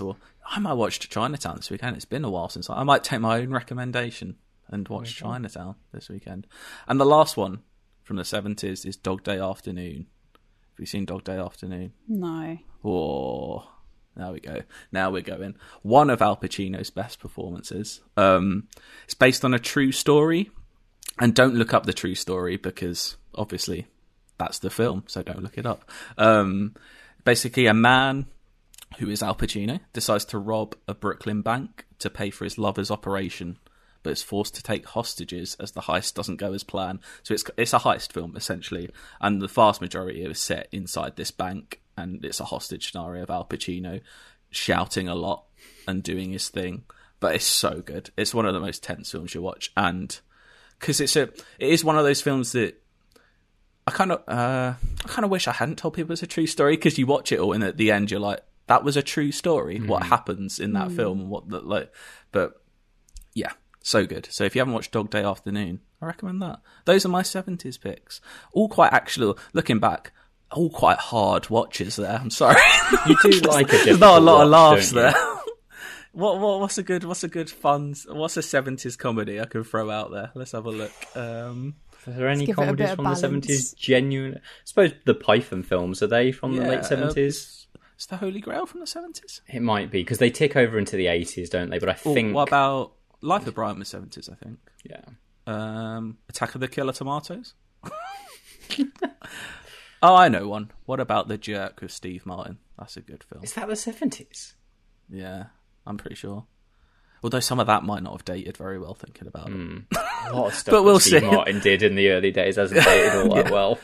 I 0.50 0.58
might 0.60 0.74
watch 0.74 0.98
Chinatown 1.08 1.56
this 1.56 1.70
weekend. 1.70 1.96
It's 1.96 2.04
been 2.04 2.24
a 2.24 2.30
while 2.30 2.48
since 2.48 2.70
I, 2.70 2.80
I 2.80 2.82
might 2.82 3.04
take 3.04 3.20
my 3.20 3.38
own 3.38 3.50
recommendation 3.50 4.36
and 4.68 4.88
watch 4.88 5.16
Chinatown 5.16 5.76
this 5.92 6.08
weekend. 6.08 6.46
And 6.86 7.00
the 7.00 7.06
last 7.06 7.36
one 7.36 7.60
from 8.02 8.16
the 8.16 8.24
seventies 8.24 8.84
is 8.84 8.96
Dog 8.96 9.22
Day 9.22 9.38
Afternoon. 9.38 10.06
Have 10.32 10.80
you 10.80 10.86
seen 10.86 11.04
Dog 11.04 11.24
Day 11.24 11.36
Afternoon? 11.36 11.92
No. 12.06 12.58
Oh, 12.84 13.70
there 14.16 14.32
we 14.32 14.40
go. 14.40 14.62
Now 14.90 15.10
we're 15.10 15.22
going. 15.22 15.56
One 15.82 16.10
of 16.10 16.22
Al 16.22 16.36
Pacino's 16.36 16.90
best 16.90 17.20
performances. 17.20 18.00
Um, 18.16 18.68
it's 19.04 19.14
based 19.14 19.44
on 19.44 19.54
a 19.54 19.58
true 19.58 19.92
story, 19.92 20.50
and 21.18 21.34
don't 21.34 21.54
look 21.54 21.74
up 21.74 21.84
the 21.84 21.92
true 21.92 22.14
story 22.14 22.56
because 22.56 23.16
obviously 23.34 23.86
that's 24.38 24.58
the 24.58 24.70
film, 24.70 25.04
so 25.06 25.22
don't 25.22 25.42
look 25.42 25.58
it 25.58 25.66
up. 25.66 25.90
Um, 26.16 26.74
basically, 27.24 27.66
a 27.66 27.74
man 27.74 28.26
who 28.96 29.08
is 29.10 29.22
Al 29.22 29.34
Pacino 29.34 29.80
decides 29.92 30.24
to 30.26 30.38
rob 30.38 30.74
a 30.86 30.94
Brooklyn 30.94 31.42
bank 31.42 31.86
to 31.98 32.10
pay 32.10 32.30
for 32.30 32.44
his 32.44 32.58
lover's 32.58 32.90
operation, 32.90 33.58
but 34.02 34.12
is 34.12 34.22
forced 34.22 34.54
to 34.54 34.62
take 34.62 34.86
hostages 34.86 35.56
as 35.60 35.72
the 35.72 35.82
heist 35.82 36.14
doesn't 36.14 36.36
go 36.36 36.52
as 36.52 36.64
planned. 36.64 37.00
So 37.22 37.34
it's 37.34 37.44
it's 37.56 37.74
a 37.74 37.78
heist 37.78 38.12
film 38.12 38.36
essentially, 38.36 38.88
and 39.20 39.42
the 39.42 39.48
vast 39.48 39.80
majority 39.80 40.24
of 40.24 40.30
is 40.32 40.40
set 40.40 40.68
inside 40.72 41.16
this 41.16 41.30
bank, 41.30 41.80
and 41.96 42.24
it's 42.24 42.40
a 42.40 42.46
hostage 42.46 42.90
scenario 42.90 43.22
of 43.24 43.30
Al 43.30 43.44
Pacino 43.44 44.00
shouting 44.50 45.08
a 45.08 45.14
lot 45.14 45.44
and 45.86 46.02
doing 46.02 46.32
his 46.32 46.48
thing. 46.48 46.84
But 47.20 47.34
it's 47.34 47.44
so 47.44 47.82
good. 47.84 48.10
It's 48.16 48.32
one 48.32 48.46
of 48.46 48.54
the 48.54 48.60
most 48.60 48.82
tense 48.82 49.10
films 49.10 49.34
you 49.34 49.42
watch, 49.42 49.72
and 49.76 50.18
because 50.78 51.00
it's 51.00 51.16
a 51.16 51.22
it 51.22 51.68
is 51.70 51.84
one 51.84 51.98
of 51.98 52.04
those 52.04 52.20
films 52.20 52.52
that 52.52 52.80
I 53.86 53.90
kind 53.90 54.12
of 54.12 54.22
uh, 54.28 54.74
I 55.04 55.08
kind 55.08 55.24
of 55.24 55.30
wish 55.30 55.48
I 55.48 55.52
hadn't 55.52 55.78
told 55.78 55.94
people 55.94 56.12
it's 56.12 56.22
a 56.22 56.26
true 56.26 56.46
story 56.46 56.76
because 56.76 56.98
you 56.98 57.06
watch 57.06 57.32
it 57.32 57.40
all 57.40 57.52
and 57.52 57.64
at 57.64 57.76
the 57.76 57.90
end 57.90 58.10
you're 58.10 58.20
like 58.20 58.40
that 58.68 58.84
was 58.84 58.96
a 58.96 59.02
true 59.02 59.32
story 59.32 59.78
what 59.78 60.04
happens 60.04 60.60
in 60.60 60.72
that 60.74 60.92
film 60.92 61.28
what 61.28 61.48
the 61.48 61.60
like 61.60 61.92
but 62.32 62.62
yeah 63.34 63.52
so 63.80 64.06
good 64.06 64.28
so 64.30 64.44
if 64.44 64.54
you 64.54 64.60
haven't 64.60 64.74
watched 64.74 64.92
Dog 64.92 65.10
Day 65.10 65.22
Afternoon 65.22 65.80
I 66.00 66.06
recommend 66.06 66.40
that 66.42 66.60
those 66.84 67.04
are 67.04 67.08
my 67.08 67.22
70s 67.22 67.80
picks 67.80 68.20
all 68.52 68.68
quite 68.68 68.92
actual. 68.92 69.38
looking 69.52 69.78
back 69.78 70.12
all 70.52 70.70
quite 70.70 70.98
hard 70.98 71.50
watches 71.50 71.96
there 71.96 72.18
I'm 72.20 72.30
sorry 72.30 72.56
You 73.06 73.16
do 73.22 73.30
like 73.48 73.68
a 73.72 73.76
there's 73.78 73.98
not 73.98 74.18
a 74.18 74.20
difficult 74.20 74.22
lot 74.22 74.44
of 74.44 74.50
laughs 74.50 74.90
there 74.90 75.14
what 76.12 76.38
what 76.38 76.60
what's 76.60 76.78
a 76.78 76.82
good 76.82 77.04
what's 77.04 77.24
a 77.24 77.28
good 77.28 77.50
fun 77.50 77.94
what's 78.08 78.36
a 78.36 78.40
70s 78.40 78.98
comedy 78.98 79.40
I 79.40 79.44
can 79.44 79.62
throw 79.64 79.90
out 79.90 80.10
there 80.10 80.30
let's 80.34 80.52
have 80.52 80.66
a 80.66 80.70
look 80.70 80.92
um 81.16 81.74
Are 82.06 82.12
there 82.12 82.28
any 82.28 82.46
give 82.46 82.56
comedies 82.56 82.76
bit 82.76 82.90
of 82.90 82.96
from 82.96 83.04
the 83.04 83.14
seventies? 83.14 83.72
Genuine. 83.74 84.36
I 84.36 84.40
suppose 84.64 84.92
the 85.04 85.14
Python 85.14 85.62
films 85.62 86.02
are 86.02 86.06
they 86.06 86.32
from 86.32 86.54
the 86.56 86.62
Yeah, 86.62 86.68
late 86.68 86.80
uh, 86.80 86.82
seventies? 86.82 87.57
It's 87.98 88.06
the 88.06 88.16
Holy 88.18 88.38
Grail 88.40 88.64
from 88.64 88.78
the 88.78 88.86
70s. 88.86 89.40
it 89.48 89.60
might 89.60 89.90
be 89.90 90.02
because 90.02 90.18
they 90.18 90.30
tick 90.30 90.54
over 90.54 90.78
into 90.78 90.94
the 90.96 91.08
eighties, 91.08 91.50
don't 91.50 91.68
they? 91.68 91.80
But 91.80 91.88
I 91.88 91.96
Oh, 92.06 92.14
think 92.14 92.32
What 92.32 92.46
about 92.48 92.92
Life 93.20 93.44
of 93.48 93.54
Brian 93.56 93.76
was 93.80 93.88
70s, 93.92 94.30
I 94.32 94.36
think. 94.36 94.58
yeah. 94.88 95.02
Um, 95.48 96.18
Attack 96.28 96.54
of 96.54 96.60
the 96.60 96.68
Killer 96.68 96.92
Tomatoes? 96.92 97.54
oh, 100.02 100.14
I 100.14 100.28
know 100.28 100.46
one. 100.48 100.70
What 100.84 101.00
about 101.00 101.28
The 101.28 101.38
Jerk 101.38 101.80
with 101.80 101.90
Steve 101.90 102.24
Martin? 102.26 102.58
That's 102.78 102.96
a 102.96 103.00
good 103.00 103.24
film. 103.24 103.42
Is 103.42 103.54
that 103.54 103.66
the 103.68 103.74
seventies? 103.76 104.54
Yeah, 105.10 105.46
I'm 105.86 105.96
pretty 105.96 106.14
sure. 106.16 106.46
Although 107.24 107.40
some 107.40 107.58
of 107.58 107.66
that 107.66 107.82
might 107.82 108.04
not 108.04 108.12
have 108.12 108.24
dated 108.24 108.56
very 108.56 108.78
well 108.78 108.94
thinking 108.94 109.26
about 109.26 109.50
it. 109.50 109.82
A 110.26 110.32
lot 110.36 110.48
of 110.48 110.54
stuff 110.54 110.72
But 110.72 110.84
we'll 110.84 110.94
that 110.94 111.00
Steve 111.00 111.20
see. 111.22 111.26
Martin 111.30 111.58
did 111.60 111.82
in 111.82 111.96
the 111.96 112.10
early 112.10 112.30
days 112.30 112.54
hasn't 112.56 112.80
dated 112.84 113.14
all 113.28 113.34
that 113.34 113.50
well. 113.50 113.78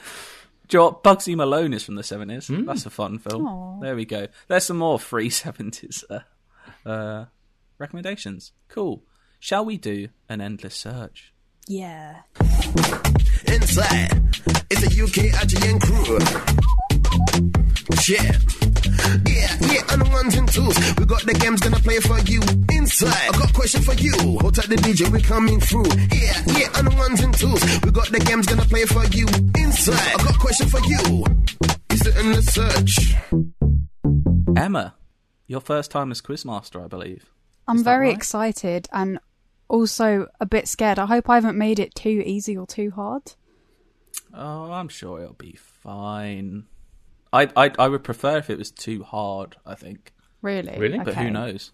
Do 0.68 0.76
you 0.76 0.78
know 0.80 0.84
what? 0.86 1.04
Bugsy 1.04 1.36
Malone 1.36 1.72
is 1.74 1.84
from 1.84 1.94
the 1.96 2.02
70s. 2.02 2.48
Hmm. 2.48 2.64
That's 2.64 2.86
a 2.86 2.90
fun 2.90 3.18
film. 3.18 3.46
Aw. 3.46 3.80
There 3.80 3.96
we 3.96 4.04
go. 4.04 4.28
There's 4.48 4.64
some 4.64 4.78
more 4.78 4.98
free 4.98 5.28
70s 5.30 6.04
uh, 6.10 6.88
uh, 6.88 7.26
recommendations. 7.78 8.52
Cool. 8.68 9.02
Shall 9.40 9.64
we 9.64 9.76
do 9.76 10.08
an 10.28 10.40
endless 10.40 10.74
search? 10.74 11.34
Yeah. 11.68 12.20
Inside, 13.46 14.10
it's 14.70 14.82
a 14.82 15.02
UK 15.02 15.32
IGN 15.32 15.80
crew. 15.82 16.83
Yeah. 18.08 18.38
Yeah, 19.26 19.50
yeah, 19.72 19.92
on 19.92 19.98
the 20.00 20.08
ones 20.12 20.34
and 20.36 20.48
twos. 20.50 20.76
We 20.98 21.04
got 21.06 21.22
the 21.22 21.34
games 21.34 21.60
gonna 21.60 21.78
play 21.80 22.00
for 22.00 22.18
you. 22.20 22.40
Inside, 22.72 23.34
I 23.34 23.38
got 23.38 23.50
a 23.50 23.52
question 23.52 23.82
for 23.82 23.94
you. 23.94 24.12
Hold 24.40 24.54
tight 24.54 24.68
the 24.68 24.76
DJ, 24.76 25.10
we 25.10 25.20
coming 25.22 25.60
through. 25.60 25.86
Yeah, 26.12 26.36
yeah, 26.58 26.78
on 26.78 26.84
the 26.86 26.94
ones 26.96 27.20
and 27.22 27.32
twos. 27.34 27.62
We 27.84 27.90
got 27.90 28.10
the 28.10 28.20
games 28.20 28.46
gonna 28.46 28.64
play 28.64 28.84
for 28.84 29.04
you. 29.06 29.26
Inside, 29.56 29.94
I 29.94 30.16
got 30.22 30.36
a 30.36 30.38
question 30.38 30.68
for 30.68 30.80
you. 30.86 31.24
Is 31.90 32.06
it 32.06 32.16
in 32.16 32.32
the 32.32 32.42
search? 32.42 33.14
Emma, 34.56 34.94
your 35.46 35.60
first 35.60 35.90
time 35.90 36.10
as 36.10 36.20
Quizmaster, 36.20 36.84
I 36.84 36.88
believe. 36.88 37.30
I'm 37.66 37.82
very 37.82 38.08
right? 38.08 38.16
excited 38.16 38.88
and 38.92 39.18
also 39.68 40.28
a 40.40 40.46
bit 40.46 40.68
scared. 40.68 40.98
I 40.98 41.06
hope 41.06 41.30
I 41.30 41.36
haven't 41.36 41.56
made 41.58 41.78
it 41.78 41.94
too 41.94 42.22
easy 42.24 42.56
or 42.56 42.66
too 42.66 42.90
hard. 42.90 43.32
Oh, 44.32 44.72
I'm 44.72 44.88
sure 44.88 45.20
it'll 45.20 45.34
be 45.34 45.56
fine. 45.56 46.66
I 47.34 47.48
I 47.56 47.70
I 47.78 47.88
would 47.88 48.04
prefer 48.04 48.38
if 48.38 48.48
it 48.50 48.58
was 48.58 48.70
too 48.70 49.02
hard. 49.02 49.56
I 49.66 49.74
think, 49.74 50.12
Really? 50.42 50.78
Really? 50.78 50.98
but 50.98 51.08
Okay. 51.08 51.24
who 51.24 51.30
knows? 51.30 51.72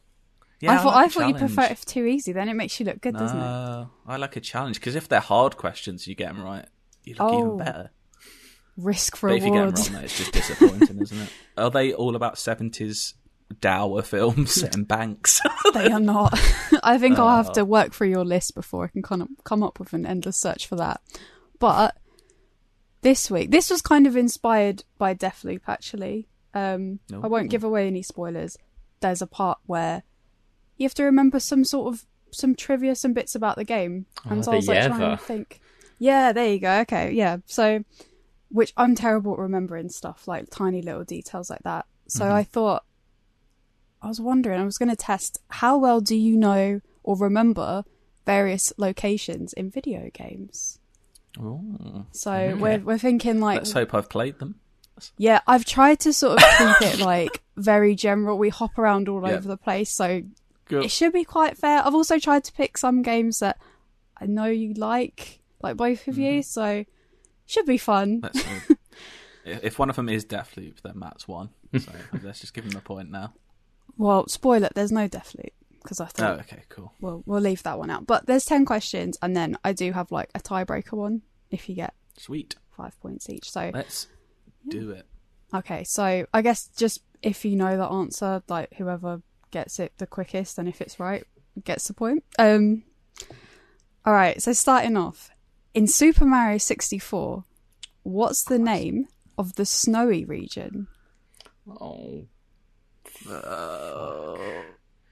I 0.63 0.77
thought 0.77 0.87
like 0.95 0.95
I 0.97 1.05
a 1.07 1.09
thought 1.11 1.29
you 1.29 1.35
prefer 1.35 1.55
challenge. 1.55 1.71
it 1.71 1.79
if 1.79 1.85
too 1.87 2.05
easy. 2.05 2.33
Then 2.33 2.49
it 2.49 2.55
makes 2.55 2.79
you 2.79 2.85
look 2.87 3.01
good, 3.01 3.15
doesn't 3.17 3.37
it? 3.37 3.41
No, 3.41 3.91
I 4.07 4.17
like 4.17 4.37
a 4.37 4.41
challenge 4.41 4.79
because 4.81 4.95
if 4.95 5.09
they're 5.09 5.21
hard 5.21 5.57
questions, 5.57 6.07
you 6.07 6.15
get 6.15 6.29
them 6.35 6.43
right, 6.43 6.67
you 7.05 7.15
look 7.15 7.23
Oh. 7.33 7.39
even 7.39 7.59
better. 7.59 7.91
Risk 8.77 9.21
But 9.21 9.33
if 9.33 9.45
you 9.45 9.51
get 9.53 9.59
reward. 9.61 9.77
them 9.77 9.85
wrong, 9.85 9.93
then 9.95 10.05
it's 10.05 10.17
just 10.19 10.33
disappointing, 10.33 10.99
isn't 11.03 11.19
it? 11.19 11.31
Are 11.57 11.71
they 11.71 11.93
all 11.93 12.15
about 12.17 12.39
seventies 12.39 13.15
dour 13.61 14.03
films 14.03 14.63
and 14.75 14.87
banks? 14.87 15.41
they 15.75 15.91
are 15.91 15.99
not. 16.01 16.39
I 16.83 16.99
think 16.99 17.19
I'll 17.19 17.37
have 17.37 17.51
Oh. 17.51 17.55
to 17.55 17.65
work 17.65 17.93
through 17.95 18.09
your 18.11 18.25
list 18.25 18.55
before 18.55 18.85
I 18.85 18.89
can 18.89 19.03
kind 19.03 19.23
of 19.23 19.29
come 19.45 19.63
up 19.63 19.79
with 19.81 19.93
an 19.93 20.07
endless 20.07 20.37
search 20.39 20.67
for 20.67 20.77
that. 20.77 21.01
But 21.59 21.97
this 23.03 23.31
week, 23.31 23.51
this 23.51 23.71
was 23.71 23.83
kind 23.83 24.07
of 24.07 24.17
inspired 24.17 24.85
by 24.99 25.15
Deathloop. 25.15 25.63
Actually, 25.67 26.29
um, 26.55 26.99
I 27.13 27.27
won't 27.27 27.51
give 27.51 27.65
away 27.65 27.87
any 27.87 28.03
spoilers. 28.03 28.57
There's 29.01 29.23
a 29.23 29.27
part 29.27 29.59
where 29.67 30.03
you 30.77 30.85
have 30.85 30.95
to 30.95 31.05
remember 31.05 31.41
some 31.41 31.65
sort 31.65 31.95
of 31.95 32.07
some 32.33 32.55
trivia, 32.55 32.95
some 32.95 33.13
bits 33.13 33.35
about 33.35 33.57
the 33.57 33.65
game, 33.65 34.07
and 34.25 34.41
Oh, 34.41 34.43
so 34.43 34.53
I 34.53 34.57
was 34.57 34.69
like 34.69 34.87
trying 34.87 35.17
to 35.17 35.23
think. 35.23 35.61
Yeah, 35.99 36.33
there 36.33 36.49
you 36.53 36.59
go. 36.61 36.81
Okay, 36.81 37.13
yeah. 37.13 37.39
So, 37.47 37.85
which 38.51 38.73
I'm 38.77 38.95
terrible 38.95 39.33
at 39.35 39.39
remembering 39.39 39.89
stuff 39.91 40.27
like 40.27 40.49
tiny 40.51 40.81
little 40.83 41.05
details 41.05 41.51
like 41.51 41.63
that. 41.65 41.87
So 42.09 42.25
Mm-hmm. 42.25 42.35
I 42.35 42.43
thought, 42.45 42.85
I 44.03 44.09
was 44.09 44.21
wondering, 44.21 44.61
I 44.61 44.65
was 44.65 44.79
going 44.79 44.89
to 44.89 44.97
test 44.97 45.39
how 45.49 45.77
well 45.79 46.01
do 46.01 46.17
you 46.17 46.37
know 46.37 46.81
or 47.03 47.17
remember 47.17 47.85
various 48.27 48.73
locations 48.79 49.53
in 49.53 49.71
video 49.71 50.11
games. 50.13 50.80
Ooh. 51.39 52.07
So 52.13 52.57
we're 52.59 52.79
we're 52.81 52.99
thinking 52.99 53.41
like 53.41 53.59
Let's 53.59 53.73
hope 53.73 53.95
I've 53.95 54.09
played 54.09 54.39
them. 54.39 54.57
yeah, 55.17 55.41
I've 55.47 55.65
tried 55.65 56.01
to 56.01 56.13
sort 56.13 56.43
of 56.43 56.49
keep 56.59 56.89
it 56.95 56.99
like 57.05 57.43
very 57.57 57.95
general. 57.95 58.37
We 58.39 58.49
hop 58.49 58.79
around 58.79 59.09
all 59.09 59.23
Yeah. 59.27 59.35
over 59.35 59.49
the 59.49 59.57
place, 59.57 59.91
so 59.91 60.23
Good. 60.67 60.85
it 60.85 60.91
should 60.91 61.13
be 61.13 61.25
quite 61.25 61.57
fair. 61.57 61.83
I've 61.85 61.95
also 61.95 62.19
tried 62.19 62.45
to 62.45 62.53
pick 62.53 62.77
some 62.79 63.03
games 63.03 63.39
that 63.41 63.59
I 64.17 64.27
know 64.27 64.47
you 64.47 64.75
like, 64.75 65.41
like 65.63 65.77
both 65.77 66.07
of 66.09 66.15
Mm-hmm. 66.15 66.23
you, 66.23 66.43
so 66.43 66.85
should 67.47 67.67
be 67.67 67.79
fun. 67.79 68.23
If 69.43 69.79
one 69.79 69.89
of 69.89 69.97
them 69.97 70.11
is 70.11 70.27
Deathloop, 70.27 70.83
then 70.83 70.99
Matt's 70.99 71.27
won. 71.27 71.49
So 71.77 71.91
let's 72.23 72.41
just 72.41 72.53
give 72.53 72.65
him 72.67 72.77
a 72.77 72.81
point 72.81 73.11
now. 73.11 73.33
Well, 73.97 74.29
spoiler, 74.29 74.69
there's 74.75 74.93
no 74.93 75.09
Deathloop 75.09 75.51
because 75.83 76.01
I 76.01 76.09
Oh, 76.19 76.33
okay, 76.41 76.63
cool. 76.69 76.93
we'll 77.01 77.23
we'll 77.27 77.41
leave 77.41 77.63
that 77.65 77.79
one 77.79 77.91
out. 77.91 78.07
But 78.07 78.27
there's 78.27 78.45
ten 78.45 78.65
questions, 78.65 79.17
and 79.23 79.37
then 79.37 79.57
I 79.65 79.73
do 79.73 79.93
have 79.93 80.11
like 80.13 80.31
a 80.35 80.41
tiebreaker 80.41 80.93
one 80.93 81.23
if 81.51 81.69
you 81.69 81.75
get 81.75 81.95
Sweet. 82.17 82.57
five 82.77 82.99
points 83.01 83.29
each. 83.31 83.51
So 83.51 83.71
Let's 83.73 84.07
do 84.69 84.91
it. 84.91 85.07
Okay, 85.53 85.85
so 85.85 86.27
I 86.33 86.43
guess 86.43 86.69
just 86.77 87.03
if 87.23 87.45
you 87.45 87.57
know 87.57 87.77
the 87.77 87.85
answer, 87.87 88.43
like 88.49 88.75
whoever 88.75 89.23
gets 89.51 89.79
it 89.81 89.93
the 89.99 90.07
quickest, 90.07 90.59
and 90.59 90.69
if 90.69 90.81
it's 90.81 91.01
right, 91.01 91.25
gets 91.65 91.89
the 91.89 91.95
point. 91.95 92.25
Um, 92.39 92.85
all 94.05 94.13
right. 94.15 94.41
So 94.41 94.53
starting 94.53 94.97
off 94.97 95.31
in 95.75 95.87
Super 95.87 96.25
Mario 96.25 96.59
sixty 96.59 96.99
four, 96.99 97.45
what's 98.03 98.45
the 98.45 98.59
name 98.59 99.09
of 99.37 99.55
the 99.57 99.67
snowy 99.67 100.25
region? 100.25 100.87
Oh. 101.69 102.27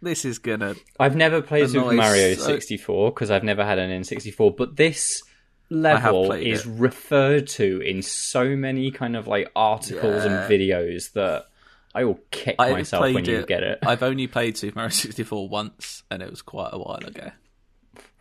This 0.01 0.25
is 0.25 0.39
gonna. 0.39 0.75
I've 0.99 1.17
never 1.17 1.43
played 1.43 1.71
Super 1.71 1.93
Mario 1.93 2.35
64 2.35 3.11
because 3.13 3.31
I've 3.31 3.43
never 3.45 3.65
had 3.65 3.79
an 3.79 3.91
N64, 4.03 4.57
but 4.57 4.77
this 4.77 5.23
level 5.71 6.33
is 6.33 6.65
it. 6.65 6.71
referred 6.71 7.47
to 7.47 7.81
in 7.81 8.03
so 8.03 8.57
many 8.57 8.91
kind 8.91 9.17
of 9.17 9.27
like 9.27 9.51
articles 9.57 10.25
and 10.25 10.51
videos 10.51 11.13
that 11.13 11.47
I 11.95 12.05
will 12.05 12.21
kick 12.31 12.57
I 12.59 12.71
myself 12.73 13.03
when 13.13 13.25
you 13.25 13.39
it. 13.39 13.47
get 13.49 13.63
it. 13.63 13.81
I've 13.83 14.03
only 14.03 14.27
played 14.29 14.57
Super 14.57 14.77
Mario 14.79 14.91
64 14.91 15.49
once, 15.49 16.03
and 16.11 16.23
it 16.23 16.31
was 16.31 16.43
quite 16.43 16.71
a 16.73 16.79
while 16.79 17.05
ago. 17.05 17.31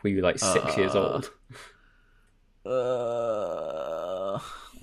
Were 0.03 0.09
you 0.09 0.21
like 0.21 0.39
six 0.39 0.77
years 0.77 0.95
old? 0.95 1.31
Uh, 2.65 4.39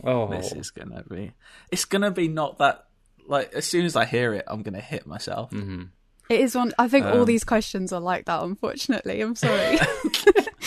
Oh, 0.07 0.29
this 0.29 0.53
is 0.53 0.71
gonna 0.71 1.03
be. 1.09 1.33
It's 1.71 1.85
gonna 1.87 2.11
be 2.11 2.29
not 2.29 2.59
that. 2.59 2.87
Like 3.27 3.55
as 3.55 3.65
soon 3.65 3.87
as 3.87 3.97
I 3.97 4.05
hear 4.05 4.35
it, 4.35 4.45
I'm 4.47 4.63
gonna 4.63 4.81
hit 4.81 5.07
myself. 5.07 5.51
Mm-hmm. 5.51 5.85
It 6.31 6.41
is 6.41 6.55
one. 6.55 6.73
I 6.79 6.89
think 6.89 7.07
all 7.07 7.21
Um, 7.21 7.25
these 7.27 7.45
questions 7.45 7.93
are 7.93 8.01
like 8.01 8.25
that. 8.27 8.43
Unfortunately, 8.43 9.21
I'm 9.21 9.35
sorry. 9.37 9.79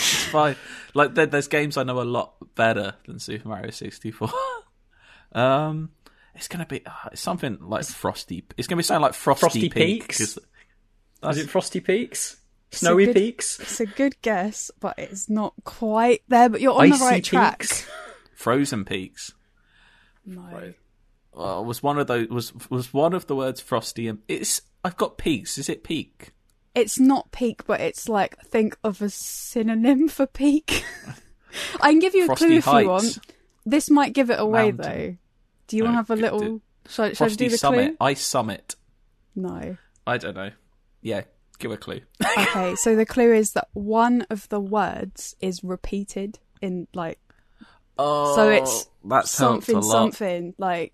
It's 0.00 0.24
fine. 0.26 0.54
Like 0.94 1.14
there, 1.14 1.26
there's 1.26 1.48
games 1.48 1.76
I 1.76 1.82
know 1.82 2.00
a 2.00 2.04
lot 2.04 2.34
better 2.54 2.94
than 3.06 3.18
Super 3.18 3.48
Mario 3.48 3.70
64. 3.70 4.30
um, 5.32 5.90
it's 6.34 6.48
gonna 6.48 6.66
be 6.66 6.84
uh, 6.86 6.90
it's 7.12 7.20
something 7.20 7.58
like 7.60 7.84
Frosty. 7.84 8.44
It's 8.56 8.68
gonna 8.68 8.78
be 8.78 8.82
something 8.84 9.02
like 9.02 9.14
Frosty, 9.14 9.40
Frosty 9.40 9.68
Peak. 9.68 10.02
Peaks? 10.08 10.18
'cause 10.18 10.38
is 11.36 11.44
it 11.44 11.50
Frosty 11.50 11.80
Peaks? 11.80 12.36
a 12.72 12.76
Snowy 12.76 13.06
good- 13.06 13.16
Peaks? 13.16 13.58
it's 13.60 13.80
a 13.80 13.86
good 13.86 14.20
guess, 14.22 14.70
but 14.78 14.94
it's 14.98 15.28
not 15.28 15.54
quite 15.64 16.22
there. 16.28 16.48
But 16.48 16.60
you're 16.60 16.74
on 16.74 16.92
Icy 16.92 16.98
the 16.98 17.04
right 17.04 17.24
track. 17.24 17.58
Peaks? 17.60 17.86
Frozen 18.36 18.84
Peaks. 18.84 19.32
No. 20.24 20.74
Uh, 21.36 21.62
was 21.62 21.82
one 21.82 21.98
of 21.98 22.06
those 22.06 22.28
was 22.28 22.52
was 22.70 22.92
one 22.94 23.14
of 23.14 23.26
the 23.26 23.34
words 23.36 23.60
Frosty 23.60 24.06
and 24.08 24.20
it's 24.28 24.62
I've 24.84 24.96
got 24.96 25.18
peaks. 25.18 25.58
Is 25.58 25.68
it 25.68 25.82
peak? 25.84 26.32
It's 26.74 26.98
not 27.00 27.32
peak, 27.32 27.66
but 27.66 27.80
it's 27.80 28.08
like 28.08 28.38
think 28.44 28.76
of 28.84 29.02
a 29.02 29.10
synonym 29.10 30.08
for 30.08 30.26
peak. 30.26 30.84
I 31.80 31.90
can 31.90 31.98
give 31.98 32.14
you 32.14 32.24
a 32.24 32.26
Frosty 32.26 32.46
clue 32.46 32.56
if 32.58 32.64
Heights. 32.64 32.82
you 32.84 32.88
want. 32.90 33.18
This 33.66 33.90
might 33.90 34.12
give 34.12 34.30
it 34.30 34.38
away 34.38 34.70
Mountain. 34.72 34.76
though. 35.10 35.16
Do 35.66 35.76
you 35.76 35.84
want 35.84 35.94
to 35.94 35.96
have 35.98 36.10
a 36.10 36.16
little? 36.16 36.38
do- 36.40 36.62
Shall, 36.88 37.06
I- 37.06 37.08
I 37.20 37.28
do 37.28 37.48
the 37.50 37.58
Summit. 37.58 37.86
clue? 37.88 37.96
Ice 38.00 38.24
Summit. 38.24 38.76
No. 39.34 39.76
I 40.06 40.16
don't 40.18 40.34
know. 40.36 40.50
Yeah, 41.02 41.22
give 41.58 41.70
a 41.72 41.76
clue. 41.76 42.00
Okay, 42.38 42.74
so 42.76 42.94
the 42.96 43.04
clue 43.06 43.32
is 43.34 43.52
that 43.52 43.68
one 43.72 44.26
of 44.30 44.48
the 44.48 44.60
words 44.60 45.34
is 45.40 45.62
repeated 45.64 46.38
in 46.62 46.86
like 46.94 47.18
Oh, 47.98 48.34
so 48.36 48.48
it's 48.48 48.88
that's 49.04 49.30
something 49.30 49.82
something 49.82 50.54
like 50.56 50.92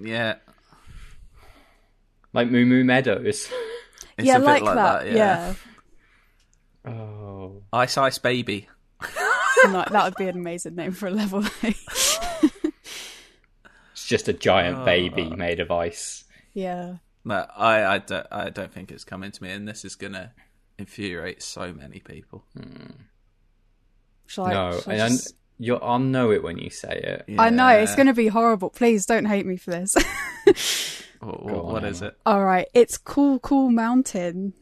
Yeah, 0.00 0.36
Like 2.34 2.50
Moo 2.50 2.66
Moo 2.66 2.84
Meadows. 2.84 3.24
it's 4.18 4.26
yeah, 4.26 4.36
a 4.36 4.40
bit 4.40 4.44
like, 4.46 4.62
like, 4.62 4.74
that. 4.74 5.04
that. 5.04 5.12
yeah. 5.12 5.54
Oh. 6.84 7.62
Ice 7.72 7.96
Ice 7.96 8.18
Baby. 8.18 8.68
No, 9.66 9.82
that 9.90 10.04
would 10.04 10.16
be 10.16 10.28
an 10.28 10.36
amazing 10.36 10.74
name 10.74 10.92
for 10.92 11.06
a 11.06 11.10
level. 11.10 11.42
It's 13.92 14.06
just 14.08 14.28
a 14.28 14.32
giant 14.34 14.78
Oh. 14.78 14.84
baby 14.84 15.22
uh, 15.22 15.36
made 15.36 15.60
of 15.60 15.70
ice. 15.70 16.24
yeah. 16.52 16.96
No, 17.24 17.46
I, 17.56 17.84
I 17.94 17.98
don't, 17.98 18.26
I 18.30 18.50
don't 18.50 18.70
think 18.70 18.90
it's 18.92 19.04
coming 19.04 19.30
to 19.32 19.42
me, 19.42 19.50
and 19.50 19.66
this 19.66 19.82
is 19.86 19.94
gonna 19.96 20.32
infuriate 20.78 21.42
so 21.42 21.72
many 21.72 22.00
people. 22.00 22.44
Hmm. 22.54 22.90
Shall 24.26 24.44
I, 24.46 24.52
no, 24.52 24.80
shall 24.80 24.92
I, 24.92 24.96
and 24.96 25.12
just- 25.14 25.34
you'll, 25.58 25.80
I'll 25.82 25.98
know 25.98 26.30
it 26.32 26.42
when 26.42 26.58
you 26.58 26.68
say 26.68 27.22
it. 27.28 27.38
I 27.38 27.48
know 27.48 27.68
it's 27.68 27.94
going 27.94 28.08
to 28.08 28.12
be 28.14 28.26
horrible. 28.28 28.68
Please 28.68 29.06
don't 29.06 29.24
hate 29.24 29.46
me 29.46 29.56
for 29.56 29.70
this. 29.70 29.94
What, 31.24 31.64
what 31.64 31.84
is 31.84 32.02
it? 32.02 32.16
All 32.26 32.44
right, 32.44 32.66
it's 32.74 32.96
Cool 32.98 33.38
Cool 33.40 33.70
Mountain. 33.70 34.54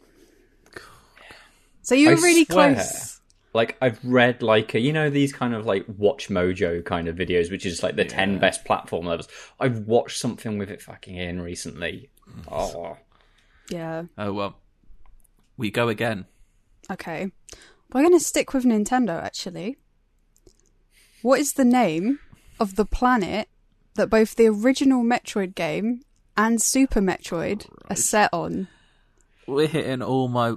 So 1.83 1.95
you 1.95 2.11
I 2.11 2.15
were 2.15 2.21
really 2.21 2.45
swear. 2.45 2.75
close. 2.75 3.21
Like 3.55 3.77
I've 3.83 3.99
read 4.05 4.41
like 4.43 4.75
a, 4.75 4.81
you 4.81 4.93
know 4.93 5.11
these 5.11 5.33
kind 5.33 5.55
of 5.55 5.67
like 5.67 5.85
Watch 5.99 6.29
Mojo 6.31 6.85
kind 6.85 7.09
of 7.09 7.17
videos, 7.17 7.51
which 7.51 7.67
is 7.67 7.83
like 7.83 7.97
the 7.97 8.05
ten 8.05 8.39
best 8.39 8.65
platform 8.65 9.07
levels. 9.07 9.29
I've 9.61 9.81
watched 9.81 10.19
something 10.19 10.57
with 10.59 10.71
it 10.71 10.81
fucking 10.81 11.17
in 11.17 11.41
recently. 11.41 12.09
Mm. 12.31 12.45
Oh, 12.51 12.97
Yeah. 13.69 14.05
Oh 14.17 14.33
well, 14.33 14.57
we 15.57 15.71
go 15.71 15.89
again. 15.89 16.27
Okay. 16.91 17.31
We're 17.93 18.01
going 18.03 18.19
to 18.19 18.25
stick 18.25 18.55
with 18.55 18.65
Nintendo 18.65 19.23
actually. 19.23 19.77
What 21.21 21.41
is 21.41 21.53
the 21.53 21.65
name 21.65 22.21
of 22.59 22.77
the 22.77 22.87
planet 22.87 23.49
that 23.95 24.09
both 24.09 24.35
the 24.37 24.47
original 24.49 25.05
Metroid 25.05 25.55
game 25.55 26.01
and 26.37 26.61
Super 26.61 27.01
Metroid 27.01 27.67
are 27.91 27.97
set 27.97 28.31
on? 28.33 28.69
We're 29.47 29.67
hitting 29.69 30.03
all 30.03 30.29
my 30.29 30.55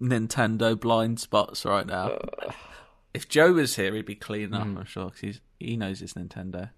Nintendo 0.00 0.78
blind 0.78 1.20
spots 1.20 1.64
right 1.64 1.86
now. 1.86 2.18
If 3.14 3.28
Joe 3.28 3.52
was 3.54 3.76
here, 3.76 3.94
he'd 3.94 4.04
be 4.06 4.14
cleaning 4.14 4.54
up. 4.54 4.62
I'm 4.62 4.84
sure 4.84 5.10
because 5.10 5.40
he 5.58 5.76
knows 5.76 6.00
his 6.00 6.14
Nintendo. 6.14 6.70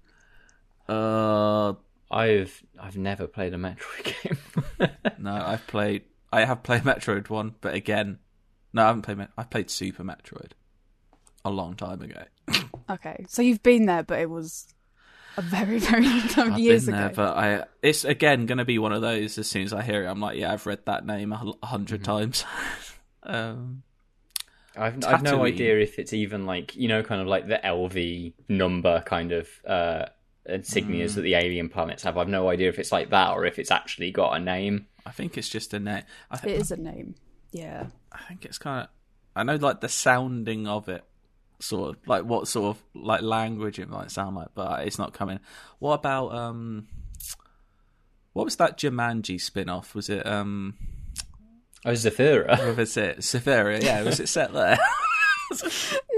Uh, 0.88 1.74
I've 2.10 2.62
I've 2.80 2.96
never 2.96 3.26
played 3.26 3.54
a 3.54 3.58
Metroid 3.58 4.14
game. 4.78 4.88
no, 5.18 5.32
I've 5.32 5.66
played. 5.66 6.02
I 6.32 6.44
have 6.44 6.62
played 6.62 6.82
Metroid 6.82 7.28
one, 7.28 7.54
but 7.60 7.74
again, 7.74 8.18
no, 8.72 8.84
I 8.84 8.86
haven't 8.86 9.02
played. 9.02 9.18
Met- 9.18 9.30
I 9.36 9.42
played 9.44 9.70
Super 9.70 10.04
Metroid 10.04 10.52
a 11.44 11.50
long 11.50 11.74
time 11.74 12.02
ago. 12.02 12.22
Okay. 12.90 13.24
So 13.28 13.42
you've 13.42 13.62
been 13.62 13.86
there, 13.86 14.02
but 14.02 14.20
it 14.20 14.30
was 14.30 14.66
a 15.38 15.42
very, 15.42 15.78
very 15.78 16.04
long 16.06 16.20
time, 16.28 16.52
I've 16.54 16.58
years 16.58 16.86
been 16.86 16.94
ago. 16.94 17.12
but 17.14 17.36
I 17.36 17.64
it's 17.82 18.04
again 18.04 18.46
going 18.46 18.58
to 18.58 18.64
be 18.64 18.78
one 18.78 18.92
of 18.92 19.00
those. 19.02 19.38
As 19.38 19.46
soon 19.48 19.62
as 19.62 19.72
I 19.72 19.82
hear 19.82 20.04
it, 20.04 20.06
I'm 20.06 20.20
like, 20.20 20.36
yeah, 20.38 20.52
I've 20.52 20.66
read 20.66 20.84
that 20.86 21.06
name 21.06 21.32
a 21.32 21.36
hu- 21.38 21.50
a 21.62 21.66
100 21.66 22.04
times. 22.04 22.44
um, 23.22 23.82
I've 24.76 25.04
I've 25.04 25.22
no 25.22 25.44
idea 25.44 25.78
if 25.80 25.98
it's 25.98 26.12
even 26.12 26.46
like 26.46 26.76
you 26.76 26.88
know 26.88 27.02
kind 27.02 27.20
of 27.20 27.26
like 27.26 27.48
the 27.48 27.60
LV 27.64 28.32
number 28.48 29.00
kind 29.06 29.32
of 29.32 29.48
uh 29.66 30.06
insignias 30.48 31.14
that 31.14 31.22
the 31.22 31.34
alien 31.34 31.68
planets 31.68 32.04
have. 32.04 32.16
I've 32.16 32.28
no 32.28 32.48
idea 32.48 32.68
if 32.68 32.78
it's 32.78 32.92
like 32.92 33.10
that 33.10 33.32
or 33.32 33.44
if 33.44 33.58
it's 33.58 33.70
actually 33.70 34.10
got 34.10 34.32
a 34.36 34.38
name. 34.38 34.86
I 35.04 35.10
think 35.10 35.36
it's 35.36 35.48
just 35.48 35.74
a 35.74 35.78
name. 35.80 36.02
I 36.30 36.36
It 36.36 36.40
think 36.40 36.60
is 36.60 36.70
a 36.70 36.76
name. 36.76 37.14
Yeah. 37.52 37.86
I 38.12 38.18
think 38.28 38.44
it's 38.44 38.58
kind 38.58 38.84
of. 38.84 38.88
I 39.36 39.42
know 39.42 39.56
like 39.56 39.80
the 39.80 39.88
sounding 39.88 40.66
of 40.66 40.88
it, 40.88 41.04
sort 41.60 41.90
of 41.96 42.08
like 42.08 42.24
what 42.24 42.48
sort 42.48 42.76
of 42.76 42.82
like 42.94 43.22
language 43.22 43.78
it 43.78 43.88
might 43.88 44.10
sound 44.10 44.36
like, 44.36 44.48
but 44.54 44.86
it's 44.86 44.98
not 44.98 45.12
coming. 45.12 45.40
What 45.78 45.94
about 45.94 46.32
um? 46.34 46.88
What 48.32 48.44
was 48.44 48.56
that 48.56 48.78
Jumanji 48.78 49.40
spin-off? 49.40 49.94
Was 49.94 50.08
it 50.08 50.26
um? 50.26 50.74
Oh, 51.84 51.92
Zafira. 51.92 52.58
What 52.66 52.76
was 52.76 52.96
it? 52.96 53.24
Severia? 53.24 53.80
Yeah, 53.80 54.02
was 54.02 54.20
it 54.20 54.28
set 54.28 54.52
there? 54.52 54.78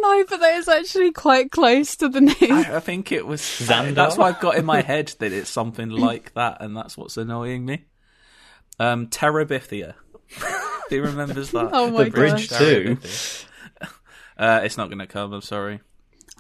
No, 0.01 0.25
but 0.29 0.41
that 0.41 0.55
is 0.57 0.67
actually 0.69 1.13
quite 1.13 1.53
close 1.53 1.95
to 1.97 2.09
the 2.09 2.21
name. 2.21 2.35
I, 2.51 2.77
I 2.77 2.81
think 2.81 3.13
it 3.13 3.25
was 3.25 3.41
Xandar? 3.41 3.95
That's 3.95 4.17
why 4.17 4.29
I've 4.31 4.41
got 4.41 4.57
in 4.57 4.65
my 4.65 4.81
head 4.81 5.15
that 5.21 5.33
it's 5.33 5.49
something 5.51 5.89
like 5.91 6.35
that, 6.35 6.57
and 6.61 6.77
that's 6.77 6.97
what's 6.97 7.17
annoying 7.17 7.65
me. 7.65 7.85
Um, 8.81 9.07
Terabithia. 9.07 9.95
Who 10.89 11.03
remembers 11.03 11.53
that? 11.53 11.71
Oh 11.73 11.91
my 11.91 12.05
The 12.05 12.11
bridge 12.11 12.49
gosh. 12.49 12.59
too. 12.59 12.99
Uh, 14.41 14.61
it's 14.65 14.77
not 14.79 14.89
going 14.89 14.99
to 15.01 15.07
come. 15.07 15.33
I'm 15.35 15.43
sorry. 15.43 15.81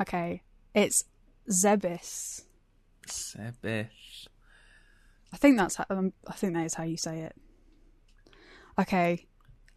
Okay, 0.00 0.42
it's 0.74 1.04
Zebes. 1.50 2.44
Sebish. 3.06 4.26
I 5.32 5.36
think 5.36 5.58
that's 5.58 5.76
how, 5.76 5.84
um, 5.90 6.12
I 6.26 6.32
think 6.32 6.54
that 6.54 6.64
is 6.64 6.74
how 6.74 6.84
you 6.84 6.96
say 6.96 7.20
it. 7.20 7.36
Okay, 8.78 9.26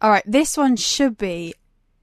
all 0.00 0.10
right. 0.10 0.22
This 0.26 0.56
one 0.56 0.76
should 0.76 1.18
be 1.18 1.54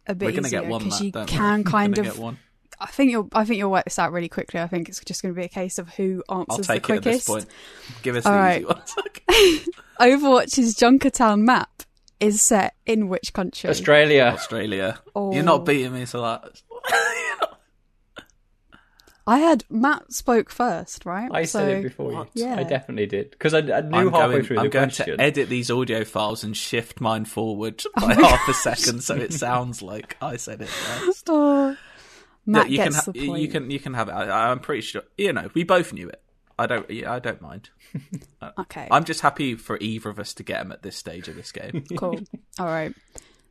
a 0.05 0.13
bit 0.13 0.35
We're 0.35 0.41
easier 0.41 0.61
because 0.61 1.01
you 1.01 1.11
don't 1.11 1.27
can 1.27 1.63
worry. 1.63 1.71
kind 1.71 1.97
of. 1.97 2.05
Get 2.05 2.17
one. 2.17 2.37
I 2.79 2.85
think 2.87 3.11
you'll. 3.11 3.29
I 3.33 3.43
think 3.43 3.57
you'll 3.57 3.71
work 3.71 3.85
this 3.85 3.97
out 3.97 4.11
really 4.11 4.29
quickly. 4.29 4.59
I 4.59 4.67
think 4.67 4.89
it's 4.89 4.99
just 5.03 5.21
going 5.23 5.33
to 5.33 5.39
be 5.39 5.45
a 5.45 5.49
case 5.49 5.79
of 5.79 5.89
who 5.95 6.23
I'll 6.29 6.45
answers 6.49 6.67
take 6.67 6.85
the 6.87 6.93
it 6.93 6.97
at 6.97 7.03
this 7.03 7.25
quickest. 7.25 7.49
point. 7.49 8.01
Give 8.03 8.15
us 8.15 8.25
All 8.25 8.31
the 8.33 8.37
right. 8.37 8.61
easy 8.61 8.65
ones. 8.65 8.95
Overwatch's 9.99 10.75
Junkertown 10.75 11.41
map 11.41 11.83
is 12.21 12.41
set 12.41 12.75
in 12.85 13.09
which 13.09 13.33
country? 13.33 13.69
Australia. 13.69 14.31
Australia. 14.33 14.99
Oh. 15.15 15.33
You're 15.33 15.43
not 15.43 15.65
beating 15.65 15.93
me, 15.93 16.05
so 16.05 16.21
that. 16.21 16.61
I 19.27 19.37
had 19.37 19.63
Matt 19.69 20.11
spoke 20.11 20.49
first, 20.49 21.05
right? 21.05 21.29
I 21.31 21.45
so, 21.45 21.59
said 21.59 21.77
it 21.77 21.83
before 21.83 22.11
you. 22.11 22.27
Yeah. 22.33 22.55
I 22.55 22.63
definitely 22.63 23.05
did 23.05 23.31
because 23.31 23.53
I, 23.53 23.59
I 23.59 23.81
knew 23.81 23.97
I'm 23.97 24.11
halfway 24.11 24.35
going, 24.35 24.43
through 24.43 24.57
I'm 24.57 24.63
the 24.65 24.69
going 24.69 24.89
question. 24.89 25.17
to 25.17 25.23
edit 25.23 25.47
these 25.47 25.69
audio 25.69 26.03
files 26.03 26.43
and 26.43 26.57
shift 26.57 26.99
mine 26.99 27.25
forward 27.25 27.83
Oh 27.97 28.07
by 28.07 28.15
half 28.15 28.47
a 28.49 28.53
second, 28.53 29.03
so 29.03 29.15
it 29.15 29.31
sounds 29.31 29.81
like 29.81 30.17
I 30.21 30.37
said 30.37 30.61
it 30.61 30.69
first. 30.69 31.27
Oh, 31.29 31.77
Matt 32.47 32.71
you 32.71 32.77
gets 32.77 32.87
can, 32.87 33.05
ha- 33.05 33.11
the 33.11 33.27
point. 33.27 33.41
you 33.41 33.47
can, 33.47 33.71
you 33.71 33.79
can 33.79 33.93
have 33.93 34.09
it. 34.09 34.13
I, 34.13 34.51
I'm 34.51 34.59
pretty 34.59 34.81
sure. 34.81 35.03
You 35.17 35.33
know, 35.33 35.49
we 35.53 35.63
both 35.63 35.93
knew 35.93 36.09
it. 36.09 36.21
I 36.61 36.67
don't, 36.67 36.89
yeah, 36.89 37.11
I 37.11 37.19
don't 37.19 37.41
mind. 37.41 37.69
Uh, 38.41 38.49
okay, 38.61 38.87
I'm 38.89 39.03
just 39.03 39.21
happy 39.21 39.53
for 39.53 39.77
either 39.79 40.09
of 40.09 40.17
us 40.17 40.33
to 40.33 40.41
get 40.41 40.63
them 40.63 40.71
at 40.71 40.81
this 40.81 40.95
stage 40.95 41.27
of 41.27 41.35
this 41.35 41.51
game. 41.51 41.83
cool. 41.97 42.19
All 42.57 42.65
right. 42.65 42.91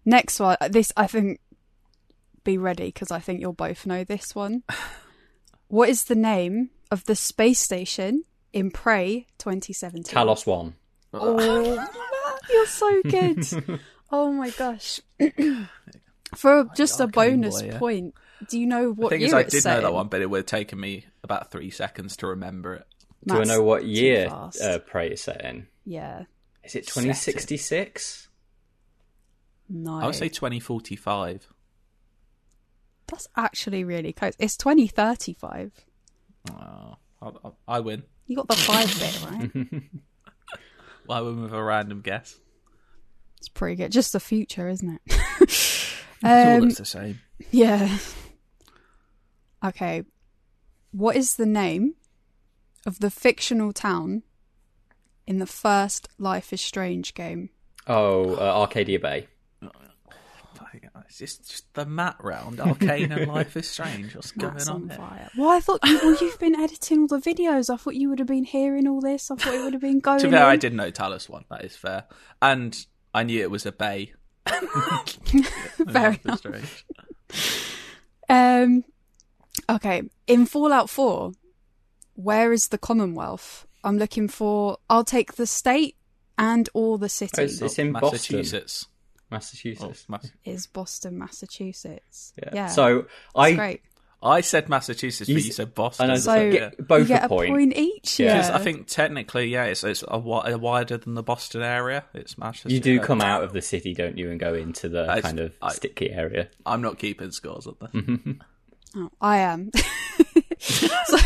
Next 0.04 0.40
one. 0.40 0.56
Uh, 0.60 0.66
this 0.66 0.92
I 0.96 1.06
think. 1.06 1.38
Be 2.42 2.58
ready 2.58 2.86
because 2.86 3.12
I 3.12 3.20
think 3.20 3.40
you'll 3.40 3.52
both 3.52 3.86
know 3.86 4.02
this 4.02 4.34
one. 4.34 4.64
What 5.68 5.88
is 5.88 6.04
the 6.04 6.16
name 6.16 6.70
of 6.90 7.04
the 7.04 7.14
space 7.14 7.60
station 7.60 8.24
in 8.52 8.72
Prey 8.72 9.28
2017? 9.38 10.12
Talos 10.12 10.44
one. 10.44 10.74
Oh, 11.14 11.86
you're 12.52 12.66
so 12.66 13.02
good. 13.02 13.44
oh 14.10 14.32
my 14.32 14.50
gosh. 14.50 15.00
For 16.34 16.68
just 16.74 16.98
a 16.98 17.06
bonus 17.06 17.62
boy, 17.62 17.68
yeah. 17.68 17.78
point, 17.78 18.14
do 18.48 18.58
you 18.58 18.66
know 18.66 18.90
what 18.90 19.10
The 19.10 19.16
thing 19.16 19.20
year 19.20 19.28
is, 19.28 19.34
I 19.34 19.42
did 19.44 19.62
set 19.62 19.76
know 19.76 19.82
that 19.82 19.92
one, 19.92 20.08
but 20.08 20.22
it 20.22 20.30
would 20.30 20.38
have 20.38 20.46
taken 20.46 20.80
me 20.80 21.06
about 21.22 21.52
three 21.52 21.70
seconds 21.70 22.16
to 22.18 22.26
remember 22.26 22.74
it. 22.74 22.86
Do 23.26 23.40
I 23.40 23.44
know 23.44 23.62
what 23.62 23.84
year 23.84 24.28
fast. 24.30 24.60
uh, 24.62 24.78
Prey 24.78 25.10
is 25.10 25.22
set 25.22 25.44
in? 25.44 25.66
yeah. 25.84 26.24
Is 26.62 26.74
it 26.74 26.86
2066? 26.86 28.28
No. 29.70 29.94
I 29.94 30.06
would 30.06 30.14
say 30.14 30.28
2045. 30.28 31.48
That's 33.06 33.28
actually 33.36 33.82
really 33.84 34.12
close. 34.12 34.34
It's 34.38 34.56
2035. 34.58 35.72
Oh, 36.50 36.54
I, 36.54 36.96
I, 37.22 37.50
I 37.66 37.80
win. 37.80 38.02
You 38.26 38.36
got 38.36 38.48
the 38.48 38.56
five 38.56 38.86
bit, 39.00 39.22
right? 39.24 39.82
I 41.08 41.20
win 41.22 41.42
with 41.42 41.52
a 41.52 41.62
random 41.62 42.02
guess. 42.02 42.38
It's 43.38 43.48
pretty 43.48 43.76
good. 43.76 43.90
Just 43.90 44.12
the 44.12 44.20
future, 44.20 44.68
isn't 44.68 45.00
it? 45.06 45.20
It 46.22 46.26
all 46.26 46.56
um, 46.56 46.60
looks 46.64 46.76
the 46.76 46.84
same. 46.84 47.20
yeah. 47.50 47.96
Okay. 49.64 50.02
What 50.92 51.16
is 51.16 51.36
the 51.36 51.46
name 51.46 51.94
of 52.86 53.00
the 53.00 53.10
fictional 53.10 53.72
town 53.72 54.22
in 55.26 55.38
the 55.38 55.46
first 55.46 56.08
Life 56.18 56.52
is 56.52 56.60
Strange 56.60 57.14
game? 57.14 57.50
Oh, 57.86 58.34
uh, 58.36 58.60
Arcadia 58.60 58.98
Bay. 58.98 59.26
It's 61.06 61.18
just, 61.18 61.50
just 61.50 61.74
the 61.74 61.84
mat 61.84 62.16
round. 62.20 62.58
Arkane 62.58 63.10
and 63.10 63.26
Life 63.32 63.56
is 63.56 63.68
Strange. 63.68 64.14
What's 64.14 64.36
Matt's 64.36 64.64
going 64.64 64.76
on 64.76 64.82
on 64.82 64.88
there? 64.88 64.96
fire. 64.96 65.30
Well, 65.36 65.48
I 65.50 65.58
thought 65.58 65.80
you, 65.84 65.98
well, 66.00 66.16
you've 66.20 66.38
been 66.38 66.54
editing 66.54 67.00
all 67.00 67.06
the 67.08 67.18
videos. 67.18 67.68
I 67.68 67.76
thought 67.76 67.96
you 67.96 68.08
would 68.10 68.20
have 68.20 68.28
been 68.28 68.44
hearing 68.44 68.86
all 68.86 69.00
this. 69.00 69.28
I 69.28 69.34
thought 69.34 69.54
it 69.54 69.64
would 69.64 69.72
have 69.72 69.82
been 69.82 69.98
going. 69.98 70.20
To 70.20 70.26
be 70.28 70.32
fair, 70.32 70.44
I 70.44 70.54
in. 70.54 70.60
did 70.60 70.74
know 70.74 70.92
Talos 70.92 71.28
one. 71.28 71.44
That 71.50 71.64
is 71.64 71.74
fair, 71.74 72.04
and 72.40 72.78
I 73.12 73.24
knew 73.24 73.40
it 73.40 73.50
was 73.50 73.66
a 73.66 73.72
bay. 73.72 74.12
Fair 74.46 75.86
Life 75.86 76.20
is 76.20 76.24
enough. 76.24 76.38
Strange. 76.38 76.84
Um, 78.28 78.84
okay. 79.68 80.02
In 80.28 80.46
Fallout 80.46 80.88
4, 80.88 81.32
where 82.14 82.52
is 82.52 82.68
the 82.68 82.78
Commonwealth? 82.78 83.66
I'm 83.84 83.98
looking 83.98 84.28
for. 84.28 84.78
I'll 84.90 85.04
take 85.04 85.34
the 85.34 85.46
state 85.46 85.96
and 86.36 86.68
all 86.74 86.98
the 86.98 87.08
city. 87.08 87.32
Oh, 87.38 87.44
it's, 87.44 87.60
it's 87.62 87.78
in 87.78 87.96
oh, 87.96 88.00
Boston, 88.00 88.36
Massachusetts. 88.36 88.86
Oh, 88.88 88.94
Massachusetts. 89.30 90.06
Mass- 90.08 90.32
Is 90.44 90.66
Boston, 90.66 91.18
Massachusetts? 91.18 92.32
yeah. 92.52 92.66
So 92.66 93.06
I, 93.34 93.52
great. 93.52 93.82
I 94.22 94.42
said 94.42 94.68
Massachusetts, 94.68 95.30
but 95.30 95.34
You 95.34 95.40
you 95.46 95.52
said 95.52 95.74
Boston. 95.74 96.10
I 96.10 96.16
So 96.16 96.34
so 96.34 96.50
get 96.52 96.86
both 96.86 97.02
you 97.02 97.06
get 97.08 97.22
a 97.22 97.26
a 97.26 97.28
point. 97.28 97.50
point 97.50 97.76
each. 97.76 98.18
Yeah. 98.20 98.48
Yeah. 98.48 98.56
I 98.56 98.58
think 98.58 98.86
technically, 98.86 99.46
yeah, 99.46 99.64
it's 99.64 99.82
it's 99.84 100.02
a, 100.02 100.16
a 100.16 100.18
wider 100.58 100.98
than 100.98 101.14
the 101.14 101.22
Boston 101.22 101.62
area. 101.62 102.04
It's 102.12 102.36
Massachusetts. 102.36 102.74
You 102.74 102.80
do 102.80 103.00
come 103.00 103.20
out 103.22 103.44
of 103.44 103.52
the 103.54 103.62
city, 103.62 103.94
don't 103.94 104.18
you, 104.18 104.30
and 104.30 104.38
go 104.38 104.52
into 104.54 104.88
the 104.90 105.08
I- 105.08 105.20
kind 105.22 105.40
of 105.40 105.54
I- 105.62 105.72
sticky 105.72 106.10
area. 106.10 106.48
I'm 106.66 106.82
not 106.82 106.98
keeping 106.98 107.30
scores 107.30 107.66
on 107.66 107.76
this. 107.80 108.36
Oh, 108.96 109.10
I 109.20 109.38
am. 109.38 109.70
So, 110.62 111.16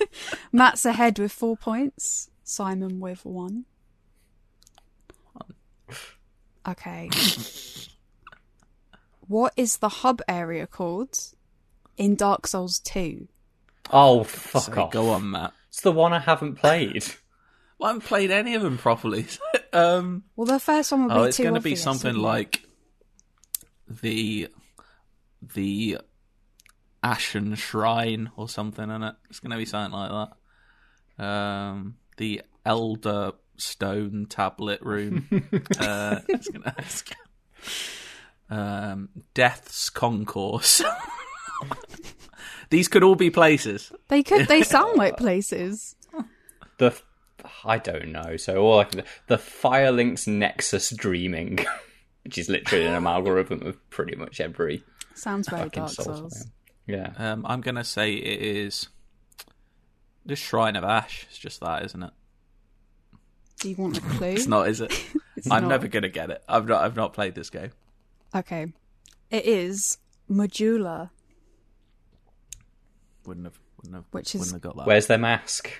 Matt's 0.52 0.84
ahead 0.84 1.20
with 1.20 1.30
four 1.30 1.56
points. 1.56 2.28
Simon 2.42 2.98
with 2.98 3.24
one. 3.24 3.66
Okay. 6.68 7.08
what 9.28 9.52
is 9.56 9.76
the 9.78 9.88
hub 9.88 10.20
area 10.26 10.66
called 10.66 11.16
in 11.96 12.16
Dark 12.16 12.48
Souls 12.48 12.80
2? 12.80 13.28
Oh, 13.92 14.24
fuck 14.24 14.74
So 14.74 14.82
off. 14.82 14.90
Go 14.90 15.10
on, 15.10 15.30
Matt. 15.30 15.52
It's 15.68 15.82
the 15.82 15.92
one 15.92 16.12
I 16.12 16.18
haven't 16.18 16.56
played. 16.56 17.04
Well, 17.78 17.90
I 17.90 17.92
haven't 17.92 18.08
played 18.08 18.32
any 18.32 18.56
of 18.56 18.62
them 18.62 18.76
properly. 18.76 19.26
um, 19.72 20.24
Well, 20.34 20.46
the 20.46 20.58
first 20.58 20.90
one 20.90 21.02
will 21.02 21.10
be 21.10 21.14
oh, 21.14 21.22
it's 21.24 21.38
going 21.38 21.54
to 21.54 21.60
be 21.60 21.76
something 21.76 22.16
like 22.16 22.60
the 23.88 24.48
the 25.54 25.98
Ashen 27.02 27.54
Shrine 27.54 28.30
or 28.36 28.48
something 28.48 28.90
in 28.90 29.02
it. 29.02 29.14
It's 29.28 29.40
going 29.40 29.52
to 29.52 29.56
be 29.56 29.64
something 29.64 29.92
like 29.98 30.28
that. 31.18 31.24
Um, 31.24 31.96
the 32.16 32.42
Elder 32.64 33.32
Stone 33.56 34.26
Tablet 34.28 34.80
Room. 34.82 35.26
uh, 35.78 36.20
it's 36.28 36.48
gonna, 36.48 36.74
it's 36.78 37.02
gonna- 37.02 37.20
um, 38.50 39.08
Death's 39.34 39.90
Concourse. 39.90 40.82
These 42.70 42.88
could 42.88 43.02
all 43.02 43.16
be 43.16 43.30
places. 43.30 43.92
They 44.08 44.22
could. 44.22 44.46
They 44.48 44.62
sound 44.64 44.96
like 44.96 45.16
places. 45.16 45.96
The 46.78 46.94
I 47.64 47.78
don't 47.78 48.12
know. 48.12 48.36
So 48.36 48.58
all 48.58 48.78
I 48.80 48.84
can 48.84 49.02
the 49.26 49.36
Firelinks 49.36 50.26
Nexus 50.28 50.90
Dreaming, 50.90 51.58
which 52.24 52.38
is 52.38 52.48
literally 52.48 52.86
an 52.86 52.94
amalgam 52.94 53.62
of 53.66 53.90
pretty 53.90 54.16
much 54.16 54.40
every 54.40 54.82
Sounds 55.14 55.48
very 55.48 55.62
fucking 55.64 55.82
Dark 55.82 55.92
Souls. 55.92 56.46
Souls. 56.88 56.96
game. 56.96 57.14
Yeah. 57.18 57.32
Um, 57.32 57.46
I'm 57.46 57.60
going 57.60 57.74
to 57.76 57.84
say 57.84 58.14
it 58.14 58.42
is 58.42 58.88
the 60.26 60.36
Shrine 60.36 60.76
of 60.76 60.84
Ash. 60.84 61.26
It's 61.28 61.38
just 61.38 61.60
that, 61.60 61.84
isn't 61.84 62.02
it? 62.02 62.10
Do 63.60 63.68
you 63.70 63.76
want 63.76 63.98
a 63.98 64.00
clue? 64.16 64.28
It's 64.28 64.46
not, 64.46 64.68
is 64.68 64.80
it? 64.80 64.92
I'm 65.50 65.62
not. 65.62 65.68
never 65.68 65.88
going 65.88 66.02
to 66.02 66.08
get 66.08 66.30
it. 66.30 66.42
I've 66.48 66.66
not. 66.66 66.82
I've 66.82 66.96
not 66.96 67.12
played 67.12 67.34
this 67.34 67.50
game. 67.50 67.70
Okay. 68.34 68.72
It 69.30 69.44
is 69.44 69.98
Majula, 70.30 71.10
Wouldn't 73.26 73.46
have. 73.46 73.58
Wouldn't 73.78 73.94
have. 73.94 74.04
Which 74.10 74.34
is- 74.34 74.40
wouldn't 74.40 74.54
have 74.54 74.62
got 74.62 74.76
that. 74.76 74.86
Where's 74.86 75.06
their 75.06 75.18
mask? 75.18 75.70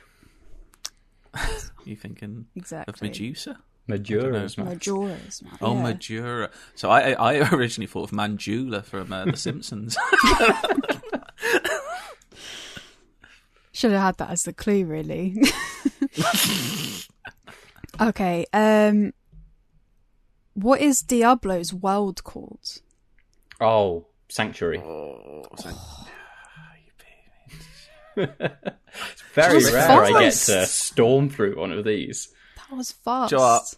you 1.84 1.96
thinking 1.96 2.46
exactly. 2.56 2.92
of 2.92 3.02
Medusa? 3.02 3.58
Majora's 3.90 4.56
Mask. 4.58 4.70
Majora's 4.70 5.42
Mask. 5.42 5.58
Oh, 5.60 5.74
yeah. 5.74 5.82
Majura. 5.92 6.50
So 6.74 6.90
I 6.90 7.12
I 7.12 7.50
originally 7.52 7.86
thought 7.86 8.10
of 8.10 8.16
Manjula 8.16 8.84
from 8.84 9.12
uh, 9.12 9.24
The 9.26 9.36
Simpsons. 9.36 9.96
Should 13.72 13.92
have 13.92 14.02
had 14.02 14.18
that 14.18 14.30
as 14.30 14.42
the 14.42 14.52
clue, 14.52 14.84
really. 14.84 15.40
okay. 18.00 18.44
Um, 18.52 19.12
what 20.54 20.80
is 20.80 21.02
Diablo's 21.02 21.72
world 21.72 22.22
called? 22.24 22.80
Oh, 23.60 24.06
Sanctuary. 24.28 24.78
oh, 24.78 25.44
so- 25.56 25.70
It's 28.16 29.22
very 29.34 29.48
That 29.48 29.54
was 29.54 29.72
rare 29.72 30.04
I 30.04 30.10
get 30.24 30.32
to 30.32 30.66
storm 30.66 31.30
through 31.30 31.56
one 31.58 31.72
of 31.72 31.84
these. 31.84 32.28
That 32.56 32.76
was 32.76 32.90
fast. 32.90 33.30
Do 33.30 33.36
you 33.36 33.40
know 33.40 33.46
what? 33.48 33.74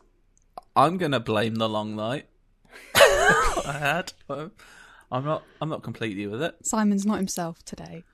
I'm 0.74 0.96
going 0.98 1.12
to 1.12 1.20
blame 1.20 1.56
the 1.56 1.68
long 1.68 1.94
night 1.96 2.26
I 2.94 3.76
had. 3.78 4.12
I'm 5.10 5.24
not. 5.24 5.42
I'm 5.60 5.68
not 5.68 5.82
completely 5.82 6.26
with 6.26 6.42
it. 6.42 6.56
Simon's 6.64 7.04
not 7.04 7.18
himself 7.18 7.62
today. 7.64 8.04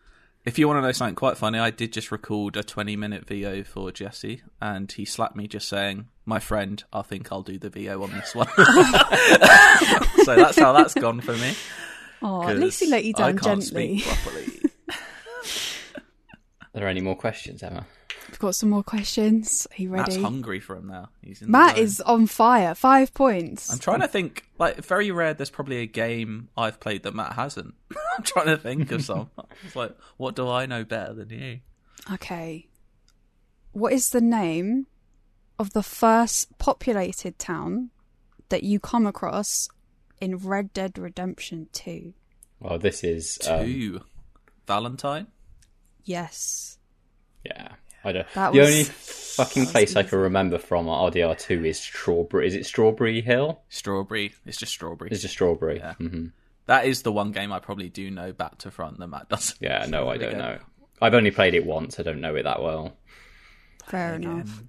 If 0.44 0.59
you 0.59 0.66
want 0.66 0.78
to 0.78 0.82
know 0.82 0.93
something 0.93 1.14
quite 1.14 1.36
funny, 1.36 1.59
I 1.59 1.70
did 1.70 1.93
just 1.93 2.10
record 2.10 2.56
a 2.56 2.62
20 2.64 2.97
minute 2.97 3.26
VO 3.26 3.62
for 3.64 3.93
Jesse, 3.93 4.43
and 4.60 4.90
he 4.90 5.05
slapped 5.05 5.36
me 5.36 5.47
just 5.47 5.68
saying 5.68 6.09
my 6.24 6.39
friend, 6.40 6.82
I 6.93 7.02
think 7.02 7.30
I'll 7.30 7.43
do 7.43 7.59
the 7.59 7.70
VO 7.70 8.02
on 8.02 8.10
this 8.10 8.35
one. 8.35 8.48
so 10.24 10.35
that's 10.36 10.59
how 10.59 10.72
that's 10.72 10.94
gone 10.94 11.20
for 11.20 11.35
me. 11.36 11.55
Oh, 12.22 12.43
at 12.48 12.59
least 12.59 12.80
he 12.80 12.89
let 12.89 13.05
you 13.05 13.14
'cause 13.14 13.22
I 13.22 13.32
down 13.32 13.39
can't 13.39 13.62
gently. 13.62 13.98
speak 13.98 14.14
properly. 14.16 14.47
Are 16.74 16.80
there 16.80 16.89
any 16.89 17.01
more 17.01 17.16
questions, 17.16 17.62
Emma? 17.62 17.86
We've 18.39 18.51
got 18.51 18.55
some 18.55 18.70
more 18.70 18.85
questions. 18.85 19.66
Are 19.69 19.82
you 19.82 19.90
ready? 19.90 20.02
Matt's 20.02 20.10
ready? 20.15 20.23
hungry 20.23 20.60
for 20.60 20.77
him 20.77 20.86
now. 20.86 21.09
He's 21.24 21.43
in 21.43 21.51
Matt 21.51 21.77
is 21.77 22.01
on 22.01 22.28
fire. 22.28 22.73
Five 22.77 23.12
points. 23.12 23.73
I'm 23.73 23.81
trying 23.81 23.98
to 23.98 24.06
think. 24.06 24.44
Like, 24.60 24.77
very 24.85 25.10
rare. 25.10 25.35
There's 25.35 25.51
probably 25.51 25.78
a 25.78 25.86
game 25.86 26.48
I've 26.56 26.78
played 26.78 27.02
that 27.02 27.16
Matt 27.16 27.32
hasn't. 27.32 27.74
I'm 28.16 28.23
trying 28.23 28.47
to 28.47 28.56
think 28.56 28.93
of 28.93 29.02
some. 29.02 29.31
It's 29.65 29.74
like, 29.74 29.97
what 30.19 30.36
do 30.36 30.48
I 30.48 30.66
know 30.66 30.85
better 30.85 31.15
than 31.15 31.31
you? 31.31 31.59
Okay. 32.12 32.69
What 33.73 33.93
is 33.93 34.10
the 34.10 34.20
name 34.20 34.86
of 35.59 35.73
the 35.73 35.82
first 35.82 36.56
populated 36.59 37.40
town 37.40 37.90
that 38.51 38.62
you 38.62 38.78
come 38.78 39.05
across 39.05 39.69
in 40.20 40.36
Red 40.36 40.73
Dead 40.73 40.97
Redemption 40.97 41.70
2? 41.73 42.15
Well, 42.60 42.78
this 42.78 43.02
is 43.02 43.36
um, 43.51 43.65
Two. 43.65 44.01
Valentine. 44.69 45.27
Yes. 46.05 46.78
yeah. 47.44 47.73
I 48.04 48.12
don't. 48.12 48.26
That 48.34 48.52
the 48.52 48.58
was- 48.60 48.68
only 48.70 48.84
fucking 48.84 49.66
place 49.66 49.94
I 49.96 50.02
can 50.02 50.18
remember 50.18 50.58
from 50.58 50.86
RDR 50.86 51.38
two 51.38 51.64
is 51.64 51.78
Strawberry. 51.78 52.46
Is 52.46 52.54
it 52.54 52.66
Strawberry 52.66 53.20
Hill? 53.20 53.60
Strawberry. 53.68 54.34
It's 54.46 54.56
just 54.58 54.72
strawberry. 54.72 55.10
It's 55.12 55.22
just 55.22 55.34
Strawberry. 55.34 55.78
Yeah. 55.78 55.94
hmm 55.94 56.26
That 56.66 56.86
is 56.86 57.02
the 57.02 57.12
one 57.12 57.32
game 57.32 57.52
I 57.52 57.58
probably 57.60 57.88
do 57.88 58.10
know 58.10 58.32
back 58.32 58.58
to 58.58 58.70
front 58.70 58.98
that 58.98 59.06
Matt 59.08 59.28
doesn't. 59.28 59.58
Yeah. 59.60 59.86
No, 59.88 60.08
I 60.08 60.16
don't 60.16 60.32
go. 60.32 60.38
know. 60.38 60.58
I've 61.00 61.14
only 61.14 61.30
played 61.30 61.54
it 61.54 61.64
once. 61.64 62.00
I 62.00 62.02
don't 62.02 62.20
know 62.20 62.34
it 62.34 62.42
that 62.44 62.60
well. 62.62 62.96
Fair 63.86 64.14
Again. 64.14 64.30
enough. 64.32 64.62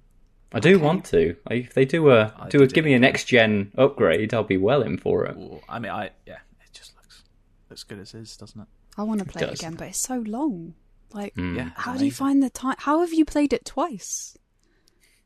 I 0.52 0.60
do 0.60 0.78
want 0.80 1.04
to. 1.06 1.36
If 1.50 1.74
they 1.74 1.84
do 1.84 2.10
a 2.10 2.32
I 2.38 2.48
do 2.48 2.62
a 2.62 2.66
give 2.66 2.84
me 2.84 2.94
a 2.94 2.98
next 2.98 3.24
gen 3.24 3.70
upgrade, 3.78 4.32
I'll 4.34 4.42
be 4.44 4.56
well 4.56 4.82
in 4.82 4.98
for 4.98 5.26
it. 5.26 5.36
Ooh, 5.36 5.60
I 5.68 5.78
mean, 5.78 5.92
I 5.92 6.10
yeah, 6.26 6.38
it 6.64 6.72
just 6.72 6.94
looks 6.96 7.22
looks 7.68 7.82
good 7.84 7.98
as 8.00 8.14
is, 8.14 8.36
doesn't 8.36 8.60
it? 8.60 8.66
I 8.96 9.02
want 9.04 9.20
to 9.20 9.26
play 9.26 9.42
it 9.42 9.50
does. 9.50 9.60
again, 9.60 9.74
but 9.74 9.88
it's 9.88 9.98
so 10.00 10.18
long. 10.26 10.74
Like, 11.12 11.34
Mm. 11.34 11.56
Yeah. 11.56 11.70
how 11.76 11.96
do 11.96 12.04
you 12.04 12.12
find 12.12 12.42
the 12.42 12.50
time? 12.50 12.76
How 12.78 13.00
have 13.00 13.12
you 13.12 13.24
played 13.24 13.52
it 13.52 13.64
twice? 13.64 14.36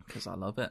Because 0.06 0.27
I 0.27 0.35
love 0.35 0.59
it. 0.59 0.70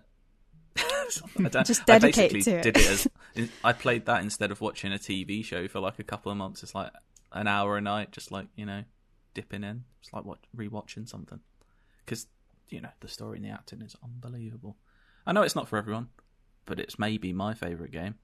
I 0.77 1.49
don't- 1.49 1.65
Just 1.68 1.81
I 1.84 1.99
dedicate 1.99 2.34
basically 2.34 2.41
to 2.44 2.57
it. 2.57 2.64
Did 2.64 2.77
it 2.77 2.90
as 3.35 3.49
I 3.64 3.73
played 3.73 4.06
that 4.07 4.23
instead 4.23 4.52
of 4.52 4.60
watching 4.61 4.91
a 4.91 4.98
TV 4.98 5.44
show 5.45 5.68
for 5.68 5.80
like 5.80 5.99
a 5.99 6.03
couple 6.03 6.31
of 6.31 6.38
months. 6.38 6.64
It's 6.64 6.73
like 6.76 6.91
an 7.31 7.48
hour 7.48 7.77
a 7.77 7.81
night, 7.81 8.11
just 8.11 8.31
like 8.31 8.48
you 8.56 8.65
know, 8.65 8.84
dipping 9.35 9.64
in. 9.64 9.84
It's 10.02 10.11
like 10.14 10.26
what 10.26 10.40
rewatching 10.56 11.07
something. 11.07 11.40
Because 12.06 12.27
you 12.69 12.81
know 12.81 12.90
the 13.02 13.07
story 13.07 13.38
and 13.38 13.45
the 13.45 13.49
acting 13.52 13.81
is 13.81 13.95
unbelievable. 14.03 14.77
I 15.27 15.31
know 15.31 15.44
it's 15.44 15.56
not 15.56 15.68
for 15.68 15.77
everyone, 15.77 16.10
but 16.65 16.80
it's 16.80 16.98
maybe 16.98 17.34
my 17.34 17.53
favorite 17.53 17.91
game. 17.91 18.15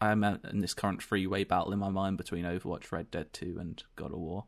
I'm 0.00 0.24
uh, 0.24 0.36
in 0.50 0.60
this 0.60 0.72
current 0.74 1.02
freeway 1.02 1.44
battle 1.44 1.72
in 1.72 1.78
my 1.78 1.90
mind 1.90 2.16
between 2.16 2.44
Overwatch, 2.46 2.90
Red 2.90 3.10
Dead 3.10 3.32
2, 3.34 3.58
and 3.60 3.82
God 3.96 4.12
of 4.12 4.18
War. 4.18 4.44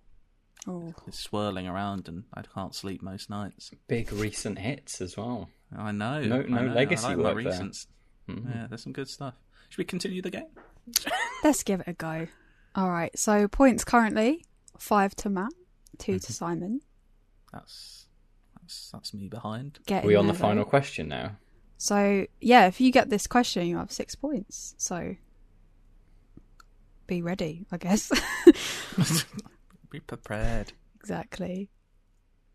Oh, 0.68 0.94
It's 1.08 1.18
swirling 1.18 1.66
around, 1.66 2.08
and 2.08 2.24
I 2.34 2.42
can't 2.42 2.74
sleep 2.74 3.02
most 3.02 3.28
nights. 3.28 3.70
Big 3.88 4.12
recent 4.12 4.58
hits 4.58 5.00
as 5.00 5.16
well. 5.16 5.48
I 5.76 5.90
know. 5.92 6.20
No- 6.22 6.40
I 6.40 6.46
no 6.46 6.66
know. 6.66 6.72
legacy 6.74 7.06
like 7.08 7.16
my 7.16 7.22
work 7.34 7.42
there. 7.44 7.52
recents. 7.52 7.86
Yeah, 8.28 8.66
there's 8.68 8.82
some 8.82 8.92
good 8.92 9.08
stuff. 9.08 9.34
Should 9.70 9.78
we 9.78 9.84
continue 9.84 10.22
the 10.22 10.30
game? 10.30 10.46
let's 11.44 11.62
give 11.64 11.80
it 11.80 11.88
a 11.88 11.92
go. 11.92 12.28
All 12.76 12.88
right. 12.90 13.16
So 13.18 13.48
points 13.48 13.84
currently 13.84 14.44
five 14.78 15.14
to 15.16 15.28
Matt, 15.30 15.52
2 15.98 16.12
Mm-hmm. 16.12 16.18
to 16.18 16.32
Simon. 16.32 16.80
That's 17.52 18.06
that's 18.60 18.90
that's 18.92 19.12
me 19.14 19.28
behind. 19.28 19.80
Get 19.86 20.04
Are 20.04 20.06
we 20.06 20.14
on 20.14 20.26
the 20.26 20.32
there, 20.32 20.38
though. 20.40 20.46
final 20.48 20.64
question 20.64 21.08
now? 21.08 21.36
So 21.78 22.26
yeah, 22.40 22.66
if 22.66 22.80
you 22.80 22.92
get 22.92 23.10
this 23.10 23.26
question, 23.26 23.66
you 23.66 23.76
have 23.78 23.90
six 23.90 24.14
points. 24.14 24.74
So 24.78 25.16
be 27.06 27.20
ready, 27.22 27.66
I 27.72 27.76
guess. 27.78 28.10
Be 29.92 30.00
prepared. 30.00 30.72
exactly. 30.98 31.68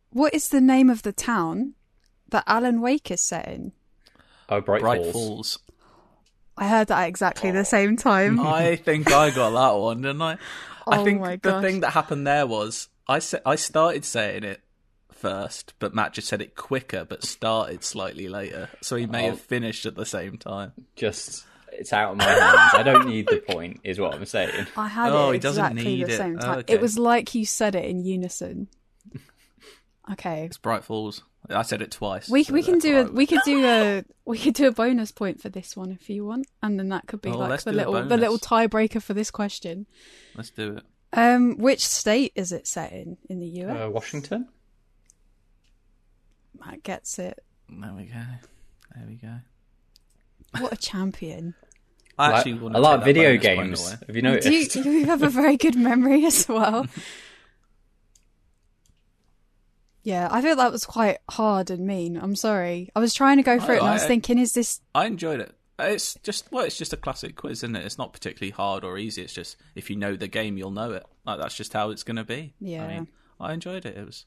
What 0.09 0.33
is 0.33 0.49
the 0.49 0.59
name 0.61 0.89
of 0.89 1.03
the 1.03 1.13
town 1.13 1.75
that 2.29 2.43
Alan 2.47 2.81
Wake 2.81 3.11
is 3.11 3.21
set 3.21 3.47
in? 3.47 3.73
Oh, 4.49 4.59
Bright, 4.61 4.81
Bright 4.81 5.01
Falls. 5.03 5.13
Falls. 5.13 5.59
I 6.57 6.67
heard 6.67 6.87
that 6.87 7.01
at 7.03 7.07
exactly 7.09 7.51
the 7.51 7.63
same 7.65 7.95
time. 7.97 8.39
I 8.45 8.75
think 8.77 9.11
I 9.11 9.29
got 9.29 9.51
that 9.51 9.79
one, 9.79 10.01
didn't 10.01 10.21
I? 10.21 10.33
I 10.87 10.97
Oh 10.99 11.03
think 11.03 11.21
my 11.21 11.31
the 11.31 11.37
gosh. 11.37 11.61
thing 11.63 11.81
that 11.81 11.91
happened 11.91 12.25
there 12.25 12.47
was 12.47 12.89
I 13.07 13.19
sa- 13.19 13.37
I 13.45 13.55
started 13.55 14.03
saying 14.05 14.43
it 14.43 14.61
first, 15.11 15.73
but 15.79 15.93
Matt 15.93 16.13
just 16.13 16.27
said 16.27 16.41
it 16.41 16.55
quicker, 16.55 17.05
but 17.05 17.23
started 17.23 17.83
slightly 17.83 18.27
later, 18.27 18.69
so 18.81 18.95
he 18.95 19.05
may 19.05 19.27
Oh. 19.27 19.31
have 19.31 19.41
finished 19.41 19.85
at 19.85 19.95
the 19.95 20.05
same 20.05 20.37
time. 20.37 20.71
Just 20.95 21.45
it's 21.77 21.93
out 21.93 22.11
of 22.11 22.17
my 22.17 22.25
hands. 22.25 22.73
I 22.73 22.83
don't 22.83 23.07
need 23.07 23.27
the 23.27 23.37
point, 23.37 23.81
is 23.83 23.99
what 23.99 24.13
I'm 24.15 24.25
saying. 24.25 24.67
I 24.75 24.87
had 24.87 25.11
Oh, 25.11 25.29
it 25.29 25.43
he 25.43 25.47
exactly 25.47 25.83
need 25.83 26.07
the 26.07 26.13
it. 26.13 26.17
same 26.17 26.37
time. 26.39 26.59
Okay. 26.59 26.73
It 26.73 26.81
was 26.81 26.97
like 26.97 27.33
you 27.35 27.45
said 27.45 27.75
it 27.75 27.85
in 27.85 28.03
unison. 28.03 28.67
Okay. 30.09 30.45
It's 30.45 30.57
Bright 30.57 30.85
Falls. 30.85 31.21
I 31.49 31.63
said 31.63 31.81
it 31.81 31.91
twice. 31.91 32.29
We 32.29 32.45
so 32.45 32.53
we 32.53 32.63
can 32.63 32.79
do 32.79 32.99
a 32.99 33.03
we 33.11 33.25
could 33.27 33.41
do 33.43 33.65
a 33.65 34.05
we 34.23 34.37
could 34.37 34.53
do 34.53 34.67
a 34.67 34.71
bonus 34.71 35.11
point 35.11 35.41
for 35.41 35.49
this 35.49 35.75
one 35.75 35.91
if 35.91 36.09
you 36.09 36.25
want, 36.25 36.47
and 36.63 36.79
then 36.79 36.87
that 36.89 37.07
could 37.07 37.21
be 37.21 37.29
Oh, 37.29 37.37
like 37.37 37.61
the 37.63 37.73
little 37.73 37.93
the 38.05 38.15
little 38.15 38.37
tiebreaker 38.39 39.01
for 39.01 39.13
this 39.13 39.29
question. 39.31 39.85
Let's 40.33 40.49
do 40.49 40.77
it. 40.77 40.83
Um, 41.11 41.57
which 41.57 41.85
state 41.85 42.31
is 42.35 42.53
it 42.53 42.67
set 42.67 42.93
in 42.93 43.17
in 43.29 43.39
the 43.39 43.47
US? 43.63 43.77
Uh, 43.87 43.89
Washington. 43.89 44.47
Matt 46.57 46.83
gets 46.83 47.19
it. 47.19 47.43
There 47.69 47.93
we 47.93 48.05
go. 48.05 48.23
There 48.95 49.05
we 49.07 49.15
go. 49.15 49.35
What 50.59 50.71
a 50.73 50.77
champion! 50.77 51.53
I 52.17 52.27
Like- 52.29 52.37
actually 52.37 52.53
want 52.55 52.75
a 52.75 52.77
to 52.77 52.81
lot 52.81 52.99
of 52.99 53.05
video 53.05 53.29
bonus 53.37 53.41
games. 53.41 53.89
Have 54.07 54.15
you 54.15 54.21
Do 54.21 54.29
noticed? 54.29 54.75
you, 54.75 54.83
you 54.91 55.05
have 55.05 55.21
a 55.23 55.29
very 55.29 55.55
good 55.57 55.75
memory 55.75 56.25
as 56.25 56.47
well. 56.49 56.87
Yeah, 60.03 60.27
I 60.31 60.41
feel 60.41 60.55
that 60.55 60.71
was 60.71 60.85
quite 60.85 61.17
hard 61.29 61.69
and 61.69 61.85
mean. 61.85 62.17
I'm 62.17 62.35
sorry. 62.35 62.89
I 62.95 62.99
was 62.99 63.13
trying 63.13 63.37
to 63.37 63.43
go 63.43 63.59
for 63.59 63.73
Oh, 63.73 63.75
it, 63.75 63.79
and 63.79 63.87
I 63.87 63.93
was 63.93 64.05
thinking, 64.05 64.37
is 64.39 64.53
this? 64.53 64.79
I 64.95 65.05
enjoyed 65.05 65.41
it. 65.41 65.53
It's 65.79 66.15
just 66.23 66.51
well, 66.51 66.63
it's 66.65 66.77
just 66.77 66.93
a 66.93 66.97
classic 66.97 67.35
quiz, 67.35 67.59
isn't 67.59 67.75
it? 67.75 67.85
It's 67.85 67.97
not 67.99 68.13
particularly 68.13 68.51
hard 68.51 68.83
or 68.83 68.97
easy. 68.97 69.21
It's 69.21 69.33
just 69.33 69.57
if 69.75 69.89
you 69.89 69.95
know 69.95 70.15
the 70.15 70.27
game, 70.27 70.57
you'll 70.57 70.71
know 70.71 70.93
it. 70.93 71.05
Like 71.25 71.39
that's 71.39 71.55
just 71.55 71.73
how 71.73 71.91
it's 71.91 72.03
going 72.03 72.15
to 72.15 72.23
be. 72.23 72.55
Yeah. 72.59 72.83
I 72.83 72.87
mean, 72.87 73.07
I 73.39 73.53
enjoyed 73.53 73.85
it. 73.85 73.95
It 73.97 74.05
was 74.05 74.25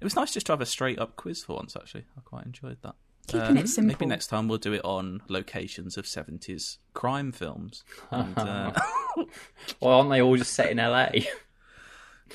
it 0.00 0.04
was 0.04 0.14
nice 0.16 0.34
just 0.34 0.46
to 0.46 0.52
have 0.52 0.60
a 0.60 0.66
straight 0.66 0.98
up 0.98 1.16
quiz 1.16 1.42
for 1.44 1.56
once. 1.56 1.74
Actually, 1.74 2.04
I 2.18 2.20
quite 2.22 2.44
enjoyed 2.44 2.78
that. 2.82 2.96
Keeping 3.32 3.56
Uh, 3.58 3.60
it 3.60 3.68
simple. 3.68 3.88
Maybe 3.94 4.06
next 4.06 4.26
time 4.28 4.48
we'll 4.48 4.58
do 4.58 4.72
it 4.72 4.84
on 4.84 5.22
locations 5.28 5.96
of 5.96 6.06
seventies 6.06 6.78
crime 6.94 7.32
films. 7.32 7.84
And, 8.10 8.36
uh, 8.38 8.72
Well, 9.80 9.94
aren't 9.98 10.10
they 10.10 10.20
all 10.22 10.36
just 10.36 10.52
set 10.54 10.70
in 10.70 10.76
LA? 10.78 11.08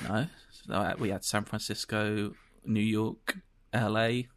no, 0.08 0.26
So, 0.50 0.72
uh, 0.74 0.94
we 0.98 1.10
had 1.10 1.24
San 1.24 1.44
Francisco, 1.44 2.32
New 2.64 2.80
York, 2.80 3.38
L.A., 3.72 4.28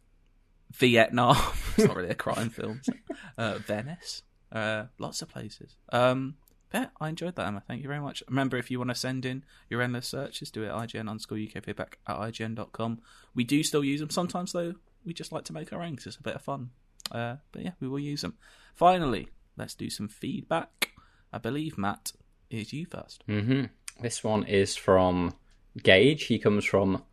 Vietnam. 0.72 1.36
it's 1.76 1.86
not 1.86 1.96
really 1.96 2.10
a 2.10 2.14
crime 2.14 2.50
film. 2.50 2.80
so, 2.82 2.92
Uh, 3.36 3.58
Venice. 3.58 4.22
Uh, 4.52 4.84
lots 4.98 5.22
of 5.22 5.28
places. 5.28 5.76
Um, 5.92 6.34
yeah, 6.74 6.86
I 7.00 7.08
enjoyed 7.08 7.34
that, 7.36 7.46
Emma. 7.46 7.62
Thank 7.66 7.82
you 7.82 7.88
very 7.88 8.00
much. 8.00 8.22
Remember, 8.28 8.56
if 8.56 8.70
you 8.70 8.78
want 8.78 8.90
to 8.90 8.94
send 8.94 9.24
in 9.24 9.44
your 9.68 9.82
endless 9.82 10.06
searches, 10.08 10.50
do 10.50 10.62
it 10.62 10.68
at 10.68 10.74
IGN 10.74 11.08
underscore 11.08 11.38
UK 11.38 11.64
feedback 11.64 11.98
at 12.06 12.16
IGN.com. 12.16 13.00
We 13.34 13.44
do 13.44 13.62
still 13.62 13.82
use 13.84 14.00
them. 14.00 14.10
Sometimes, 14.10 14.52
though, 14.52 14.74
we 15.04 15.12
just 15.14 15.32
like 15.32 15.44
to 15.44 15.52
make 15.52 15.72
our 15.72 15.82
own 15.82 15.96
'cause 15.96 16.06
it's 16.06 16.16
a 16.16 16.22
bit 16.22 16.34
of 16.34 16.42
fun. 16.42 16.70
Uh, 17.10 17.36
but 17.52 17.62
yeah, 17.62 17.72
we 17.80 17.88
will 17.88 17.98
use 17.98 18.20
them. 18.22 18.36
Finally, 18.74 19.28
let's 19.56 19.74
do 19.74 19.90
some 19.90 20.08
feedback. 20.08 20.92
I 21.32 21.38
believe, 21.38 21.76
Matt, 21.78 22.12
is 22.50 22.72
you 22.72 22.86
first. 22.86 23.22
hmm 23.26 23.64
This 24.00 24.22
one 24.24 24.44
is 24.44 24.76
from 24.76 25.34
Gage. 25.82 26.24
He 26.24 26.38
comes 26.38 26.64
from 26.64 27.04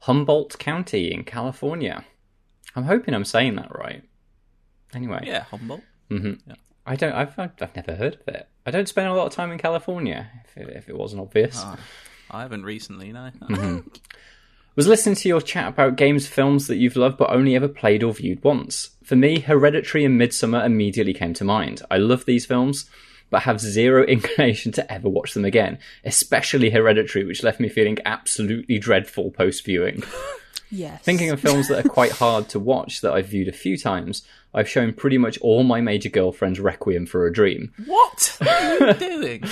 Humboldt 0.00 0.58
County 0.58 1.12
in 1.12 1.24
California. 1.24 2.04
I'm 2.74 2.84
hoping 2.84 3.14
I'm 3.14 3.24
saying 3.24 3.56
that 3.56 3.74
right. 3.76 4.02
Anyway, 4.94 5.22
Yeah, 5.26 5.44
Humboldt. 5.44 5.84
I 6.84 6.96
don't. 6.96 7.12
I've 7.12 7.38
I've 7.38 7.76
never 7.76 7.94
heard 7.94 8.14
of 8.16 8.34
it. 8.34 8.48
I 8.66 8.70
don't 8.70 8.88
spend 8.88 9.08
a 9.08 9.14
lot 9.14 9.26
of 9.26 9.32
time 9.32 9.52
in 9.52 9.58
California. 9.58 10.30
If 10.44 10.56
it, 10.56 10.68
if 10.76 10.88
it 10.88 10.96
wasn't 10.98 11.22
obvious. 11.22 11.56
Ah, 11.58 11.78
I 12.30 12.42
haven't 12.42 12.64
recently, 12.64 13.12
no. 13.12 13.30
Was 14.74 14.88
listening 14.88 15.16
to 15.16 15.28
your 15.28 15.42
chat 15.42 15.68
about 15.68 15.96
games, 15.96 16.26
films 16.26 16.66
that 16.66 16.78
you've 16.78 16.96
loved 16.96 17.18
but 17.18 17.30
only 17.30 17.54
ever 17.54 17.68
played 17.68 18.02
or 18.02 18.14
viewed 18.14 18.42
once. 18.42 18.90
For 19.04 19.16
me, 19.16 19.40
Hereditary 19.40 20.02
and 20.02 20.18
Midsommar 20.18 20.64
immediately 20.64 21.12
came 21.12 21.34
to 21.34 21.44
mind. 21.44 21.82
I 21.90 21.98
love 21.98 22.24
these 22.24 22.46
films, 22.46 22.88
but 23.28 23.42
have 23.42 23.60
zero 23.60 24.02
inclination 24.06 24.72
to 24.72 24.90
ever 24.90 25.10
watch 25.10 25.34
them 25.34 25.44
again, 25.44 25.78
especially 26.04 26.70
Hereditary, 26.70 27.26
which 27.26 27.42
left 27.42 27.60
me 27.60 27.68
feeling 27.68 27.98
absolutely 28.06 28.78
dreadful 28.78 29.30
post 29.30 29.64
viewing. 29.64 30.02
Yes. 30.74 31.02
Thinking 31.02 31.28
of 31.28 31.38
films 31.38 31.68
that 31.68 31.84
are 31.84 31.88
quite 31.88 32.12
hard 32.12 32.48
to 32.48 32.58
watch 32.58 33.02
that 33.02 33.12
I've 33.12 33.26
viewed 33.26 33.46
a 33.46 33.52
few 33.52 33.76
times, 33.76 34.22
I've 34.54 34.68
shown 34.68 34.92
pretty 34.92 35.16
much 35.18 35.38
all 35.38 35.62
my 35.62 35.80
major 35.80 36.08
girlfriends 36.08 36.60
Requiem 36.60 37.06
for 37.06 37.26
a 37.26 37.32
Dream. 37.32 37.72
What 37.86 38.38
are 38.46 38.86
you 38.88 38.92
doing? 38.98 39.44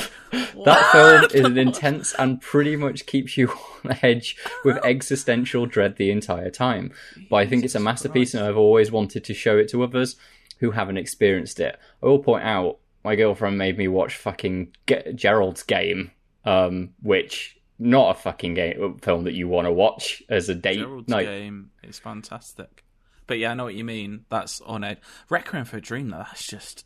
That 0.65 0.89
film 0.93 1.25
is 1.33 1.47
an 1.47 1.57
intense 1.59 2.15
and 2.19 2.41
pretty 2.41 2.77
much 2.77 3.07
keeps 3.07 3.37
you 3.37 3.49
on 3.85 3.99
edge 4.03 4.37
with 4.65 4.77
existential 4.85 5.65
dread 5.67 5.97
the 5.97 6.11
entire 6.11 6.51
time. 6.51 6.93
But 7.31 7.37
I 7.37 7.47
think 7.47 7.65
it's 7.65 7.75
a 7.75 7.81
masterpiece 7.81 8.35
and 8.35 8.45
I've 8.45 8.59
always 8.59 8.91
wanted 8.93 9.25
to 9.25 9.35
show 9.35 9.57
it 9.57 9.69
to 9.71 9.83
others. 9.83 10.17
who 10.59 10.73
haven't 10.73 10.99
experienced 10.99 11.59
it. 11.61 11.79
I 12.03 12.07
will 12.07 12.19
point 12.19 12.45
out 12.45 12.79
my 13.03 13.17
girlfriend 13.17 13.57
made 13.57 13.79
me 13.79 13.89
watch 13.89 14.15
fucking 14.17 14.77
Ge- 14.87 15.15
Gerald's 15.15 15.63
Game, 15.63 16.11
um, 16.45 16.91
which 17.01 17.57
not 17.79 18.15
a 18.15 18.21
fucking 18.21 18.53
game 18.53 18.99
film 19.01 19.25
that 19.25 19.33
you 19.33 19.49
want 19.49 19.67
to 19.67 19.73
watch 19.73 20.23
as 20.29 20.51
a 20.51 20.55
date 20.55 20.81
Gerald's 20.81 21.09
night. 21.09 21.25
game 21.25 21.71
is 21.83 21.99
fantastic. 21.99 22.85
But 23.31 23.39
yeah, 23.39 23.53
I 23.53 23.55
know 23.55 23.63
what 23.63 23.77
you 23.77 23.85
mean. 23.85 24.25
That's 24.29 24.61
on 24.63 24.83
edge. 24.83 24.99
Requiem 25.29 25.65
for 25.65 25.77
a 25.77 25.81
Dream, 25.81 26.09
though, 26.09 26.17
that's 26.17 26.49
just. 26.49 26.85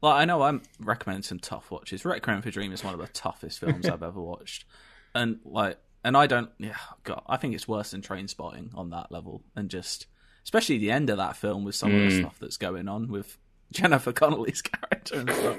Like, 0.00 0.14
I 0.14 0.24
know 0.24 0.40
I'm 0.40 0.62
recommending 0.80 1.24
some 1.24 1.38
tough 1.38 1.70
watches. 1.70 2.06
Requiem 2.06 2.40
for 2.40 2.48
a 2.48 2.52
Dream 2.52 2.72
is 2.72 2.82
one 2.82 2.94
of 2.94 3.00
the 3.00 3.08
toughest 3.08 3.58
films 3.58 3.86
I've 3.86 4.02
ever 4.02 4.18
watched. 4.18 4.64
And, 5.14 5.40
like, 5.44 5.76
and 6.02 6.16
I 6.16 6.26
don't. 6.26 6.48
Yeah, 6.56 6.78
God, 7.04 7.20
I 7.26 7.36
think 7.36 7.54
it's 7.54 7.68
worse 7.68 7.90
than 7.90 8.00
Trainspotting 8.00 8.70
on 8.74 8.88
that 8.90 9.12
level. 9.12 9.42
And 9.54 9.68
just. 9.68 10.06
Especially 10.42 10.78
the 10.78 10.90
end 10.90 11.10
of 11.10 11.18
that 11.18 11.36
film 11.36 11.64
with 11.64 11.74
some 11.74 11.94
of 11.94 12.00
the 12.00 12.16
stuff 12.16 12.38
that's 12.40 12.56
going 12.56 12.88
on 12.88 13.08
with 13.08 13.36
Jennifer 13.70 14.12
Connelly's 14.12 14.62
character 14.62 15.16
and 15.16 15.30
stuff. 15.30 15.58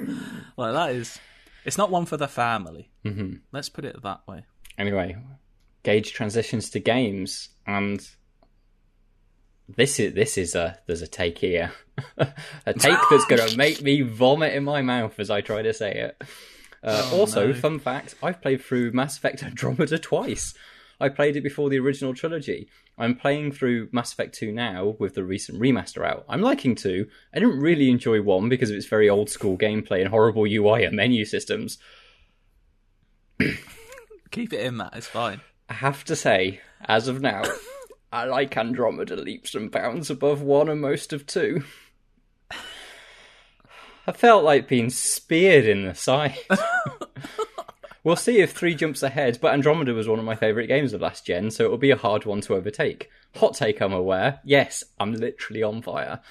like, 0.58 0.74
that 0.74 0.96
is. 0.96 1.20
It's 1.66 1.78
not 1.78 1.92
one 1.92 2.08
for 2.08 2.18
the 2.18 2.28
family. 2.28 2.90
Mm-hmm. 3.06 3.36
Let's 3.52 3.70
put 3.70 3.86
it 3.86 4.02
that 4.02 4.28
way. 4.28 4.44
Anyway, 4.76 5.18
Gage 5.84 6.14
transitions 6.14 6.72
to 6.72 6.80
games, 6.80 7.50
and 7.68 8.10
this 9.76 10.00
is 10.00 10.14
this 10.14 10.38
is 10.38 10.56
a 10.56 10.80
there's 10.88 11.02
a 11.02 11.08
take 11.08 11.38
here, 11.38 11.72
a 12.18 12.74
take 12.74 12.98
that's 13.10 13.26
gonna 13.26 13.56
make 13.56 13.82
me 13.82 14.02
vomit 14.02 14.54
in 14.54 14.64
my 14.64 14.82
mouth 14.82 15.20
as 15.20 15.30
I 15.30 15.42
try 15.42 15.62
to 15.62 15.74
say 15.74 15.92
it. 15.94 16.22
Uh, 16.84 17.10
also, 17.14 17.48
no. 17.48 17.54
fun 17.54 17.80
fact: 17.80 18.16
I've 18.24 18.42
played 18.42 18.62
through 18.64 18.92
Mass 18.92 19.18
Effect 19.18 19.44
Andromeda 19.44 20.00
twice. 20.00 20.54
I 21.02 21.10
played 21.10 21.38
it 21.38 21.42
before 21.42 21.70
the 21.70 21.80
original 21.80 22.14
trilogy. 22.14 22.70
I'm 22.98 23.16
playing 23.16 23.54
through 23.54 23.88
Mass 23.94 24.12
Effect 24.12 24.36
2 24.36 24.52
now 24.52 24.98
with 25.00 25.16
the 25.16 25.24
recent 25.24 25.58
remaster 25.58 26.06
out. 26.06 26.26
I'm 26.28 26.42
liking 26.42 26.76
2. 26.76 27.08
I 27.34 27.40
didn't 27.40 27.62
really 27.62 27.90
enjoy 27.90 28.22
1 28.22 28.50
because 28.50 28.70
of 28.70 28.76
its 28.76 28.86
very 28.86 29.10
old 29.10 29.30
school 29.30 29.58
gameplay 29.58 30.02
and 30.02 30.10
horrible 30.10 30.44
UI 30.46 30.84
and 30.84 30.98
menu 30.98 31.24
systems. 31.24 31.78
Keep 34.32 34.52
it 34.52 34.60
in, 34.60 34.76
Matt. 34.78 34.94
It's 34.96 35.08
fine. 35.08 35.40
I 35.70 35.76
have 35.76 36.04
to 36.06 36.16
say, 36.18 36.60
as 36.82 37.08
of 37.08 37.22
now, 37.22 37.44
I 38.12 38.26
like 38.26 38.58
Andromeda 38.58 39.16
leaps 39.16 39.54
and 39.54 39.70
bounds 39.70 40.10
above 40.10 40.42
1 40.42 40.70
and 40.70 40.82
most 40.82 41.14
of 41.14 41.28
2. 41.28 41.64
I 44.08 44.12
felt 44.12 44.44
like 44.44 44.68
being 44.68 44.90
speared 44.90 45.66
in 45.66 45.86
the 45.86 45.94
side. 45.94 46.36
we'll 48.04 48.16
see 48.16 48.40
if 48.40 48.52
3 48.52 48.74
jumps 48.74 49.04
ahead, 49.04 49.38
but 49.40 49.54
Andromeda 49.54 49.94
was 49.94 50.08
one 50.08 50.18
of 50.18 50.26
my 50.26 50.36
favourite 50.36 50.66
games 50.66 50.94
of 50.94 51.02
last 51.02 51.26
gen, 51.26 51.52
so 51.52 51.66
it'll 51.66 51.78
be 51.78 51.92
a 51.92 51.96
hard 51.96 52.26
one 52.26 52.42
to 52.42 52.56
overtake. 52.56 53.12
Hot 53.36 53.54
take, 53.54 53.80
I'm 53.80 53.94
aware. 53.94 54.40
Yes, 54.44 54.84
I'm 55.00 55.14
literally 55.14 55.62
on 55.62 55.84
fire. 55.84 56.22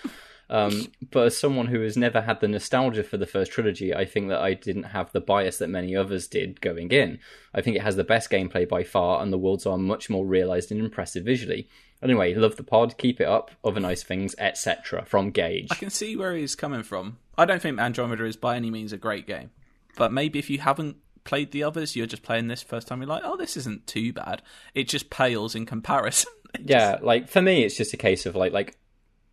Um, 0.51 0.87
but 1.11 1.27
as 1.27 1.37
someone 1.37 1.67
who 1.67 1.81
has 1.83 1.97
never 1.97 2.23
had 2.23 2.41
the 2.41 2.49
nostalgia 2.49 3.05
for 3.05 3.17
the 3.17 3.27
first 3.27 3.53
trilogy, 3.53 3.95
I 3.95 4.05
think 4.05 4.29
that 4.29 4.41
I 4.41 4.55
didn't 4.55 4.85
have 4.85 5.13
the 5.13 5.21
bias 5.21 5.59
that 5.59 5.69
many 5.69 5.95
others 5.95 6.27
did 6.27 6.61
going 6.61 6.91
in. 6.91 7.19
I 7.55 7.61
think 7.61 7.77
it 7.77 7.83
has 7.83 7.97
the 7.97 8.05
best 8.05 8.31
gameplay 8.31 8.69
by 8.69 8.85
far, 8.85 9.23
and 9.23 9.33
the 9.33 9.39
worlds 9.39 9.67
are 9.67 9.77
much 9.77 10.09
more 10.09 10.25
realised 10.25 10.71
and 10.71 10.81
impressive 10.81 11.25
visually. 11.25 11.69
Anyway, 12.03 12.35
love 12.35 12.57
the 12.57 12.63
pod, 12.63 12.97
keep 12.97 13.21
it 13.21 13.27
up, 13.27 13.51
other 13.65 13.81
nice 13.81 14.03
things, 14.03 14.35
etc. 14.39 15.05
From 15.05 15.31
Gage. 15.31 15.69
I 15.71 15.75
can 15.75 15.91
see 15.91 16.17
where 16.17 16.35
he's 16.35 16.55
coming 16.55 16.83
from. 16.83 17.19
I 17.37 17.45
don't 17.45 17.61
think 17.61 17.79
Andromeda 17.79 18.25
is 18.25 18.37
by 18.37 18.57
any 18.57 18.71
means 18.71 18.93
a 18.93 18.99
great 18.99 19.27
game, 19.27 19.51
but 19.97 20.13
maybe 20.13 20.39
if 20.39 20.49
you 20.49 20.61
haven't 20.61 20.97
played 21.25 21.51
the 21.53 21.63
others, 21.63 21.95
you're 21.95 22.07
just 22.07 22.23
playing 22.23 22.49
this 22.49 22.63
first 22.63 22.89
time. 22.89 23.03
You're 23.03 23.09
like, 23.09 23.23
oh, 23.25 23.37
this 23.37 23.57
isn't 23.57 23.87
too 23.87 24.13
bad. 24.13 24.43
It 24.75 24.89
just 24.89 25.11
pales 25.11 25.55
in 25.55 25.67
comparison. 25.67 26.33
Yeah, 26.65 26.97
like 27.03 27.29
for 27.29 27.43
me, 27.43 27.63
it's 27.63 27.77
just 27.77 27.93
a 27.93 27.99
case 27.99 28.25
of 28.25 28.35
like 28.35 28.55
like 28.55 28.79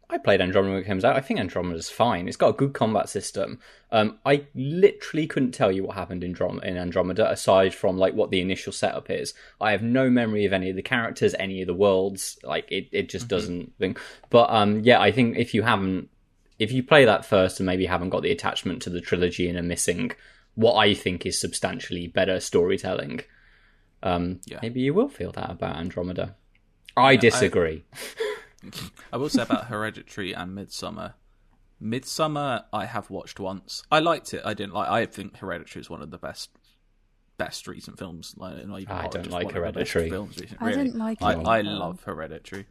I 0.09 0.19
played 0.19 0.39
Andromeda 0.39 0.73
when 0.73 0.83
it 0.83 0.87
comes 0.87 1.03
out. 1.03 1.15
I 1.15 1.21
think 1.21 1.39
Andromeda's 1.39 1.89
fine. 1.89 2.27
It's 2.27 2.37
got 2.37 2.49
a 2.49 2.53
good 2.57 2.73
combat 2.73 3.09
system. 3.09 3.59
Um, 3.91 4.19
I 4.25 4.45
literally 4.53 5.25
couldn't 5.25 5.53
tell 5.53 5.71
you 5.71 5.83
what 5.83 5.95
happened 5.95 6.23
in, 6.23 6.31
Drom- 6.31 6.59
in 6.61 6.77
Andromeda 6.77 7.29
aside 7.31 7.73
from 7.73 7.97
like 7.97 8.13
what 8.13 8.29
the 8.29 8.39
initial 8.39 8.71
setup 8.71 9.09
is. 9.09 9.33
I 9.59 9.71
have 9.71 9.81
no 9.81 10.09
memory 10.11 10.45
of 10.45 10.53
any 10.53 10.69
of 10.69 10.75
the 10.75 10.83
characters, 10.83 11.33
any 11.39 11.61
of 11.61 11.67
the 11.67 11.73
worlds. 11.73 12.37
Like 12.43 12.71
it, 12.71 12.87
it 12.91 13.09
just 13.09 13.27
doesn't. 13.27 13.73
Think. 13.79 13.99
But 14.29 14.49
um, 14.51 14.81
yeah, 14.81 15.01
I 15.01 15.11
think 15.11 15.37
if 15.37 15.53
you 15.55 15.63
haven't, 15.63 16.09
if 16.59 16.71
you 16.71 16.83
play 16.83 17.05
that 17.05 17.25
first 17.25 17.59
and 17.59 17.65
maybe 17.65 17.85
haven't 17.87 18.09
got 18.11 18.21
the 18.21 18.31
attachment 18.31 18.83
to 18.83 18.89
the 18.91 19.01
trilogy 19.01 19.49
and 19.49 19.57
are 19.57 19.63
missing 19.63 20.11
what 20.53 20.75
I 20.75 20.93
think 20.93 21.25
is 21.25 21.39
substantially 21.41 22.07
better 22.07 22.39
storytelling, 22.39 23.21
um, 24.03 24.39
Yeah. 24.45 24.59
maybe 24.61 24.81
you 24.81 24.93
will 24.93 25.09
feel 25.09 25.31
that 25.31 25.49
about 25.49 25.77
Andromeda. 25.77 26.35
I 26.95 27.15
disagree. 27.17 27.83
I 27.93 28.34
will 29.13 29.29
say 29.29 29.43
about 29.43 29.65
Hereditary 29.65 30.33
and 30.33 30.57
Midsommar. 30.57 31.13
Midsommar, 31.81 32.63
I 32.71 32.85
have 32.85 33.09
watched 33.09 33.39
once. 33.39 33.83
I 33.91 33.99
liked 33.99 34.33
it. 34.33 34.41
I 34.45 34.53
didn't 34.53 34.73
like. 34.73 34.89
I 34.89 35.05
think 35.05 35.37
Hereditary 35.37 35.81
is 35.81 35.89
one 35.89 36.01
of 36.01 36.11
the 36.11 36.17
best, 36.17 36.49
best 37.37 37.67
recent 37.67 37.99
films. 37.99 38.33
Like, 38.37 38.65
not 38.65 38.79
even 38.79 38.95
I 38.95 39.01
horror, 39.01 39.11
don't 39.11 39.29
like 39.29 39.45
one 39.45 39.57
of 39.57 39.73
the 39.73 39.79
best 39.79 39.91
Hereditary. 39.91 40.09
Films 40.09 40.37
recent, 40.39 40.61
I 40.61 40.71
didn't 40.71 40.97
like 40.97 41.21
I, 41.21 41.33
it 41.33 41.45
I 41.45 41.61
love 41.61 42.03
Hereditary. 42.03 42.67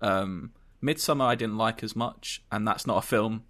Um, 0.00 0.52
Midsommar, 0.82 1.24
I 1.24 1.34
didn't 1.34 1.56
like 1.56 1.82
as 1.82 1.96
much, 1.96 2.42
and 2.52 2.66
that's 2.66 2.86
not 2.86 2.98
a 2.98 3.06
film. 3.06 3.44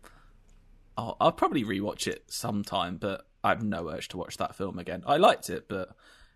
I'll, 0.96 1.16
I'll 1.20 1.32
probably 1.32 1.64
rewatch 1.64 2.06
it 2.06 2.24
sometime, 2.28 2.96
but 2.96 3.26
I 3.44 3.50
have 3.50 3.62
no 3.62 3.90
urge 3.90 4.08
to 4.08 4.16
watch 4.16 4.36
that 4.38 4.54
film 4.54 4.78
again. 4.78 5.02
I 5.06 5.16
liked 5.16 5.50
it, 5.50 5.68
but 5.68 5.90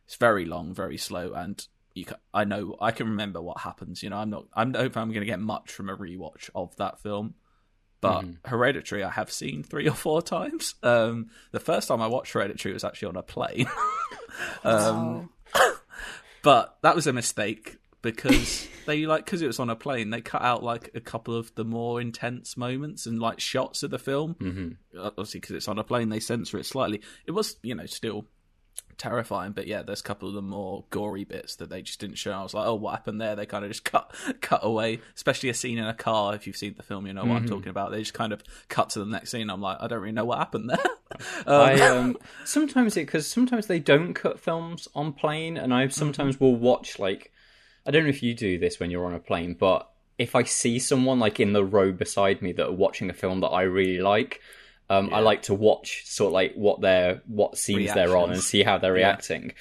it's 0.04 0.16
very 0.16 0.44
long, 0.44 0.74
very 0.74 0.98
slow, 0.98 1.32
and 1.32 1.66
you 1.94 2.04
can, 2.04 2.16
I 2.32 2.44
know 2.44 2.76
I 2.80 2.90
can 2.92 3.08
remember 3.08 3.40
what 3.40 3.58
happens. 3.58 4.02
You 4.02 4.10
know, 4.10 4.16
I'm 4.16 4.30
not. 4.30 4.46
I 4.54 4.64
don't 4.64 4.74
think 4.74 4.96
I'm 4.96 5.08
going 5.08 5.20
to 5.20 5.26
get 5.26 5.40
much 5.40 5.70
from 5.70 5.88
a 5.88 5.96
rewatch 5.96 6.50
of 6.54 6.74
that 6.76 7.00
film. 7.00 7.34
But 8.00 8.24
Hereditary, 8.44 9.04
I 9.04 9.10
have 9.10 9.30
seen 9.30 9.62
three 9.62 9.88
or 9.88 9.94
four 9.94 10.22
times. 10.22 10.74
Um, 10.82 11.28
the 11.52 11.60
first 11.60 11.86
time 11.86 12.02
I 12.02 12.08
watched 12.08 12.32
Hereditary 12.32 12.74
was 12.74 12.82
actually 12.82 13.08
on 13.08 13.16
a 13.16 13.22
plane. 13.22 13.68
Wow. 14.64 15.28
but 16.42 16.78
that 16.82 16.94
was 16.94 17.06
a 17.06 17.12
mistake 17.12 17.78
because 18.00 18.66
they 18.86 19.06
like 19.06 19.24
because 19.24 19.42
it 19.42 19.46
was 19.46 19.60
on 19.60 19.70
a 19.70 19.76
plane 19.76 20.10
they 20.10 20.20
cut 20.20 20.42
out 20.42 20.62
like 20.62 20.90
a 20.94 21.00
couple 21.00 21.36
of 21.36 21.54
the 21.54 21.64
more 21.64 22.00
intense 22.00 22.56
moments 22.56 23.06
and 23.06 23.20
like 23.20 23.40
shots 23.40 23.82
of 23.82 23.90
the 23.90 23.98
film 23.98 24.34
mm-hmm. 24.40 24.98
obviously 24.98 25.40
because 25.40 25.54
it's 25.54 25.68
on 25.68 25.78
a 25.78 25.84
plane 25.84 26.08
they 26.08 26.18
censor 26.18 26.58
it 26.58 26.66
slightly 26.66 27.00
it 27.26 27.32
was 27.32 27.56
you 27.62 27.74
know 27.74 27.86
still 27.86 28.24
terrifying 29.02 29.52
but 29.52 29.66
yeah 29.66 29.82
there's 29.82 30.00
a 30.00 30.04
couple 30.04 30.28
of 30.28 30.34
the 30.34 30.42
more 30.42 30.84
gory 30.90 31.24
bits 31.24 31.56
that 31.56 31.70
they 31.70 31.82
just 31.82 32.00
didn't 32.00 32.16
show. 32.16 32.32
I 32.32 32.42
was 32.42 32.54
like 32.54 32.66
oh 32.66 32.74
what 32.74 32.92
happened 32.92 33.20
there? 33.20 33.34
They 33.34 33.46
kind 33.46 33.64
of 33.64 33.70
just 33.70 33.84
cut 33.92 34.14
cut 34.40 34.60
away 34.62 35.00
especially 35.16 35.48
a 35.48 35.54
scene 35.54 35.78
in 35.78 35.86
a 35.86 35.94
car 35.94 36.34
if 36.34 36.46
you've 36.46 36.56
seen 36.56 36.74
the 36.76 36.82
film 36.82 37.06
you 37.06 37.12
know 37.12 37.24
what 37.24 37.30
i'm 37.32 37.44
mm-hmm. 37.44 37.54
talking 37.54 37.68
about. 37.68 37.90
They 37.90 38.00
just 38.00 38.14
kind 38.14 38.32
of 38.32 38.42
cut 38.68 38.90
to 38.90 39.00
the 39.00 39.06
next 39.06 39.30
scene. 39.30 39.50
I'm 39.50 39.60
like 39.60 39.78
i 39.80 39.86
don't 39.86 40.00
really 40.00 40.12
know 40.12 40.24
what 40.24 40.38
happened 40.38 40.70
there. 40.70 40.78
I 41.46 41.80
um, 41.80 41.98
um, 41.98 42.16
sometimes 42.44 42.96
it 42.96 43.06
because 43.06 43.26
sometimes 43.26 43.66
they 43.66 43.78
don't 43.78 44.14
cut 44.14 44.40
films 44.40 44.88
on 44.94 45.12
plane, 45.12 45.56
and 45.56 45.72
I 45.72 45.88
sometimes 45.88 46.36
mm-hmm. 46.36 46.44
will 46.44 46.56
watch 46.56 46.98
like 46.98 47.32
I 47.86 47.90
don't 47.90 48.04
know 48.04 48.10
if 48.10 48.22
you 48.22 48.34
do 48.34 48.58
this 48.58 48.78
when 48.78 48.90
you're 48.90 49.06
on 49.06 49.14
a 49.14 49.20
plane, 49.20 49.54
but 49.58 49.88
if 50.18 50.34
I 50.34 50.44
see 50.44 50.78
someone 50.78 51.18
like 51.18 51.40
in 51.40 51.52
the 51.52 51.64
row 51.64 51.92
beside 51.92 52.42
me 52.42 52.52
that 52.52 52.66
are 52.66 52.72
watching 52.72 53.10
a 53.10 53.14
film 53.14 53.40
that 53.40 53.48
I 53.48 53.62
really 53.62 53.98
like. 54.00 54.40
Um, 54.90 55.12
I 55.12 55.20
like 55.20 55.42
to 55.42 55.54
watch 55.54 56.02
sort 56.04 56.28
of 56.28 56.32
like 56.34 56.54
what 56.54 56.80
they're 56.80 57.22
what 57.26 57.56
scenes 57.56 57.94
they're 57.94 58.16
on 58.16 58.30
and 58.32 58.42
see 58.42 58.62
how 58.62 58.78
they're 58.78 58.92
reacting. 58.92 59.52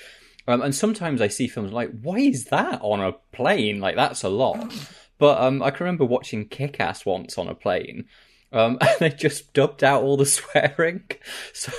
Um, 0.48 0.62
and 0.62 0.76
sometimes 0.76 1.22
I 1.22 1.28
see 1.28 1.48
films 1.48 1.72
like, 1.72 1.92
why 2.02 2.18
is 2.18 2.46
that 2.46 2.82
on 2.82 3.00
a 3.00 3.14
plane? 3.32 3.80
Like 3.80 3.96
that's 3.96 4.24
a 4.24 4.30
lot. 4.30 4.74
But 5.18 5.40
um, 5.40 5.62
I 5.62 5.70
can 5.72 5.86
remember 5.86 6.06
watching 6.06 6.48
Kick 6.48 6.80
Ass 6.80 7.06
once 7.06 7.38
on 7.38 7.48
a 7.48 7.56
plane. 7.56 8.06
Um, 8.52 8.78
and 8.82 9.00
they 9.00 9.10
just 9.10 9.54
dubbed 9.54 9.84
out 9.84 10.04
all 10.04 10.18
the 10.18 10.26
swearing. 10.38 11.04
So 11.54 11.72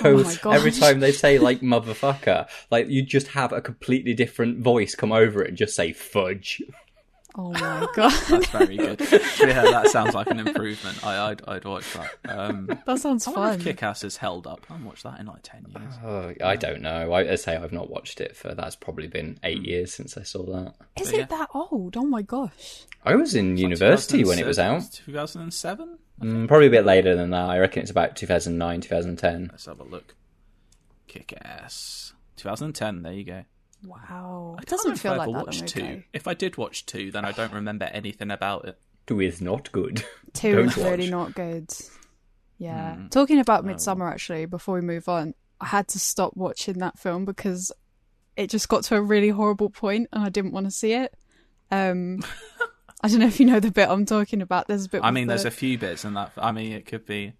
Oh 0.43 0.51
every 0.51 0.71
time 0.71 0.99
they 0.99 1.11
say 1.11 1.39
like 1.39 1.61
motherfucker, 1.61 2.47
like 2.71 2.87
you 2.87 3.03
just 3.03 3.27
have 3.29 3.51
a 3.51 3.61
completely 3.61 4.13
different 4.13 4.59
voice 4.59 4.95
come 4.95 5.11
over 5.11 5.43
it 5.43 5.49
and 5.49 5.57
just 5.57 5.75
say 5.75 5.91
fudge. 5.93 6.61
Oh 7.35 7.51
my 7.51 7.87
god, 7.95 8.11
that's 8.29 8.47
very 8.49 8.77
good 8.77 8.99
yeah 9.01 9.63
that 9.63 9.87
sounds 9.87 10.13
like 10.13 10.27
an 10.27 10.39
improvement 10.39 11.03
I, 11.03 11.31
I'd, 11.31 11.41
I'd 11.47 11.65
watch 11.65 11.91
that 11.93 12.11
um, 12.29 12.67
that 12.85 12.99
sounds 12.99 13.27
I 13.27 13.31
wonder 13.31 13.49
fun. 13.49 13.59
if 13.59 13.63
Kick-Ass 13.65 14.03
has 14.03 14.17
held 14.17 14.45
up. 14.45 14.65
I 14.69 14.73
haven't 14.73 14.85
watched 14.87 15.01
that 15.03 15.19
in 15.19 15.25
like 15.25 15.41
ten 15.41 15.65
years. 15.67 15.93
Oh, 16.03 16.31
I 16.43 16.55
don't 16.55 16.81
know. 16.81 17.11
I, 17.11 17.31
I 17.31 17.35
say 17.35 17.55
I've 17.55 17.71
not 17.71 17.89
watched 17.89 18.21
it 18.21 18.35
for 18.37 18.53
that's 18.53 18.75
probably 18.75 19.07
been 19.07 19.39
eight 19.43 19.65
years 19.65 19.91
since 19.93 20.15
I 20.15 20.21
saw 20.23 20.43
that. 20.45 20.75
Is 21.01 21.07
But 21.09 21.13
it 21.15 21.17
yeah. 21.21 21.25
that 21.37 21.49
old? 21.55 21.97
Oh 21.97 22.05
my 22.05 22.21
gosh. 22.21 22.83
I 23.03 23.15
was 23.15 23.33
in 23.33 23.57
university 23.57 24.23
when 24.23 24.37
it 24.37 24.45
was 24.45 24.59
out. 24.59 24.83
Two 24.91 25.11
thousand 25.13 25.41
and 25.41 25.53
seven. 25.53 25.97
Mm, 26.21 26.47
probably 26.47 26.67
a 26.67 26.71
bit 26.71 26.85
later 26.85 27.15
than 27.15 27.31
that. 27.31 27.49
I 27.49 27.57
reckon 27.59 27.81
it's 27.81 27.91
about 27.91 28.15
2009, 28.15 28.81
2010. 28.81 29.47
Let's 29.51 29.65
have 29.65 29.79
a 29.79 29.83
look. 29.83 30.13
Kick-Ass. 31.07 32.13
2010. 32.37 33.01
There 33.01 33.13
you 33.13 33.23
go. 33.23 33.43
Wow. 33.85 34.55
I 34.57 34.61
It 34.61 34.65
can't 34.65 34.69
doesn't 34.69 34.83
remember 34.85 34.99
feel 35.01 35.11
if 35.13 35.15
I 35.15 35.17
like 35.17 35.29
ever 35.29 35.37
that 35.37 35.45
watched 35.45 35.67
two. 35.67 35.79
ago. 35.83 36.01
If 36.13 36.27
I 36.27 36.33
did 36.33 36.57
watch 36.57 36.85
two, 36.85 37.11
then 37.11 37.25
I 37.25 37.31
don't 37.31 37.53
remember 37.53 37.85
anything 37.85 38.31
about 38.31 38.65
it. 38.65 38.79
Two 39.07 39.19
is 39.19 39.41
not 39.41 39.71
good. 39.71 40.03
Two 40.33 40.55
Don't 40.55 40.65
is 40.67 40.77
really 40.77 41.09
not 41.09 41.33
good. 41.35 41.69
Yeah. 42.57 42.95
Mm. 42.97 43.11
Talking 43.11 43.39
about 43.39 43.65
Midsommar, 43.65 44.09
actually, 44.09 44.45
before 44.45 44.75
we 44.75 44.81
move 44.81 45.09
on, 45.09 45.33
I 45.59 45.65
had 45.65 45.89
to 45.89 45.99
stop 45.99 46.37
watching 46.37 46.79
that 46.79 46.97
film 46.97 47.25
because 47.25 47.71
it 48.37 48.49
just 48.49 48.69
got 48.69 48.83
to 48.85 48.95
a 48.95 49.01
really 49.01 49.29
horrible 49.29 49.69
point 49.69 50.07
and 50.13 50.23
I 50.23 50.29
didn't 50.29 50.53
want 50.53 50.67
to 50.67 50.71
see 50.71 50.93
it. 50.93 51.13
Um, 51.69 52.23
I 53.01 53.09
don't 53.09 53.19
know 53.19 53.27
if 53.27 53.39
you 53.41 53.45
know 53.45 53.59
the 53.59 53.71
bit 53.71 53.89
I'm 53.89 54.05
talking 54.05 54.41
about. 54.41 54.69
There's 54.69 54.85
a 54.85 54.89
bit. 54.89 55.03
I 55.03 55.07
with 55.07 55.15
mean, 55.15 55.27
there's 55.27 55.41
the- 55.43 55.49
a 55.49 55.51
few 55.51 55.77
bits 55.77 56.05
in 56.05 56.13
that. 56.13 56.31
I 56.37 56.53
mean, 56.53 56.71
it 56.71 56.85
could 56.85 57.05
be. 57.05 57.33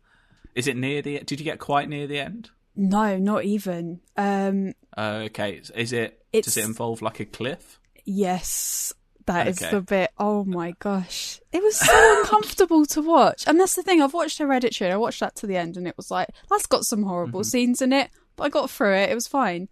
Is 0.56 0.68
it 0.68 0.76
near 0.76 1.02
the? 1.02 1.20
Did 1.20 1.40
you 1.40 1.46
get 1.46 1.60
quite 1.60 1.88
near 1.88 2.06
the 2.08 2.20
end? 2.20 2.50
No, 2.76 3.18
not 3.18 3.44
even. 3.46 4.02
Um, 4.18 4.74
Uh, 4.98 5.22
okay, 5.26 5.62
is 5.76 5.94
it? 5.94 6.20
Does 6.34 6.58
it 6.58 6.66
involve 6.66 7.02
like 7.02 7.20
a 7.20 7.26
cliff? 7.26 7.80
yes, 8.06 8.94
that 9.28 9.48
is 9.48 9.62
Okay. 9.62 9.72
the 9.72 9.82
bit. 9.82 10.12
Oh 10.18 10.44
my 10.44 10.72
gosh, 10.80 11.40
it 11.52 11.62
was 11.64 11.76
so 11.78 12.20
uncomfortable 12.20 12.86
to 12.88 13.02
watch. 13.02 13.46
And 13.48 13.60
that's 13.60 13.76
the 13.76 13.84
thing. 13.84 14.02
I've 14.02 14.14
watched 14.14 14.40
Hereditary. 14.40 14.92
I 14.92 14.98
watched 14.98 15.20
that 15.22 15.36
to 15.38 15.48
the 15.48 15.56
end, 15.56 15.78
and 15.78 15.88
it 15.88 15.96
was 15.96 16.10
like 16.12 16.30
that's 16.50 16.66
got 16.66 16.84
some 16.84 17.04
horrible 17.04 17.42
Mm-hmm. 17.42 17.48
scenes 17.48 17.82
in 17.82 17.94
it, 17.94 18.10
but 18.36 18.46
I 18.46 18.50
got 18.50 18.70
through 18.70 18.96
it. 18.96 19.10
It 19.12 19.16
was 19.16 19.28
fine. 19.28 19.70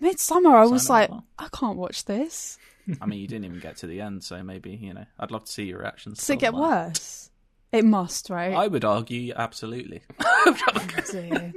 Midsommar, 0.00 0.54
I 0.54 0.64
was 0.66 0.88
like, 0.88 1.10
Hill. 1.10 1.24
I 1.38 1.48
can't 1.52 1.76
watch 1.76 2.06
this. 2.06 2.58
I 3.00 3.06
mean, 3.06 3.20
you 3.20 3.28
didn't 3.28 3.44
even 3.44 3.60
get 3.60 3.76
to 3.78 3.86
the 3.86 4.00
end, 4.00 4.24
so 4.24 4.42
maybe 4.42 4.70
you 4.72 4.94
know. 4.94 5.04
I'd 5.18 5.30
love 5.30 5.44
to 5.44 5.52
see 5.52 5.64
your 5.64 5.78
reactions. 5.80 6.18
Does 6.18 6.30
it 6.30 6.38
get 6.38 6.52
that. 6.52 6.60
worse? 6.60 7.30
It 7.72 7.84
must, 7.84 8.28
right? 8.30 8.52
I 8.54 8.66
would 8.68 8.84
argue 8.84 9.32
absolutely. 9.34 10.02
dear. 11.10 11.52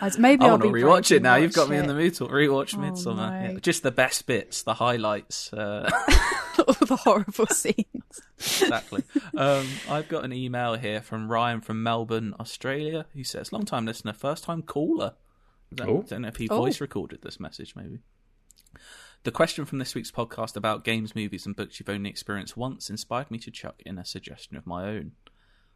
I- 0.00 0.10
Maybe 0.18 0.42
I 0.44 0.46
I'll 0.48 0.52
want 0.58 0.62
to 0.62 0.68
rewatch 0.68 1.14
it 1.14 1.22
now. 1.22 1.36
You've 1.36 1.52
got 1.52 1.68
watch 1.68 1.70
me 1.70 1.76
in 1.76 1.86
the 1.86 1.94
mood 1.94 2.14
to 2.14 2.24
rewatch 2.26 2.74
Oh, 2.74 2.78
Midsommar. 2.78 3.16
no. 3.46 3.52
Yeah. 3.52 3.58
Just 3.60 3.82
the 3.84 3.92
best 3.92 4.26
bits, 4.26 4.62
the 4.64 4.74
highlights. 4.74 5.52
Uh, 5.52 5.88
all 6.58 6.64
the 6.86 6.96
horrible 6.96 7.46
scenes. 7.46 8.20
exactly. 8.38 9.04
um, 9.36 9.66
I've 9.88 10.08
got 10.08 10.24
an 10.24 10.32
email 10.32 10.74
here 10.74 11.02
from 11.02 11.30
Ryan 11.30 11.60
from 11.60 11.82
Melbourne, 11.84 12.34
Australia, 12.40 13.06
He 13.14 13.22
says, 13.22 13.52
"Long 13.52 13.64
time 13.64 13.86
listener, 13.86 14.12
first 14.12 14.42
time 14.44 14.62
caller." 14.62 15.14
I 15.70 15.74
don't, 15.76 15.88
Oh. 15.88 16.02
don't 16.02 16.22
know 16.22 16.28
if 16.28 16.36
he 16.36 16.48
Oh. 16.48 16.56
voice 16.58 16.80
recorded 16.80 17.22
this 17.22 17.38
message, 17.38 17.76
maybe. 17.76 18.00
The 19.22 19.30
question 19.30 19.64
from 19.66 19.78
this 19.78 19.94
week's 19.94 20.10
podcast 20.10 20.56
about 20.56 20.82
games, 20.82 21.14
movies, 21.14 21.46
and 21.46 21.54
books 21.54 21.78
you've 21.78 21.88
only 21.88 22.10
experienced 22.10 22.56
once 22.56 22.90
inspired 22.90 23.30
me 23.30 23.38
to 23.38 23.52
chuck 23.52 23.80
in 23.86 23.96
a 23.98 24.04
suggestion 24.04 24.56
of 24.56 24.66
my 24.66 24.88
own. 24.88 25.12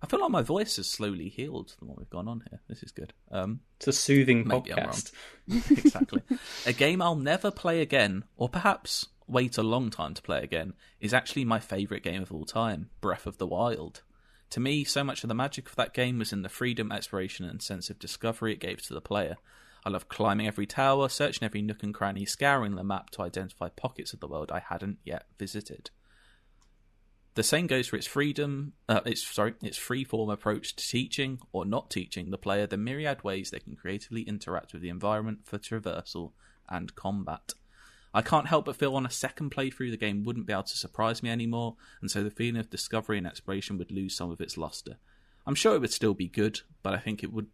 I 0.02 0.06
feel 0.06 0.20
like 0.20 0.31
my 0.31 0.43
voice 0.43 0.77
has 0.77 0.86
slowly 0.86 1.28
healed 1.28 1.74
the 1.78 1.86
more 1.86 1.97
we've 1.97 2.10
gone 2.10 2.28
on 2.28 2.43
here. 2.51 2.60
This 2.68 2.82
is 2.82 2.93
good. 2.93 3.12
Um, 3.31 3.60
It's 3.77 3.89
a 3.89 3.93
soothing 3.93 4.44
podcast. 4.44 5.12
exactly. 5.70 6.23
a 6.66 6.73
game 6.73 7.01
I'll 7.01 7.16
never 7.16 7.51
play 7.51 7.81
again, 7.81 8.24
or 8.36 8.48
perhaps 8.48 9.06
wait 9.27 9.56
a 9.59 9.62
long 9.62 9.90
time 9.90 10.14
to 10.14 10.23
play 10.23 10.43
again, 10.43 10.74
is 11.01 11.14
actually 11.14 11.44
my 11.44 11.59
favourite 11.59 12.02
game 12.02 12.23
of 12.23 12.31
all 12.31 12.44
time 12.44 12.90
Breath 13.01 13.27
of 13.27 13.39
the 13.39 13.47
Wild. 13.47 14.02
To 14.51 14.60
me, 14.60 14.85
so 14.85 15.02
much 15.02 15.24
of 15.24 15.28
the 15.28 15.35
magic 15.35 15.68
of 15.68 15.77
that 15.77 15.94
game 15.94 16.18
was 16.18 16.32
in 16.32 16.43
the 16.43 16.48
freedom, 16.48 16.93
exploration, 16.93 17.47
and 17.47 17.60
sense 17.60 17.90
of 17.90 17.98
discovery 17.98 18.52
it 18.52 18.60
gave 18.60 18.81
to 18.82 18.94
the 18.94 19.01
player. 19.01 19.36
I 19.85 19.89
loved 19.89 20.09
climbing 20.09 20.47
every 20.47 20.66
tower, 20.66 21.09
searching 21.09 21.44
every 21.44 21.62
nook 21.62 21.82
and 21.82 21.94
cranny, 21.94 22.24
scouring 22.24 22.74
the 22.74 22.85
map 22.85 23.10
to 23.10 23.23
identify 23.23 23.68
pockets 23.70 24.12
of 24.12 24.20
the 24.20 24.28
world 24.28 24.52
I 24.52 24.60
hadn't 24.60 24.98
yet 25.05 25.27
visited. 25.39 25.90
The 27.37 27.43
same 27.43 27.67
goes 27.67 27.87
for 27.87 27.97
its 27.97 28.07
freedom, 28.07 28.73
uh, 28.89 29.03
its 29.05 29.27
sorry, 29.27 29.53
its 29.63 29.77
free-form 29.77 30.31
approach 30.31 30.75
to 30.75 30.89
teaching 30.89 31.39
or 31.53 31.67
not 31.67 31.91
teaching 31.91 32.31
the 32.31 32.39
player 32.39 32.67
the 32.67 32.79
myriad 32.79 33.25
ways 33.25 33.51
they 33.51 33.59
can 33.59 33.77
creatively 33.77 34.23
interact 34.23 34.73
with 34.73 34.81
the 34.81 34.89
environment 34.89 35.41
for 35.45 35.59
traversal 35.59 36.33
and 36.71 36.95
combat. 36.95 37.53
I 38.15 38.23
can't 38.23 38.47
help 38.47 38.65
but 38.65 38.77
feel 38.77 38.97
on 38.97 39.05
a 39.05 39.11
second 39.11 39.51
playthrough 39.51 39.91
the 39.91 39.99
game 39.99 40.25
wouldn't 40.25 40.47
be 40.47 40.55
able 40.55 40.63
to 40.63 40.79
surprise 40.79 41.23
me 41.23 41.29
anymore, 41.29 41.77
and 42.01 42.11
so 42.11 42.25
the 42.25 42.31
feeling 42.31 42.59
of 42.59 42.71
discovery 42.71 43.19
and 43.19 43.27
exploration 43.27 43.77
would 43.77 43.91
lose 43.91 44.17
some 44.17 44.31
of 44.31 44.41
its 44.41 44.57
luster. 44.57 44.97
I'm 45.47 45.55
sure 45.55 45.75
it 45.75 45.83
would 45.83 45.93
still 45.93 46.15
be 46.15 46.29
good, 46.29 46.61
but 46.83 46.95
I 46.95 46.99
think 46.99 47.23
it 47.23 47.35
would. 47.35 47.49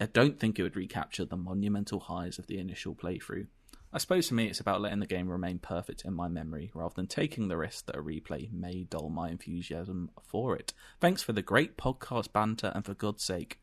I 0.00 0.06
don't 0.06 0.40
think 0.40 0.58
it 0.58 0.64
would 0.64 0.74
recapture 0.74 1.24
the 1.24 1.36
monumental 1.36 2.00
highs 2.00 2.40
of 2.40 2.48
the 2.48 2.58
initial 2.58 2.96
playthrough. 2.96 3.46
I 3.92 3.98
suppose 3.98 4.28
for 4.28 4.34
me, 4.34 4.46
it's 4.46 4.60
about 4.60 4.82
letting 4.82 5.00
the 5.00 5.06
game 5.06 5.28
remain 5.28 5.58
perfect 5.58 6.04
in 6.04 6.12
my 6.12 6.28
memory 6.28 6.70
rather 6.74 6.94
than 6.94 7.06
taking 7.06 7.48
the 7.48 7.56
risk 7.56 7.86
that 7.86 7.96
a 7.96 8.02
replay 8.02 8.52
may 8.52 8.84
dull 8.84 9.08
my 9.08 9.30
enthusiasm 9.30 10.10
for 10.22 10.54
it. 10.54 10.74
Thanks 11.00 11.22
for 11.22 11.32
the 11.32 11.42
great 11.42 11.78
podcast 11.78 12.32
banter, 12.32 12.70
and 12.74 12.84
for 12.84 12.92
God's 12.92 13.24
sake, 13.24 13.60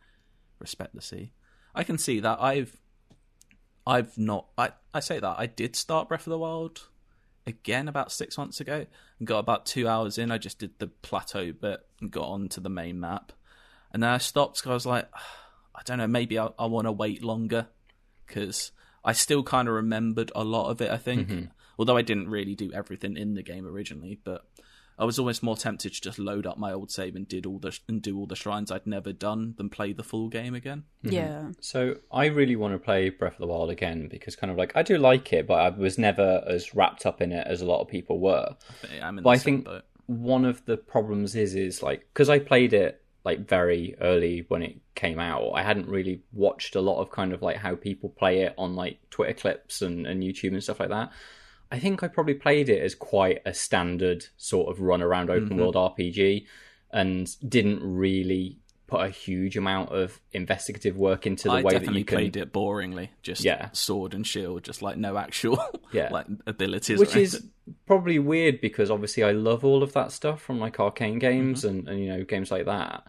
respect 0.58 0.96
the 0.96 1.02
sea. 1.02 1.34
I 1.76 1.84
can 1.84 2.00
see 2.00 2.20
that 2.22 2.42
I've, 2.42 2.76
I've 3.86 4.18
not. 4.18 4.48
I 4.58 4.72
I 4.94 5.00
say 5.00 5.20
that 5.20 5.36
I 5.38 5.46
did 5.46 5.76
start 5.76 6.10
Breath 6.10 6.26
of 6.26 6.32
the 6.32 6.40
Wild 6.40 6.88
again 7.46 7.88
about 7.88 8.12
six 8.12 8.36
months 8.36 8.60
ago 8.60 8.88
and 9.20 9.28
got 9.28 9.40
about 9.40 9.68
two 9.68 9.88
hours 9.88 10.18
in. 10.18 10.32
I 10.32 10.40
just 10.40 10.58
did 10.58 10.80
the 10.80 10.88
plateau 10.88 11.52
bit 11.52 11.82
and 12.02 12.10
got 12.10 12.30
onto 12.30 12.62
the 12.62 12.70
main 12.70 13.00
map, 13.00 13.32
and 13.92 14.02
then 14.02 14.10
I 14.10 14.18
stopped 14.18 14.56
because 14.56 14.72
I 14.72 14.74
was 14.74 14.86
like, 14.88 15.08
I 15.76 15.82
don't 15.86 16.00
know, 16.00 16.08
maybe 16.08 16.40
I, 16.40 16.50
I 16.58 16.66
want 16.66 16.88
to 16.88 16.92
wait 16.92 17.24
longer 17.24 17.68
because 18.26 18.72
I 19.06 19.14
still 19.14 19.44
kind 19.44 19.68
of 19.68 19.76
remembered 19.76 20.32
a 20.36 20.44
lot 20.44 20.70
of 20.72 20.82
it. 20.82 20.90
I 20.90 20.98
think, 20.98 21.28
mm-hmm. 21.30 21.46
although 21.80 21.96
I 21.96 22.02
didn't 22.02 22.28
really 22.30 22.56
do 22.56 22.72
everything 22.74 23.16
in 23.16 23.36
the 23.36 23.44
game 23.44 23.66
originally, 23.66 24.20
but 24.24 24.46
I 24.98 25.04
was 25.06 25.20
almost 25.20 25.44
more 25.44 25.58
tempted 25.58 25.94
to 25.94 26.02
just 26.02 26.18
load 26.20 26.48
up 26.48 26.58
my 26.58 26.72
old 26.72 26.90
save 26.90 27.16
and 27.16 27.28
did 27.28 27.46
all 27.46 27.60
the 27.60 27.78
and 27.88 28.02
do 28.02 28.18
all 28.18 28.26
the 28.26 28.36
shrines 28.36 28.72
I'd 28.72 28.88
never 28.88 29.12
done 29.14 29.54
than 29.58 29.70
play 29.70 29.94
the 29.94 30.04
full 30.04 30.30
game 30.30 30.56
again. 30.56 30.84
Mm-hmm. 31.04 31.14
Yeah. 31.14 31.52
So 31.60 31.98
I 32.12 32.26
really 32.28 32.56
want 32.56 32.74
to 32.74 32.80
play 32.80 33.10
Breath 33.10 33.34
of 33.34 33.40
the 33.40 33.48
Wild 33.48 33.70
again 33.70 34.08
because 34.10 34.36
kind 34.36 34.52
of 34.52 34.58
like 34.58 34.72
I 34.76 34.84
do 34.84 34.98
like 34.98 35.32
it, 35.34 35.48
but 35.48 35.56
I 35.56 35.70
was 35.70 35.98
never 35.98 36.44
as 36.48 36.74
wrapped 36.74 37.06
up 37.06 37.22
in 37.22 37.32
it 37.32 37.46
as 37.46 37.62
a 37.62 37.66
lot 37.66 37.82
of 37.82 37.88
people 37.88 38.20
were. 38.20 38.56
I'm 39.02 39.18
in 39.18 39.24
But 39.24 39.30
the 39.32 39.34
I 39.34 39.38
same 39.38 39.44
think 39.44 39.66
boat. 39.66 39.84
one 40.08 40.46
of 40.46 40.66
the 40.66 40.78
problems 40.78 41.36
is 41.36 41.56
is 41.56 41.84
like 41.84 42.08
because 42.14 42.30
I 42.30 42.40
played 42.40 42.74
it 42.74 43.02
like 43.26 43.48
very 43.48 43.96
early 44.00 44.46
when 44.48 44.62
it 44.62 44.78
came 44.94 45.20
out, 45.20 45.52
I 45.54 45.64
hadn't 45.64 45.90
really 45.90 46.22
watched 46.32 46.76
a 46.76 46.82
lot 46.82 47.02
of 47.02 47.10
kind 47.10 47.34
of 47.34 47.42
like 47.42 47.58
how 47.58 47.76
people 47.76 48.10
play 48.10 48.42
it 48.42 48.54
on 48.58 48.76
like 48.76 49.00
Twitter 49.10 49.34
clips 49.34 49.82
and, 49.82 50.06
and 50.06 50.24
YouTube 50.24 50.54
and 50.54 50.64
stuff 50.64 50.80
like 50.80 50.90
that. 50.90 51.12
I 51.72 51.80
think 51.80 52.04
I 52.04 52.08
probably 52.08 52.36
played 52.36 52.70
it 52.70 52.82
as 52.84 52.94
quite 52.94 53.42
a 53.46 53.54
standard 53.54 54.28
sort 54.38 54.70
of 54.70 54.80
run 54.80 55.02
around 55.02 55.30
open 55.30 55.50
Mm-hmm. 55.50 55.60
world 55.60 55.76
RPG 55.76 56.46
and 56.92 57.28
didn't 57.50 57.82
really 57.84 58.60
put 58.88 59.02
a 59.02 59.10
huge 59.10 59.58
amount 59.58 59.90
of 59.92 60.20
investigative 60.32 60.96
work 60.98 61.26
into 61.26 61.48
the 61.48 61.56
I 61.56 61.62
way 61.64 61.78
that 61.78 61.94
you 61.94 62.06
can 62.06 62.18
played 62.18 62.38
it 62.38 62.54
boringly, 62.54 63.10
just 63.24 63.44
Yeah. 63.44 63.70
sword 63.72 64.14
and 64.14 64.26
shield, 64.26 64.64
just 64.64 64.82
like 64.82 64.98
no 64.98 65.18
actual 65.18 65.60
Yeah. 65.92 66.10
like 66.12 66.28
abilities. 66.46 67.00
which 67.00 67.16
is 67.16 67.44
probably 67.88 68.20
weird 68.20 68.62
because 68.62 68.92
obviously 68.92 69.24
I 69.24 69.32
love 69.32 69.66
all 69.66 69.82
of 69.84 69.94
that 69.94 70.12
stuff 70.12 70.42
from 70.42 70.60
like 70.60 70.78
Arkane 70.78 71.20
games 71.20 71.64
Mm-hmm. 71.64 71.70
and, 71.80 71.88
and 71.90 72.00
you 72.00 72.08
know 72.10 72.24
games 72.24 72.52
like 72.52 72.66
that. 72.66 73.06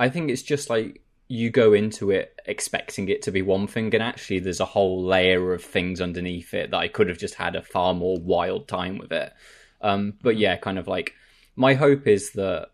I 0.00 0.08
think 0.08 0.30
it's 0.30 0.42
just 0.42 0.68
like 0.68 1.00
you 1.28 1.48
go 1.50 1.72
into 1.72 2.10
it 2.10 2.38
expecting 2.44 3.08
it 3.08 3.22
to 3.22 3.30
be 3.30 3.40
one 3.40 3.66
thing, 3.66 3.94
and 3.94 4.02
actually 4.02 4.40
there's 4.40 4.60
a 4.60 4.64
whole 4.66 5.02
layer 5.04 5.54
of 5.54 5.62
things 5.64 6.00
underneath 6.00 6.52
it 6.52 6.70
that 6.72 6.76
I 6.76 6.88
could 6.88 7.08
have 7.08 7.18
just 7.18 7.34
had 7.36 7.56
a 7.56 7.62
far 7.62 7.94
more 7.94 8.18
wild 8.18 8.68
time 8.68 8.98
with 8.98 9.12
it. 9.12 9.32
Um, 9.80 10.00
Mm-hmm. 10.12 10.18
but 10.22 10.36
yeah, 10.36 10.56
kind 10.56 10.78
of 10.78 10.88
like 10.88 11.14
my 11.56 11.74
hope 11.74 12.06
is 12.08 12.32
that 12.32 12.70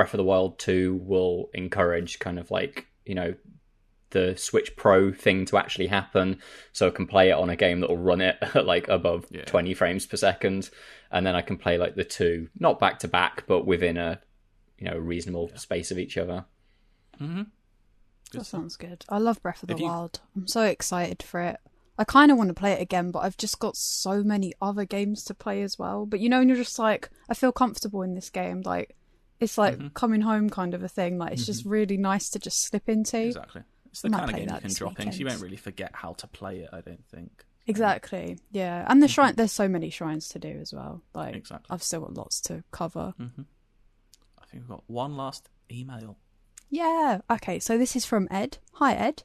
Breath 0.00 0.14
of 0.14 0.18
the 0.18 0.24
Wild 0.24 0.58
two 0.58 0.98
will 1.02 1.50
encourage 1.52 2.18
kind 2.20 2.38
of 2.38 2.50
like 2.50 2.86
you 3.04 3.14
know 3.14 3.34
the 4.10 4.34
Switch 4.36 4.74
Pro 4.76 5.12
thing 5.12 5.44
to 5.46 5.58
actually 5.58 5.86
happen, 5.88 6.40
so 6.72 6.86
I 6.88 6.90
can 6.90 7.06
play 7.06 7.28
it 7.28 7.34
on 7.34 7.50
a 7.50 7.54
game 7.56 7.80
that 7.80 7.90
will 7.90 7.98
run 7.98 8.20
it 8.22 8.38
at 8.40 8.64
like 8.72 8.88
above 8.88 9.26
Yeah. 9.30 9.44
20 9.44 9.74
frames 9.74 10.06
per 10.06 10.16
second, 10.16 10.70
and 11.12 11.26
then 11.26 11.34
I 11.36 11.42
can 11.42 11.58
play 11.58 11.76
like 11.78 11.94
the 11.96 12.04
two, 12.04 12.48
not 12.58 12.80
back 12.80 12.98
to 13.00 13.08
back, 13.08 13.44
but 13.46 13.66
within 13.66 13.96
a 13.98 14.20
you 14.78 14.90
know 14.90 14.96
reasonable 14.96 15.50
space 15.56 15.90
of 15.90 15.98
each 15.98 16.16
other. 16.16 16.44
Mhm. 17.20 17.48
That 18.32 18.46
sounds 18.46 18.76
good. 18.76 19.04
I 19.08 19.18
love 19.18 19.42
Breath 19.42 19.62
of 19.62 19.68
the 19.68 19.76
you- 19.76 19.84
Wild. 19.84 20.20
I'm 20.34 20.46
so 20.48 20.62
excited 20.62 21.22
for 21.22 21.40
it. 21.40 21.58
I 21.98 22.04
kind 22.04 22.30
of 22.32 22.38
want 22.38 22.48
to 22.48 22.54
play 22.54 22.72
it 22.72 22.80
again, 22.80 23.10
but 23.10 23.18
I've 23.20 23.36
just 23.36 23.58
got 23.58 23.76
so 23.76 24.22
many 24.24 24.54
other 24.62 24.86
games 24.86 25.22
to 25.24 25.34
play 25.34 25.62
as 25.62 25.78
well. 25.78 26.06
But 26.06 26.20
you 26.20 26.28
know, 26.30 26.40
and 26.40 26.48
you're 26.48 26.56
just 26.56 26.78
like, 26.78 27.10
I 27.28 27.34
feel 27.34 27.52
comfortable 27.52 28.00
in 28.02 28.14
this 28.14 28.30
game. 28.30 28.62
Like, 28.62 28.96
it's 29.40 29.56
like 29.58 29.76
Mm-hmm. 29.76 29.88
coming 29.88 30.20
home 30.20 30.50
kind 30.50 30.74
of 30.74 30.82
a 30.82 30.88
thing. 30.88 31.18
Like, 31.18 31.32
it's 31.32 31.46
just 31.46 31.64
really 31.64 31.96
nice 31.96 32.28
to 32.30 32.38
just 32.38 32.62
slip 32.64 32.88
into. 32.88 33.18
exactly. 33.18 33.62
It's 33.86 34.02
the 34.02 34.10
might 34.10 34.18
kind 34.18 34.30
of 34.30 34.36
game 34.36 34.48
you 34.54 34.60
can 34.60 34.72
drop 34.74 35.00
in. 35.00 35.06
'cause 35.06 35.18
You 35.18 35.26
won't 35.26 35.40
really 35.42 35.56
forget 35.56 35.90
how 35.94 36.12
to 36.14 36.26
play 36.28 36.60
it. 36.60 36.70
I 36.72 36.80
don't 36.80 37.04
think. 37.06 37.44
Exactly. 37.66 38.38
Yeah. 38.52 38.84
And 38.88 39.02
the 39.02 39.08
shrine, 39.08 39.34
there's 39.36 39.52
so 39.52 39.68
many 39.68 39.90
shrines 39.90 40.28
to 40.30 40.38
do 40.38 40.58
as 40.60 40.72
well. 40.72 41.02
Like, 41.14 41.34
Exactly. 41.34 41.66
I've 41.70 41.82
still 41.82 42.00
got 42.02 42.14
lots 42.14 42.40
to 42.42 42.62
cover. 42.70 43.14
I 43.18 44.44
think 44.46 44.62
we've 44.62 44.68
got 44.68 44.84
one 44.86 45.16
last 45.16 45.48
email. 45.70 46.16
Yeah. 46.68 47.20
Okay. 47.30 47.58
So 47.58 47.78
this 47.78 47.96
is 47.96 48.04
from 48.04 48.28
Ed. 48.30 48.58
Hi, 48.74 48.94
Ed. 48.94 49.22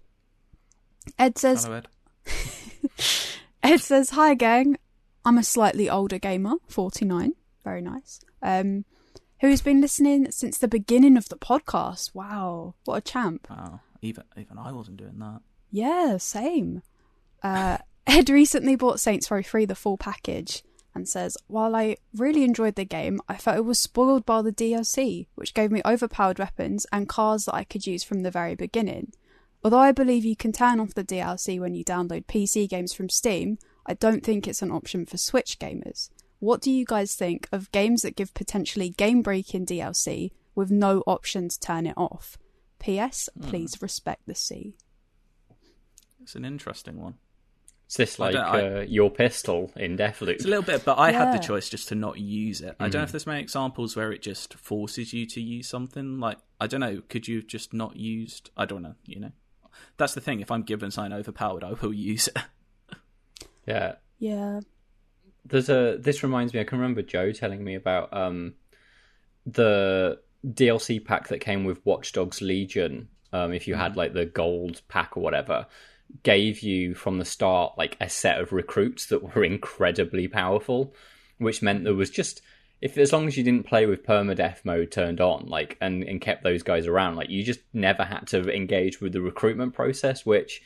Ed 1.19 1.37
says, 1.37 1.65
Hello, 1.65 1.77
Ed. 1.77 1.87
Ed 3.63 3.79
says, 3.81 4.11
"Hi 4.11 4.33
gang, 4.35 4.77
I'm 5.23 5.37
a 5.37 5.43
slightly 5.43 5.89
older 5.89 6.19
gamer, 6.19 6.55
49. 6.67 7.33
Very 7.63 7.81
nice. 7.81 8.19
Um, 8.41 8.85
who's 9.41 9.61
been 9.61 9.81
listening 9.81 10.31
since 10.31 10.57
the 10.57 10.67
beginning 10.67 11.17
of 11.17 11.29
the 11.29 11.37
podcast. 11.37 12.13
Wow, 12.13 12.75
what 12.85 12.97
a 12.97 13.01
champ! 13.01 13.47
Wow. 13.49 13.81
Even 14.01 14.23
even 14.37 14.57
I 14.57 14.71
wasn't 14.71 14.97
doing 14.97 15.19
that. 15.19 15.41
Yeah, 15.71 16.17
same. 16.17 16.81
Uh, 17.43 17.79
Ed 18.07 18.29
recently 18.29 18.75
bought 18.75 18.99
Saints 18.99 19.29
Row 19.31 19.41
3 19.41 19.65
the 19.65 19.75
full 19.75 19.97
package 19.97 20.63
and 20.93 21.07
says, 21.07 21.37
While 21.47 21.75
I 21.75 21.97
really 22.15 22.43
enjoyed 22.43 22.75
the 22.75 22.85
game, 22.85 23.19
I 23.27 23.35
felt 23.35 23.57
it 23.57 23.65
was 23.65 23.79
spoiled 23.79 24.25
by 24.25 24.41
the 24.41 24.53
DLC, 24.53 25.27
which 25.35 25.53
gave 25.53 25.71
me 25.71 25.81
overpowered 25.85 26.39
weapons 26.39 26.85
and 26.91 27.09
cars 27.09 27.45
that 27.45 27.55
I 27.55 27.63
could 27.63 27.85
use 27.85 28.03
from 28.03 28.21
the 28.21 28.31
very 28.31 28.55
beginning. 28.55 29.11
Although 29.63 29.79
I 29.79 29.91
believe 29.91 30.23
you 30.23 30.35
can 30.35 30.51
turn 30.51 30.79
off 30.79 30.93
the 30.93 31.03
DLC 31.03 31.59
when 31.59 31.73
you 31.73 31.83
download 31.83 32.25
PC 32.25 32.69
games 32.69 32.93
from 32.93 33.09
Steam, 33.09 33.57
I 33.85 33.95
don't 33.95 34.23
think 34.23 34.47
it's 34.47 34.61
an 34.61 34.71
option 34.71 35.05
for 35.05 35.17
Switch 35.17 35.59
gamers. 35.59 36.09
What 36.45 36.61
do 36.61 36.69
you 36.71 36.85
guys 36.85 37.15
think 37.15 37.47
of 37.51 37.71
games 37.71 38.03
that 38.03 38.15
give 38.15 38.33
potentially 38.35 38.89
game 38.89 39.23
breaking 39.23 39.65
DLC 39.65 40.31
with 40.53 40.69
no 40.69 41.01
option 41.07 41.49
to 41.49 41.59
turn 41.59 41.87
it 41.87 41.95
off? 41.97 42.37
P.S. 42.77 43.29
Hmm. 43.41 43.49
Please 43.49 43.81
respect 43.81 44.21
the 44.27 44.35
sea. 44.35 44.75
It's 46.21 46.35
an 46.35 46.45
interesting 46.45 47.01
one. 47.01 47.15
Is 47.89 47.95
this 47.97 48.19
like 48.19 48.35
I- 48.35 48.61
uh, 48.61 48.85
your 48.87 49.09
pistol 49.09 49.71
in 49.75 49.97
Deathloop? 49.97 50.29
It's 50.35 50.45
a 50.45 50.47
little 50.47 50.63
bit, 50.63 50.85
but 50.85 50.99
I 50.99 51.11
had 51.11 51.33
the 51.33 51.39
choice 51.39 51.67
just 51.69 51.87
to 51.89 51.95
not 51.95 52.19
use 52.19 52.61
it. 52.61 52.75
I 52.79 52.89
don't 52.89 53.01
know 53.01 53.03
if 53.05 53.11
there's 53.11 53.27
many 53.27 53.41
examples 53.41 53.95
where 53.95 54.11
it 54.11 54.21
just 54.21 54.53
forces 54.55 55.13
you 55.13 55.25
to 55.27 55.41
use 55.41 55.67
something. 55.67 56.19
Like 56.19 56.37
I 56.61 56.67
don't 56.67 56.79
know, 56.79 57.01
could 57.09 57.27
you 57.27 57.37
have 57.37 57.47
just 57.47 57.73
not 57.73 57.95
used? 57.95 58.49
I 58.55 58.65
don't 58.65 58.81
know. 58.83 58.95
You 59.05 59.19
know, 59.19 59.31
that's 59.97 60.13
the 60.13 60.21
thing. 60.21 60.41
If 60.41 60.51
I'm 60.51 60.61
given 60.63 60.89
something 60.91 61.13
overpowered, 61.13 61.63
I 61.63 61.73
will 61.73 61.93
use 62.13 62.27
it. 62.27 62.37
Yeah. 63.67 63.95
Yeah. 64.19 64.59
There's 65.45 65.69
a. 65.69 65.97
This 65.99 66.23
reminds 66.23 66.53
me. 66.53 66.59
I 66.59 66.63
can 66.63 66.79
remember 66.79 67.01
Joe 67.01 67.31
telling 67.31 67.63
me 67.63 67.75
about 67.75 68.15
um, 68.15 68.55
the 69.45 70.19
DLC 70.45 71.03
pack 71.03 71.27
that 71.29 71.39
came 71.39 71.63
with 71.63 71.85
Watch 71.85 72.13
Dogs 72.13 72.41
Legion. 72.41 73.09
Um, 73.31 73.53
if 73.53 73.67
you 73.67 73.75
had 73.75 73.95
like 73.97 74.13
the 74.13 74.25
gold 74.25 74.81
pack 74.87 75.17
or 75.17 75.21
whatever, 75.21 75.67
gave 76.23 76.61
you 76.61 76.95
from 76.95 77.17
the 77.17 77.25
start 77.25 77.77
like 77.77 77.97
a 77.99 78.09
set 78.09 78.39
of 78.39 78.53
recruits 78.53 79.07
that 79.07 79.23
were 79.23 79.43
incredibly 79.43 80.27
powerful, 80.27 80.93
which 81.37 81.61
meant 81.61 81.83
there 81.83 81.93
was 81.93 82.09
just 82.09 82.41
if 82.81 82.97
as 82.97 83.13
long 83.13 83.27
as 83.27 83.37
you 83.37 83.43
didn't 83.43 83.65
play 83.65 83.85
with 83.85 84.05
permadeath 84.05 84.63
mode 84.63 84.91
turned 84.91 85.21
on, 85.21 85.47
like 85.47 85.77
and, 85.81 86.03
and 86.03 86.21
kept 86.21 86.43
those 86.43 86.63
guys 86.63 86.87
around, 86.87 87.15
like 87.15 87.29
you 87.29 87.43
just 87.43 87.61
never 87.73 88.03
had 88.03 88.27
to 88.27 88.49
engage 88.53 89.01
with 89.01 89.13
the 89.13 89.21
recruitment 89.21 89.73
process, 89.73 90.25
which 90.25 90.61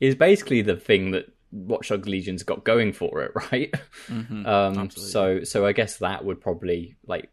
is 0.00 0.14
basically 0.14 0.62
the 0.62 0.76
thing 0.76 1.12
that 1.12 1.26
Watch 1.54 1.88
Dogs 1.88 2.08
Legion's 2.08 2.42
got 2.42 2.64
going 2.64 2.92
for 2.92 3.22
it, 3.22 3.32
right? 3.52 3.74
um, 4.10 4.90
so 4.90 5.44
so 5.44 5.66
I 5.66 5.72
guess 5.72 5.98
that 5.98 6.24
would 6.24 6.40
probably 6.40 6.96
like 7.06 7.30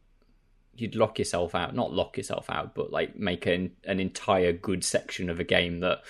you'd 0.76 0.96
lock 0.96 1.20
yourself 1.20 1.56
out, 1.56 1.76
not 1.76 1.92
lock 1.94 2.18
yourself 2.18 2.50
out, 2.50 2.76
but 2.76 2.92
like 2.92 3.16
make 3.16 3.46
an 3.46 3.72
an 3.86 4.00
entire 4.00 4.54
good 4.54 4.84
section 4.84 5.30
of 5.30 5.40
a 5.40 5.44
game 5.44 5.80
that 5.82 6.02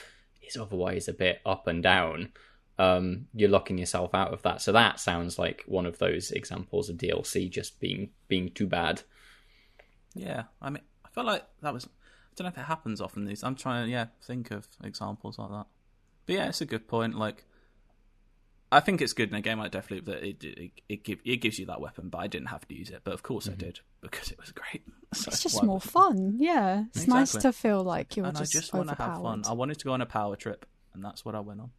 is 0.48 0.58
otherwise 0.58 1.08
a 1.08 1.14
bit 1.14 1.40
up 1.46 1.68
and 1.68 1.82
down. 1.82 2.30
Um, 2.78 3.28
you're 3.34 3.50
locking 3.50 3.78
yourself 3.78 4.16
out 4.16 4.34
of 4.34 4.42
that. 4.42 4.62
So 4.62 4.72
that 4.72 5.00
sounds 5.00 5.38
like 5.38 5.64
one 5.68 5.86
of 5.86 6.00
those 6.00 6.32
examples 6.32 6.90
of 6.90 6.98
DLC 6.98 7.50
just 7.50 7.80
being 7.80 8.10
being 8.28 8.52
too 8.52 8.68
bad. 8.68 9.04
Yeah, 10.14 10.44
I 10.62 10.70
mean, 10.70 10.84
I 11.06 11.10
feel 11.10 11.24
like 11.24 11.44
that 11.62 11.74
was. 11.74 11.86
I 11.86 12.34
don't 12.36 12.46
know 12.46 12.50
if 12.50 12.58
it 12.58 12.68
happens 12.68 13.02
often. 13.02 13.26
These, 13.26 13.44
I'm 13.44 13.56
trying 13.56 13.86
to 13.86 13.92
yeah 13.92 14.08
think 14.24 14.52
of 14.52 14.68
examples 14.84 15.38
like 15.38 15.50
that. 15.50 15.68
But 16.26 16.36
yeah, 16.36 16.48
it's 16.48 16.62
a 16.62 16.66
good 16.66 16.88
point. 16.88 17.18
Like, 17.18 17.46
I 18.74 18.80
think 18.80 19.02
it's 19.02 19.14
good 19.14 19.30
in 19.30 19.36
a 19.36 19.42
game 19.42 19.60
like 19.60 19.72
Deathloop 19.74 20.06
that 20.06 20.24
it 20.24 20.44
it 20.44 20.72
it, 20.88 21.04
give, 21.04 21.20
it 21.26 21.38
gives 21.38 21.60
you 21.60 21.66
that 21.66 21.82
weapon, 21.82 22.10
but 22.10 22.20
I 22.20 22.28
didn't 22.28 22.48
have 22.48 22.66
to 22.70 22.74
use 22.76 22.90
it. 22.90 23.02
But 23.04 23.14
of 23.14 23.22
course 23.24 23.50
I 23.50 23.54
did 23.54 23.82
because 24.02 24.32
it 24.32 24.40
was 24.40 24.52
great. 24.52 24.84
So 25.14 25.28
It's 25.32 25.44
just 25.44 25.62
more 25.64 25.82
fun. 25.82 26.38
Yeah. 26.40 26.86
It's 26.96 27.08
nice 27.08 27.34
to 27.34 27.52
feel 27.52 27.84
like 27.84 28.16
you're 28.16 28.26
and 28.28 28.38
just, 28.38 28.56
I 28.56 28.60
just 28.60 28.74
want 28.74 28.90
to 28.90 28.96
have 28.96 29.22
fun. 29.22 29.44
I 29.48 29.54
wanted 29.54 29.78
to 29.80 29.86
go 29.86 29.92
on 29.92 30.02
a 30.02 30.06
power 30.06 30.36
trip, 30.38 30.66
and 30.94 31.04
that's 31.04 31.26
what 31.26 31.36
I 31.36 31.42
went 31.42 31.60
on. 31.60 31.72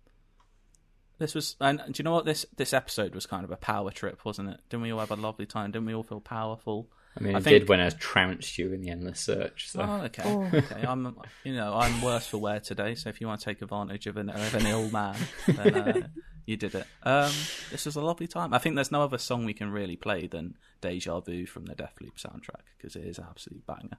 This 1.19 1.35
was, 1.35 1.57
and 1.61 1.79
do 1.87 1.93
you 1.97 2.05
know 2.05 2.13
what? 2.13 2.25
This 2.25 2.45
this 2.57 2.73
episode 2.73 3.15
was 3.15 3.27
kind 3.27 3.45
of 3.45 3.51
a 3.53 3.57
power 3.57 3.91
trip, 3.91 4.25
wasn't 4.25 4.49
it? 4.51 4.61
Didn't 4.69 4.83
we 4.83 4.91
all 4.93 4.99
have 5.01 5.11
a 5.13 5.17
lovely 5.17 5.47
time? 5.47 5.71
Didn't 5.71 5.87
we 5.87 5.95
all 5.95 6.03
feel 6.03 6.21
powerful? 6.21 6.89
I 7.17 7.23
mean, 7.23 7.35
I 7.35 7.39
it 7.39 7.45
think- 7.45 7.61
did 7.61 7.69
when 7.69 7.81
I 7.81 7.91
trounced 7.91 8.59
you 8.59 8.73
in 8.73 8.81
the 8.81 8.89
endless 8.91 9.21
search. 9.21 9.71
So. 9.71 9.83
Oh, 9.83 10.05
okay, 10.07 10.23
Oh. 10.25 10.45
okay. 10.53 10.85
I'm, 10.87 11.15
you 11.45 11.55
know, 11.55 11.75
I'm 11.75 12.01
worse 12.03 12.27
for 12.27 12.39
wear 12.39 12.59
today. 12.59 12.95
So 12.97 13.09
if 13.11 13.21
you 13.21 13.27
want 13.29 13.41
to 13.41 13.45
take 13.45 13.61
advantage 13.63 14.07
of 14.07 14.17
an, 14.17 14.31
of 14.31 14.55
an 14.55 14.67
ill 14.67 14.91
man, 14.91 15.17
then 15.47 15.75
uh, 15.75 15.93
you 16.47 16.57
did 16.57 16.75
it. 16.75 16.87
Um, 17.03 17.33
this 17.71 17.87
was 17.87 17.97
a 17.97 18.01
lovely 18.01 18.27
time. 18.27 18.53
I 18.53 18.59
think 18.59 18.75
there's 18.75 18.93
no 18.93 19.03
other 19.03 19.19
song 19.19 19.45
we 19.45 19.55
can 19.55 19.71
really 19.71 19.97
play 19.97 20.27
than 20.27 20.57
"Deja 20.81 21.21
Vu" 21.21 21.47
from 21.47 21.67
the 21.67 21.75
Deathloop 21.75 22.15
soundtrack 22.21 22.63
because 22.77 22.97
it 22.97 23.05
is 23.05 23.19
an 23.19 23.27
absolute 23.29 23.67
banger. 23.67 23.99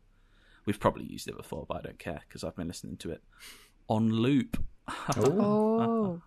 We've 0.65 0.79
probably 0.79 1.05
used 1.05 1.27
it 1.27 1.35
before, 1.37 1.65
but 1.67 1.77
I 1.77 1.81
don't 1.81 1.99
care 1.99 2.21
because 2.27 2.43
I've 2.43 2.55
been 2.55 2.67
listening 2.67 2.97
to 2.97 3.11
it 3.11 3.23
on 3.87 4.09
loop. 4.09 4.63
Oh. 5.15 6.21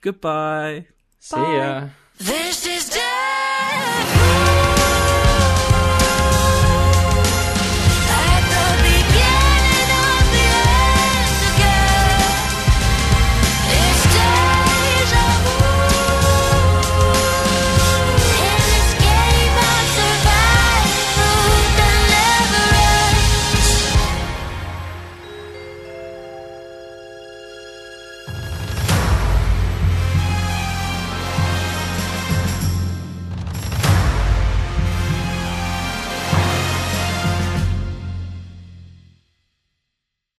Goodbye. 0.00 0.86
See 1.20 1.36
ya. 1.36 1.88
This 2.18 2.66
is 2.66 2.90
death. 2.90 4.75